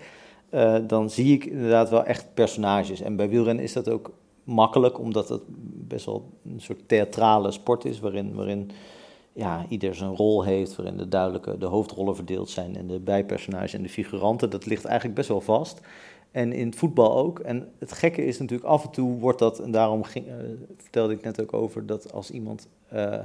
dan 0.87 1.11
zie 1.11 1.35
ik 1.35 1.45
inderdaad 1.45 1.91
wel 1.91 2.05
echt 2.05 2.35
personages. 2.35 3.01
En 3.01 3.17
bij 3.17 3.29
wielrennen 3.29 3.65
is 3.65 3.73
dat 3.73 3.91
ook 3.91 4.13
makkelijk, 4.45 4.99
omdat 4.99 5.29
het 5.29 5.43
best 5.89 6.07
wel 6.07 6.31
een 6.45 6.61
soort 6.61 6.89
theatrale 6.89 7.51
sport 7.51 7.85
is, 7.85 8.01
waarin, 8.01 8.35
waarin 8.35 8.71
ja, 9.33 9.67
ieder 9.69 9.95
zijn 9.95 10.17
rol 10.17 10.45
heeft, 10.45 10.77
waarin 10.77 10.97
de 10.97 11.09
duidelijke 11.09 11.59
de 11.59 11.67
hoofdrollen 11.67 12.17
verdeeld 12.17 12.51
zijn 12.51 12.77
en 12.77 12.87
de 12.87 12.99
bijpersonages 12.99 13.75
en 13.75 13.83
de 13.83 13.89
figuranten. 13.89 14.51
Dat 14.51 14.67
ligt 14.67 14.85
eigenlijk 14.85 15.17
best 15.17 15.29
wel 15.29 15.41
vast. 15.41 15.81
En 16.31 16.53
in 16.53 16.67
het 16.67 16.77
voetbal 16.77 17.17
ook. 17.17 17.39
En 17.39 17.69
het 17.79 17.93
gekke 17.93 18.25
is 18.25 18.39
natuurlijk, 18.39 18.69
af 18.69 18.85
en 18.85 18.91
toe 18.91 19.19
wordt 19.19 19.39
dat, 19.39 19.59
en 19.59 19.71
daarom 19.71 20.03
ging, 20.03 20.27
eh, 20.27 20.35
vertelde 20.77 21.13
ik 21.13 21.23
net 21.23 21.41
ook 21.41 21.53
over, 21.53 21.87
dat 21.87 22.13
als 22.13 22.31
iemand, 22.31 22.69
eh, 22.89 23.19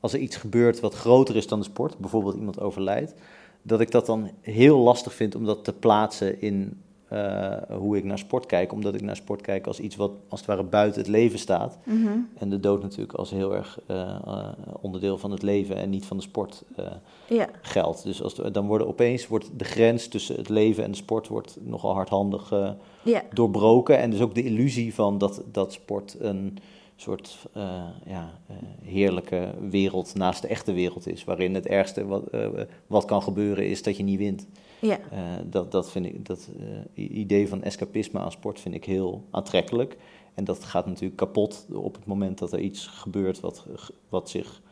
als 0.00 0.12
er 0.12 0.18
iets 0.18 0.36
gebeurt 0.36 0.80
wat 0.80 0.94
groter 0.94 1.36
is 1.36 1.46
dan 1.46 1.58
de 1.58 1.64
sport, 1.64 1.98
bijvoorbeeld 1.98 2.36
iemand 2.36 2.60
overlijdt, 2.60 3.14
dat 3.62 3.80
ik 3.80 3.90
dat 3.90 4.06
dan 4.06 4.30
heel 4.40 4.78
lastig 4.78 5.14
vind 5.14 5.34
om 5.34 5.44
dat 5.44 5.64
te 5.64 5.72
plaatsen 5.72 6.40
in 6.40 6.80
eh, 7.12 7.76
hoe 7.76 7.96
ik 7.96 8.04
naar 8.04 8.18
sport 8.18 8.46
kijk. 8.46 8.72
Omdat 8.72 8.94
ik 8.94 9.02
naar 9.02 9.16
sport 9.16 9.40
kijk 9.40 9.66
als 9.66 9.80
iets 9.80 9.96
wat 9.96 10.10
als 10.28 10.40
het 10.40 10.48
ware 10.48 10.62
buiten 10.62 11.00
het 11.00 11.10
leven 11.10 11.38
staat. 11.38 11.78
Mhm. 11.84 12.18
En 12.34 12.48
de 12.48 12.60
dood 12.60 12.82
natuurlijk 12.82 13.12
als 13.12 13.30
heel 13.30 13.54
erg 13.54 13.80
eh, 13.86 14.00
eh, 14.00 14.48
onderdeel 14.80 15.18
van 15.18 15.30
het 15.30 15.42
leven 15.42 15.76
en 15.76 15.90
niet 15.90 16.06
van 16.06 16.16
de 16.16 16.22
sport 16.22 16.64
geldt. 17.62 18.02
Dus 18.02 18.22
als, 18.22 18.34
dan 18.34 18.66
worden 18.66 18.86
opeens 18.86 19.26
wordt 19.26 19.50
de 19.56 19.64
grens 19.64 20.08
tussen 20.08 20.36
het 20.36 20.48
leven 20.48 20.84
en 20.84 20.90
de 20.90 20.96
sport 20.96 21.28
wordt 21.28 21.58
nogal 21.60 21.94
hardhandig 21.94 22.52
doorbroken. 23.32 23.98
En 23.98 24.10
dus 24.10 24.20
ook 24.20 24.34
de 24.34 24.44
illusie 24.44 24.94
van 24.94 25.18
dat, 25.18 25.42
dat 25.52 25.72
sport 25.72 26.16
een 26.18 26.58
soort 26.96 27.46
ja, 28.06 28.30
heerlijke 28.82 29.54
wereld 29.70 30.14
naast 30.14 30.42
de 30.42 30.48
echte 30.48 30.72
wereld 30.72 31.06
is. 31.06 31.24
Waarin 31.24 31.54
het 31.54 31.66
ergste 31.66 32.06
wat, 32.06 32.22
wat 32.86 33.04
kan 33.04 33.22
gebeuren 33.22 33.68
is 33.68 33.82
dat 33.82 33.96
je 33.96 34.02
niet 34.02 34.18
wint. 34.18 34.46
Ja. 34.82 34.98
Eh, 35.10 35.20
dat, 35.44 35.72
dat 35.72 35.90
vind 35.90 36.06
ik, 36.06 36.26
dat 36.26 36.48
eh, 36.94 37.16
idee 37.18 37.48
van 37.48 37.62
escapisme 37.62 38.18
aan 38.18 38.32
sport 38.32 38.60
vind 38.60 38.74
ik 38.74 38.84
heel 38.84 39.24
aantrekkelijk. 39.30 39.96
En 40.34 40.44
dat 40.44 40.64
gaat 40.64 40.86
natuurlijk 40.86 41.16
kapot 41.16 41.66
op 41.72 41.94
het 41.94 42.06
moment 42.06 42.38
dat 42.38 42.52
er 42.52 42.58
iets 42.58 42.86
gebeurt 42.86 43.40
wat, 43.40 43.66
wat 44.08 44.30
zich 44.30 44.62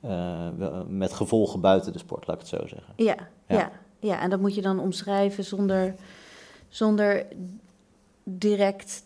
eh, 0.00 0.48
met 0.88 1.12
gevolgen 1.12 1.60
buiten 1.60 1.92
de 1.92 1.98
sport, 1.98 2.26
laat 2.26 2.36
ik 2.36 2.48
het 2.48 2.60
zo 2.60 2.66
zeggen. 2.66 2.92
Ja, 2.96 3.16
ja. 3.48 3.56
Ja. 3.56 3.72
ja, 3.98 4.20
en 4.20 4.30
dat 4.30 4.40
moet 4.40 4.54
je 4.54 4.62
dan 4.62 4.78
omschrijven 4.78 5.44
zonder, 5.44 5.94
zonder 6.68 7.26
direct 8.24 9.04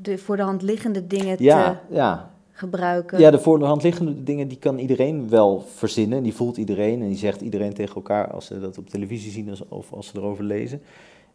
de 0.00 0.18
voor 0.18 0.36
de 0.36 0.42
hand 0.42 0.62
liggende 0.62 1.06
dingen 1.06 1.42
Ja, 1.42 1.82
te 1.88 1.94
ja. 1.94 2.30
Gebruiken. 2.56 3.18
Ja, 3.18 3.30
de 3.30 3.38
voor 3.38 3.58
de 3.58 3.64
hand 3.64 3.82
liggende 3.82 4.22
dingen 4.22 4.48
die 4.48 4.58
kan 4.58 4.78
iedereen 4.78 5.28
wel 5.28 5.60
verzinnen. 5.60 6.22
Die 6.22 6.34
voelt 6.34 6.56
iedereen 6.56 7.02
en 7.02 7.08
die 7.08 7.16
zegt 7.16 7.40
iedereen 7.40 7.74
tegen 7.74 7.94
elkaar 7.94 8.30
als 8.30 8.46
ze 8.46 8.60
dat 8.60 8.78
op 8.78 8.88
televisie 8.88 9.30
zien 9.30 9.54
of 9.68 9.92
als 9.92 10.06
ze 10.06 10.16
erover 10.16 10.44
lezen. 10.44 10.80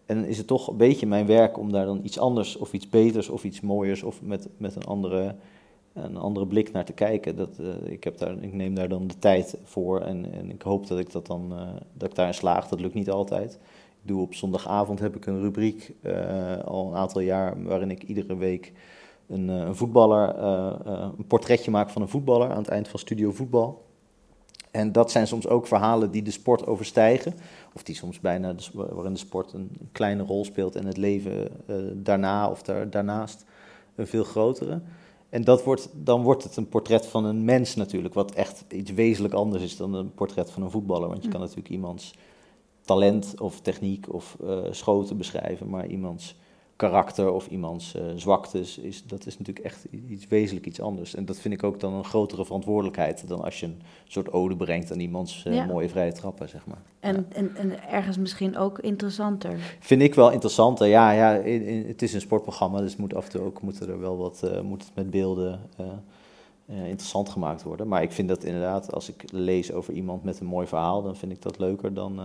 En 0.05 0.25
is 0.25 0.37
het 0.37 0.47
toch 0.47 0.67
een 0.67 0.77
beetje 0.77 1.07
mijn 1.07 1.25
werk 1.25 1.57
om 1.57 1.71
daar 1.71 1.85
dan 1.85 1.99
iets 2.03 2.19
anders 2.19 2.57
of 2.57 2.73
iets 2.73 2.89
beters 2.89 3.29
of 3.29 3.43
iets 3.43 3.61
mooiers 3.61 4.03
of 4.03 4.21
met, 4.21 4.47
met 4.57 4.75
een, 4.75 4.83
andere, 4.83 5.35
een 5.93 6.17
andere 6.17 6.47
blik 6.47 6.71
naar 6.71 6.85
te 6.85 6.93
kijken. 6.93 7.35
Dat, 7.35 7.59
eh, 7.59 7.91
ik, 7.91 8.03
heb 8.03 8.17
daar, 8.17 8.43
ik 8.43 8.53
neem 8.53 8.75
daar 8.75 8.89
dan 8.89 9.07
de 9.07 9.19
tijd 9.19 9.57
voor 9.63 10.01
en, 10.01 10.33
en 10.33 10.49
ik 10.49 10.61
hoop 10.61 10.87
dat 10.87 10.99
ik, 10.99 11.11
dat, 11.11 11.27
dan, 11.27 11.51
eh, 11.51 11.67
dat 11.93 12.09
ik 12.09 12.15
daarin 12.15 12.33
slaag. 12.33 12.67
Dat 12.67 12.79
lukt 12.79 12.93
niet 12.93 13.09
altijd. 13.09 13.53
Ik 14.01 14.07
doe 14.07 14.21
op 14.21 14.33
zondagavond 14.33 14.99
heb 14.99 15.15
ik 15.15 15.25
een 15.25 15.41
rubriek 15.41 15.93
eh, 16.01 16.57
al 16.63 16.87
een 16.87 16.95
aantal 16.95 17.21
jaar 17.21 17.63
waarin 17.63 17.91
ik 17.91 18.03
iedere 18.03 18.37
week 18.37 18.73
een, 19.31 19.49
eh, 19.49 19.55
een 19.55 19.75
voetballer, 19.75 20.35
eh, 20.35 20.67
eh, 20.85 21.09
een 21.17 21.27
portretje 21.27 21.71
maak 21.71 21.89
van 21.89 22.01
een 22.01 22.07
voetballer 22.07 22.49
aan 22.49 22.57
het 22.57 22.67
eind 22.67 22.87
van 22.87 22.99
Studio 22.99 23.31
Voetbal. 23.31 23.89
En 24.71 24.91
dat 24.91 25.11
zijn 25.11 25.27
soms 25.27 25.47
ook 25.47 25.67
verhalen 25.67 26.11
die 26.11 26.21
de 26.21 26.31
sport 26.31 26.67
overstijgen. 26.67 27.33
Of 27.73 27.83
die 27.83 27.95
soms 27.95 28.19
bijna, 28.19 28.53
de, 28.53 28.63
waarin 28.73 29.13
de 29.13 29.19
sport 29.19 29.53
een 29.53 29.71
kleine 29.91 30.23
rol 30.23 30.45
speelt 30.45 30.75
en 30.75 30.85
het 30.85 30.97
leven 30.97 31.49
daarna 32.03 32.49
of 32.49 32.61
daar, 32.61 32.89
daarnaast 32.89 33.45
een 33.95 34.07
veel 34.07 34.23
grotere. 34.23 34.81
En 35.29 35.43
dat 35.43 35.63
wordt, 35.63 35.89
dan 35.93 36.21
wordt 36.21 36.43
het 36.43 36.55
een 36.55 36.69
portret 36.69 37.05
van 37.05 37.25
een 37.25 37.45
mens 37.45 37.75
natuurlijk, 37.75 38.13
wat 38.13 38.33
echt 38.33 38.65
iets 38.67 38.91
wezenlijk 38.91 39.33
anders 39.33 39.63
is 39.63 39.77
dan 39.77 39.93
een 39.93 40.13
portret 40.13 40.51
van 40.51 40.63
een 40.63 40.71
voetballer. 40.71 41.09
Want 41.09 41.23
je 41.23 41.29
kan 41.29 41.39
natuurlijk 41.39 41.69
iemands 41.69 42.13
talent 42.81 43.33
of 43.39 43.61
techniek 43.61 44.13
of 44.13 44.37
schoten 44.71 45.17
beschrijven, 45.17 45.69
maar 45.69 45.87
iemands 45.87 46.35
karakter 46.89 47.31
of 47.31 47.47
iemands 47.47 47.95
eh, 47.95 48.03
zwaktes, 48.15 48.77
is, 48.77 49.03
dat 49.05 49.25
is 49.25 49.37
natuurlijk 49.39 49.65
echt 49.65 49.85
iets 50.09 50.27
wezenlijk 50.27 50.65
iets 50.65 50.81
anders. 50.81 51.15
En 51.15 51.25
dat 51.25 51.37
vind 51.39 51.53
ik 51.53 51.63
ook 51.63 51.79
dan 51.79 51.93
een 51.93 52.03
grotere 52.03 52.45
verantwoordelijkheid 52.45 53.27
dan 53.27 53.41
als 53.43 53.59
je 53.59 53.65
een 53.65 53.81
soort 54.07 54.31
ode 54.33 54.55
brengt 54.55 54.91
aan 54.91 54.99
iemands 54.99 55.45
eh, 55.45 55.53
Ja. 55.53 55.65
mooie 55.65 55.89
vrije 55.89 56.11
trappen, 56.11 56.49
zeg 56.49 56.65
maar. 56.65 56.81
En, 56.99 57.25
en, 57.33 57.55
en 57.55 57.89
ergens 57.89 58.17
misschien 58.17 58.57
ook 58.57 58.79
interessanter. 58.79 59.75
Vind 59.79 60.01
ik 60.01 60.15
wel 60.15 60.31
interessanter. 60.31 60.87
Ja, 60.87 61.11
ja 61.11 61.33
in- 61.35 61.65
in- 61.65 61.87
het 61.87 62.01
is 62.01 62.13
een 62.13 62.21
sportprogramma, 62.21 62.79
dus 62.79 62.95
moet 62.95 63.15
af 63.15 63.25
en 63.25 63.31
toe 63.31 63.41
ook 63.41 63.61
moeten 63.61 63.89
er 63.89 63.99
wel 63.99 64.17
wat, 64.17 64.43
eh, 64.43 64.61
moet 64.61 64.83
het 64.83 64.95
met 64.95 65.09
beelden 65.09 65.59
interessant 66.67 67.29
gemaakt 67.29 67.63
worden. 67.63 67.87
Maar 67.87 68.01
ik 68.01 68.11
vind 68.11 68.27
dat 68.27 68.43
inderdaad, 68.43 68.93
als 68.93 69.09
ik 69.09 69.23
lees 69.31 69.71
over 69.71 69.93
iemand 69.93 70.23
met 70.23 70.39
een 70.39 70.45
mooi 70.45 70.67
verhaal, 70.67 71.01
dan 71.03 71.15
vind 71.15 71.31
ik 71.31 71.41
dat 71.41 71.59
leuker 71.59 71.93
dan, 71.93 72.19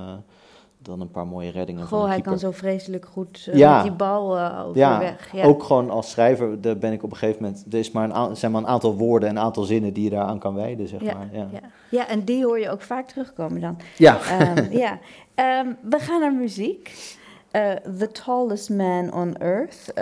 dan 0.86 1.00
een 1.00 1.10
paar 1.10 1.26
mooie 1.26 1.50
reddingen 1.50 1.80
van 1.80 1.88
Goh, 1.88 2.00
een 2.00 2.06
hij 2.06 2.14
keeper. 2.20 2.30
kan 2.40 2.40
zo 2.52 2.58
vreselijk 2.58 3.06
goed 3.06 3.46
eh, 3.50 3.58
Ja. 3.58 3.74
met 3.74 3.82
die 3.82 3.92
bal 3.92 4.36
eh, 4.36 4.66
Ja, 4.74 4.92
overweg. 4.94 5.32
Ja, 5.32 5.44
ook 5.44 5.62
gewoon 5.62 5.90
als 5.90 6.10
schrijver, 6.10 6.60
daar 6.60 6.78
ben 6.78 6.92
ik 6.92 7.02
op 7.02 7.10
een 7.10 7.16
gegeven 7.16 7.42
moment, 7.42 7.64
er 7.70 7.78
is 7.78 7.90
maar 7.90 8.10
een, 8.10 8.36
zijn 8.36 8.52
maar 8.52 8.60
een 8.60 8.66
aantal 8.68 8.96
woorden 8.96 9.28
en 9.28 9.36
een 9.36 9.42
aantal 9.42 9.62
zinnen 9.62 9.92
die 9.92 10.04
je 10.04 10.10
daaraan 10.10 10.38
kan 10.38 10.54
wijden, 10.54 10.88
zeg 10.88 11.00
ja, 11.02 11.14
maar. 11.14 11.28
Ja. 11.32 11.48
ja. 11.52 11.60
ja, 11.90 12.08
en 12.08 12.24
die 12.24 12.44
hoor 12.44 12.58
je 12.60 12.70
ook 12.70 12.82
vaak 12.82 13.06
terugkomen 13.08 13.60
dan. 13.60 13.76
Ja. 13.96 14.18
Ehm, 14.20 14.72
ja. 14.84 14.98
Ehm, 15.34 15.66
we 15.82 15.98
gaan 15.98 16.20
naar 16.20 16.34
muziek. 16.34 17.14
Eh, 17.50 17.70
the 17.98 18.08
Tallest 18.12 18.70
Man 18.70 19.12
on 19.14 19.36
Earth, 19.36 19.92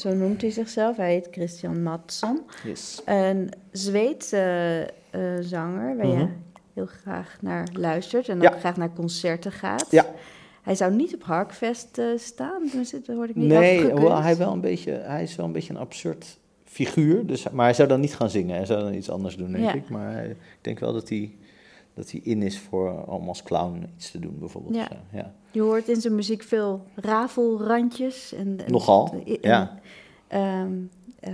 zo 0.00 0.14
noemt 0.14 0.40
hij 0.40 0.50
zichzelf. 0.50 0.96
Hij 0.96 1.12
heet 1.12 1.28
Christian 1.30 1.82
Mattsson. 1.82 2.40
Yes. 2.64 3.02
Een 3.04 3.50
Zweedse 3.72 4.88
zanger 5.40 5.96
waar 5.96 6.06
Mhm. 6.06 6.18
je 6.18 6.28
heel 6.74 6.86
graag 6.86 7.36
naar 7.40 7.68
luistert 7.72 8.28
en 8.28 8.40
Ja. 8.40 8.50
ook 8.52 8.58
graag 8.58 8.76
naar 8.76 8.92
concerten 8.96 9.52
gaat. 9.52 9.86
Ja. 9.90 10.06
Hij 10.64 10.74
zou 10.74 10.94
niet 10.94 11.14
op 11.14 11.22
Harkfest 11.22 11.98
eh, 11.98 12.06
staan, 12.16 12.62
tenminste, 12.68 13.00
dat 13.04 13.16
hoorde 13.16 13.30
ik 13.32 13.36
niet. 13.36 13.48
Nee, 13.48 13.90
hoewel 13.90 14.22
hij, 14.22 14.36
wel 14.36 14.52
een 14.52 14.60
beetje, 14.60 14.92
hij 14.92 15.22
is 15.22 15.36
wel 15.36 15.46
een 15.46 15.52
beetje 15.52 15.72
een 15.74 15.80
absurd 15.80 16.38
figuur. 16.64 17.26
Dus, 17.26 17.50
maar 17.50 17.64
hij 17.64 17.74
zou 17.74 17.88
dan 17.88 18.00
niet 18.00 18.14
gaan 18.14 18.30
zingen. 18.30 18.56
Hij 18.56 18.66
zou 18.66 18.82
dan 18.82 18.94
iets 18.94 19.10
anders 19.10 19.36
doen, 19.36 19.52
denk 19.52 19.64
Ja. 19.64 19.74
ik. 19.74 19.88
Maar 19.88 20.12
hij- 20.12 20.28
ik 20.30 20.36
denk 20.60 20.78
wel 20.78 20.92
dat 20.92 21.08
hij, 21.08 21.36
dat 21.94 22.10
hij 22.10 22.20
in 22.24 22.42
is 22.42 22.58
voor 22.58 23.04
om 23.06 23.28
als 23.28 23.42
clown 23.42 23.86
iets 23.96 24.10
te 24.10 24.18
doen, 24.18 24.36
bijvoorbeeld. 24.38 24.74
Ja. 24.74 24.88
Ja. 25.12 25.34
Je 25.50 25.60
hoort 25.60 25.88
in 25.88 26.00
zijn 26.00 26.14
muziek 26.14 26.42
veel 26.42 26.84
rafelrandjes. 26.94 28.32
En, 28.32 28.58
en- 28.64 28.72
Nogal, 28.72 29.22
en- 29.26 29.38
ja. 29.40 29.78
ehm, 30.28 30.72
eh, 31.20 31.32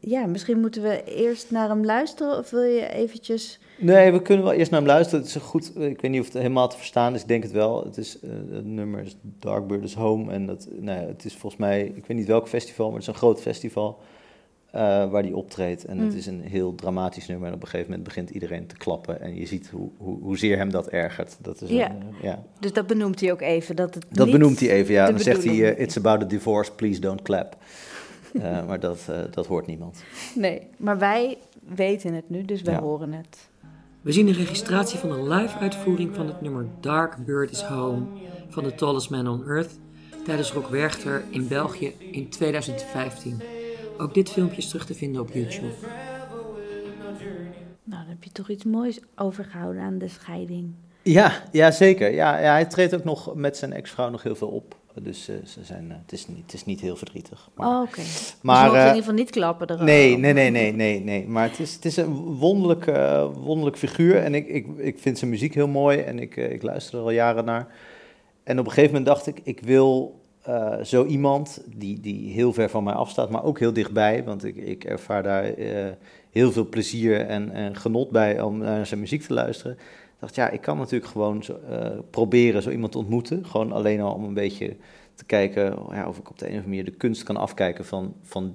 ja, 0.00 0.26
misschien 0.26 0.60
moeten 0.60 0.82
we 0.82 1.04
eerst 1.04 1.50
naar 1.50 1.68
hem 1.68 1.84
luisteren 1.84 2.38
of 2.38 2.50
wil 2.50 2.62
je 2.62 2.88
eventjes... 2.88 3.58
Nee, 3.78 4.12
we 4.12 4.22
kunnen 4.22 4.44
wel 4.44 4.52
eerst 4.52 4.70
naar 4.70 4.80
hem 4.80 4.88
luisteren. 4.88 5.20
Het 5.20 5.28
is 5.28 5.34
een 5.34 5.40
goed, 5.40 5.72
ik 5.80 6.00
weet 6.00 6.10
niet 6.10 6.20
of 6.20 6.26
het 6.26 6.34
helemaal 6.36 6.68
te 6.68 6.76
verstaan 6.76 7.14
is. 7.14 7.20
Ik 7.22 7.28
denk 7.28 7.42
het 7.42 7.52
wel. 7.52 7.84
Het, 7.84 7.96
is, 7.96 8.20
eh, 8.20 8.30
het 8.50 8.64
nummer 8.66 9.00
is 9.02 9.16
Dark 9.22 9.70
is 9.82 9.94
Home. 9.94 10.32
En 10.32 10.46
dat, 10.46 10.68
nou, 10.78 11.00
ja, 11.00 11.06
het 11.06 11.24
is 11.24 11.34
volgens 11.36 11.60
mij, 11.60 11.92
ik 11.94 12.06
weet 12.06 12.16
niet 12.16 12.26
welk 12.26 12.48
festival, 12.48 12.84
maar 12.86 12.94
het 12.94 13.02
is 13.02 13.08
een 13.08 13.18
groot 13.18 13.40
festival 13.40 13.98
eh, 14.70 14.82
waar 15.10 15.22
hij 15.22 15.32
optreedt. 15.32 15.84
En 15.84 15.98
het 15.98 16.10
Mm. 16.12 16.16
is 16.16 16.26
een 16.26 16.40
heel 16.40 16.74
dramatisch 16.74 17.26
nummer. 17.26 17.48
En 17.48 17.54
op 17.54 17.62
een 17.62 17.68
gegeven 17.68 17.90
moment 17.90 18.08
begint 18.08 18.30
iedereen 18.30 18.66
te 18.66 18.76
klappen. 18.76 19.20
En 19.20 19.34
je 19.36 19.46
ziet 19.46 19.68
hoe, 19.68 19.88
hoe, 19.96 20.18
hoezeer 20.22 20.56
hem 20.56 20.70
dat 20.70 20.86
ergert. 20.88 21.36
Dat 21.40 21.60
is 21.62 21.70
Ja. 21.70 21.90
een, 21.90 22.02
ja. 22.22 22.42
Dus 22.60 22.72
dat 22.72 22.86
benoemt 22.86 23.20
hij 23.20 23.32
ook 23.32 23.40
even. 23.40 23.76
Dat, 23.76 23.94
het 23.94 24.06
Dat 24.10 24.30
benoemt 24.30 24.60
hij 24.60 24.70
even, 24.70 24.94
ja. 24.94 25.10
Dan 25.10 25.18
zegt 25.20 25.44
hij, 25.44 25.74
eh, 25.74 25.82
it's 25.82 25.96
about 25.96 26.22
a 26.22 26.26
divorce, 26.26 26.72
please 26.72 27.00
don't 27.00 27.22
clap. 27.22 27.56
Maar 28.66 28.80
dat, 28.80 28.98
dat 29.30 29.46
hoort 29.46 29.66
niemand. 29.66 30.02
Nee, 30.34 30.62
maar 30.76 30.98
wij 30.98 31.36
weten 31.74 32.14
het 32.14 32.30
nu, 32.30 32.44
dus 32.44 32.62
wij 32.62 32.74
Ja. 32.74 32.80
horen 32.80 33.12
het. 33.12 33.48
We 34.06 34.12
zien 34.12 34.26
de 34.26 34.32
registratie 34.32 34.98
van 34.98 35.12
een 35.12 35.28
live-uitvoering 35.28 36.14
van 36.14 36.26
het 36.26 36.40
nummer 36.40 36.66
Dark 36.80 37.16
Bird 37.24 37.50
is 37.50 37.60
Home 37.60 38.06
van 38.48 38.64
The 38.64 38.74
Tallest 38.74 39.10
Man 39.10 39.28
on 39.28 39.46
Earth 39.46 39.78
tijdens 40.24 40.52
Rock 40.52 40.68
Werchter 40.68 41.22
in 41.30 41.48
België 41.48 41.94
in 41.98 42.28
2015. 42.28 43.42
Ook 43.98 44.14
dit 44.14 44.30
filmpje 44.30 44.56
is 44.56 44.68
terug 44.68 44.86
te 44.86 44.94
vinden 44.94 45.20
op 45.22 45.30
YouTube. 45.32 45.74
Nou, 47.84 48.02
dan 48.02 48.08
heb 48.08 48.24
je 48.24 48.32
toch 48.32 48.50
iets 48.50 48.64
moois 48.64 49.00
overgehouden 49.16 49.82
aan 49.82 49.98
de 49.98 50.08
scheiding. 50.08 50.74
Ja, 51.02 51.42
ja 51.52 51.70
zeker. 51.70 52.12
Ja, 52.12 52.38
ja, 52.38 52.52
hij 52.52 52.66
treedt 52.66 52.94
ook 52.94 53.04
nog 53.04 53.34
met 53.34 53.56
zijn 53.56 53.72
ex-vrouw 53.72 54.10
nog 54.10 54.22
heel 54.22 54.36
veel 54.36 54.48
op. 54.48 54.76
Dus 55.02 55.28
eh, 55.28 55.36
ze 55.44 55.64
zijn, 55.64 55.90
eh, 55.90 55.96
het, 56.02 56.12
is 56.12 56.28
niet, 56.28 56.42
het 56.42 56.52
is 56.52 56.64
niet 56.64 56.80
heel 56.80 56.96
verdrietig. 56.96 57.48
Maar, 57.54 57.68
Oh, 57.68 57.80
oké. 57.82 58.00
maar, 58.42 58.64
dus 58.64 58.64
mogen 58.64 58.72
in 58.72 58.74
eh, 58.74 58.86
ieder 58.86 58.96
geval 58.96 59.14
niet 59.14 59.30
klappen 59.30 59.66
erover. 59.66 59.84
Nee, 59.86 60.18
nee, 60.18 60.32
nee, 60.32 60.50
nee, 60.50 60.72
nee, 60.72 61.00
nee. 61.00 61.26
Maar 61.26 61.48
het 61.48 61.60
is, 61.60 61.74
het 61.74 61.84
is 61.84 61.96
een 61.96 62.14
wonderlijk, 62.14 62.84
wonderlijk 63.36 63.76
figuur. 63.76 64.16
En 64.16 64.34
ik, 64.34 64.48
ik, 64.48 64.66
ik 64.76 64.98
vind 64.98 65.18
zijn 65.18 65.30
muziek 65.30 65.54
heel 65.54 65.68
mooi 65.68 65.98
en 65.98 66.18
ik, 66.18 66.36
ik 66.36 66.62
luister 66.62 66.98
er 66.98 67.04
al 67.04 67.10
jaren 67.10 67.44
naar. 67.44 67.68
En 68.42 68.58
op 68.58 68.64
een 68.64 68.72
gegeven 68.72 68.90
moment 68.90 69.06
dacht 69.06 69.26
ik, 69.26 69.40
ik 69.42 69.60
wil 69.60 70.20
zo 70.82 71.04
iemand 71.04 71.62
die, 71.76 72.00
die 72.00 72.32
heel 72.32 72.52
ver 72.52 72.70
van 72.70 72.84
mij 72.84 72.94
afstaat, 72.94 73.30
maar 73.30 73.44
ook 73.44 73.58
heel 73.58 73.72
dichtbij. 73.72 74.24
Want 74.24 74.44
ik, 74.44 74.56
ik 74.56 74.84
ervaar 74.84 75.22
daar 75.22 75.54
heel 76.30 76.52
veel 76.52 76.68
plezier 76.68 77.26
en, 77.26 77.52
en 77.52 77.76
genot 77.76 78.10
bij 78.10 78.40
om 78.40 78.58
naar 78.58 78.86
zijn 78.86 79.00
muziek 79.00 79.22
te 79.22 79.34
luisteren. 79.34 79.78
Ik 80.16 80.22
dacht, 80.22 80.34
ja, 80.34 80.50
ik 80.50 80.60
kan 80.60 80.76
natuurlijk 80.78 81.10
gewoon 81.10 81.42
zo, 81.44 81.58
eh, 81.70 81.90
proberen 82.10 82.62
zo 82.62 82.70
iemand 82.70 82.92
te 82.92 82.98
ontmoeten. 82.98 83.46
Gewoon 83.46 83.72
alleen 83.72 84.00
al 84.00 84.12
om 84.14 84.24
een 84.24 84.34
beetje 84.34 84.76
te 85.14 85.24
kijken 85.24 85.78
ja, 85.90 86.08
of 86.08 86.18
ik 86.18 86.30
op 86.30 86.38
de 86.38 86.44
een 86.44 86.50
of 86.50 86.56
andere 86.56 86.68
manier 86.76 86.84
de 86.84 86.96
kunst 86.96 87.22
kan 87.22 87.36
afkijken 87.36 87.84
van, 87.84 88.14
van 88.22 88.54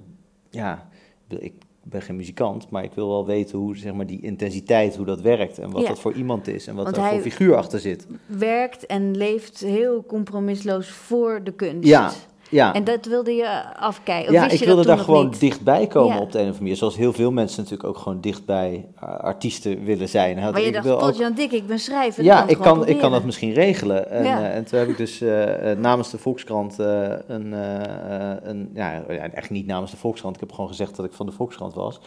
ja, 0.50 0.88
ik 1.28 1.52
ben 1.82 2.02
geen 2.02 2.16
muzikant, 2.16 2.70
maar 2.70 2.84
ik 2.84 2.92
wil 2.92 3.08
wel 3.08 3.26
weten 3.26 3.58
hoe 3.58 3.76
zeg 3.76 3.92
maar, 3.92 4.06
die 4.06 4.20
intensiteit, 4.22 4.96
hoe 4.96 5.06
dat 5.06 5.20
werkt 5.20 5.58
en 5.58 5.70
wat 5.70 5.82
Ja. 5.82 5.88
dat 5.88 6.00
voor 6.00 6.12
iemand 6.12 6.48
is 6.48 6.66
en 6.66 6.74
wat 6.74 6.84
Want 6.84 6.96
er 6.96 7.02
hij- 7.02 7.12
voor 7.12 7.20
figuur 7.20 7.56
achter 7.56 7.80
zit. 7.80 8.06
Werkt 8.26 8.86
en 8.86 9.16
leeft 9.16 9.60
heel 9.60 10.04
compromisloos 10.06 10.88
voor 10.90 11.40
de 11.44 11.52
kunst. 11.52 11.88
Ja, 11.88 12.12
ja. 12.52 12.74
En 12.74 12.84
dat 12.84 13.06
wilde 13.06 13.32
je 13.32 13.76
afkijken. 13.78 14.28
Of 14.28 14.34
ja, 14.34 14.48
ik 14.48 14.58
wilde 14.64 14.84
daar 14.86 14.98
gewoon 14.98 15.24
niet? 15.28 15.40
dichtbij 15.40 15.86
komen 15.86 16.16
Ja. 16.16 16.20
op 16.22 16.32
de 16.32 16.38
een 16.38 16.42
of 16.44 16.46
andere 16.46 16.60
manier. 16.62 16.76
Zoals 16.76 16.96
heel 16.96 17.12
veel 17.12 17.30
mensen 17.32 17.62
natuurlijk 17.62 17.88
ook 17.88 17.96
gewoon 17.98 18.20
dichtbij 18.20 18.86
uh, 19.04 19.08
artiesten 19.18 19.84
willen 19.84 20.08
zijn. 20.08 20.38
Had- 20.38 20.52
Maar 20.52 20.60
je 20.60 20.66
ik 20.66 20.72
dacht, 20.72 20.84
wil 20.84 20.98
tot 20.98 21.08
ook- 21.08 21.14
Jan 21.14 21.32
Dik, 21.34 21.52
ik 21.52 21.66
ben 21.66 21.78
schrijver. 21.78 22.24
Ja, 22.24 22.46
ik 22.48 22.58
kan, 22.58 22.86
ik 22.86 22.98
kan 22.98 23.10
dat 23.10 23.24
misschien 23.24 23.52
regelen. 23.52 24.10
En, 24.10 24.24
Ja. 24.24 24.40
eh, 24.42 24.56
en 24.56 24.64
toen 24.64 24.78
heb 24.78 24.88
ik 24.88 24.96
dus 24.96 25.20
eh, 25.20 25.70
eh, 25.70 25.78
namens 25.78 26.10
de 26.10 26.18
Volkskrant 26.18 26.78
eh, 26.78 27.02
een, 27.26 27.52
eh, 27.54 28.30
eh, 28.30 28.36
een 28.42 28.70
ja, 28.74 29.02
echt 29.34 29.50
niet 29.50 29.66
namens 29.66 29.90
de 29.90 29.96
Volkskrant. 29.96 30.34
Ik 30.34 30.40
heb 30.40 30.52
gewoon 30.52 30.68
gezegd 30.68 30.96
dat 30.96 31.04
ik 31.06 31.12
van 31.12 31.26
de 31.26 31.32
Volkskrant 31.32 31.74
was. 31.74 32.00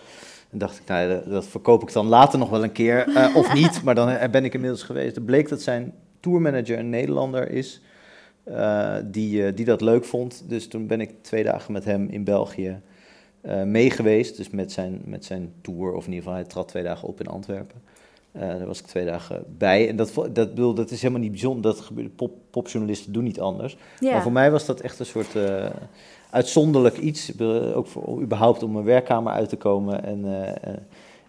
En 0.51 0.57
dacht 0.57 0.79
ik, 0.79 0.87
nou, 0.87 1.09
dat- 1.09 1.29
dat 1.29 1.45
verkoop 1.47 1.81
ik 1.81 1.93
dan 1.93 2.07
later 2.07 2.39
nog 2.39 2.49
wel 2.49 2.63
een 2.63 2.71
keer. 2.71 3.07
eh, 3.15 3.35
of 3.35 3.53
niet, 3.53 3.81
maar 3.83 3.95
dan 3.95 4.09
eh, 4.09 4.29
ben 4.29 4.45
ik 4.45 4.53
inmiddels 4.53 4.83
geweest. 4.83 5.15
Het 5.15 5.25
bleek 5.25 5.49
dat 5.49 5.61
zijn 5.61 5.93
tourmanager 6.19 6.79
een 6.79 6.89
Nederlander 6.89 7.51
is. 7.51 7.81
Eh, 8.45 8.95
die, 9.05 9.45
eh, 9.45 9.55
die 9.55 9.65
dat 9.65 9.81
leuk 9.81 10.05
vond. 10.05 10.43
Dus 10.47 10.67
toen 10.67 10.87
ben 10.87 11.01
ik 11.01 11.11
twee 11.21 11.43
dagen 11.43 11.73
met 11.73 11.85
hem 11.85 12.07
in 12.09 12.23
België 12.23 12.81
eh 13.41 13.63
mee 13.63 13.89
geweest. 13.89 14.37
Dus 14.37 14.49
met 14.49 14.71
zijn, 14.71 15.01
met 15.05 15.25
zijn 15.25 15.53
tour, 15.61 15.93
of 15.93 16.05
in 16.05 16.09
ieder 16.09 16.23
geval, 16.23 16.33
hij 16.33 16.43
trad 16.43 16.67
twee 16.67 16.83
dagen 16.83 17.07
op 17.07 17.19
in 17.19 17.27
Antwerpen. 17.27 17.81
Daar 18.31 18.65
was 18.65 18.79
ik 18.79 18.85
twee 18.85 19.05
dagen 19.05 19.43
bij. 19.57 19.89
En 19.89 19.95
dat, 19.95 20.13
dat, 20.13 20.33
bedoel, 20.33 20.73
dat 20.73 20.91
is 20.91 21.01
helemaal 21.01 21.21
niet 21.21 21.31
bijzonder. 21.31 21.61
Dat 21.61 21.79
gebeurt, 21.79 22.15
pop, 22.15 22.31
popjournalisten 22.49 23.13
doen 23.13 23.23
niet 23.23 23.39
anders. 23.39 23.77
Ja. 23.99 24.11
Maar 24.11 24.21
voor 24.21 24.31
mij 24.31 24.51
was 24.51 24.65
dat 24.65 24.79
echt 24.79 24.99
een 24.99 25.05
soort 25.05 25.37
uitzonderlijk 26.29 26.97
iets. 26.97 27.41
Ook 27.73 27.87
voor, 27.87 28.21
überhaupt 28.21 28.63
om 28.63 28.71
mijn 28.71 28.85
werkkamer 28.85 29.33
uit 29.33 29.49
te 29.49 29.57
komen 29.57 30.03
en, 30.03 30.25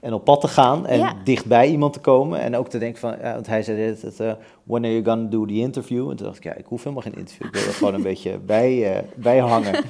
en 0.01 0.13
op 0.13 0.25
pad 0.25 0.41
te 0.41 0.49
gaan. 0.49 0.87
En 0.87 0.99
Ja. 0.99 1.13
dichtbij 1.25 1.69
iemand 1.69 1.93
te 1.93 1.99
komen. 2.01 2.41
En 2.41 2.57
ook 2.57 2.69
te 2.69 2.79
denken 2.79 3.01
van, 3.01 3.15
ja, 3.23 3.33
want 3.35 3.47
hij 3.47 3.63
zei 3.63 3.77
dit, 3.77 4.03
het, 4.03 4.21
eh, 4.21 4.33
when 4.63 4.85
are 4.85 4.93
you 4.93 5.05
gonna 5.05 5.29
do 5.31 5.45
the 5.47 5.55
interview? 5.55 6.11
En 6.11 6.17
toen 6.17 6.27
dacht 6.27 6.37
ik, 6.39 6.45
ja, 6.45 6.55
ik 6.55 6.65
hoef 6.67 6.83
helemaal 6.83 7.03
geen 7.03 7.15
interview. 7.17 7.47
Ik 7.47 7.53
wil 7.55 7.63
er 7.63 7.73
gewoon 7.73 7.95
een 7.95 8.03
beetje 8.13 8.39
bij, 8.39 8.93
eh, 8.97 9.03
bij 9.17 9.39
hangen. 9.39 9.85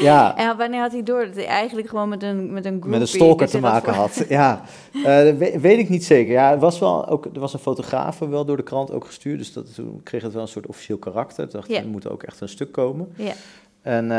Ja. 0.00 0.36
En 0.38 0.56
wanneer 0.56 0.80
had 0.80 0.92
hij 0.92 1.02
door 1.02 1.26
dat 1.26 1.34
hij 1.34 1.46
eigenlijk 1.46 1.88
gewoon 1.88 2.08
met 2.08 2.22
een 2.22 2.52
met 2.52 2.64
een 2.64 2.82
Met 2.86 3.00
een 3.00 3.08
stalker 3.08 3.46
te 3.46 3.58
had 3.58 3.70
maken 3.72 3.94
voor- 3.94 4.02
had. 4.02 4.24
Ja, 4.28 4.62
Eh, 4.92 5.02
dat 5.24 5.36
we- 5.36 5.58
weet 5.60 5.78
ik 5.78 5.88
niet 5.88 6.04
zeker. 6.04 6.32
Ja, 6.32 6.50
er 6.52 6.58
was 6.58 6.78
wel 6.78 7.08
ook, 7.08 7.24
er 7.34 7.40
was 7.40 7.52
een 7.52 7.58
fotograaf 7.58 8.18
wel 8.18 8.44
door 8.44 8.56
de 8.56 8.62
krant 8.62 8.92
ook 8.92 9.04
gestuurd, 9.04 9.38
dus 9.38 9.52
dat, 9.52 9.74
toen 9.74 10.00
kreeg 10.02 10.22
het 10.22 10.32
wel 10.32 10.42
een 10.42 10.48
soort 10.48 10.66
officieel 10.66 10.98
karakter. 10.98 11.48
Toen 11.48 11.60
dacht 11.60 11.70
ik, 11.70 11.76
Ja. 11.76 11.82
er 11.82 11.88
moet 11.88 12.08
ook 12.08 12.22
echt 12.22 12.40
een 12.40 12.48
stuk 12.48 12.72
komen. 12.72 13.08
Ja. 13.16 13.32
En 13.86 14.04
uh, 14.04 14.10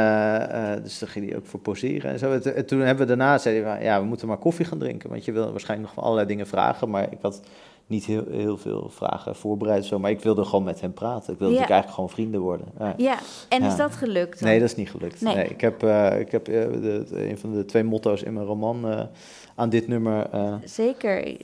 uh, 0.52 0.84
dus 0.84 1.00
daar 1.00 1.10
ging 1.10 1.28
hij 1.30 1.38
ook 1.38 1.46
voor 1.46 1.60
poseren 1.60 2.12
en 2.12 2.20
zo. 2.20 2.32
En, 2.32 2.56
en 2.56 2.66
toen 2.66 2.80
hebben 2.80 3.08
we 3.08 3.16
daarna 3.16 3.38
zei 3.38 3.62
hij, 3.62 3.84
ja, 3.84 4.00
we 4.02 4.06
moeten 4.06 4.28
maar 4.28 4.38
koffie 4.38 4.66
gaan 4.66 4.78
drinken, 4.80 5.10
want 5.10 5.26
je 5.26 5.32
wil 5.32 5.52
waarschijnlijk 5.52 5.96
nog 5.96 6.04
allerlei 6.04 6.28
dingen 6.28 6.48
vragen, 6.48 6.90
maar 6.90 7.12
ik 7.12 7.18
had 7.22 7.42
niet 7.88 8.06
heel, 8.06 8.24
heel 8.30 8.58
veel 8.58 8.90
vragen 8.90 9.36
voorbereid, 9.36 9.86
zo, 9.86 10.00
maar 10.00 10.12
ik 10.12 10.20
wilde 10.22 10.46
gewoon 10.46 10.64
met 10.64 10.82
hem 10.82 10.94
praten. 10.94 11.34
Ik 11.34 11.40
wilde 11.40 11.54
Ja. 11.54 11.60
natuurlijk 11.60 11.70
eigenlijk 11.70 11.94
gewoon 11.94 12.10
vrienden 12.10 12.42
worden. 12.42 12.68
Ja, 12.80 12.94
Ja, 12.98 13.18
en 13.50 13.64
is 13.64 13.72
Ja. 13.72 13.78
dat 13.78 13.96
gelukt 13.96 14.40
dan? 14.40 14.50
Nee, 14.50 14.60
dat 14.60 14.70
is 14.70 14.76
niet 14.76 14.90
gelukt. 14.90 15.22
Nee. 15.22 15.36
Nee. 15.36 15.48
ik 15.48 15.62
heb, 15.62 15.84
uh, 15.84 16.20
ik 16.20 16.32
heb 16.32 16.50
uh, 16.50 16.56
de, 16.64 17.06
de, 17.10 17.30
een 17.30 17.38
van 17.38 17.54
de 17.54 17.66
twee 17.66 17.84
motto's 17.84 18.24
in 18.24 18.34
mijn 18.34 18.46
roman 18.46 18.90
uh, 18.92 19.02
aan 19.56 19.70
dit 19.70 19.88
nummer 19.88 20.30
Zeker. 20.64 21.38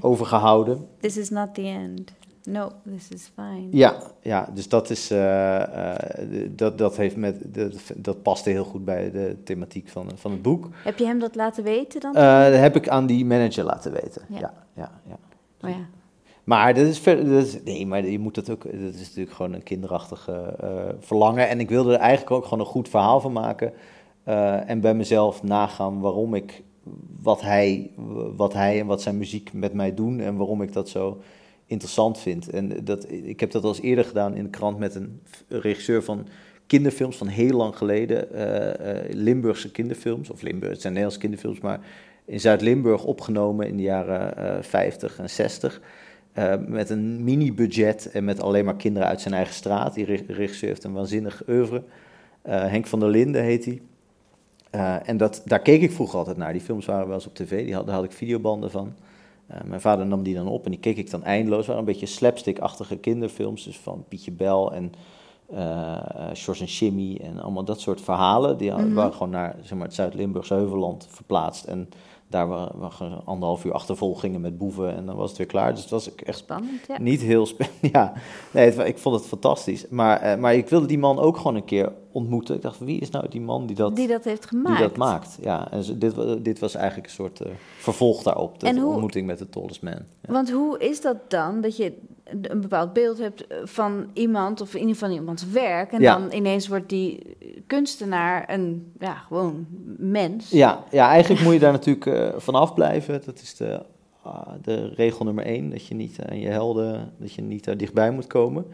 overgehouden. 0.00 0.86
This 1.00 1.16
is 1.16 1.30
not 1.30 1.54
the 1.54 1.62
end. 1.62 2.12
No, 2.50 2.70
this 2.90 3.08
is 3.08 3.30
fine. 3.34 3.68
Ja, 3.70 3.96
ja 4.22 4.48
dus 4.54 4.68
dat, 4.68 4.90
is, 4.90 5.12
uh, 5.12 5.94
dat, 6.50 6.78
dat, 6.78 6.96
heeft 6.96 7.16
met, 7.16 7.54
dat, 7.54 7.72
dat 7.96 8.22
paste 8.22 8.50
heel 8.50 8.64
goed 8.64 8.84
bij 8.84 9.10
de 9.10 9.36
thematiek 9.44 9.88
van, 9.88 10.10
van 10.14 10.30
het 10.30 10.42
boek. 10.42 10.68
Heb 10.84 10.98
je 10.98 11.04
hem 11.04 11.18
dat 11.18 11.34
laten 11.34 11.64
weten 11.64 12.00
dan? 12.00 12.16
Uh, 12.16 12.44
dat 12.44 12.60
heb 12.60 12.76
ik 12.76 12.88
aan 12.88 13.06
die 13.06 13.24
manager 13.24 13.64
laten 13.64 13.92
weten. 13.92 14.22
Ja, 14.28 14.38
ja, 14.38 14.52
ja. 14.74 14.90
ja. 15.08 15.18
Oh, 15.62 15.70
ja. 15.70 15.86
Maar 16.44 16.74
dat 16.74 16.86
is, 16.86 16.98
ver, 16.98 17.24
dat 17.24 17.44
is, 17.44 17.62
nee, 17.62 17.86
maar 17.86 18.06
je 18.06 18.18
moet 18.18 18.34
dat 18.34 18.50
ook. 18.50 18.62
Dat 18.62 18.94
is 18.94 18.98
natuurlijk 18.98 19.36
gewoon 19.36 19.52
een 19.52 19.62
kinderachtige 19.62 20.54
verlangen. 21.00 21.48
En 21.48 21.60
ik 21.60 21.68
wilde 21.68 21.92
er 21.92 21.98
eigenlijk 21.98 22.30
ook 22.30 22.44
gewoon 22.44 22.60
een 22.60 22.66
goed 22.66 22.88
verhaal 22.88 23.20
van 23.20 23.32
maken. 23.32 23.72
En 24.66 24.80
bij 24.80 24.94
mezelf 24.94 25.42
nagaan 25.42 26.00
waarom 26.00 26.34
ik 26.34 26.62
wat 27.22 27.40
hij, 27.40 27.90
wat 28.36 28.52
hij 28.52 28.80
en 28.80 28.86
wat 28.86 29.02
zijn 29.02 29.18
muziek 29.18 29.52
met 29.52 29.72
mij 29.72 29.94
doen 29.94 30.20
en 30.20 30.36
waarom 30.36 30.62
ik 30.62 30.72
dat 30.72 30.88
zo 30.88 31.20
interessant 31.68 32.18
vind. 32.18 32.50
En 32.50 32.84
dat, 32.84 33.10
ik 33.10 33.40
heb 33.40 33.50
dat 33.50 33.62
al 33.62 33.68
eens 33.68 33.80
eerder 33.80 34.04
gedaan 34.04 34.34
in 34.34 34.42
de 34.42 34.50
krant 34.50 34.78
met 34.78 34.94
een 34.94 35.20
regisseur 35.48 36.02
van 36.02 36.26
kinderfilms 36.66 37.16
van 37.16 37.26
heel 37.26 37.56
lang 37.56 37.76
geleden. 37.76 38.28
Uh, 38.32 38.40
uh, 38.40 39.12
Limburgse 39.12 39.70
kinderfilms, 39.70 40.30
of 40.30 40.42
Limburg, 40.42 40.72
het 40.72 40.80
zijn 40.80 40.92
Nederlandse 40.92 41.26
kinderfilms, 41.26 41.60
maar 41.60 41.80
in 42.24 42.40
Zuid-Limburg 42.40 43.04
opgenomen 43.04 43.66
in 43.66 43.76
de 43.76 43.82
jaren 43.82 44.34
uh, 44.38 44.62
50 44.62 45.18
en 45.18 45.30
60. 45.30 45.80
Uh, 46.38 46.54
met 46.66 46.90
een 46.90 47.24
mini-budget 47.24 48.10
en 48.10 48.24
met 48.24 48.40
alleen 48.40 48.64
maar 48.64 48.76
kinderen 48.76 49.08
uit 49.08 49.20
zijn 49.20 49.34
eigen 49.34 49.54
straat. 49.54 49.94
Die 49.94 50.04
regisseur 50.26 50.68
heeft 50.68 50.84
een 50.84 50.92
waanzinnig 50.92 51.42
oeuvre. 51.48 51.82
Henk 52.42 52.86
van 52.86 53.00
der 53.00 53.08
Linden 53.08 53.42
heet 53.42 53.64
hij. 53.64 53.80
En 55.04 55.16
dat, 55.16 55.42
daar 55.44 55.60
keek 55.60 55.82
ik 55.82 55.92
vroeger 55.92 56.18
altijd 56.18 56.36
naar. 56.36 56.52
Die 56.52 56.60
films 56.60 56.86
waren 56.86 57.06
wel 57.06 57.14
eens 57.14 57.26
op 57.26 57.34
tv, 57.34 57.64
die 57.64 57.72
daar 57.72 57.94
had 57.94 58.04
ik 58.04 58.12
videobanden 58.12 58.70
van. 58.70 58.94
Uh, 59.50 59.56
mijn 59.64 59.80
vader 59.80 60.06
nam 60.06 60.22
die 60.22 60.34
dan 60.34 60.48
op 60.48 60.64
en 60.64 60.70
die 60.70 60.80
keek 60.80 60.96
ik 60.96 61.10
dan 61.10 61.24
eindeloos. 61.24 61.58
Het 61.58 61.66
waren 61.66 61.80
een 61.82 61.88
beetje 61.92 62.06
slapstick-achtige 62.06 62.96
kinderfilms, 62.96 63.64
dus 63.64 63.78
van 63.78 64.04
Pietje 64.08 64.32
Bel 64.32 64.72
en 64.72 64.92
uh, 65.52 66.60
en 66.60 66.68
Shimmy 66.68 67.18
en 67.22 67.40
allemaal 67.40 67.64
dat 67.64 67.80
soort 67.80 68.00
verhalen. 68.00 68.58
Die 68.58 68.72
Mhm. 68.72 68.94
waren 68.94 69.12
gewoon 69.12 69.30
naar 69.30 69.56
zeg 69.62 69.78
maar, 69.78 69.86
het 69.86 69.94
Zuid-Limburgse 69.94 70.54
Heuvelland 70.54 71.06
verplaatst. 71.10 71.64
En 71.64 71.88
daar 72.28 72.48
waren, 72.48 72.78
waren 72.78 73.24
anderhalf 73.24 73.64
uur 73.64 73.72
achtervolgingen 73.72 74.40
met 74.40 74.58
boeven 74.58 74.96
en 74.96 75.06
dan 75.06 75.16
was 75.16 75.28
het 75.28 75.38
weer 75.38 75.46
klaar. 75.46 75.70
Dus 75.72 75.80
het 75.80 75.90
was 75.90 76.14
echt 76.14 76.38
Spannend, 76.38 76.86
ja. 76.88 77.00
niet 77.00 77.20
heel 77.20 77.46
spannend. 77.46 77.76
Ja, 77.92 78.12
nee, 78.50 78.70
het, 78.70 78.86
ik 78.88 78.98
vond 78.98 79.14
het 79.14 79.26
fantastisch. 79.26 79.88
Maar, 79.88 80.20
eh, 80.20 80.38
maar 80.38 80.54
ik 80.54 80.68
wilde 80.68 80.86
die 80.86 80.98
man 80.98 81.18
ook 81.18 81.36
gewoon 81.36 81.54
een 81.54 81.64
keer 81.64 81.92
ontmoeten. 82.12 82.54
Ik 82.54 82.62
dacht, 82.62 82.78
wie 82.78 83.00
is 83.00 83.10
nou 83.10 83.28
die 83.28 83.40
man 83.40 83.66
die 83.66 83.76
dat, 83.76 83.96
Die 83.96 84.08
dat 84.08 84.24
heeft 84.24 84.46
gemaakt. 84.46 84.78
die 84.78 84.86
dat 84.88 84.96
maakt? 84.96 85.38
Ja, 85.40 85.70
en 85.70 85.98
dit, 85.98 86.14
dit 86.44 86.58
was 86.58 86.74
eigenlijk 86.74 87.06
een 87.06 87.12
soort 87.14 87.40
eh, 87.40 87.50
vervolg 87.78 88.22
daarop. 88.22 88.60
De 88.60 88.80
hoe- 88.80 88.90
ontmoeting 88.90 89.26
met 89.26 89.38
de 89.38 89.48
Tallest 89.48 89.82
Man. 89.82 89.98
Want 90.28 90.50
hoe 90.50 90.78
is 90.78 91.00
dat 91.00 91.16
dan, 91.28 91.60
dat 91.60 91.76
je 91.76 91.92
een 92.42 92.60
bepaald 92.60 92.92
beeld 92.92 93.18
hebt 93.18 93.46
eh, 93.46 93.58
van 93.64 94.10
iemand, 94.12 94.60
of 94.60 94.74
in 94.74 94.80
ieder 94.80 94.94
geval 94.94 95.10
iemands 95.14 95.50
werk, 95.50 95.92
en 95.92 96.00
Ja. 96.00 96.18
dan 96.18 96.32
ineens 96.32 96.68
wordt 96.68 96.88
die 96.88 97.36
kunstenaar 97.66 98.44
een, 98.50 98.92
ja, 98.98 99.14
gewoon 99.14 99.66
mens. 99.96 100.50
Ja, 100.50 100.84
ja, 100.90 101.08
eigenlijk 101.08 101.42
moet 101.42 101.52
je 101.52 101.58
daar 101.58 101.72
natuurlijk 101.72 102.06
eh, 102.06 102.28
vanaf 102.40 102.74
blijven. 102.74 103.22
Dat 103.24 103.40
is 103.40 103.56
de, 103.56 103.82
ah, 104.22 104.48
de 104.62 104.88
regel 104.88 105.24
nummer 105.24 105.44
één. 105.44 105.70
Dat 105.70 105.86
je 105.86 105.94
niet 105.94 106.18
aan 106.28 106.40
je 106.40 106.48
helden, 106.48 107.12
dat 107.18 107.32
je 107.32 107.42
niet 107.42 107.64
daar 107.64 107.76
dichtbij 107.76 108.10
moet 108.10 108.26
komen. 108.26 108.66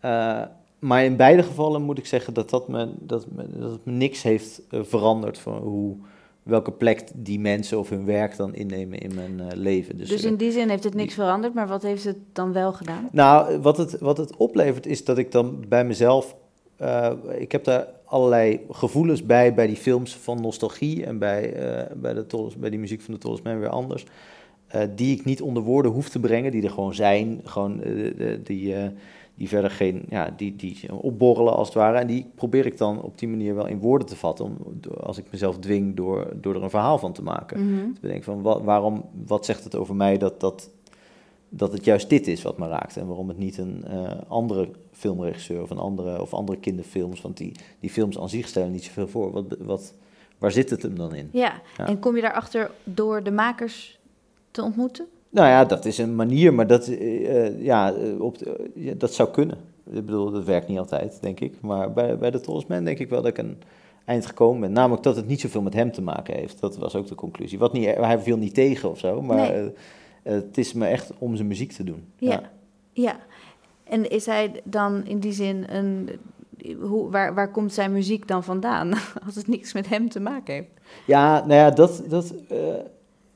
Eh, 0.00 0.42
maar 0.78 1.04
in 1.04 1.16
beide 1.16 1.42
gevallen 1.42 1.82
moet 1.82 1.98
ik 1.98 2.06
zeggen 2.06 2.34
dat, 2.34 2.50
dat, 2.50 2.68
me, 2.68 2.88
dat, 2.98 3.26
me, 3.30 3.44
dat 3.58 3.78
me 3.82 3.92
niks 3.92 4.22
heeft 4.22 4.62
veranderd 4.70 5.38
van 5.38 5.56
hoe, 5.56 5.96
welke 6.46 6.72
plek 6.72 7.02
die 7.14 7.40
mensen 7.40 7.78
of 7.78 7.88
hun 7.88 8.04
werk 8.04 8.36
dan 8.36 8.54
innemen 8.54 8.98
in 8.98 9.14
mijn 9.14 9.40
eh, 9.40 9.46
leven. 9.56 9.96
Dus, 9.98 10.22
eh, 10.24 10.30
in 10.30 10.36
die 10.36 10.50
zin 10.52 10.68
heeft 10.68 10.84
het 10.84 10.94
niks 10.94 11.14
veranderd, 11.14 11.54
maar 11.54 11.68
wat 11.68 11.82
heeft 11.82 12.04
het 12.04 12.16
dan 12.32 12.52
wel 12.52 12.72
gedaan? 12.72 13.08
nou, 13.12 13.58
wat 13.58 13.76
het, 13.76 13.98
wat 13.98 14.16
het 14.16 14.36
oplevert 14.36 14.86
is 14.86 15.04
dat 15.04 15.18
ik 15.18 15.32
dan 15.32 15.64
bij 15.68 15.84
mezelf. 15.84 16.36
eh, 16.76 17.12
ik 17.38 17.52
heb 17.52 17.64
daar 17.64 17.86
allerlei 18.04 18.60
gevoelens 18.70 19.22
bij, 19.22 19.54
bij 19.54 19.66
die 19.66 19.76
films 19.76 20.16
van 20.16 20.40
nostalgie 20.40 21.04
en 21.04 21.18
bij, 21.18 21.52
eh, 21.52 21.96
bij, 21.96 22.14
de 22.14 22.26
Tolles, 22.26 22.56
bij 22.56 22.70
die 22.70 22.78
muziek 22.78 23.00
van 23.00 23.14
de 23.14 23.20
Tolles 23.20 23.42
weer 23.42 23.68
anders. 23.68 24.04
eh, 24.66 24.82
die 24.96 25.16
ik 25.18 25.24
niet 25.24 25.42
onder 25.42 25.62
woorden 25.62 25.92
hoef 25.92 26.08
te 26.08 26.20
brengen, 26.20 26.50
die 26.52 26.62
er 26.62 26.70
gewoon 26.70 26.94
zijn. 26.94 27.40
Gewoon, 27.44 27.82
eh, 27.82 28.28
die, 28.44 28.74
eh, 28.74 28.88
die 29.36 29.48
verder 29.48 29.70
geen. 29.70 30.04
Ja, 30.08 30.30
die, 30.36 30.56
die 30.56 30.92
opborrelen 30.94 31.56
als 31.56 31.66
het 31.68 31.76
ware. 31.76 31.98
En 31.98 32.06
die 32.06 32.30
probeer 32.34 32.66
ik 32.66 32.78
dan 32.78 33.02
op 33.02 33.18
die 33.18 33.28
manier 33.28 33.54
wel 33.54 33.66
in 33.66 33.78
woorden 33.78 34.06
te 34.08 34.16
vatten. 34.16 34.44
Om, 34.44 34.56
als 35.00 35.18
ik 35.18 35.24
mezelf 35.30 35.58
dwing 35.58 35.96
door, 35.96 36.32
door 36.40 36.54
er 36.54 36.62
een 36.62 36.70
verhaal 36.70 36.98
van 36.98 37.12
te 37.12 37.22
maken. 37.22 37.66
Mhm. 37.74 37.92
Te 37.92 38.00
bedenken 38.00 38.24
van 38.24 38.42
wa- 38.42 38.62
waarom, 38.62 39.04
wat 39.26 39.44
zegt 39.44 39.64
het 39.64 39.74
over 39.74 39.94
mij 39.96 40.18
dat, 40.18 40.40
dat, 40.40 40.70
dat 41.48 41.72
het 41.72 41.84
juist 41.84 42.08
dit 42.08 42.26
is 42.26 42.42
wat 42.42 42.58
me 42.58 42.68
raakt. 42.68 42.96
En 42.96 43.06
waarom 43.06 43.28
het 43.28 43.38
niet 43.38 43.58
een 43.58 43.84
eh, 43.84 44.10
andere 44.28 44.68
filmregisseur 44.92 45.62
of 45.62 45.70
een 45.70 45.78
andere, 45.78 46.20
of 46.20 46.34
andere 46.34 46.58
kinderfilms. 46.58 47.20
Want 47.20 47.36
die, 47.36 47.52
die 47.80 47.90
films 47.90 48.18
aan 48.18 48.28
zich 48.28 48.48
stellen 48.48 48.70
niet 48.72 48.84
zoveel 48.84 49.08
voor. 49.08 49.30
Wat, 49.32 49.44
wat, 49.60 49.94
waar 50.38 50.50
zit 50.52 50.70
het 50.70 50.82
hem 50.82 50.96
dan 50.96 51.14
in? 51.14 51.28
Ja. 51.32 51.60
Ja. 51.76 51.86
en 51.86 51.98
kom 51.98 52.16
je 52.16 52.22
daarachter 52.22 52.70
door 52.84 53.22
de 53.22 53.30
makers 53.30 53.98
te 54.50 54.62
ontmoeten? 54.62 55.06
Nou 55.30 55.48
ja, 55.48 55.64
dat 55.64 55.84
is 55.84 55.98
een 55.98 56.14
manier, 56.16 56.54
maar 56.54 56.66
dat, 56.66 56.86
eh, 56.88 57.46
eh, 57.46 57.62
ja, 57.62 57.92
eh, 57.94 58.20
op 58.20 58.38
de- 58.38 58.70
ja, 58.74 58.92
dat 58.94 59.12
zou 59.14 59.30
kunnen. 59.30 59.56
Ik 59.90 60.04
bedoel, 60.06 60.30
dat 60.30 60.44
werkt 60.44 60.68
niet 60.68 60.78
altijd, 60.78 61.18
denk 61.20 61.40
ik. 61.40 61.60
Maar 61.60 61.92
bij, 61.92 62.18
bij 62.18 62.30
de 62.30 62.40
Trollsman 62.40 62.84
denk 62.84 62.98
ik 62.98 63.08
wel 63.08 63.22
dat 63.22 63.30
ik 63.30 63.38
een 63.38 63.58
eind 64.04 64.26
gekomen 64.26 64.60
ben. 64.60 64.72
Namelijk 64.72 65.02
dat 65.02 65.16
het 65.16 65.26
niet 65.26 65.40
zoveel 65.40 65.62
met 65.62 65.74
hem 65.74 65.92
te 65.92 66.02
maken 66.02 66.34
heeft. 66.34 66.60
Dat 66.60 66.76
was 66.76 66.94
ook 66.96 67.06
de 67.06 67.14
conclusie. 67.14 67.58
Wat 67.58 67.72
niet, 67.72 67.84
hij 67.94 68.18
viel 68.18 68.36
niet 68.36 68.54
tegen 68.54 68.90
of 68.90 68.98
zo, 68.98 69.22
maar 69.22 69.36
Nee. 69.52 69.70
het 70.22 70.58
is 70.58 70.72
me 70.72 70.86
echt 70.86 71.12
om 71.18 71.36
zijn 71.36 71.48
muziek 71.48 71.72
te 71.72 71.84
doen. 71.84 72.04
Ja. 72.18 72.40
ja. 72.92 73.16
En 73.84 74.10
is 74.10 74.26
hij 74.26 74.60
dan 74.64 75.06
in 75.06 75.18
die 75.18 75.32
zin 75.32 75.64
een. 75.68 76.08
Hoe, 76.80 77.10
waar, 77.10 77.34
waar 77.34 77.50
komt 77.50 77.72
zijn 77.72 77.92
muziek 77.92 78.28
dan 78.28 78.44
vandaan? 78.44 78.92
Als 79.26 79.34
het 79.34 79.48
niks 79.48 79.72
met 79.72 79.88
hem 79.88 80.08
te 80.08 80.20
maken 80.20 80.54
heeft. 80.54 80.68
Ja, 81.06 81.38
nou 81.38 81.52
ja, 81.54 81.70
dat, 81.70 82.02
dat 82.08 82.34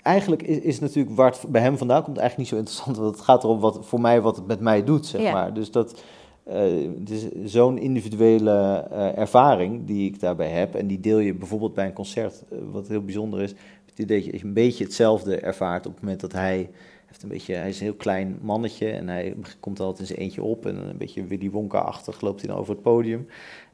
eigenlijk 0.03 0.42
is, 0.42 0.59
is 0.59 0.78
natuurlijk 0.80 1.16
waar 1.16 1.30
het 1.30 1.44
bij 1.48 1.62
hem 1.62 1.78
vandaan 1.78 2.03
komt 2.03 2.18
eigenlijk 2.18 2.38
niet 2.51 2.59
zo 2.59 2.64
interessant. 2.66 2.96
Want 2.96 3.14
het 3.16 3.24
gaat 3.24 3.44
erom 3.44 3.61
wat 3.61 3.78
voor 3.86 4.01
mij 4.01 4.20
wat 4.20 4.36
het 4.36 4.46
met 4.46 4.61
mij 4.61 4.84
doet, 4.84 5.07
zeg 5.07 5.20
Ja. 5.20 5.32
maar. 5.32 5.55
Dus 5.55 5.70
dat 5.70 6.03
eh, 6.44 6.61
het 6.98 7.11
is 7.11 7.28
zo'n 7.53 7.78
individuele 7.78 8.86
eh, 8.90 9.18
ervaring 9.18 9.86
die 9.86 10.11
ik 10.11 10.20
daarbij 10.20 10.48
heb. 10.48 10.74
En 10.74 10.86
die 10.86 11.01
deel 11.01 11.18
je 11.18 11.34
bijvoorbeeld 11.34 11.74
bij 11.74 11.86
een 11.86 11.92
concert, 11.92 12.44
eh, 12.51 12.59
wat 12.70 12.88
heel 12.88 13.05
bijzonder 13.05 13.40
is. 13.40 13.55
Het 13.86 13.98
idee 13.98 14.22
dat 14.22 14.40
je 14.40 14.44
een 14.46 14.53
beetje 14.53 14.84
hetzelfde 14.84 15.36
ervaart 15.36 15.86
op 15.86 15.92
het 15.92 16.03
moment 16.03 16.20
dat 16.20 16.32
hij 16.32 16.70
heeft 17.07 17.22
een 17.22 17.28
beetje, 17.28 17.55
hij 17.55 17.68
is 17.68 17.78
een 17.78 17.84
heel 17.84 17.94
klein 17.94 18.38
mannetje 18.42 18.90
en 18.90 19.09
hij 19.09 19.36
komt 19.61 19.80
altijd 19.80 19.98
in 20.01 20.07
zijn 20.07 20.18
eentje 20.18 20.42
op 20.42 20.66
en 20.66 20.76
een 20.76 20.96
beetje 20.96 21.24
Willy 21.24 21.51
Wonka-achtig 21.51 22.20
loopt 22.20 22.40
hij 22.40 22.51
dan 22.51 22.59
over 22.59 22.72
het 22.74 22.82
podium. 22.82 23.26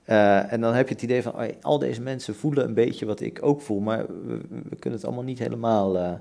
Eh, 0.07 0.53
en 0.53 0.61
dan 0.61 0.75
heb 0.75 0.89
je 0.89 0.95
het 0.95 1.03
idee 1.03 1.23
van, 1.23 1.35
oh, 1.35 1.43
al 1.63 1.79
deze 1.79 2.01
mensen 2.01 2.35
voelen 2.35 2.65
een 2.65 2.75
beetje 2.75 3.07
wat 3.07 3.21
ik 3.21 3.39
ook 3.43 3.61
voel, 3.61 3.81
maar 3.81 4.07
we, 4.07 4.41
we 4.49 4.77
kunnen 4.79 4.99
het 4.99 5.05
allemaal 5.09 5.25
niet 5.25 5.39
helemaal 5.39 5.99
eh, 5.99 6.13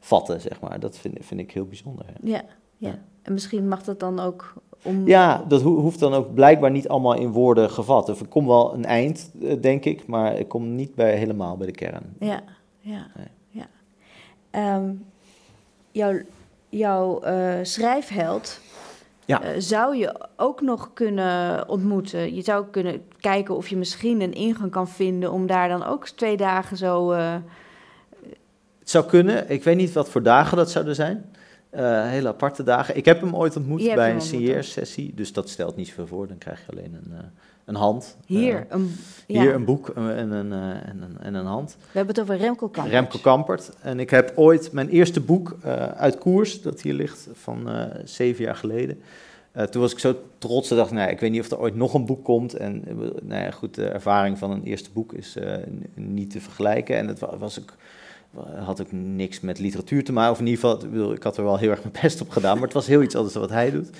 vatten, 0.00 0.40
zeg 0.40 0.60
maar. 0.60 0.80
Dat 0.80 0.96
vind, 0.98 1.16
vind 1.20 1.40
ik 1.40 1.50
heel 1.52 1.66
bijzonder. 1.66 2.04
ja. 2.22 2.32
Ja, 2.32 2.42
ja. 2.76 2.98
En 3.22 3.32
misschien 3.32 3.68
mag 3.68 3.82
dat 3.82 4.00
dan 4.00 4.20
ook 4.20 4.54
om. 4.82 5.06
Ja, 5.06 5.44
dat 5.48 5.62
ho- 5.62 5.80
hoeft 5.80 5.98
dan 5.98 6.14
ook 6.14 6.34
blijkbaar 6.34 6.70
niet 6.70 6.88
allemaal 6.88 7.14
in 7.14 7.30
woorden 7.30 7.70
gevat. 7.70 8.08
Of 8.08 8.20
ik 8.20 8.28
kom 8.30 8.46
wel 8.46 8.74
een 8.74 8.84
eind, 8.84 9.30
eh, 9.42 9.60
denk 9.60 9.84
ik, 9.84 10.06
maar 10.06 10.38
ik 10.38 10.48
kom 10.48 10.74
niet 10.74 10.94
bij, 10.94 11.16
helemaal 11.16 11.56
bij 11.56 11.66
de 11.66 11.72
kern. 11.72 12.16
Ja, 12.18 12.42
ja, 12.80 13.06
Nee. 13.16 13.26
ja. 13.50 13.66
Ehm, 14.50 14.90
jouw 15.90 16.18
jouw 16.68 17.20
schrijfheld 17.62 18.60
Ja. 19.28 19.42
eh, 19.42 19.50
zou 19.58 19.96
je 19.96 20.14
ook 20.36 20.60
nog 20.60 20.90
kunnen 20.92 21.68
ontmoeten. 21.68 22.34
Je 22.34 22.42
zou 22.42 22.66
kunnen 22.70 23.02
kijken 23.20 23.56
of 23.56 23.68
je 23.68 23.76
misschien 23.76 24.20
een 24.20 24.32
ingang 24.32 24.70
kan 24.70 24.88
vinden 24.88 25.32
om 25.32 25.46
daar 25.46 25.68
dan 25.68 25.84
ook 25.84 26.08
twee 26.08 26.36
dagen 26.36 26.76
zo. 26.76 27.12
eh, 27.12 27.34
Het 28.78 28.90
zou 28.90 29.06
kunnen, 29.06 29.50
ik 29.50 29.64
weet 29.64 29.76
niet 29.76 29.92
wat 29.92 30.08
voor 30.08 30.22
dagen 30.22 30.56
dat 30.56 30.70
zouden 30.70 30.94
zijn. 30.94 31.32
Eh, 31.70 32.08
hele 32.08 32.28
aparte 32.28 32.62
dagen. 32.62 32.96
Ik 32.96 33.04
heb 33.04 33.20
hem 33.20 33.36
ooit 33.36 33.56
ontmoet 33.56 33.82
Je 33.82 33.94
bij 33.94 34.12
een 34.14 34.20
signeersessie, 34.20 35.14
dus 35.14 35.32
dat 35.32 35.48
stelt 35.48 35.76
niet 35.76 35.88
zoveel 35.88 36.06
voor. 36.06 36.26
Dan 36.28 36.38
krijg 36.38 36.60
je 36.66 36.72
alleen 36.72 36.94
een, 36.94 37.12
een 37.68 37.74
hand. 37.74 38.16
hier, 38.26 38.54
Eh, 38.56 38.62
een, 38.68 38.96
ja. 39.26 39.40
hier 39.40 39.54
een 39.54 39.64
boek 39.64 39.88
en 39.88 40.02
een, 40.02 40.32
en, 40.32 40.50
een, 40.50 40.52
en, 40.82 41.02
een, 41.02 41.18
en 41.20 41.34
een 41.34 41.46
hand. 41.46 41.76
We 41.80 41.98
hebben 41.98 42.14
het 42.14 42.24
over 42.24 42.36
Remco 42.36 42.68
Kampert. 42.68 42.94
Remco 42.94 43.18
Kampert. 43.18 43.70
En 43.80 44.00
ik 44.00 44.10
heb 44.10 44.32
ooit 44.34 44.72
mijn 44.72 44.88
eerste 44.88 45.20
boek 45.20 45.56
eh, 45.62 45.72
uit 45.86 46.18
koers, 46.18 46.62
dat 46.62 46.80
hier 46.80 46.94
ligt, 46.94 47.28
van 47.32 47.68
eh, 47.70 47.84
zeven 48.04 48.44
jaar 48.44 48.56
geleden. 48.56 49.00
Eh, 49.52 49.64
toen 49.64 49.80
was 49.82 49.92
ik 49.92 49.98
zo 49.98 50.14
trots, 50.38 50.68
dat 50.68 50.78
ik 50.78 50.84
dacht, 50.84 50.94
nou, 50.96 51.10
ik 51.10 51.20
weet 51.20 51.30
niet 51.30 51.40
of 51.40 51.50
er 51.50 51.58
ooit 51.58 51.74
nog 51.74 51.94
een 51.94 52.06
boek 52.06 52.24
komt. 52.24 52.54
En 52.54 52.82
eh, 52.88 52.94
nou 53.22 53.42
ja, 53.42 53.50
goed, 53.50 53.74
de 53.74 53.86
ervaring 53.88 54.38
van 54.38 54.50
een 54.50 54.62
eerste 54.62 54.90
boek 54.92 55.12
is 55.12 55.36
eh, 55.36 55.56
niet 55.94 56.30
te 56.30 56.40
vergelijken. 56.40 56.96
En 56.96 57.08
het 57.08 57.18
wa- 57.18 57.36
was 57.38 57.60
ook, 57.60 57.74
had 58.64 58.80
ook 58.80 58.92
niks 58.92 59.40
met 59.40 59.58
literatuur 59.58 60.04
te 60.04 60.12
maken. 60.12 60.32
Of 60.32 60.38
in 60.40 60.46
ieder 60.46 60.60
geval, 60.68 61.12
ik 61.12 61.22
had 61.22 61.36
er 61.36 61.44
wel 61.44 61.56
heel 61.58 61.70
erg 61.70 61.82
mijn 61.82 61.96
best 62.02 62.20
op 62.20 62.30
gedaan, 62.30 62.54
maar 62.54 62.64
het 62.64 62.72
was 62.72 62.86
heel 62.86 63.02
iets 63.02 63.14
anders 63.14 63.34
dan 63.34 63.42
wat 63.42 63.52
hij 63.52 63.70
doet. 63.70 63.90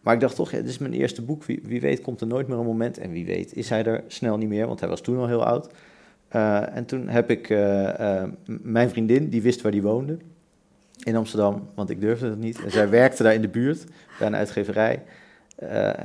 Maar 0.00 0.14
ik 0.14 0.20
dacht 0.20 0.34
toch, 0.34 0.50
ja, 0.50 0.56
dit 0.56 0.68
is 0.68 0.78
mijn 0.78 0.92
eerste 0.92 1.22
boek. 1.22 1.44
Wie, 1.44 1.60
wie 1.62 1.80
weet 1.80 2.00
komt 2.00 2.20
er 2.20 2.26
nooit 2.26 2.48
meer 2.48 2.58
een 2.58 2.64
moment. 2.64 2.98
En 2.98 3.10
wie 3.10 3.26
weet 3.26 3.54
is 3.54 3.68
hij 3.68 3.84
er 3.84 4.04
snel 4.06 4.36
niet 4.36 4.48
meer, 4.48 4.66
want 4.66 4.80
hij 4.80 4.88
was 4.88 5.00
toen 5.00 5.18
al 5.18 5.26
heel 5.26 5.44
oud. 5.44 5.70
Eh, 6.28 6.76
en 6.76 6.84
toen 6.84 7.08
heb 7.08 7.30
ik 7.30 7.50
eh, 7.50 8.20
eh, 8.20 8.28
mijn 8.46 8.90
vriendin, 8.90 9.28
die 9.28 9.42
wist 9.42 9.60
waar 9.60 9.72
die 9.72 9.82
woonde, 9.82 10.16
in 11.02 11.16
Amsterdam, 11.16 11.68
want 11.74 11.90
ik 11.90 12.00
durfde 12.00 12.28
het 12.28 12.38
niet. 12.38 12.64
En 12.64 12.70
zij 12.70 12.88
werkte 12.88 13.22
daar 13.22 13.34
in 13.34 13.40
de 13.40 13.48
buurt, 13.48 13.84
bij 14.18 14.26
een 14.26 14.36
uitgeverij. 14.36 15.02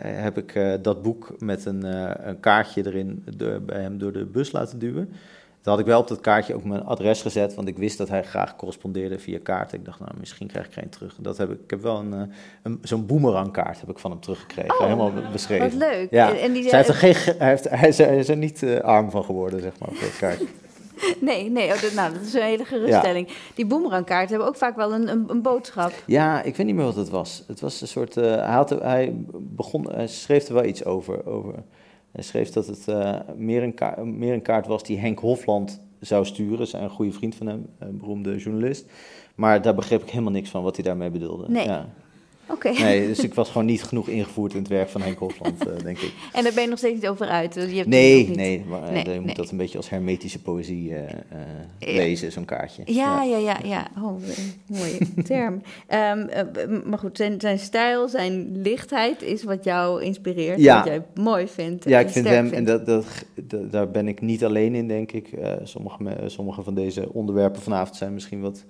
Heb 0.01 0.37
ik 0.37 0.79
dat 0.81 1.01
boek 1.01 1.35
met 1.39 1.65
een, 1.65 1.83
een 2.27 2.39
kaartje 2.39 2.85
erin 2.85 3.23
bij 3.65 3.81
hem 3.81 3.97
door 3.97 4.11
de 4.11 4.25
bus 4.25 4.51
laten 4.51 4.79
duwen. 4.79 5.09
Toen 5.65 5.73
had 5.73 5.83
ik 5.83 5.89
wel 5.89 5.99
op 5.99 6.07
dat 6.07 6.19
kaartje 6.19 6.53
ook 6.55 6.63
mijn 6.63 6.83
adres 6.85 7.21
gezet, 7.21 7.55
want 7.55 7.67
ik 7.67 7.77
wist 7.77 7.97
dat 7.97 8.09
hij 8.09 8.23
graag 8.23 8.55
correspondeerde 8.55 9.19
via 9.19 9.39
kaart. 9.43 9.73
Ik 9.73 9.85
dacht, 9.85 9.99
nou, 9.99 10.11
misschien 10.19 10.47
krijg 10.47 10.65
ik 10.65 10.73
geen 10.73 10.89
terug. 10.89 11.15
Dat 11.19 11.37
heb 11.37 11.51
ik, 11.51 11.59
ik 11.63 11.69
heb 11.69 11.81
wel 11.81 11.99
een, 11.99 12.13
eh, 12.13 12.21
een, 12.63 12.79
zo'n 12.81 13.05
boemerangkaart 13.05 13.79
heb 13.79 13.89
ik 13.89 13.99
van 13.99 14.11
hem 14.11 14.19
teruggekregen, 14.19 14.73
Oh, 14.73 14.79
helemaal 14.83 15.11
be- 15.13 15.29
beschreven. 15.31 15.79
wat 15.79 15.89
leuk. 15.89 16.07
Ja. 16.11 16.29
En- 16.29 16.39
en 16.41 16.53
die- 16.53 16.69
Zij 16.69 16.77
heeft 16.77 16.89
er 16.89 16.95
geen, 16.95 17.15
ge- 17.15 17.35
hij, 17.37 17.47
heeft, 17.49 17.69
hij, 17.69 17.87
is 17.87 17.99
er, 17.99 18.05
hij 18.07 18.17
is 18.17 18.29
er 18.29 18.37
niet 18.37 18.63
eh, 18.63 18.79
arm 18.79 19.11
van 19.11 19.23
geworden, 19.23 19.61
zeg 19.61 19.79
maar, 19.79 19.89
op 19.89 19.99
dat 19.99 20.17
kaartje. 20.17 20.45
Nee, 21.21 21.49
nee 21.49 21.73
oh, 21.73 21.81
dat, 21.81 21.93
nou, 21.93 22.13
dat 22.13 22.21
is 22.21 22.33
een 22.33 22.41
hele 22.41 22.65
geruststelling. 22.65 23.29
Die 23.55 23.65
boemerangkaarten 23.65 24.29
hebben 24.29 24.47
ook 24.47 24.55
vaak 24.55 24.75
wel 24.75 24.93
een, 24.93 25.07
een, 25.09 25.23
een 25.27 25.41
boodschap. 25.41 25.91
Ja, 26.05 26.41
ik 26.43 26.55
weet 26.55 26.65
niet 26.65 26.75
meer 26.75 26.85
wat 26.85 26.95
het 26.95 27.09
was. 27.09 27.43
Het 27.47 27.59
was 27.59 27.81
een 27.81 27.87
soort. 27.87 28.17
eh, 28.17 28.23
hij, 28.23 28.53
had, 28.53 28.69
hij, 28.69 29.13
begon, 29.33 29.89
hij 29.91 30.07
schreef 30.07 30.47
er 30.47 30.53
wel 30.53 30.63
iets 30.65 30.85
over. 30.85 31.25
over. 31.25 31.53
Hij 32.15 32.23
schreef 32.23 32.49
dat 32.49 32.67
het 32.67 32.87
eh, 32.87 33.19
meer, 33.35 33.63
een 33.63 33.73
kaart, 33.73 34.05
meer 34.05 34.33
een 34.33 34.41
kaart 34.41 34.67
was 34.67 34.83
die 34.83 34.99
Henk 34.99 35.19
Hofland 35.19 35.81
zou 35.99 36.25
sturen. 36.25 36.67
Zijn 36.67 36.83
een 36.83 36.89
goede 36.89 37.11
vriend 37.11 37.35
van 37.35 37.47
hem, 37.47 37.65
een 37.79 37.97
beroemde 37.97 38.37
journalist. 38.37 38.85
Maar 39.35 39.61
daar 39.61 39.75
begreep 39.75 40.01
ik 40.01 40.09
helemaal 40.09 40.31
niks 40.31 40.49
van 40.49 40.63
wat 40.63 40.75
hij 40.75 40.85
daarmee 40.85 41.09
bedoelde. 41.09 41.45
Nee. 41.49 41.65
Ja. 41.65 41.89
Oké. 42.49 42.69
Nee, 42.71 43.07
dus 43.07 43.19
ik 43.19 43.33
was 43.33 43.49
gewoon 43.49 43.65
niet 43.67 43.83
genoeg 43.83 44.07
ingevoerd 44.07 44.53
in 44.53 44.59
het 44.59 44.67
werk 44.67 44.89
van 44.89 45.01
Henk 45.01 45.17
Hofland, 45.17 45.67
eh, 45.67 45.83
denk 45.83 45.97
ik. 45.97 46.11
En 46.33 46.43
daar 46.43 46.53
ben 46.53 46.63
je 46.63 46.69
nog 46.69 46.77
steeds 46.77 46.93
niet 47.01 47.07
over 47.07 47.27
uit. 47.27 47.53
dus 47.53 47.69
Je 47.69 47.75
hebt 47.75 47.87
Nee, 47.89 48.27
niet- 48.27 48.35
nee, 48.35 48.63
maar 48.67 48.83
eh, 48.83 48.91
Nee, 49.05 49.13
je 49.13 49.19
moet 49.19 49.35
dat 49.35 49.49
een 49.51 49.57
beetje 49.57 49.77
als 49.77 49.89
hermetische 49.89 50.41
poëzie 50.41 50.95
eh, 50.95 51.13
lezen, 51.79 52.31
zo'n 52.31 52.45
kaartje. 52.45 52.81
Ja, 52.85 53.23
ja, 53.23 53.37
ja, 53.37 53.57
ja. 53.63 53.87
Oh, 54.03 54.21
mooie 54.67 54.97
term. 55.23 55.61
Ehm, 55.87 56.19
eh, 56.19 56.43
maar 56.85 56.99
goed, 56.99 57.17
zijn, 57.17 57.41
zijn 57.41 57.59
stijl, 57.59 58.07
zijn 58.07 58.61
lichtheid 58.61 59.21
is 59.21 59.43
wat 59.43 59.63
jou 59.63 60.03
inspireert. 60.03 60.59
Ja. 60.59 60.77
Wat 60.77 60.85
jij 60.87 61.01
mooi 61.13 61.47
vindt. 61.47 61.83
Ja, 61.89 61.99
ik 61.99 62.09
vind 62.09 62.27
hem, 62.27 62.53
en 62.53 62.63
dat, 62.65 62.85
dat, 62.85 63.05
dat- 63.35 63.71
daar 63.71 63.91
ben 63.91 64.07
ik 64.07 64.21
niet 64.21 64.43
alleen 64.45 64.75
in, 64.75 64.87
denk 64.87 65.11
ik. 65.11 65.29
Sommige, 65.63 65.97
sommige 66.25 66.63
van 66.63 66.73
deze 66.75 67.13
onderwerpen 67.13 67.61
vanavond 67.61 67.95
zijn 67.97 68.13
misschien 68.13 68.41
wat 68.41 68.65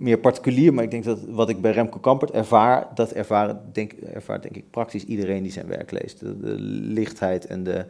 meer 0.00 0.18
particulier, 0.18 0.74
maar 0.74 0.84
ik 0.84 0.90
denk 0.90 1.04
dat 1.04 1.24
wat 1.28 1.48
ik 1.48 1.60
bij 1.60 1.72
Remco 1.72 1.98
Kampert 1.98 2.30
ervaar, 2.30 2.88
dat 2.94 3.12
ervaren, 3.12 3.60
denk, 3.72 3.92
ervaart 3.92 4.42
denk 4.42 4.56
ik 4.56 4.70
praktisch 4.70 5.04
iedereen 5.04 5.42
die 5.42 5.52
zijn 5.52 5.66
werk 5.66 5.90
leest. 5.90 6.20
De, 6.20 6.54
lichtheid 6.58 7.46
en 7.46 7.64
de... 7.64 7.86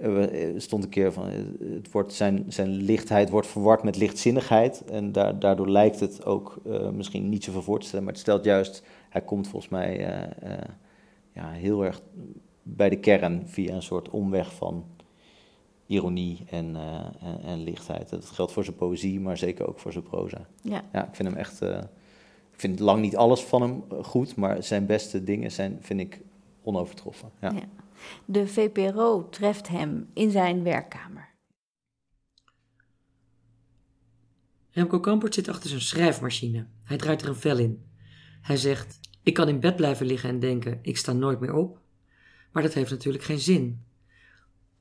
Er 0.00 0.60
stond 0.60 0.84
een 0.84 0.90
keer 0.90 1.12
van, 1.12 1.28
eh, 1.28 1.34
het 1.74 1.90
wordt 1.90 2.12
zijn, 2.12 2.44
zijn 2.48 2.68
lichtheid 2.68 3.30
wordt 3.30 3.46
verward 3.46 3.82
met 3.82 3.96
lichtzinnigheid. 3.96 4.84
En 4.90 5.12
daar, 5.12 5.38
daardoor 5.38 5.70
lijkt 5.70 6.00
het 6.00 6.24
ook 6.24 6.58
eh, 6.66 6.88
misschien 6.90 7.28
niet 7.28 7.44
zoveel 7.44 7.62
voor 7.62 7.80
te 7.80 7.86
stellen. 7.86 8.04
Maar 8.04 8.12
het 8.12 8.22
stelt 8.22 8.44
juist, 8.44 8.82
hij 9.08 9.20
komt 9.20 9.48
volgens 9.48 9.72
mij 9.72 10.06
eh, 10.06 10.52
eh, 10.52 10.58
ja, 11.32 11.50
heel 11.50 11.84
erg 11.84 12.00
bij 12.62 12.88
de 12.88 12.98
kern 12.98 13.42
via 13.46 13.74
een 13.74 13.82
soort 13.82 14.10
omweg 14.10 14.54
van 14.54 14.84
ironie 15.88 16.44
en, 16.50 16.76
eh, 16.76 17.04
en, 17.20 17.42
en 17.42 17.62
lichtheid. 17.62 18.08
Dat 18.08 18.24
geldt 18.24 18.52
voor 18.52 18.64
zijn 18.64 18.76
poëzie, 18.76 19.20
maar 19.20 19.38
zeker 19.38 19.68
ook 19.68 19.78
voor 19.78 19.92
zijn 19.92 20.04
proza. 20.04 20.48
Ja. 20.62 20.84
ja 20.92 21.08
ik 21.08 21.14
vind 21.14 21.28
hem 21.28 21.36
echt. 21.36 21.62
eh, 21.62 21.82
ik 22.52 22.60
vind 22.64 22.78
lang 22.80 23.00
niet 23.00 23.16
alles 23.16 23.40
van 23.40 23.62
hem 23.62 23.84
eh, 23.90 24.04
goed, 24.04 24.36
maar 24.36 24.62
zijn 24.62 24.86
beste 24.86 25.24
dingen 25.24 25.52
zijn, 25.52 25.78
vind 25.80 26.00
ik 26.00 26.20
onovertroffen. 26.62 27.30
Ja. 27.40 27.50
Ja. 27.52 27.62
De 28.24 28.46
VPRO 28.46 29.28
treft 29.28 29.68
hem 29.68 30.10
in 30.14 30.30
zijn 30.30 30.62
werkkamer. 30.62 31.36
Remco 34.70 35.00
Kampert 35.00 35.34
zit 35.34 35.48
achter 35.48 35.68
zijn 35.68 35.80
schrijfmachine. 35.80 36.66
Hij 36.84 36.96
draait 36.96 37.22
er 37.22 37.28
een 37.28 37.36
vel 37.36 37.58
in. 37.58 37.86
Hij 38.40 38.56
zegt: 38.56 39.00
Ik 39.22 39.34
kan 39.34 39.48
in 39.48 39.60
bed 39.60 39.76
blijven 39.76 40.06
liggen 40.06 40.30
en 40.30 40.38
denken: 40.38 40.78
ik 40.82 40.96
sta 40.96 41.12
nooit 41.12 41.40
meer 41.40 41.54
op. 41.54 41.80
Maar 42.52 42.62
dat 42.62 42.74
heeft 42.74 42.90
natuurlijk 42.90 43.24
geen 43.24 43.38
zin. 43.38 43.84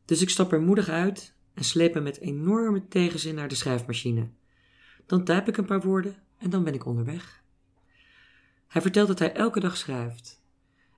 Dus 0.08 0.22
ik 0.22 0.30
stap 0.30 0.52
er 0.52 0.62
moedig 0.62 0.90
uit 0.90 1.34
en 1.54 1.64
sleep 1.64 1.94
hem 1.94 2.04
met 2.04 2.20
enorme 2.20 2.88
tegenzin 2.88 3.36
naar 3.36 3.48
de 3.48 3.56
schrijfmachine. 3.56 4.30
Dan 5.06 5.24
typ 5.24 5.48
ik 5.48 5.58
een 5.58 5.66
paar 5.66 5.82
woorden 5.82 6.16
en 6.38 6.50
dan 6.50 6.64
ben 6.64 6.74
ik 6.74 6.86
onderweg. 6.86 7.44
Hij 8.68 8.82
vertelt 8.82 9.08
dat 9.08 9.20
hij 9.20 9.34
elke 9.34 9.60
dag 9.60 9.78
schrijft. 9.78 10.42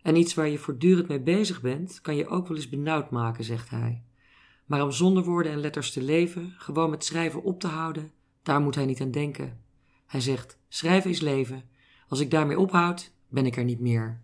En 0.02 0.16
iets 0.16 0.34
waar 0.34 0.48
je 0.48 0.58
voortdurend 0.58 1.08
mee 1.08 1.20
bezig 1.20 1.62
bent, 1.62 2.02
kan 2.02 2.16
je 2.16 2.28
ook 2.28 2.48
wel 2.48 2.58
eens 2.58 2.70
benauwd 2.70 3.12
maken, 3.12 3.44
zegt 3.44 3.70
hij. 3.70 4.04
Maar 4.66 4.84
om 4.84 4.92
zonder 4.92 5.24
woorden 5.24 5.52
en 5.52 5.60
letters 5.60 5.92
te 5.92 6.02
leven, 6.02 6.54
gewoon 6.58 6.90
met 6.90 7.04
schrijven 7.04 7.44
op 7.44 7.60
te 7.60 7.68
houden, 7.68 8.12
daar 8.44 8.62
moet 8.62 8.76
hij 8.76 8.86
niet 8.86 9.02
aan 9.02 9.12
denken. 9.12 9.62
Hij 10.06 10.22
zegt: 10.22 10.60
schrijven 10.68 11.10
is 11.10 11.20
leven. 11.20 11.64
Als 12.08 12.20
ik 12.20 12.32
daarmee 12.32 12.60
ophoud, 12.60 13.12
ben 13.28 13.46
ik 13.46 13.58
er 13.58 13.64
niet 13.64 13.80
meer. 13.80 14.22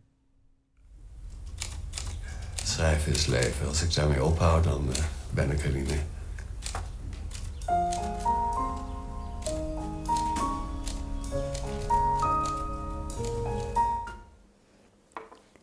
Schrijven 2.76 3.12
is 3.12 3.26
leven. 3.26 3.68
Als 3.68 3.84
ik 3.84 3.94
daarmee 3.94 4.24
ophoud, 4.24 4.64
dan 4.64 4.90
eh, 4.94 5.04
ben 5.34 5.52
ik 5.52 5.64
er 5.66 5.72
niet 5.72 5.88
meer. 5.88 6.04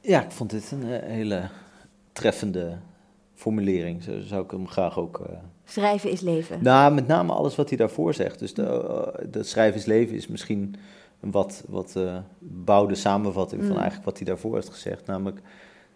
Ja, 0.01 0.23
ik 0.25 0.31
vond 0.31 0.51
dit 0.51 0.71
een 0.71 0.91
eh, 0.93 1.09
hele 1.09 1.49
treffende 2.13 2.79
formulering. 3.35 4.03
Zo 4.03 4.21
zou 4.21 4.45
ik 4.45 4.51
hem 4.51 4.69
graag 4.69 4.99
ook. 4.99 5.21
eh, 5.21 5.37
Schrijven 5.65 6.11
is 6.11 6.21
leven. 6.21 6.63
Nou, 6.63 6.95
met 6.95 7.07
name 7.07 7.33
alles 7.33 7.57
wat 7.57 7.69
hij 7.69 7.79
daarvoor 7.79 8.15
zegt. 8.15 8.39
Dus 8.39 8.55
de, 8.55 9.27
dat 9.29 9.47
schrijven 9.47 9.81
is 9.81 9.87
leven 9.87 10.17
is 10.17 10.27
misschien 10.27 10.75
een 11.21 11.31
wat, 11.31 11.65
wat 11.69 11.97
eh, 11.97 12.17
bouwde 12.39 12.95
samenvatting 12.95 13.61
van 13.63 13.71
Mm. 13.71 13.77
eigenlijk 13.77 14.05
wat 14.05 14.17
hij 14.19 14.27
daarvoor 14.27 14.55
heeft 14.55 14.69
gezegd. 14.71 15.07
Namelijk 15.07 15.41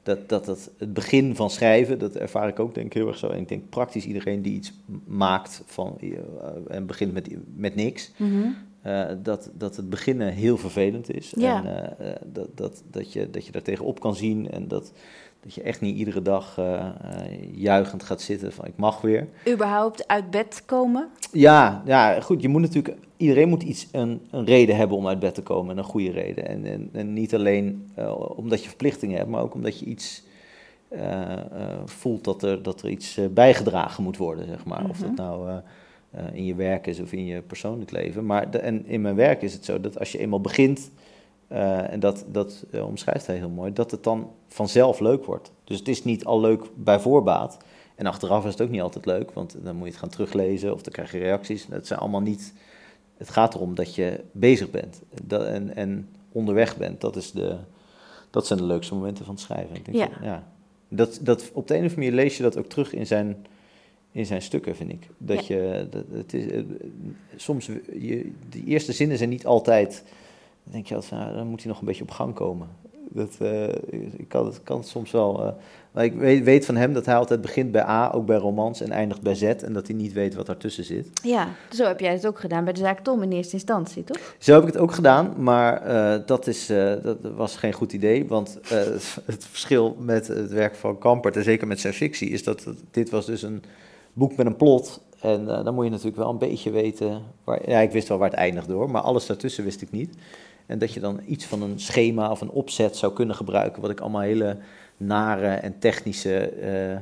dat, 0.06 0.28
dat, 0.28 0.44
dat 0.44 0.70
het 0.78 0.92
begin 0.94 1.34
van 1.34 1.50
schrijven, 1.50 1.98
dat 1.98 2.16
ervaar 2.16 2.48
ik 2.48 2.60
ook 2.60 2.74
denk 2.74 2.86
ik 2.86 2.92
heel 2.92 3.08
erg 3.08 3.18
zo. 3.18 3.28
En 3.28 3.40
ik 3.40 3.48
denk 3.48 3.68
praktisch 3.68 4.06
iedereen 4.06 4.42
die 4.42 4.54
iets 4.54 4.72
maakt 5.04 5.62
van, 5.66 5.96
eh, 6.00 6.10
en 6.68 6.86
begint 6.86 7.12
met, 7.12 7.28
met 7.56 7.74
niks. 7.74 8.12
Mhm. 8.16 8.48
eh, 8.82 9.06
dat, 9.22 9.50
dat 9.54 9.76
het 9.76 9.90
beginnen 9.90 10.32
heel 10.32 10.56
vervelend 10.56 11.14
is. 11.14 11.32
Ja. 11.36 11.64
En 11.64 11.98
eh, 11.98 12.14
dat, 12.24 12.48
dat, 12.54 12.82
dat, 12.90 13.12
je, 13.12 13.30
dat 13.30 13.46
je 13.46 13.52
daar 13.52 13.62
tegenop 13.62 14.00
kan 14.00 14.14
zien. 14.14 14.50
En 14.50 14.68
dat, 14.68 14.92
dat 15.46 15.54
je 15.54 15.62
echt 15.62 15.80
niet 15.80 15.96
iedere 15.96 16.22
dag 16.22 16.58
eh, 16.58 16.84
juichend 17.54 18.02
gaat 18.02 18.20
zitten 18.20 18.52
van 18.52 18.64
ik 18.64 18.76
mag 18.76 19.00
weer. 19.00 19.28
Überhaupt 19.48 20.08
uit 20.08 20.30
bed 20.30 20.62
komen. 20.64 21.08
Ja, 21.32 21.82
ja, 21.84 22.20
goed. 22.20 22.42
Je 22.42 22.48
moet 22.48 22.60
natuurlijk, 22.60 22.96
iedereen 23.16 23.48
moet 23.48 23.62
iets, 23.62 23.88
een, 23.92 24.20
een 24.30 24.44
reden 24.44 24.76
hebben 24.76 24.96
om 24.96 25.06
uit 25.08 25.18
bed 25.18 25.34
te 25.34 25.42
komen. 25.42 25.70
En 25.70 25.78
een 25.78 25.84
goede 25.84 26.10
reden. 26.10 26.48
En, 26.48 26.64
en, 26.64 26.88
en 26.92 27.12
niet 27.12 27.34
alleen 27.34 27.90
eh, 27.94 28.36
omdat 28.38 28.62
je 28.62 28.68
verplichtingen 28.68 29.16
hebt, 29.16 29.28
maar 29.30 29.42
ook 29.42 29.54
omdat 29.54 29.78
je 29.78 29.86
iets 29.86 30.24
voelt 31.84 32.24
dat 32.24 32.42
er, 32.42 32.62
dat 32.62 32.82
er 32.82 32.88
iets 32.88 33.20
bijgedragen 33.30 34.02
moet 34.02 34.16
worden, 34.16 34.46
zeg 34.46 34.64
maar. 34.64 34.84
Of 34.88 34.98
dat 34.98 35.10
Mhm. 35.10 35.20
nou 35.22 35.60
in 36.32 36.44
je 36.44 36.54
werk 36.54 36.86
is 36.86 37.00
of 37.00 37.12
in 37.12 37.26
je 37.26 37.40
persoonlijk 37.40 37.90
leven. 37.90 38.26
Maar 38.26 38.50
de, 38.50 38.58
en 38.58 38.86
in 38.86 39.00
mijn 39.00 39.14
werk 39.14 39.42
is 39.42 39.52
het 39.52 39.64
zo 39.64 39.80
dat 39.80 39.98
als 39.98 40.12
je 40.12 40.18
eenmaal 40.18 40.40
begint, 40.40 40.90
eh, 41.48 41.92
en 41.92 42.00
dat, 42.00 42.24
dat 42.28 42.64
eh, 42.70 42.86
omschrijft 42.86 43.26
hij 43.26 43.36
heel 43.36 43.48
mooi, 43.48 43.72
dat 43.72 43.90
het 43.90 44.04
dan 44.04 44.30
vanzelf 44.48 45.00
leuk 45.00 45.24
wordt. 45.24 45.52
Dus 45.64 45.78
het 45.78 45.88
is 45.88 46.04
niet 46.04 46.24
al 46.24 46.40
leuk 46.40 46.62
bij 46.74 47.00
voorbaat. 47.00 47.56
En 47.94 48.06
achteraf 48.06 48.44
is 48.44 48.50
het 48.50 48.60
ook 48.60 48.70
niet 48.70 48.80
altijd 48.80 49.06
leuk, 49.06 49.30
want 49.32 49.56
dan 49.62 49.74
moet 49.76 49.84
je 49.86 49.90
het 49.90 50.00
gaan 50.00 50.08
teruglezen 50.08 50.72
of 50.72 50.82
dan 50.82 50.92
krijg 50.92 51.12
je 51.12 51.18
reacties. 51.18 51.66
Dat 51.66 51.86
zijn 51.86 51.98
allemaal 51.98 52.20
niet. 52.20 52.54
Het 53.16 53.30
gaat 53.30 53.54
erom 53.54 53.74
dat 53.74 53.94
je 53.94 54.20
bezig 54.32 54.70
bent 54.70 55.02
dat, 55.22 55.44
en, 55.44 55.76
en 55.76 56.08
onderweg 56.32 56.76
bent. 56.76 57.00
Dat, 57.00 57.16
is 57.16 57.32
de, 57.32 57.56
dat 58.30 58.46
zijn 58.46 58.58
de 58.58 58.64
leukste 58.64 58.94
momenten 58.94 59.24
van 59.24 59.34
het 59.34 59.42
schrijven. 59.42 59.76
Ik 59.76 59.84
denk 59.84 59.96
Ja. 59.96 60.06
dat- 60.06 60.16
ja. 60.22 60.48
Dat, 60.88 61.18
dat, 61.22 61.50
op 61.52 61.68
de 61.68 61.74
een 61.74 61.84
of 61.84 61.90
andere 61.90 61.94
manier 62.10 62.24
lees 62.24 62.36
je 62.36 62.42
dat 62.42 62.58
ook 62.58 62.66
terug 62.68 62.92
in 62.92 63.06
zijn, 63.06 63.46
in 64.12 64.26
zijn 64.26 64.42
stukken, 64.42 64.76
vind 64.76 64.90
ik. 64.90 65.08
Dat 65.18 65.46
je, 65.46 65.86
dat, 65.90 66.04
het 66.12 66.34
is, 66.34 66.46
eh, 66.50 66.62
soms, 67.36 67.66
je, 67.92 68.32
de 68.50 68.64
eerste 68.64 68.92
zinnen 68.92 69.16
zijn 69.18 69.30
niet 69.30 69.46
altijd, 69.46 70.04
dan 70.66 70.74
denk 70.74 70.86
je 70.86 71.14
nou, 71.16 71.34
dan 71.34 71.46
moet 71.46 71.62
hij 71.62 71.70
nog 71.70 71.80
een 71.80 71.86
beetje 71.86 72.02
op 72.02 72.10
gang 72.10 72.34
komen. 72.34 72.68
Dat, 73.08 73.36
eh, 73.38 73.68
ik 74.16 74.28
kan 74.28 74.46
het, 74.46 74.62
kan 74.62 74.84
soms 74.84 75.10
wel, 75.10 75.42
eh, 75.42 75.52
maar 75.92 76.04
ik 76.04 76.14
weet, 76.14 76.44
weet 76.44 76.64
van 76.64 76.76
hem 76.76 76.92
dat 76.92 77.06
hij 77.06 77.16
altijd 77.16 77.40
begint 77.40 77.72
bij 77.72 77.82
A, 77.82 78.12
ook 78.12 78.26
bij 78.26 78.36
romans, 78.36 78.80
en 78.80 78.90
eindigt 78.90 79.22
bij 79.22 79.34
Z, 79.34 79.42
en 79.42 79.72
dat 79.72 79.86
hij 79.86 79.96
niet 79.96 80.12
weet 80.12 80.34
wat 80.34 80.46
daartussen 80.46 80.84
zit. 80.84 81.08
Ja, 81.22 81.48
zo 81.70 81.84
heb 81.84 82.00
jij 82.00 82.12
het 82.12 82.26
ook 82.26 82.40
gedaan 82.40 82.64
bij 82.64 82.72
de 82.72 82.80
zaak 82.80 83.00
Tom 83.00 83.22
in 83.22 83.32
eerste 83.32 83.52
instantie, 83.52 84.04
toch? 84.04 84.34
Zo 84.38 84.52
heb 84.52 84.62
ik 84.62 84.72
het 84.72 84.82
ook 84.82 84.92
gedaan, 84.92 85.34
maar 85.36 85.82
eh, 85.82 86.20
dat, 86.26 86.46
is, 86.46 86.66
dat 87.02 87.18
was 87.36 87.56
geen 87.56 87.72
goed 87.72 87.92
idee. 87.92 88.26
Want 88.26 88.58
het 89.24 89.44
verschil 89.50 89.96
met 89.98 90.28
het 90.28 90.50
werk 90.50 90.74
van 90.74 90.98
Kampert, 90.98 91.36
en 91.36 91.44
zeker 91.44 91.66
met 91.66 91.80
zijn 91.80 91.94
fictie, 91.94 92.30
is 92.30 92.44
dat 92.44 92.66
dit 92.90 93.10
was 93.10 93.26
dus 93.26 93.42
een 93.42 93.62
boek 94.12 94.36
met 94.36 94.46
een 94.46 94.56
plot. 94.56 95.00
En 95.20 95.46
dan 95.46 95.74
moet 95.74 95.84
je 95.84 95.90
natuurlijk 95.90 96.16
wel 96.16 96.30
een 96.30 96.38
beetje 96.38 96.70
weten. 96.70 97.22
Waar, 97.44 97.70
ja, 97.70 97.78
ik 97.78 97.90
wist 97.90 98.08
wel 98.08 98.18
waar 98.18 98.30
het 98.30 98.38
eindigde 98.38 98.72
hoor, 98.72 98.90
maar 98.90 99.02
alles 99.02 99.26
daartussen 99.26 99.64
wist 99.64 99.82
ik 99.82 99.90
niet. 99.90 100.14
En 100.66 100.78
dat 100.78 100.92
je 100.92 101.00
dan 101.00 101.20
iets 101.26 101.44
van 101.44 101.62
een 101.62 101.80
schema 101.80 102.30
of 102.30 102.40
een 102.40 102.50
opzet 102.50 102.96
zou 102.96 103.12
kunnen 103.12 103.36
gebruiken, 103.36 103.82
wat 103.82 103.90
ik 103.90 104.00
allemaal 104.00 104.20
hele 104.20 104.56
nare 104.96 105.48
en 105.48 105.78
technische 105.78 106.38
eh, 106.48 106.96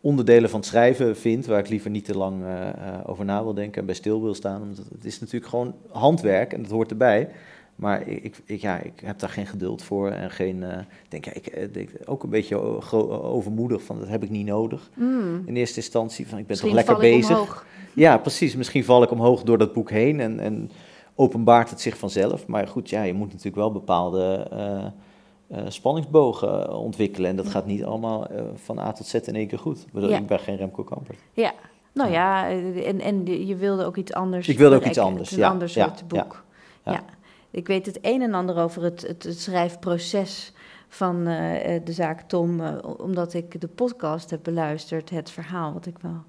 onderdelen 0.00 0.50
van 0.50 0.60
het 0.60 0.68
schrijven 0.68 1.16
vind, 1.16 1.46
waar 1.46 1.58
ik 1.58 1.68
liever 1.68 1.90
niet 1.90 2.04
te 2.04 2.16
lang 2.16 2.42
eh, 2.42 2.68
eh, 2.68 2.74
over 3.06 3.24
na 3.24 3.42
wil 3.42 3.54
denken 3.54 3.80
en 3.80 3.86
bij 3.86 3.94
stil 3.94 4.22
wil 4.22 4.34
staan. 4.34 4.62
Omdat 4.62 4.84
het 4.92 5.04
is 5.04 5.20
natuurlijk 5.20 5.50
gewoon 5.50 5.74
handwerk 5.88 6.52
en 6.52 6.62
dat 6.62 6.70
hoort 6.70 6.90
erbij. 6.90 7.28
Maar 7.76 8.08
ik, 8.08 8.36
ik, 8.44 8.60
ja, 8.60 8.78
ik 8.78 8.92
heb 9.04 9.18
daar 9.18 9.30
geen 9.30 9.46
geduld 9.46 9.82
voor 9.82 10.10
en 10.10 10.30
geen. 10.30 10.64
denk, 11.08 11.24
ja, 11.24 11.32
ik 11.32 11.74
denk 11.74 11.90
ook 12.04 12.22
een 12.22 12.30
beetje 12.30 12.56
overmoedig 13.22 13.82
van 13.82 13.98
dat 13.98 14.08
heb 14.08 14.22
ik 14.22 14.30
niet 14.30 14.46
nodig. 14.46 14.90
Mm. 14.94 15.42
In 15.46 15.56
eerste 15.56 15.76
instantie 15.76 16.28
van 16.28 16.38
ik 16.38 16.46
ben 16.46 16.56
Misschien 16.56 16.68
toch 16.68 16.86
lekker 16.86 16.94
val 16.94 17.04
ik 17.04 17.18
bezig. 17.18 17.36
omhoog. 17.36 17.66
Ja, 17.94 18.18
precies. 18.18 18.56
Misschien 18.56 18.84
val 18.84 19.02
ik 19.02 19.10
omhoog 19.10 19.42
door 19.42 19.58
dat 19.58 19.72
boek 19.72 19.90
heen 19.90 20.20
en, 20.20 20.40
en 20.40 20.70
openbaart 21.14 21.70
het 21.70 21.80
zich 21.80 21.96
vanzelf. 21.98 22.46
Maar 22.46 22.68
goed, 22.68 22.90
ja, 22.90 23.02
je 23.02 23.14
moet 23.14 23.28
natuurlijk 23.28 23.56
wel 23.56 23.72
bepaalde 23.72 24.46
eh, 24.50 24.84
eh, 25.46 25.70
spanningsbogen 25.70 26.76
ontwikkelen. 26.76 27.30
En 27.30 27.36
dat 27.36 27.48
gaat 27.48 27.66
niet 27.66 27.84
allemaal 27.84 28.26
eh, 28.26 28.42
van 28.54 28.78
A 28.78 28.92
tot 28.92 29.06
Z 29.06 29.14
in 29.14 29.34
één 29.34 29.46
keer 29.46 29.58
goed. 29.58 29.80
Ik, 29.80 29.92
bedoel, 29.92 30.10
Ja. 30.10 30.18
ik 30.18 30.26
ben 30.26 30.38
geen 30.38 30.56
Remco 30.56 30.82
Kampert. 30.82 31.18
Ja, 31.32 31.52
nou 31.92 32.10
ja, 32.10 32.48
en, 32.50 33.00
en 33.00 33.46
je 33.46 33.56
wilde 33.56 33.84
ook 33.84 33.96
iets 33.96 34.12
anders. 34.12 34.48
Ik 34.48 34.58
wilde 34.58 34.76
ook 34.76 34.84
iets 34.84 34.98
anders, 34.98 35.30
Een 35.32 35.38
ja, 35.38 35.48
ander 35.48 35.68
soort 35.68 36.08
boek. 36.08 36.44
ja. 36.84 37.04
Ik 37.50 37.66
weet 37.66 37.86
het 37.86 37.98
een 38.02 38.22
en 38.22 38.34
ander 38.34 38.56
over 38.56 38.82
het, 38.82 39.06
het, 39.06 39.22
het 39.22 39.40
schrijfproces 39.40 40.52
van 40.88 41.24
de 41.24 41.92
zaak 41.92 42.20
Tom, 42.20 42.60
omdat 42.98 43.34
ik 43.34 43.60
de 43.60 43.68
podcast 43.68 44.30
heb 44.30 44.40
beluisterd, 44.42 45.10
het 45.10 45.30
verhaal 45.30 45.72
wat 45.72 45.86
ik 45.86 45.98
wel 46.00 46.22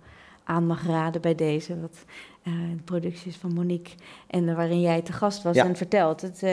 aan 0.44 0.66
mag 0.68 0.88
raden 0.88 1.22
bij 1.22 1.36
deze. 1.36 1.82
Wat 1.82 2.06
eh, 2.44 2.54
producties 2.86 3.36
van 3.36 3.54
Monique. 3.54 3.94
En 4.28 4.56
waarin 4.56 4.82
jij 4.82 5.02
te 5.02 5.14
gast 5.14 5.44
was 5.44 5.56
Ja. 5.56 5.66
en 5.66 5.76
vertelt. 5.76 6.22
Het 6.22 6.42
uh, 6.44 6.52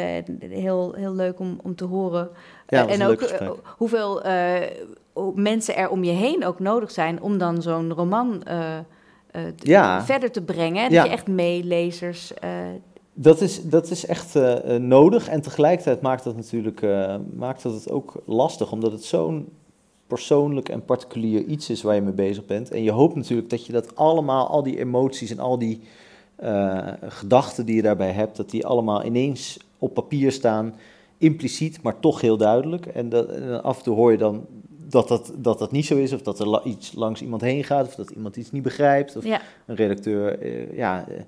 heel, 0.50 0.92
heel 0.92 1.14
leuk 1.14 1.40
om, 1.40 1.58
om 1.62 1.74
te 1.74 1.84
horen. 1.84 2.28
Ja, 2.66 2.82
Uh, 2.82 2.88
was 2.88 2.98
en 2.98 3.06
ook 3.06 3.50
hoeveel 3.76 4.22
hoe 5.12 5.32
mensen 5.34 5.76
er 5.76 5.88
om 5.90 6.04
je 6.04 6.12
heen 6.12 6.44
ook 6.44 6.58
nodig 6.58 6.90
zijn 6.90 7.22
om 7.22 7.38
dan 7.38 7.62
zo'n 7.62 7.92
roman 7.92 8.42
Ja. 9.56 10.04
verder 10.04 10.30
te 10.30 10.42
brengen. 10.42 10.90
Dat 10.90 11.04
je 11.04 11.10
echt 11.10 11.26
meelezers. 11.26 12.32
Dat 13.22 13.40
is, 13.40 13.62
dat 13.62 13.90
is 13.90 14.06
echt 14.06 14.36
eh, 14.36 14.74
eh, 14.74 14.82
nodig 14.82 15.28
en 15.28 15.40
tegelijkertijd 15.40 16.00
maakt 16.00 16.24
dat 16.24 16.36
natuurlijk 16.36 16.82
eh, 16.82 17.16
maakt 17.36 17.62
dat 17.62 17.74
het 17.74 17.90
ook 17.90 18.22
lastig, 18.26 18.72
omdat 18.72 18.92
het 18.92 19.04
zo'n 19.04 19.48
persoonlijk 20.10 20.68
en 20.68 20.84
particulier 20.84 21.44
iets 21.44 21.70
is 21.70 21.82
waar 21.82 21.94
je 21.94 22.00
mee 22.00 22.12
bezig 22.12 22.44
bent. 22.46 22.70
En 22.70 22.82
je 22.82 22.90
hoopt 22.90 23.14
natuurlijk 23.14 23.50
dat 23.50 23.66
je 23.66 23.72
dat 23.72 23.96
allemaal, 23.96 24.46
al 24.48 24.62
die 24.62 24.78
emoties 24.78 25.30
en 25.30 25.38
al 25.38 25.58
die 25.58 25.80
eh, 26.36 26.88
gedachten 27.08 27.66
die 27.66 27.76
je 27.76 27.82
daarbij 27.82 28.10
hebt, 28.10 28.36
dat 28.36 28.50
die 28.50 28.66
allemaal 28.66 29.04
ineens 29.04 29.58
op 29.78 29.94
papier 29.94 30.32
staan, 30.32 30.74
impliciet, 31.18 31.82
maar 31.82 32.00
toch 32.00 32.20
heel 32.20 32.36
duidelijk. 32.36 32.86
En, 32.86 33.08
dat, 33.08 33.28
en 33.28 33.62
af 33.62 33.76
en 33.78 33.82
toe 33.84 33.94
hoor 33.96 34.12
je 34.12 34.18
dan 34.18 34.46
dat 34.88 35.08
dat, 35.08 35.32
dat 35.36 35.58
dat 35.58 35.72
niet 35.72 35.86
zo 35.86 35.96
is, 35.96 36.12
of 36.12 36.22
dat 36.22 36.40
er 36.40 36.48
la- 36.48 36.64
iets 36.64 36.92
langs 36.94 37.22
iemand 37.22 37.42
heen 37.42 37.64
gaat, 37.64 37.86
of 37.86 37.94
dat 37.94 38.10
iemand 38.10 38.36
iets 38.36 38.50
niet 38.50 38.62
begrijpt, 38.62 39.16
of 39.16 39.24
Ja. 39.24 39.40
een 39.66 39.74
redacteur, 39.76 40.38
eh, 40.38 40.76
ja... 40.76 41.04
eh, 41.08 41.20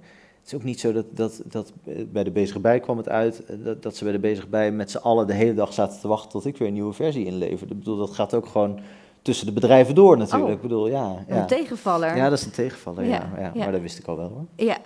het 0.43 0.53
is 0.53 0.55
ook 0.55 0.65
niet 0.65 0.81
zo 0.81 0.93
dat, 0.93 1.05
dat, 1.11 1.41
dat 1.45 1.73
eh, 1.85 1.95
bij 2.13 2.25
de 2.25 2.31
bezige 2.31 2.61
bij 2.61 2.81
kwam 2.81 2.97
het 2.97 3.09
uit, 3.09 3.45
eh, 3.45 3.57
dat, 3.65 3.83
dat 3.83 3.97
ze 3.97 4.05
bij 4.05 4.13
de 4.13 4.19
bezige 4.19 4.47
bij 4.47 4.73
met 4.73 4.91
z'n 4.91 4.97
allen 4.97 5.27
de 5.27 5.33
hele 5.33 5.55
dag 5.55 5.73
zaten 5.73 6.01
te 6.01 6.09
wachten 6.09 6.31
tot 6.31 6.47
ik 6.47 6.57
weer 6.57 6.69
een 6.69 6.75
nieuwe 6.75 6.93
versie 6.93 7.25
inleverde. 7.27 7.73
Ik 7.73 7.79
bedoel, 7.79 7.97
dat 7.97 8.11
gaat 8.11 8.35
ook 8.35 8.47
gewoon 8.47 8.81
tussen 9.23 9.47
de 9.47 9.53
bedrijven 9.53 9.95
door 9.95 10.17
natuurlijk. 10.17 10.45
Oh. 10.49 10.53
Ik 10.55 10.61
bedoel, 10.61 10.89
ja, 10.89 11.17
Een 11.29 11.37
ja. 11.37 11.45
tegenvaller. 11.45 12.17
Ja, 12.17 12.29
dat 12.29 12.39
is 12.39 12.45
een 12.45 12.51
tegenvaller, 12.51 13.05
ja. 13.05 13.31
Ja. 13.39 13.53
Maar 13.55 13.73
dat 13.73 13.81
wist 13.81 13.99
ik 13.99 14.07
al 14.07 14.17
wel 14.17 14.29
hoor. 14.29 14.45
Ja, 14.67 14.77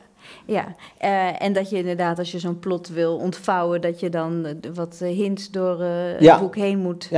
ja. 0.46 0.74
Eh, 0.98 1.42
en 1.42 1.52
dat 1.52 1.70
je 1.70 1.76
inderdaad, 1.76 2.18
als 2.18 2.32
je 2.32 2.38
zo'n 2.38 2.58
plot 2.58 2.88
wil 2.88 3.16
ontvouwen, 3.16 3.80
dat 3.80 4.00
je 4.00 4.08
dan 4.10 4.46
wat 4.74 4.98
hints 4.98 5.50
door 5.50 5.82
Ja. 5.84 6.32
het 6.32 6.40
boek 6.40 6.56
heen 6.56 6.78
moet 6.78 7.10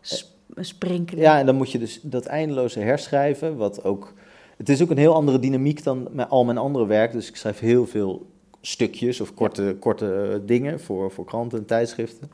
sp- 0.00 0.26
sprinkelen. 0.56 1.22
Ja, 1.22 1.38
en 1.38 1.46
dan 1.46 1.54
moet 1.54 1.72
je 1.72 1.78
dus 1.78 2.00
dat 2.02 2.26
eindeloze 2.26 2.80
herschrijven, 2.80 3.56
wat 3.56 3.84
ook... 3.84 4.12
Het 4.56 4.68
is 4.68 4.82
ook 4.82 4.90
een 4.90 4.98
heel 4.98 5.14
andere 5.14 5.38
dynamiek 5.38 5.84
dan 5.84 6.08
met 6.12 6.30
al 6.30 6.44
mijn 6.44 6.58
andere 6.58 6.86
werk. 6.86 7.12
Dus 7.12 7.28
ik 7.28 7.36
schrijf 7.36 7.58
heel 7.58 7.86
veel 7.86 8.26
stukjes 8.60 9.20
of 9.20 9.34
korte, 9.34 9.76
korte 9.80 10.30
eh, 10.32 10.38
dingen 10.46 10.80
voor, 10.80 11.10
voor 11.10 11.24
kranten 11.24 11.58
en 11.58 11.64
tijdschriften 11.64 12.30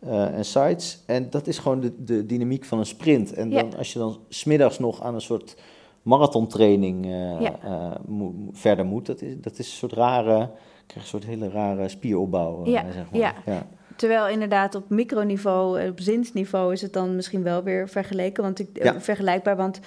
eh, 0.00 0.34
en 0.36 0.44
sites. 0.44 1.02
En 1.06 1.30
dat 1.30 1.46
is 1.46 1.58
gewoon 1.58 1.80
de, 1.80 2.04
de 2.04 2.26
dynamiek 2.26 2.64
van 2.64 2.78
een 2.78 2.86
sprint. 2.86 3.32
En 3.32 3.50
dan, 3.50 3.70
Ja. 3.70 3.76
als 3.76 3.92
je 3.92 3.98
dan 3.98 4.18
smiddags 4.28 4.78
nog 4.78 5.02
aan 5.02 5.14
een 5.14 5.20
soort 5.20 5.56
marathontraining 6.02 7.06
Ja. 7.40 7.98
mo- 8.06 8.32
mo- 8.36 8.50
verder 8.52 8.84
moet, 8.84 9.06
dat 9.06 9.22
is, 9.22 9.34
dat 9.40 9.52
is 9.58 9.66
een 9.70 9.76
soort 9.76 9.92
rare... 9.92 10.50
Krijg 10.86 11.02
een 11.04 11.10
soort 11.10 11.24
hele 11.24 11.48
rare 11.48 11.88
spieropbouw, 11.88 12.66
Ja, 12.66 12.92
zeg 12.92 13.10
maar. 13.10 13.20
ja. 13.20 13.34
ja. 13.46 13.66
Terwijl 13.96 14.28
inderdaad 14.28 14.74
op 14.74 14.88
microniveau, 14.90 15.80
eh, 15.80 15.90
op 15.90 16.00
zinsniveau 16.00 16.72
is 16.72 16.82
het 16.82 16.92
dan 16.92 17.16
misschien 17.16 17.42
wel 17.42 17.62
weer 17.62 17.88
vergeleken, 17.88 18.42
want 18.42 18.58
ik, 18.58 18.94
vergelijkbaar. 18.98 19.56
Want 19.56 19.80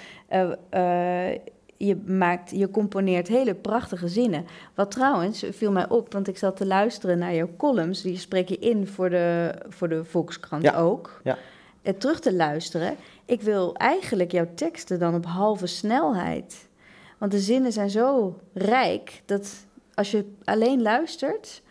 je 1.86 1.96
maakt, 2.06 2.52
je 2.52 2.70
componeert 2.70 3.28
hele 3.28 3.56
prachtige 3.56 4.08
zinnen. 4.08 4.46
Wat 4.76 4.92
trouwens 4.92 5.44
viel 5.52 5.72
mij 5.72 5.90
op, 5.90 6.14
want 6.14 6.28
ik 6.28 6.38
zat 6.38 6.56
te 6.58 6.66
luisteren 6.66 7.18
naar 7.18 7.36
jouw 7.36 7.50
columns. 7.58 8.02
Die 8.02 8.18
spreek 8.18 8.50
je 8.50 8.58
in 8.58 8.88
voor 8.88 9.10
de, 9.10 9.56
voor 9.70 9.90
de 9.90 10.04
Volkskrant 10.06 10.64
Ja. 10.64 10.78
ook. 10.78 11.22
Ja. 11.24 11.38
Eh, 11.82 11.94
terug 11.94 12.20
te 12.20 12.34
luisteren. 12.36 12.96
Ik 13.26 13.42
wil 13.42 13.76
eigenlijk 13.76 14.32
jouw 14.32 14.48
teksten 14.56 15.00
dan 15.00 15.16
op 15.16 15.26
halve 15.26 15.68
snelheid. 15.68 16.70
Want 17.18 17.32
de 17.32 17.40
zinnen 17.40 17.72
zijn 17.72 17.90
zo 17.90 18.40
rijk 18.54 19.22
dat 19.26 19.66
als 19.94 20.12
je 20.12 20.26
alleen 20.44 20.82
luistert. 20.82 21.62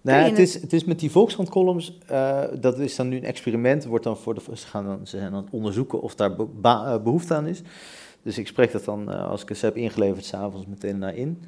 Nou, 0.00 0.18
ja, 0.22 0.28
het, 0.28 0.38
is, 0.38 0.54
het 0.60 0.72
is 0.72 0.84
met 0.84 0.98
die 1.00 1.10
Volkskrant-columns, 1.10 1.98
eh, 2.06 2.42
dat 2.60 2.78
is 2.78 2.96
dan 2.96 3.08
nu 3.08 3.16
een 3.16 3.24
experiment. 3.24 3.84
Wordt 3.84 4.04
dan 4.04 4.16
voor 4.16 4.34
de, 4.34 4.40
ze, 4.54 4.66
gaan 4.66 4.84
dan, 4.84 5.06
ze 5.06 5.18
zijn 5.18 5.32
aan 5.34 5.42
het 5.44 5.52
onderzoeken 5.52 6.00
of 6.00 6.14
daar 6.14 6.36
be- 6.36 6.46
eh, 6.62 7.02
behoefte 7.02 7.34
aan 7.34 7.46
is. 7.46 7.62
Dus 8.22 8.38
ik 8.38 8.46
spreek 8.46 8.72
dat 8.72 8.84
dan, 8.84 9.12
eh, 9.12 9.30
als 9.30 9.42
ik 9.42 9.48
het 9.48 9.60
heb 9.60 9.76
ingeleverd, 9.76 10.24
s'avonds 10.24 10.66
meteen 10.66 10.98
naar 10.98 11.14
in. 11.14 11.42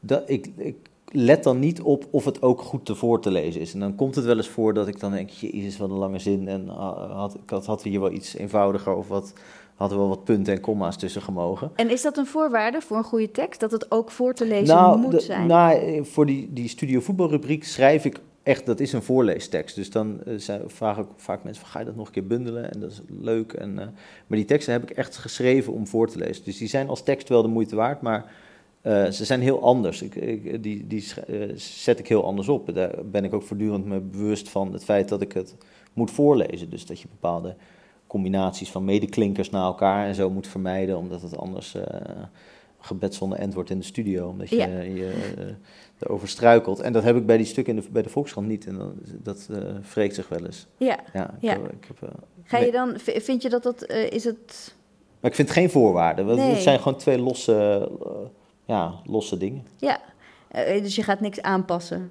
Dat, 0.00 0.22
ik, 0.26 0.50
ik 0.56 0.76
let 1.12 1.42
dan 1.44 1.58
niet 1.58 1.80
op 1.82 2.06
of 2.10 2.24
het 2.24 2.42
ook 2.42 2.60
goed 2.60 2.84
te 2.86 2.94
voor 2.94 3.20
te 3.20 3.30
lezen 3.30 3.60
is. 3.60 3.74
En 3.74 3.80
dan 3.80 3.94
komt 3.94 4.14
het 4.14 4.24
wel 4.24 4.36
eens 4.36 4.48
voor 4.48 4.74
dat 4.74 4.88
ik 4.88 5.00
dan 5.00 5.12
denk, 5.12 5.30
jezus, 5.30 5.78
wat 5.78 5.90
een 5.90 5.96
lange 5.96 6.18
zin. 6.18 6.48
En 6.48 6.68
ah, 6.68 7.16
had, 7.16 7.36
had, 7.46 7.66
had 7.66 7.82
hier 7.82 8.00
wel 8.00 8.12
iets 8.12 8.36
eenvoudiger 8.36 8.94
of 8.94 9.08
wat, 9.08 9.32
hadden 9.74 9.98
wel 9.98 10.08
wat 10.08 10.24
punten 10.24 10.54
en 10.54 10.60
komma's 10.60 10.96
tussen 10.96 11.22
gemogen. 11.22 11.70
En 11.74 11.90
is 11.90 12.02
dat 12.02 12.16
een 12.16 12.26
voorwaarde 12.26 12.80
voor 12.80 12.96
een 12.96 13.04
goede 13.04 13.30
tekst? 13.30 13.60
Dat 13.60 13.70
het 13.70 13.90
ook 13.90 14.10
voor 14.10 14.34
te 14.34 14.46
lezen 14.46 14.76
nou, 14.76 14.98
moet 14.98 15.10
de- 15.10 15.20
zijn? 15.20 15.46
Nou, 15.46 15.74
eh, 15.74 16.04
voor 16.04 16.26
die, 16.26 16.48
die 16.52 16.68
studio 16.68 17.00
voetbalrubriek 17.00 17.64
schrijf 17.64 18.04
ik 18.04 18.20
echt, 18.42 18.66
dat 18.66 18.80
is 18.80 18.92
een 18.92 19.02
voorleestekst. 19.02 19.74
Dus 19.74 19.90
dan 19.90 20.24
eh, 20.24 20.34
zijn, 20.36 20.62
vragen 20.66 21.02
ook 21.02 21.10
vaak 21.16 21.44
mensen 21.44 21.62
van, 21.62 21.72
ga 21.72 21.78
je 21.78 21.84
dat 21.84 21.96
nog 21.96 22.06
een 22.06 22.12
keer 22.12 22.26
bundelen? 22.26 22.72
En 22.72 22.80
dat 22.80 22.90
is 22.90 23.00
leuk. 23.20 23.52
En, 23.52 23.78
eh, 23.78 23.86
maar 24.26 24.38
die 24.38 24.44
teksten 24.44 24.72
heb 24.72 24.82
ik 24.82 24.90
echt 24.90 25.16
geschreven 25.16 25.72
om 25.72 25.86
voor 25.86 26.08
te 26.08 26.18
lezen. 26.18 26.44
Dus 26.44 26.58
die 26.58 26.68
zijn 26.68 26.88
als 26.88 27.02
tekst 27.02 27.28
wel 27.28 27.42
de 27.42 27.48
moeite 27.48 27.76
waard, 27.76 28.00
maar 28.02 28.32
eh, 28.80 29.06
ze 29.06 29.24
zijn 29.24 29.40
heel 29.40 29.62
anders. 29.62 30.02
Ik, 30.02 30.14
ik, 30.14 30.62
die 30.62 30.86
die 30.86 31.04
zet 31.56 31.98
ik 31.98 32.08
heel 32.08 32.24
anders 32.24 32.48
op. 32.48 32.74
Daar 32.74 32.94
ben 33.04 33.24
ik 33.24 33.34
ook 33.34 33.42
voortdurend 33.42 33.84
me 33.84 34.00
bewust 34.00 34.48
van 34.48 34.72
het 34.72 34.84
feit 34.84 35.08
dat 35.08 35.20
ik 35.20 35.32
het 35.32 35.56
moet 35.92 36.10
voorlezen. 36.10 36.70
Dus 36.70 36.86
dat 36.86 37.00
je 37.00 37.08
bepaalde 37.08 37.56
combinaties 38.06 38.70
van 38.70 38.84
medeklinkers 38.84 39.50
naar 39.50 39.64
elkaar 39.64 40.06
en 40.06 40.14
zo 40.14 40.30
moet 40.30 40.46
vermijden, 40.46 40.96
omdat 40.98 41.22
het 41.22 41.36
anders 41.36 41.76
gebed 42.80 43.14
zonder 43.14 43.38
end 43.38 43.54
wordt 43.54 43.70
in 43.70 43.78
de 43.78 43.84
studio, 43.84 44.28
omdat 44.28 44.48
je 44.48 44.56
Ja. 44.56 44.66
je 44.66 45.12
erover 46.00 46.28
struikelt. 46.28 46.80
En 46.80 46.92
dat 46.92 47.02
heb 47.02 47.16
ik 47.16 47.26
bij 47.26 47.36
die 47.36 47.46
stukken 47.46 47.76
in 47.76 47.80
de, 47.82 47.88
bij 47.90 48.02
de 48.02 48.08
Volkskrant 48.08 48.46
niet 48.46 48.66
en 48.66 48.74
dan, 48.78 48.92
dat 49.22 49.48
wreekt 49.94 50.14
zich 50.14 50.28
wel 50.28 50.44
eens. 50.44 50.66
Ja, 50.76 50.98
ja, 51.12 51.30
ik 51.30 51.36
ja. 51.40 51.52
heb- 51.52 51.72
ik 51.72 51.84
heb, 51.86 52.10
eh, 52.10 52.16
Ga 52.44 52.58
je 52.58 52.70
dan, 52.72 52.98
vind 52.98 53.42
je 53.42 53.48
dat 53.48 53.62
dat, 53.62 53.82
eh, 53.82 54.10
is 54.10 54.24
het... 54.24 54.74
Maar 55.20 55.30
ik 55.30 55.36
vind 55.36 55.50
geen 55.50 55.70
voorwaarden, 55.70 56.26
Nee. 56.26 56.50
het 56.50 56.62
zijn 56.62 56.78
gewoon 56.78 56.98
twee 56.98 57.18
losse, 57.18 57.88
ja, 58.64 58.94
losse 59.04 59.36
dingen. 59.36 59.66
Ja, 59.76 60.00
dus 60.64 60.94
je 60.96 61.02
gaat 61.02 61.20
niks 61.20 61.42
aanpassen. 61.42 62.10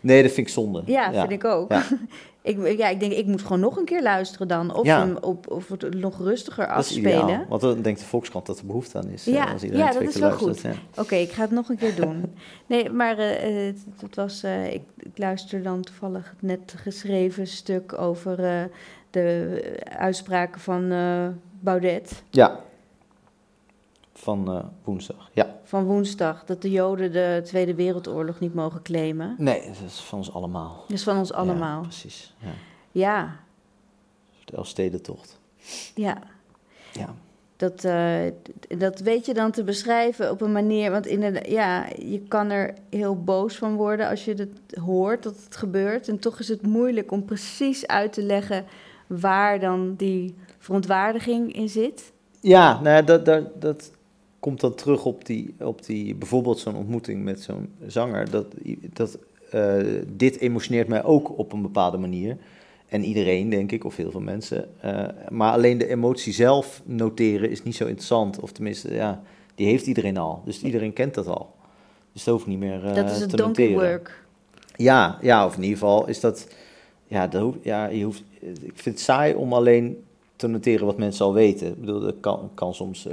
Nee, 0.00 0.22
dat 0.22 0.32
vind 0.32 0.46
ik 0.46 0.52
zonde. 0.52 0.82
Ja, 0.86 1.12
vind 1.12 1.30
ik 1.30 1.44
ook. 1.44 1.70
Ja. 1.72 1.82
ik, 2.42 2.78
ja, 2.78 2.88
ik 2.88 3.00
denk, 3.00 3.12
ik 3.12 3.26
moet 3.26 3.42
gewoon 3.42 3.60
nog 3.60 3.76
een 3.76 3.84
keer 3.84 4.02
luisteren 4.02 4.48
dan. 4.48 4.74
Of, 4.74 4.86
Ja. 4.86 4.98
hem 4.98 5.16
op, 5.20 5.50
of 5.50 5.68
het 5.68 5.94
nog 5.94 6.18
rustiger 6.18 6.66
afspelen. 6.66 7.22
ideaal, 7.24 7.44
want 7.48 7.60
dan 7.60 7.82
denkt 7.82 8.00
de 8.00 8.06
Volkskrant 8.06 8.46
dat 8.46 8.58
er 8.58 8.66
behoefte 8.66 8.98
aan 8.98 9.08
is. 9.08 9.24
Ja, 9.24 9.44
als 9.52 9.62
iedereen 9.62 9.84
ja 9.86 9.92
dat 9.92 10.02
is 10.02 10.16
wel 10.16 10.32
goed. 10.32 10.60
ja. 10.60 10.72
Oké, 10.96 11.14
ik 11.14 11.30
ga 11.30 11.42
het 11.42 11.50
nog 11.50 11.68
een 11.68 11.76
keer 11.76 11.94
doen. 11.94 12.24
Nee, 12.66 12.90
maar 12.90 13.18
eh, 13.18 13.66
het, 13.66 13.84
het 14.00 14.16
was, 14.16 14.42
eh, 14.42 14.72
ik, 14.72 14.82
ik 14.96 15.18
luisterde 15.18 15.64
dan 15.64 15.82
toevallig 15.82 16.30
het 16.30 16.42
net 16.42 16.74
geschreven 16.76 17.46
stuk 17.46 17.98
over 17.98 18.36
de 19.10 19.80
uitspraken 19.98 20.60
van 20.60 20.88
Baudet 21.60 22.22
Ja, 22.30 22.60
van 24.20 24.50
eh, 24.50 24.64
woensdag, 24.84 25.30
ja. 25.32 25.58
van 25.64 25.84
woensdag. 25.84 26.44
Dat 26.44 26.62
de 26.62 26.70
Joden 26.70 27.12
de 27.12 27.40
Tweede 27.44 27.74
Wereldoorlog 27.74 28.40
niet 28.40 28.54
mogen 28.54 28.82
claimen. 28.82 29.34
Nee, 29.38 29.66
dat 29.66 29.76
is 29.86 30.00
van 30.00 30.18
ons 30.18 30.32
allemaal. 30.32 30.84
Dat 30.88 30.96
is 30.96 31.02
van 31.02 31.18
ons 31.18 31.32
allemaal. 31.32 31.80
Ja, 31.80 31.88
precies. 31.88 32.34
Ja. 32.38 32.50
Ja, 32.92 33.36
De 34.44 34.56
Elfstedentocht. 34.56 35.38
ja. 35.94 36.18
Ja. 36.92 37.14
Dat, 37.56 37.84
eh, 37.84 38.20
dat 38.78 39.00
weet 39.00 39.26
je 39.26 39.34
dan 39.34 39.50
te 39.50 39.64
beschrijven 39.64 40.30
op 40.30 40.40
een 40.40 40.52
manier. 40.52 40.90
Want 40.90 41.06
inderdaad, 41.06 41.46
ja, 41.46 41.86
je 41.98 42.20
kan 42.28 42.50
er 42.50 42.74
heel 42.90 43.22
boos 43.22 43.56
van 43.56 43.74
worden 43.74 44.08
als 44.08 44.24
je 44.24 44.34
het 44.34 44.78
hoort 44.84 45.22
dat 45.22 45.36
het 45.44 45.56
gebeurt. 45.56 46.08
En 46.08 46.18
toch 46.18 46.38
is 46.38 46.48
het 46.48 46.62
moeilijk 46.62 47.10
om 47.12 47.24
precies 47.24 47.86
uit 47.86 48.12
te 48.12 48.22
leggen 48.22 48.64
waar 49.06 49.60
dan 49.60 49.94
die 49.96 50.34
verontwaardiging 50.58 51.52
in 51.52 51.68
zit. 51.68 52.12
Ja, 52.40 52.80
nou 52.80 52.96
ja, 52.96 53.02
dat, 53.02 53.24
dat, 53.24 53.60
dat 53.60 53.90
komt 54.40 54.60
dan 54.60 54.74
terug 54.74 55.04
op 55.04 55.26
die, 55.26 55.54
op 55.58 55.86
die 55.86 56.14
bijvoorbeeld 56.14 56.58
zo'n 56.58 56.76
ontmoeting 56.76 57.24
met 57.24 57.40
zo'n 57.40 57.72
zanger. 57.86 58.30
Dat, 58.30 58.46
dat, 58.92 59.18
eh, 59.50 59.76
dit 60.06 60.38
emotioneert 60.38 60.88
mij 60.88 61.04
ook 61.04 61.38
op 61.38 61.52
een 61.52 61.62
bepaalde 61.62 61.98
manier. 61.98 62.36
En 62.88 63.04
iedereen, 63.04 63.50
denk 63.50 63.72
ik, 63.72 63.84
of 63.84 63.96
heel 63.96 64.10
veel 64.10 64.20
mensen. 64.20 64.68
Eh, 64.80 65.04
maar 65.28 65.52
alleen 65.52 65.78
de 65.78 65.88
emotie 65.88 66.32
zelf 66.32 66.82
noteren 66.84 67.50
is 67.50 67.62
niet 67.62 67.76
zo 67.76 67.84
interessant. 67.84 68.40
Of 68.40 68.52
tenminste, 68.52 68.94
ja, 68.94 69.22
die 69.54 69.66
heeft 69.66 69.86
iedereen 69.86 70.16
al. 70.16 70.42
Dus 70.44 70.62
iedereen 70.62 70.92
kent 70.92 71.14
dat 71.14 71.26
al. 71.26 71.54
Dus 72.12 72.24
dat 72.24 72.34
hoeft 72.34 72.46
niet 72.46 72.58
meer 72.58 72.84
eh, 72.84 72.94
dat 72.94 73.10
is 73.10 73.20
het 73.20 73.30
donkey 73.30 73.46
noteren. 73.46 73.90
work. 73.90 74.24
Ja, 74.76 75.18
ja, 75.20 75.46
of 75.46 75.56
in 75.56 75.62
ieder 75.62 75.78
geval 75.78 76.08
is 76.08 76.20
dat. 76.20 76.48
Ja, 77.06 77.26
dat 77.26 77.42
hoeft, 77.42 77.58
ja 77.62 77.86
je 77.86 78.04
hoeft, 78.04 78.22
ik 78.40 78.72
vind 78.74 78.94
het 78.94 79.00
saai 79.00 79.34
om 79.34 79.52
alleen 79.52 80.04
te 80.36 80.46
noteren 80.46 80.86
wat 80.86 80.98
mensen 80.98 81.24
al 81.24 81.34
weten. 81.34 81.66
Ik 81.66 81.80
bedoel, 81.80 82.00
dat 82.00 82.14
kan, 82.20 82.50
kan 82.54 82.74
soms 82.74 83.06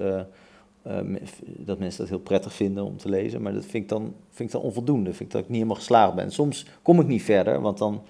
eh, 0.88 1.00
dat 1.44 1.80
mensen 1.80 2.00
dat 2.00 2.10
heel 2.10 2.20
prettig 2.20 2.54
vinden 2.54 2.84
om 2.84 2.98
te 2.98 3.10
lezen, 3.10 3.42
maar 3.42 3.54
dat 3.54 3.66
vind 3.66 3.84
ik 3.84 3.90
dan, 3.90 4.14
vind 4.30 4.50
ik 4.50 4.56
dan 4.56 4.66
onvoldoende. 4.66 5.10
Vind 5.14 5.22
ik 5.22 5.32
dat 5.32 5.42
ik 5.42 5.48
niet 5.48 5.56
helemaal 5.56 5.76
geslaagd 5.76 6.16
ben. 6.16 6.32
Soms 6.32 6.66
kom 6.82 7.00
ik 7.00 7.08
niet 7.08 7.24
verder, 7.24 7.62
want 7.62 7.78
dan, 7.78 8.02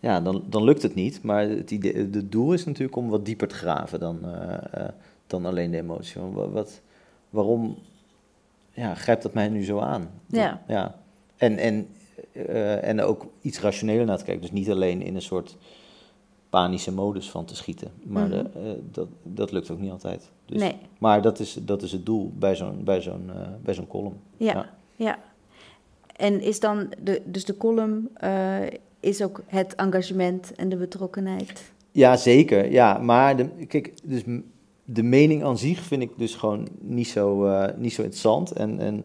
ja, 0.00 0.20
dan, 0.20 0.44
dan 0.48 0.64
lukt 0.64 0.82
het 0.82 0.94
niet. 0.94 1.22
Maar 1.22 1.48
het, 1.48 1.70
idee, 1.70 1.94
het 1.94 2.32
doel 2.32 2.52
is 2.52 2.64
natuurlijk 2.64 2.96
om 2.96 3.08
wat 3.08 3.24
dieper 3.24 3.48
te 3.48 3.54
graven 3.54 4.00
dan, 4.00 4.18
eh, 4.24 4.82
eh, 4.84 4.88
dan 5.26 5.46
alleen 5.46 5.70
de 5.70 5.76
emotie. 5.76 6.20
Want 6.20 6.34
wa- 6.34 6.48
wat, 6.48 6.80
waarom 7.30 7.76
ja, 8.72 8.94
grijpt 8.94 9.22
dat 9.22 9.34
mij 9.34 9.48
nu 9.48 9.64
zo 9.64 9.78
aan. 9.78 10.10
Ja. 10.26 10.62
ja. 10.68 10.98
En, 11.36 11.58
en, 11.58 11.88
en 12.82 13.00
ook 13.00 13.26
iets 13.40 13.60
rationeler 13.60 14.06
naar 14.06 14.18
te 14.18 14.24
kijken. 14.24 14.42
Dus 14.42 14.52
niet 14.52 14.70
alleen 14.70 15.02
in 15.02 15.14
een 15.14 15.22
soort 15.22 15.56
panische 16.54 16.92
modus 16.92 17.30
van 17.30 17.44
te 17.44 17.56
schieten. 17.56 17.90
Maar 18.02 18.28
Mhm. 18.28 18.34
eh, 18.38 18.46
dat, 18.90 19.08
dat 19.22 19.52
lukt 19.52 19.70
ook 19.70 19.80
niet 19.80 19.90
altijd. 19.90 20.30
Dus, 20.46 20.60
Nee. 20.60 20.74
Maar 20.98 21.22
dat 21.22 21.38
is, 21.38 21.58
dat 21.62 21.82
is 21.82 21.92
het 21.92 22.06
doel 22.06 22.32
bij 22.38 22.56
zo'n, 22.56 22.84
bij 22.84 23.00
zo'n, 23.02 23.30
eh, 23.30 23.48
bij 23.62 23.74
zo'n 23.74 23.86
column. 23.86 24.16
Ja, 24.36 24.70
ja. 24.96 25.18
En 26.16 26.40
is 26.40 26.60
dan, 26.60 26.92
de, 27.02 27.22
dus 27.24 27.44
de 27.44 27.56
column 27.56 28.08
eh, 28.14 28.60
is 29.00 29.22
ook 29.22 29.42
het 29.46 29.74
engagement 29.74 30.54
en 30.54 30.68
de 30.68 30.76
betrokkenheid? 30.76 31.72
Ja, 31.90 32.16
zeker. 32.16 32.70
Ja, 32.72 32.98
maar 32.98 33.36
de, 33.36 33.46
kijk, 33.68 33.92
dus 34.04 34.22
de 34.84 35.02
mening 35.02 35.44
aan 35.44 35.58
zich 35.58 35.80
vind 35.80 36.02
ik 36.02 36.10
dus 36.16 36.34
gewoon 36.34 36.68
niet 36.80 37.08
zo, 37.08 37.48
niet 37.76 37.92
zo 37.92 38.02
interessant. 38.02 38.52
En, 38.52 38.78
en 38.78 38.96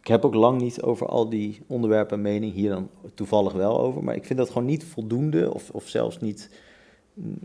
ik 0.00 0.06
heb 0.06 0.24
ook 0.24 0.34
lang 0.34 0.60
niet 0.60 0.82
over 0.82 1.06
al 1.08 1.28
die 1.28 1.60
onderwerpen 1.66 2.20
mening, 2.22 2.52
hier 2.52 2.70
dan 2.70 2.88
toevallig 3.14 3.52
wel 3.52 3.80
over. 3.80 4.04
Maar 4.04 4.14
ik 4.14 4.24
vind 4.24 4.38
dat 4.38 4.48
gewoon 4.50 4.66
niet 4.66 4.84
voldoende 4.84 5.54
of, 5.54 5.70
of 5.70 5.88
zelfs 5.88 6.20
niet... 6.20 6.50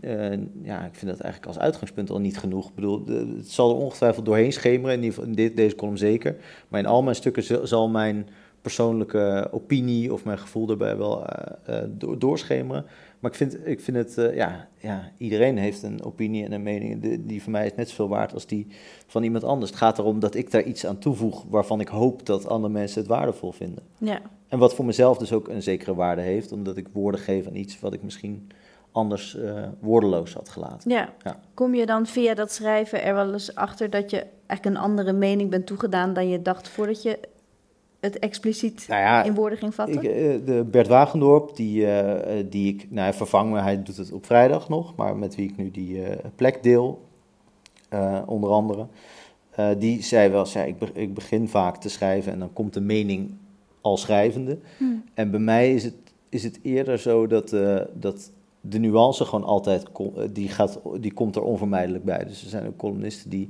eh, 0.00 0.30
ja, 0.62 0.84
ik 0.84 0.94
vind 0.94 1.10
dat 1.10 1.20
eigenlijk 1.20 1.46
als 1.46 1.58
uitgangspunt 1.58 2.10
al 2.10 2.20
niet 2.20 2.38
genoeg. 2.38 2.68
Ik 2.68 2.74
bedoel, 2.74 3.04
de- 3.04 3.34
het 3.36 3.50
zal 3.50 3.70
er 3.70 3.76
ongetwijfeld 3.76 4.24
doorheen 4.24 4.52
schemeren, 4.52 4.90
in, 4.96 5.02
ieder 5.02 5.12
geval 5.14 5.28
in 5.28 5.34
dit, 5.36 5.56
deze 5.56 5.74
column 5.76 5.98
zeker. 5.98 6.36
Maar 6.68 6.80
in 6.80 6.86
al 6.86 7.02
mijn 7.02 7.16
stukken 7.16 7.68
zal- 7.68 7.88
mijn 7.88 8.26
persoonlijke 8.62 9.48
opinie 9.50 10.12
of 10.12 10.24
mijn 10.24 10.38
gevoel 10.38 10.68
erbij 10.70 10.96
wel 10.96 11.26
eh, 11.26 11.78
eh, 11.82 11.88
door, 11.90 12.18
doorschemeren. 12.18 12.84
Maar 13.20 13.30
ik 13.30 13.36
vind, 13.36 13.66
ik 13.66 13.80
vind 13.80 13.96
het, 13.96 14.34
ja, 14.34 14.68
ja, 14.78 15.10
iedereen 15.18 15.58
heeft 15.58 15.82
een 15.82 16.02
opinie 16.04 16.44
en 16.44 16.52
een 16.52 16.62
mening. 16.62 17.02
Die, 17.02 17.26
die 17.26 17.42
voor 17.42 17.52
mij 17.52 17.66
is 17.66 17.74
net 17.76 17.88
zoveel 17.88 18.08
waard 18.08 18.34
als 18.34 18.46
die 18.46 18.66
van 19.06 19.22
iemand 19.22 19.44
anders. 19.44 19.70
Het 19.70 19.78
gaat 19.80 19.98
erom 19.98 20.20
dat 20.20 20.34
ik 20.34 20.50
daar 20.50 20.62
iets 20.62 20.86
aan 20.86 20.98
toevoeg 20.98 21.44
waarvan 21.50 21.80
ik 21.80 21.88
hoop 21.88 22.26
dat 22.26 22.46
andere 22.46 22.72
mensen 22.72 22.98
het 23.00 23.08
waardevol 23.10 23.52
vinden. 23.52 23.82
Ja. 23.98 24.20
En 24.48 24.58
wat 24.58 24.74
voor 24.74 24.84
mezelf 24.84 25.18
dus 25.18 25.32
ook 25.32 25.48
een 25.48 25.62
zekere 25.62 25.94
waarde 25.94 26.20
heeft, 26.22 26.52
omdat 26.52 26.76
ik 26.76 26.86
woorden 26.92 27.20
geef 27.20 27.46
aan 27.46 27.56
iets 27.56 27.80
wat 27.80 27.92
ik 27.92 28.02
misschien 28.02 28.48
anders 28.92 29.36
eh, 29.36 29.62
woordeloos 29.80 30.34
had 30.34 30.48
gelaten. 30.48 30.90
Ja. 30.90 31.12
Ja. 31.22 31.40
Kom 31.54 31.74
je 31.74 31.86
dan 31.86 32.06
via 32.06 32.34
dat 32.34 32.52
schrijven 32.52 33.02
er 33.02 33.14
wel 33.14 33.32
eens 33.32 33.54
achter 33.54 33.90
dat 33.90 34.10
je 34.10 34.26
eigenlijk 34.46 34.76
een 34.76 34.82
andere 34.82 35.12
mening 35.12 35.50
bent 35.50 35.66
toegedaan 35.66 36.12
dan 36.12 36.28
je 36.28 36.42
dacht 36.42 36.68
voordat 36.68 37.02
je 37.02 37.18
het 38.00 38.18
expliciet 38.18 38.84
Nou 38.88 39.00
ja, 39.00 39.22
in 39.22 39.34
woorden 39.34 39.58
ging 39.58 39.74
vatten? 39.74 40.02
Ik, 40.02 40.02
eh, 40.02 40.46
de 40.46 40.64
Bert 40.70 40.86
Wagendorp, 40.88 41.56
die, 41.56 41.86
eh, 41.86 42.44
die 42.50 42.74
ik, 42.74 42.86
nou 42.90 43.00
hij 43.02 43.12
vervangt 43.12 43.52
me, 43.52 43.60
hij 43.60 43.82
doet 43.82 43.96
het 43.96 44.12
op 44.12 44.26
vrijdag 44.26 44.68
nog, 44.68 44.96
maar 44.96 45.16
met 45.16 45.34
wie 45.34 45.48
ik 45.48 45.56
nu 45.56 45.70
die 45.70 46.02
plek 46.34 46.62
deel, 46.62 47.06
onder 48.26 48.50
andere. 48.50 48.86
Die 49.78 50.02
zei 50.02 50.28
wel, 50.30 50.46
ja, 50.52 50.62
ik, 50.62 50.78
be- 50.78 50.90
ik 50.92 51.14
begin 51.14 51.48
vaak 51.48 51.76
te 51.76 51.88
schrijven 51.88 52.32
en 52.32 52.38
dan 52.38 52.52
komt 52.52 52.74
de 52.74 52.80
mening 52.80 53.34
al 53.80 53.96
schrijvende. 53.96 54.58
Hmm. 54.78 55.04
En 55.14 55.30
bij 55.30 55.40
mij 55.40 55.74
is 55.74 55.84
het, 55.84 55.94
is 56.28 56.42
het 56.44 56.58
eerder 56.62 56.98
zo 56.98 57.26
dat, 57.26 57.56
dat 57.92 58.30
de 58.64 58.78
nuance 58.78 59.24
gewoon 59.24 59.44
altijd, 59.44 59.86
eh, 59.92 60.24
die, 60.32 60.48
gaat, 60.48 60.80
die 61.00 61.12
komt 61.12 61.36
er 61.36 61.42
onvermijdelijk 61.42 62.04
bij. 62.04 62.24
Dus 62.24 62.42
er 62.42 62.48
zijn 62.48 62.66
ook 62.66 62.76
columnisten 62.76 63.30
die, 63.30 63.48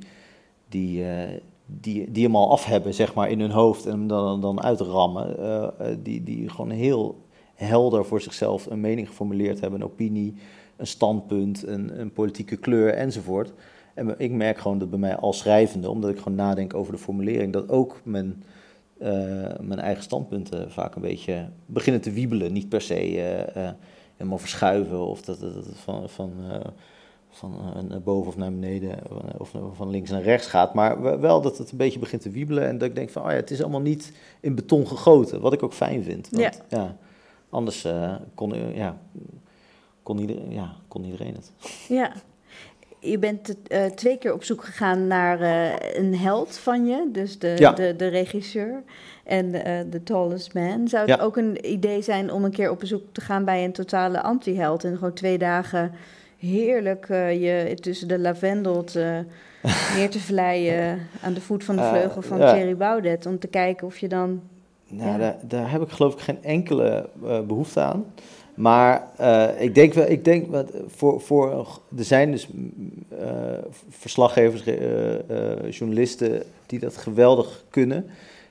die, 0.69 1.05
eh, 1.05 1.41
die, 1.67 2.11
die 2.11 2.25
hem 2.25 2.37
al 2.37 2.51
af 2.51 2.65
hebben, 2.65 2.95
zeg 2.95 3.15
maar, 3.15 3.31
in 3.31 3.41
hun 3.41 3.51
hoofd 3.51 3.87
en 3.87 3.91
hem 3.91 4.07
dan, 4.07 4.41
dan 4.41 4.63
uitrammen. 4.63 5.39
eh, 5.39 5.89
die, 6.03 6.23
die 6.23 6.49
gewoon 6.49 6.71
heel 6.71 7.21
helder 7.55 8.05
voor 8.05 8.21
zichzelf 8.21 8.67
een 8.67 8.81
mening 8.81 9.09
geformuleerd 9.09 9.61
hebben, 9.61 9.81
een 9.81 9.87
opinie, 9.87 10.35
een 10.77 10.87
standpunt, 10.87 11.67
een, 11.67 12.01
een 12.01 12.13
politieke 12.13 12.57
kleur 12.57 12.95
enzovoort. 12.95 13.53
En 13.95 14.15
ik 14.19 14.31
merk 14.31 14.59
gewoon 14.59 14.79
dat 14.79 14.91
bij 14.91 14.99
mij 14.99 15.17
als 15.17 15.39
schrijvende, 15.39 15.91
omdat 15.91 16.11
ik 16.11 16.19
gewoon 16.19 16.35
nadenk 16.35 16.75
over 16.75 16.93
de 16.93 16.99
formulering, 16.99 17.53
dat 17.53 17.69
ook 17.69 18.01
mijn, 18.05 18.43
mijn 19.61 19.79
eigen 19.79 20.03
standpunten 20.03 20.71
vaak 20.71 20.95
een 20.95 21.03
beetje 21.03 21.49
beginnen 21.67 22.03
te 22.03 22.11
wiebelen. 22.13 22.53
Niet 22.53 22.69
per 22.69 22.81
se 22.81 22.95
helemaal 24.23 24.39
verschuiven 24.39 24.99
of 25.07 25.23
dat 25.23 25.41
het 25.41 25.67
van, 25.75 26.09
van, 26.09 26.33
eh, 26.51 26.61
van 27.31 27.55
eh, 27.75 27.83
naar 27.83 28.01
boven 28.03 28.29
of 28.29 28.37
naar 28.37 28.53
beneden 28.53 28.99
of 29.39 29.55
van 29.73 29.91
links 29.91 30.11
naar 30.11 30.23
rechts 30.23 30.47
gaat. 30.47 30.75
Maar 30.75 31.03
we- 31.03 31.19
wel 31.19 31.41
dat 31.41 31.59
het 31.59 31.71
een 31.71 31.77
beetje 31.77 31.99
begint 31.99 32.23
te 32.23 32.31
wiebelen 32.31 32.69
en 32.69 32.79
dat 32.79 32.89
ik 32.89 32.95
denk 32.95 33.11
van, 33.11 33.23
oh 33.23 33.29
ja, 33.31 33.35
het 33.37 33.51
is 33.51 33.61
allemaal 33.63 33.81
niet 33.81 34.13
in 34.41 34.55
beton 34.55 34.87
gegoten. 34.87 35.41
Wat 35.41 35.53
ik 35.53 35.63
ook 35.63 35.73
fijn 35.75 36.03
vind. 36.03 36.29
Want, 36.31 36.43
ja. 36.69 36.97
anders 37.51 37.85
eh, 37.85 38.15
kon, 38.35 38.75
ja, 38.75 38.99
kon, 40.03 40.19
iedereen, 40.19 40.51
ja, 40.53 40.75
kon 40.89 41.05
iedereen 41.05 41.35
het. 41.35 41.53
Ja. 41.89 42.13
Je 43.05 43.19
bent 43.19 43.57
eh, 43.69 43.85
twee 43.85 44.19
keer 44.19 44.33
op 44.33 44.45
zoek 44.45 44.65
gegaan 44.65 45.07
naar 45.07 45.41
eh, 45.41 45.99
een 46.03 46.17
held 46.17 46.57
van 46.59 46.87
je, 46.87 47.09
dus 47.13 47.39
de, 47.39 47.55
Ja. 47.59 47.73
de, 47.73 47.95
de 47.97 48.07
regisseur 48.07 48.83
en 49.25 49.65
eh 49.65 49.81
The 49.91 50.03
Tallest 50.03 50.55
Man. 50.55 50.89
Zou 50.89 51.07
het 51.11 51.19
Ja. 51.19 51.25
ook 51.25 51.37
een 51.37 51.71
idee 51.73 52.03
zijn 52.03 52.33
om 52.33 52.45
een 52.45 52.51
keer 52.51 52.71
op 52.71 52.79
bezoek 52.79 53.03
te 53.13 53.21
gaan 53.21 53.45
bij 53.45 53.65
een 53.65 53.73
totale 53.73 54.23
anti-held 54.23 54.85
en 54.85 54.95
gewoon 54.95 55.13
twee 55.13 55.39
dagen 55.39 55.93
heerlijk 56.39 57.07
eh, 57.09 57.43
je 57.43 57.75
tussen 57.75 58.09
de 58.09 58.19
lavendel 58.19 58.85
te, 58.85 59.25
neer 59.97 60.11
te 60.11 60.21
vlijen 60.31 60.99
aan 61.23 61.33
de 61.35 61.41
voet 61.41 61.65
van 61.65 61.77
de 61.77 61.83
Eh, 61.83 61.89
vleugel 61.91 62.23
van. 62.23 62.39
Thierry 62.39 62.77
Baudet, 62.77 63.27
om 63.27 63.39
te 63.39 63.47
kijken 63.49 63.87
of 63.87 63.99
je 63.99 64.09
dan... 64.09 64.41
Nou, 64.89 65.11
Ja. 65.11 65.19
daar, 65.19 65.37
daar 65.43 65.71
heb 65.71 65.83
ik 65.83 65.89
geloof 65.91 66.13
ik 66.13 66.21
geen 66.21 66.43
enkele 66.45 67.09
eh, 67.27 67.41
behoefte 67.41 67.81
aan. 67.81 68.05
Maar 68.63 69.09
eh, 69.17 69.49
ik 69.59 69.75
denk 69.75 69.95
wel, 69.95 70.11
ik 70.11 70.25
denk 70.25 70.51
wat 70.51 70.71
voor, 70.87 71.21
voor, 71.21 71.67
er 71.97 72.05
zijn 72.05 72.31
dus 72.31 72.49
eh, 73.19 73.27
verslaggevers, 73.89 74.65
eh, 74.65 75.71
journalisten 75.71 76.43
die 76.67 76.79
dat 76.79 76.97
geweldig 76.97 77.65
kunnen. 77.71 78.07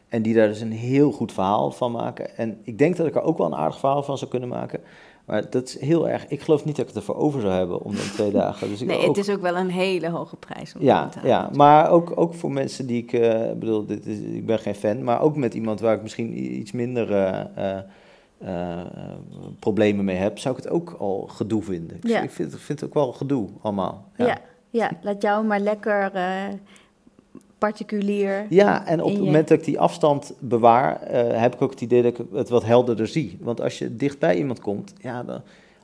En 0.10 0.22
die 0.22 0.34
daar 0.34 0.48
dus 0.48 0.62
een 0.62 0.72
heel 0.72 1.12
goed 1.12 1.32
verhaal 1.32 1.72
van 1.72 1.92
maken. 1.92 2.38
En 2.38 2.58
ik 2.64 2.78
denk 2.78 2.98
dat 2.98 3.08
ik 3.08 3.16
er 3.16 3.22
ook 3.22 3.38
wel 3.38 3.48
een 3.48 3.56
aardig 3.56 3.80
verhaal 3.80 4.04
van 4.04 4.18
zou 4.18 4.32
kunnen 4.32 4.50
maken. 4.50 4.80
Maar 5.26 5.50
dat 5.50 5.68
is 5.68 5.80
heel 5.80 6.10
erg. 6.10 6.28
Ik 6.28 6.42
geloof 6.42 6.66
niet 6.66 6.76
dat 6.76 6.88
ik 6.88 6.94
het 6.94 7.04
ervoor 7.08 7.24
over 7.24 7.42
zou 7.42 7.54
hebben 7.54 7.82
om 7.82 7.96
dan 7.96 8.12
twee 8.14 8.32
dagen. 8.42 8.70
Dus 8.70 8.82
ik 8.82 8.88
Nee, 8.88 8.98
ook- 8.98 9.16
het 9.16 9.28
is 9.28 9.34
ook 9.34 9.42
wel 9.42 9.56
een 9.58 9.70
hele 9.70 10.10
hoge 10.10 10.36
prijs. 10.36 10.76
Om 10.76 10.82
ja, 10.82 11.08
te 11.10 11.20
ja, 11.24 11.50
maar 11.54 11.90
ook, 11.90 12.12
ook 12.16 12.34
voor 12.34 12.52
mensen 12.52 12.86
die 12.88 13.04
ik, 13.04 13.12
bedoel, 13.60 13.86
dit 13.86 14.06
is, 14.06 14.20
ik 14.20 14.46
ben 14.46 14.60
geen 14.60 14.76
fan, 14.76 15.04
maar 15.04 15.22
ook 15.22 15.36
met 15.36 15.54
iemand 15.54 15.80
waar 15.80 15.96
ik 15.96 16.02
misschien 16.02 16.58
iets 16.60 16.72
minder 16.72 17.08
eh, 18.46 18.80
problemen 19.60 20.06
mee 20.06 20.16
heb, 20.16 20.40
zou 20.40 20.58
ik 20.58 20.64
het 20.64 20.72
ook 20.74 20.96
al 21.00 21.28
gedoe 21.32 21.64
vinden. 21.64 21.98
Ik, 21.98 22.08
Ja. 22.08 22.22
ik 22.22 22.32
vind, 22.32 22.54
ik 22.54 22.60
vind 22.60 22.80
het 22.80 22.90
ook 22.90 22.96
wel 22.96 23.12
gedoe 23.12 23.48
allemaal. 23.62 24.06
Ja. 24.18 24.38
Ja, 24.70 24.92
laat 25.02 25.22
jou 25.22 25.46
maar 25.46 25.60
lekker 25.60 26.12
eh, 26.14 26.44
particulier. 27.58 28.46
Ja, 28.50 28.86
en 28.86 29.00
op 29.02 29.08
het 29.10 29.18
je- 29.18 29.24
moment 29.24 29.48
dat 29.48 29.58
ik 29.58 29.64
die 29.66 29.80
afstand 29.80 30.34
bewaar, 30.40 31.02
eh, 31.02 31.42
heb 31.42 31.54
ik 31.54 31.62
ook 31.62 31.72
het 31.72 31.82
idee 31.82 32.02
dat 32.02 32.20
ik 32.20 32.26
het 32.34 32.50
wat 32.50 32.66
helderder 32.66 33.08
zie. 33.08 33.38
Want 33.42 33.62
als 33.62 33.78
je 33.78 33.96
dicht 33.96 34.20
bij 34.20 34.38
iemand 34.38 34.60
komt, 34.60 34.94
ja, 35.02 35.24
dan, 35.24 35.42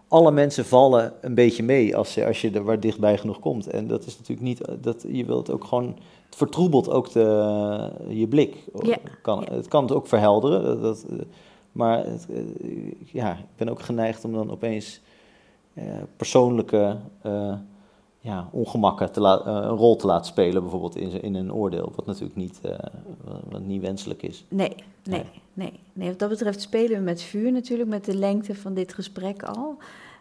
alle 0.08 0.32
mensen 0.32 0.66
vallen 0.66 1.14
een 1.22 1.34
beetje 1.36 1.64
mee 1.64 1.96
als 1.98 2.14
je, 2.14 2.26
als 2.26 2.42
je 2.42 2.52
er 2.52 2.64
waar 2.64 2.80
dichtbij 2.80 3.18
genoeg 3.18 3.40
komt. 3.40 3.68
En 3.68 3.88
dat 3.88 4.06
is 4.06 4.18
natuurlijk 4.18 4.48
niet, 4.48 4.62
dat, 4.82 5.06
je 5.08 5.26
wilt 5.26 5.52
ook 5.52 5.64
gewoon, 5.64 5.86
het 6.26 6.36
vertroebelt 6.36 6.90
ook 6.90 7.12
de, 7.12 7.92
je 8.10 8.28
blik. 8.28 8.56
Ja, 8.82 8.98
Kan, 9.22 9.46
Het 9.52 9.68
kan 9.68 9.84
het 9.84 9.92
ook 9.92 10.08
verhelderen, 10.08 10.64
dat, 10.64 10.82
dat, 10.82 11.06
maar 11.78 12.06
het, 12.06 12.28
eh, 12.30 12.92
ja, 13.06 13.32
ik 13.34 13.56
ben 13.56 13.70
ook 13.70 13.82
geneigd 13.82 14.26
om 14.26 14.34
dan 14.34 14.52
opeens 14.52 15.02
eh, 15.74 15.84
persoonlijke 16.18 16.98
eh, 17.22 17.54
ja, 18.28 18.50
ongemakken 18.52 19.12
te 19.12 19.22
eh, 19.22 19.42
een 19.46 19.78
rol 19.78 19.96
te 19.96 20.08
laten 20.08 20.26
spelen, 20.26 20.62
bijvoorbeeld 20.62 20.96
in, 20.96 21.22
in 21.22 21.36
een 21.36 21.54
oordeel, 21.54 21.92
wat 21.96 22.06
natuurlijk 22.06 22.36
niet, 22.36 22.60
eh, 22.62 22.72
wat, 23.24 23.42
wat 23.50 23.62
niet 23.62 23.82
wenselijk 23.82 24.24
is. 24.24 24.46
Nee, 24.48 24.76
nee, 25.04 25.24
nee, 25.54 25.74
nee. 25.94 26.10
Wat 26.10 26.20
dat 26.20 26.30
betreft 26.30 26.62
spelen 26.62 26.98
we 26.98 27.04
met 27.04 27.22
vuur 27.22 27.52
natuurlijk, 27.52 27.90
met 27.90 28.06
de 28.06 28.16
lengte 28.16 28.56
van 28.56 28.74
dit 28.74 28.94
gesprek 28.94 29.44
al. 29.44 29.78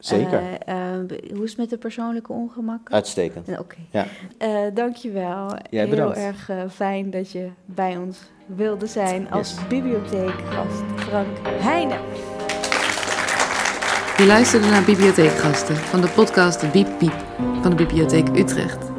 Zeker. 0.06 0.40
Eh, 0.66 0.92
eh, 0.94 1.00
hoe 1.34 1.42
is 1.44 1.48
het 1.50 1.58
met 1.58 1.70
de 1.70 1.78
persoonlijke 1.78 2.32
ongemakken? 2.32 2.94
Uitstekend. 2.94 3.48
Eh, 3.48 3.58
Oké. 3.60 3.76
Ja. 3.90 4.06
Eh, 4.38 4.48
dankjewel. 4.74 5.48
Jij 5.70 5.80
Heel 5.80 5.90
bedankt. 5.90 6.16
erg 6.18 6.50
fijn 6.72 7.10
dat 7.10 7.30
je 7.30 7.48
bij 7.64 7.96
ons 7.96 8.18
wilde 8.46 8.86
zijn 8.86 9.30
als 9.30 9.54
bibliotheekgast 9.68 10.82
Frank 10.96 11.36
Heijnen. 11.44 11.98
Je 14.16 14.26
luisterde 14.26 14.66
naar 14.68 14.84
Bibliotheekgasten 14.84 15.76
van 15.76 16.00
de 16.00 16.08
podcast 16.08 16.72
Biep 16.72 16.88
Piep 16.98 17.24
van 17.62 17.70
de 17.70 17.76
Bibliotheek 17.76 18.28
Utrecht. 18.28 18.90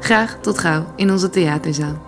Graag 0.00 0.38
tot 0.40 0.58
gauw 0.58 0.84
in 0.96 1.10
onze 1.10 1.30
theaterzaal. 1.30 2.07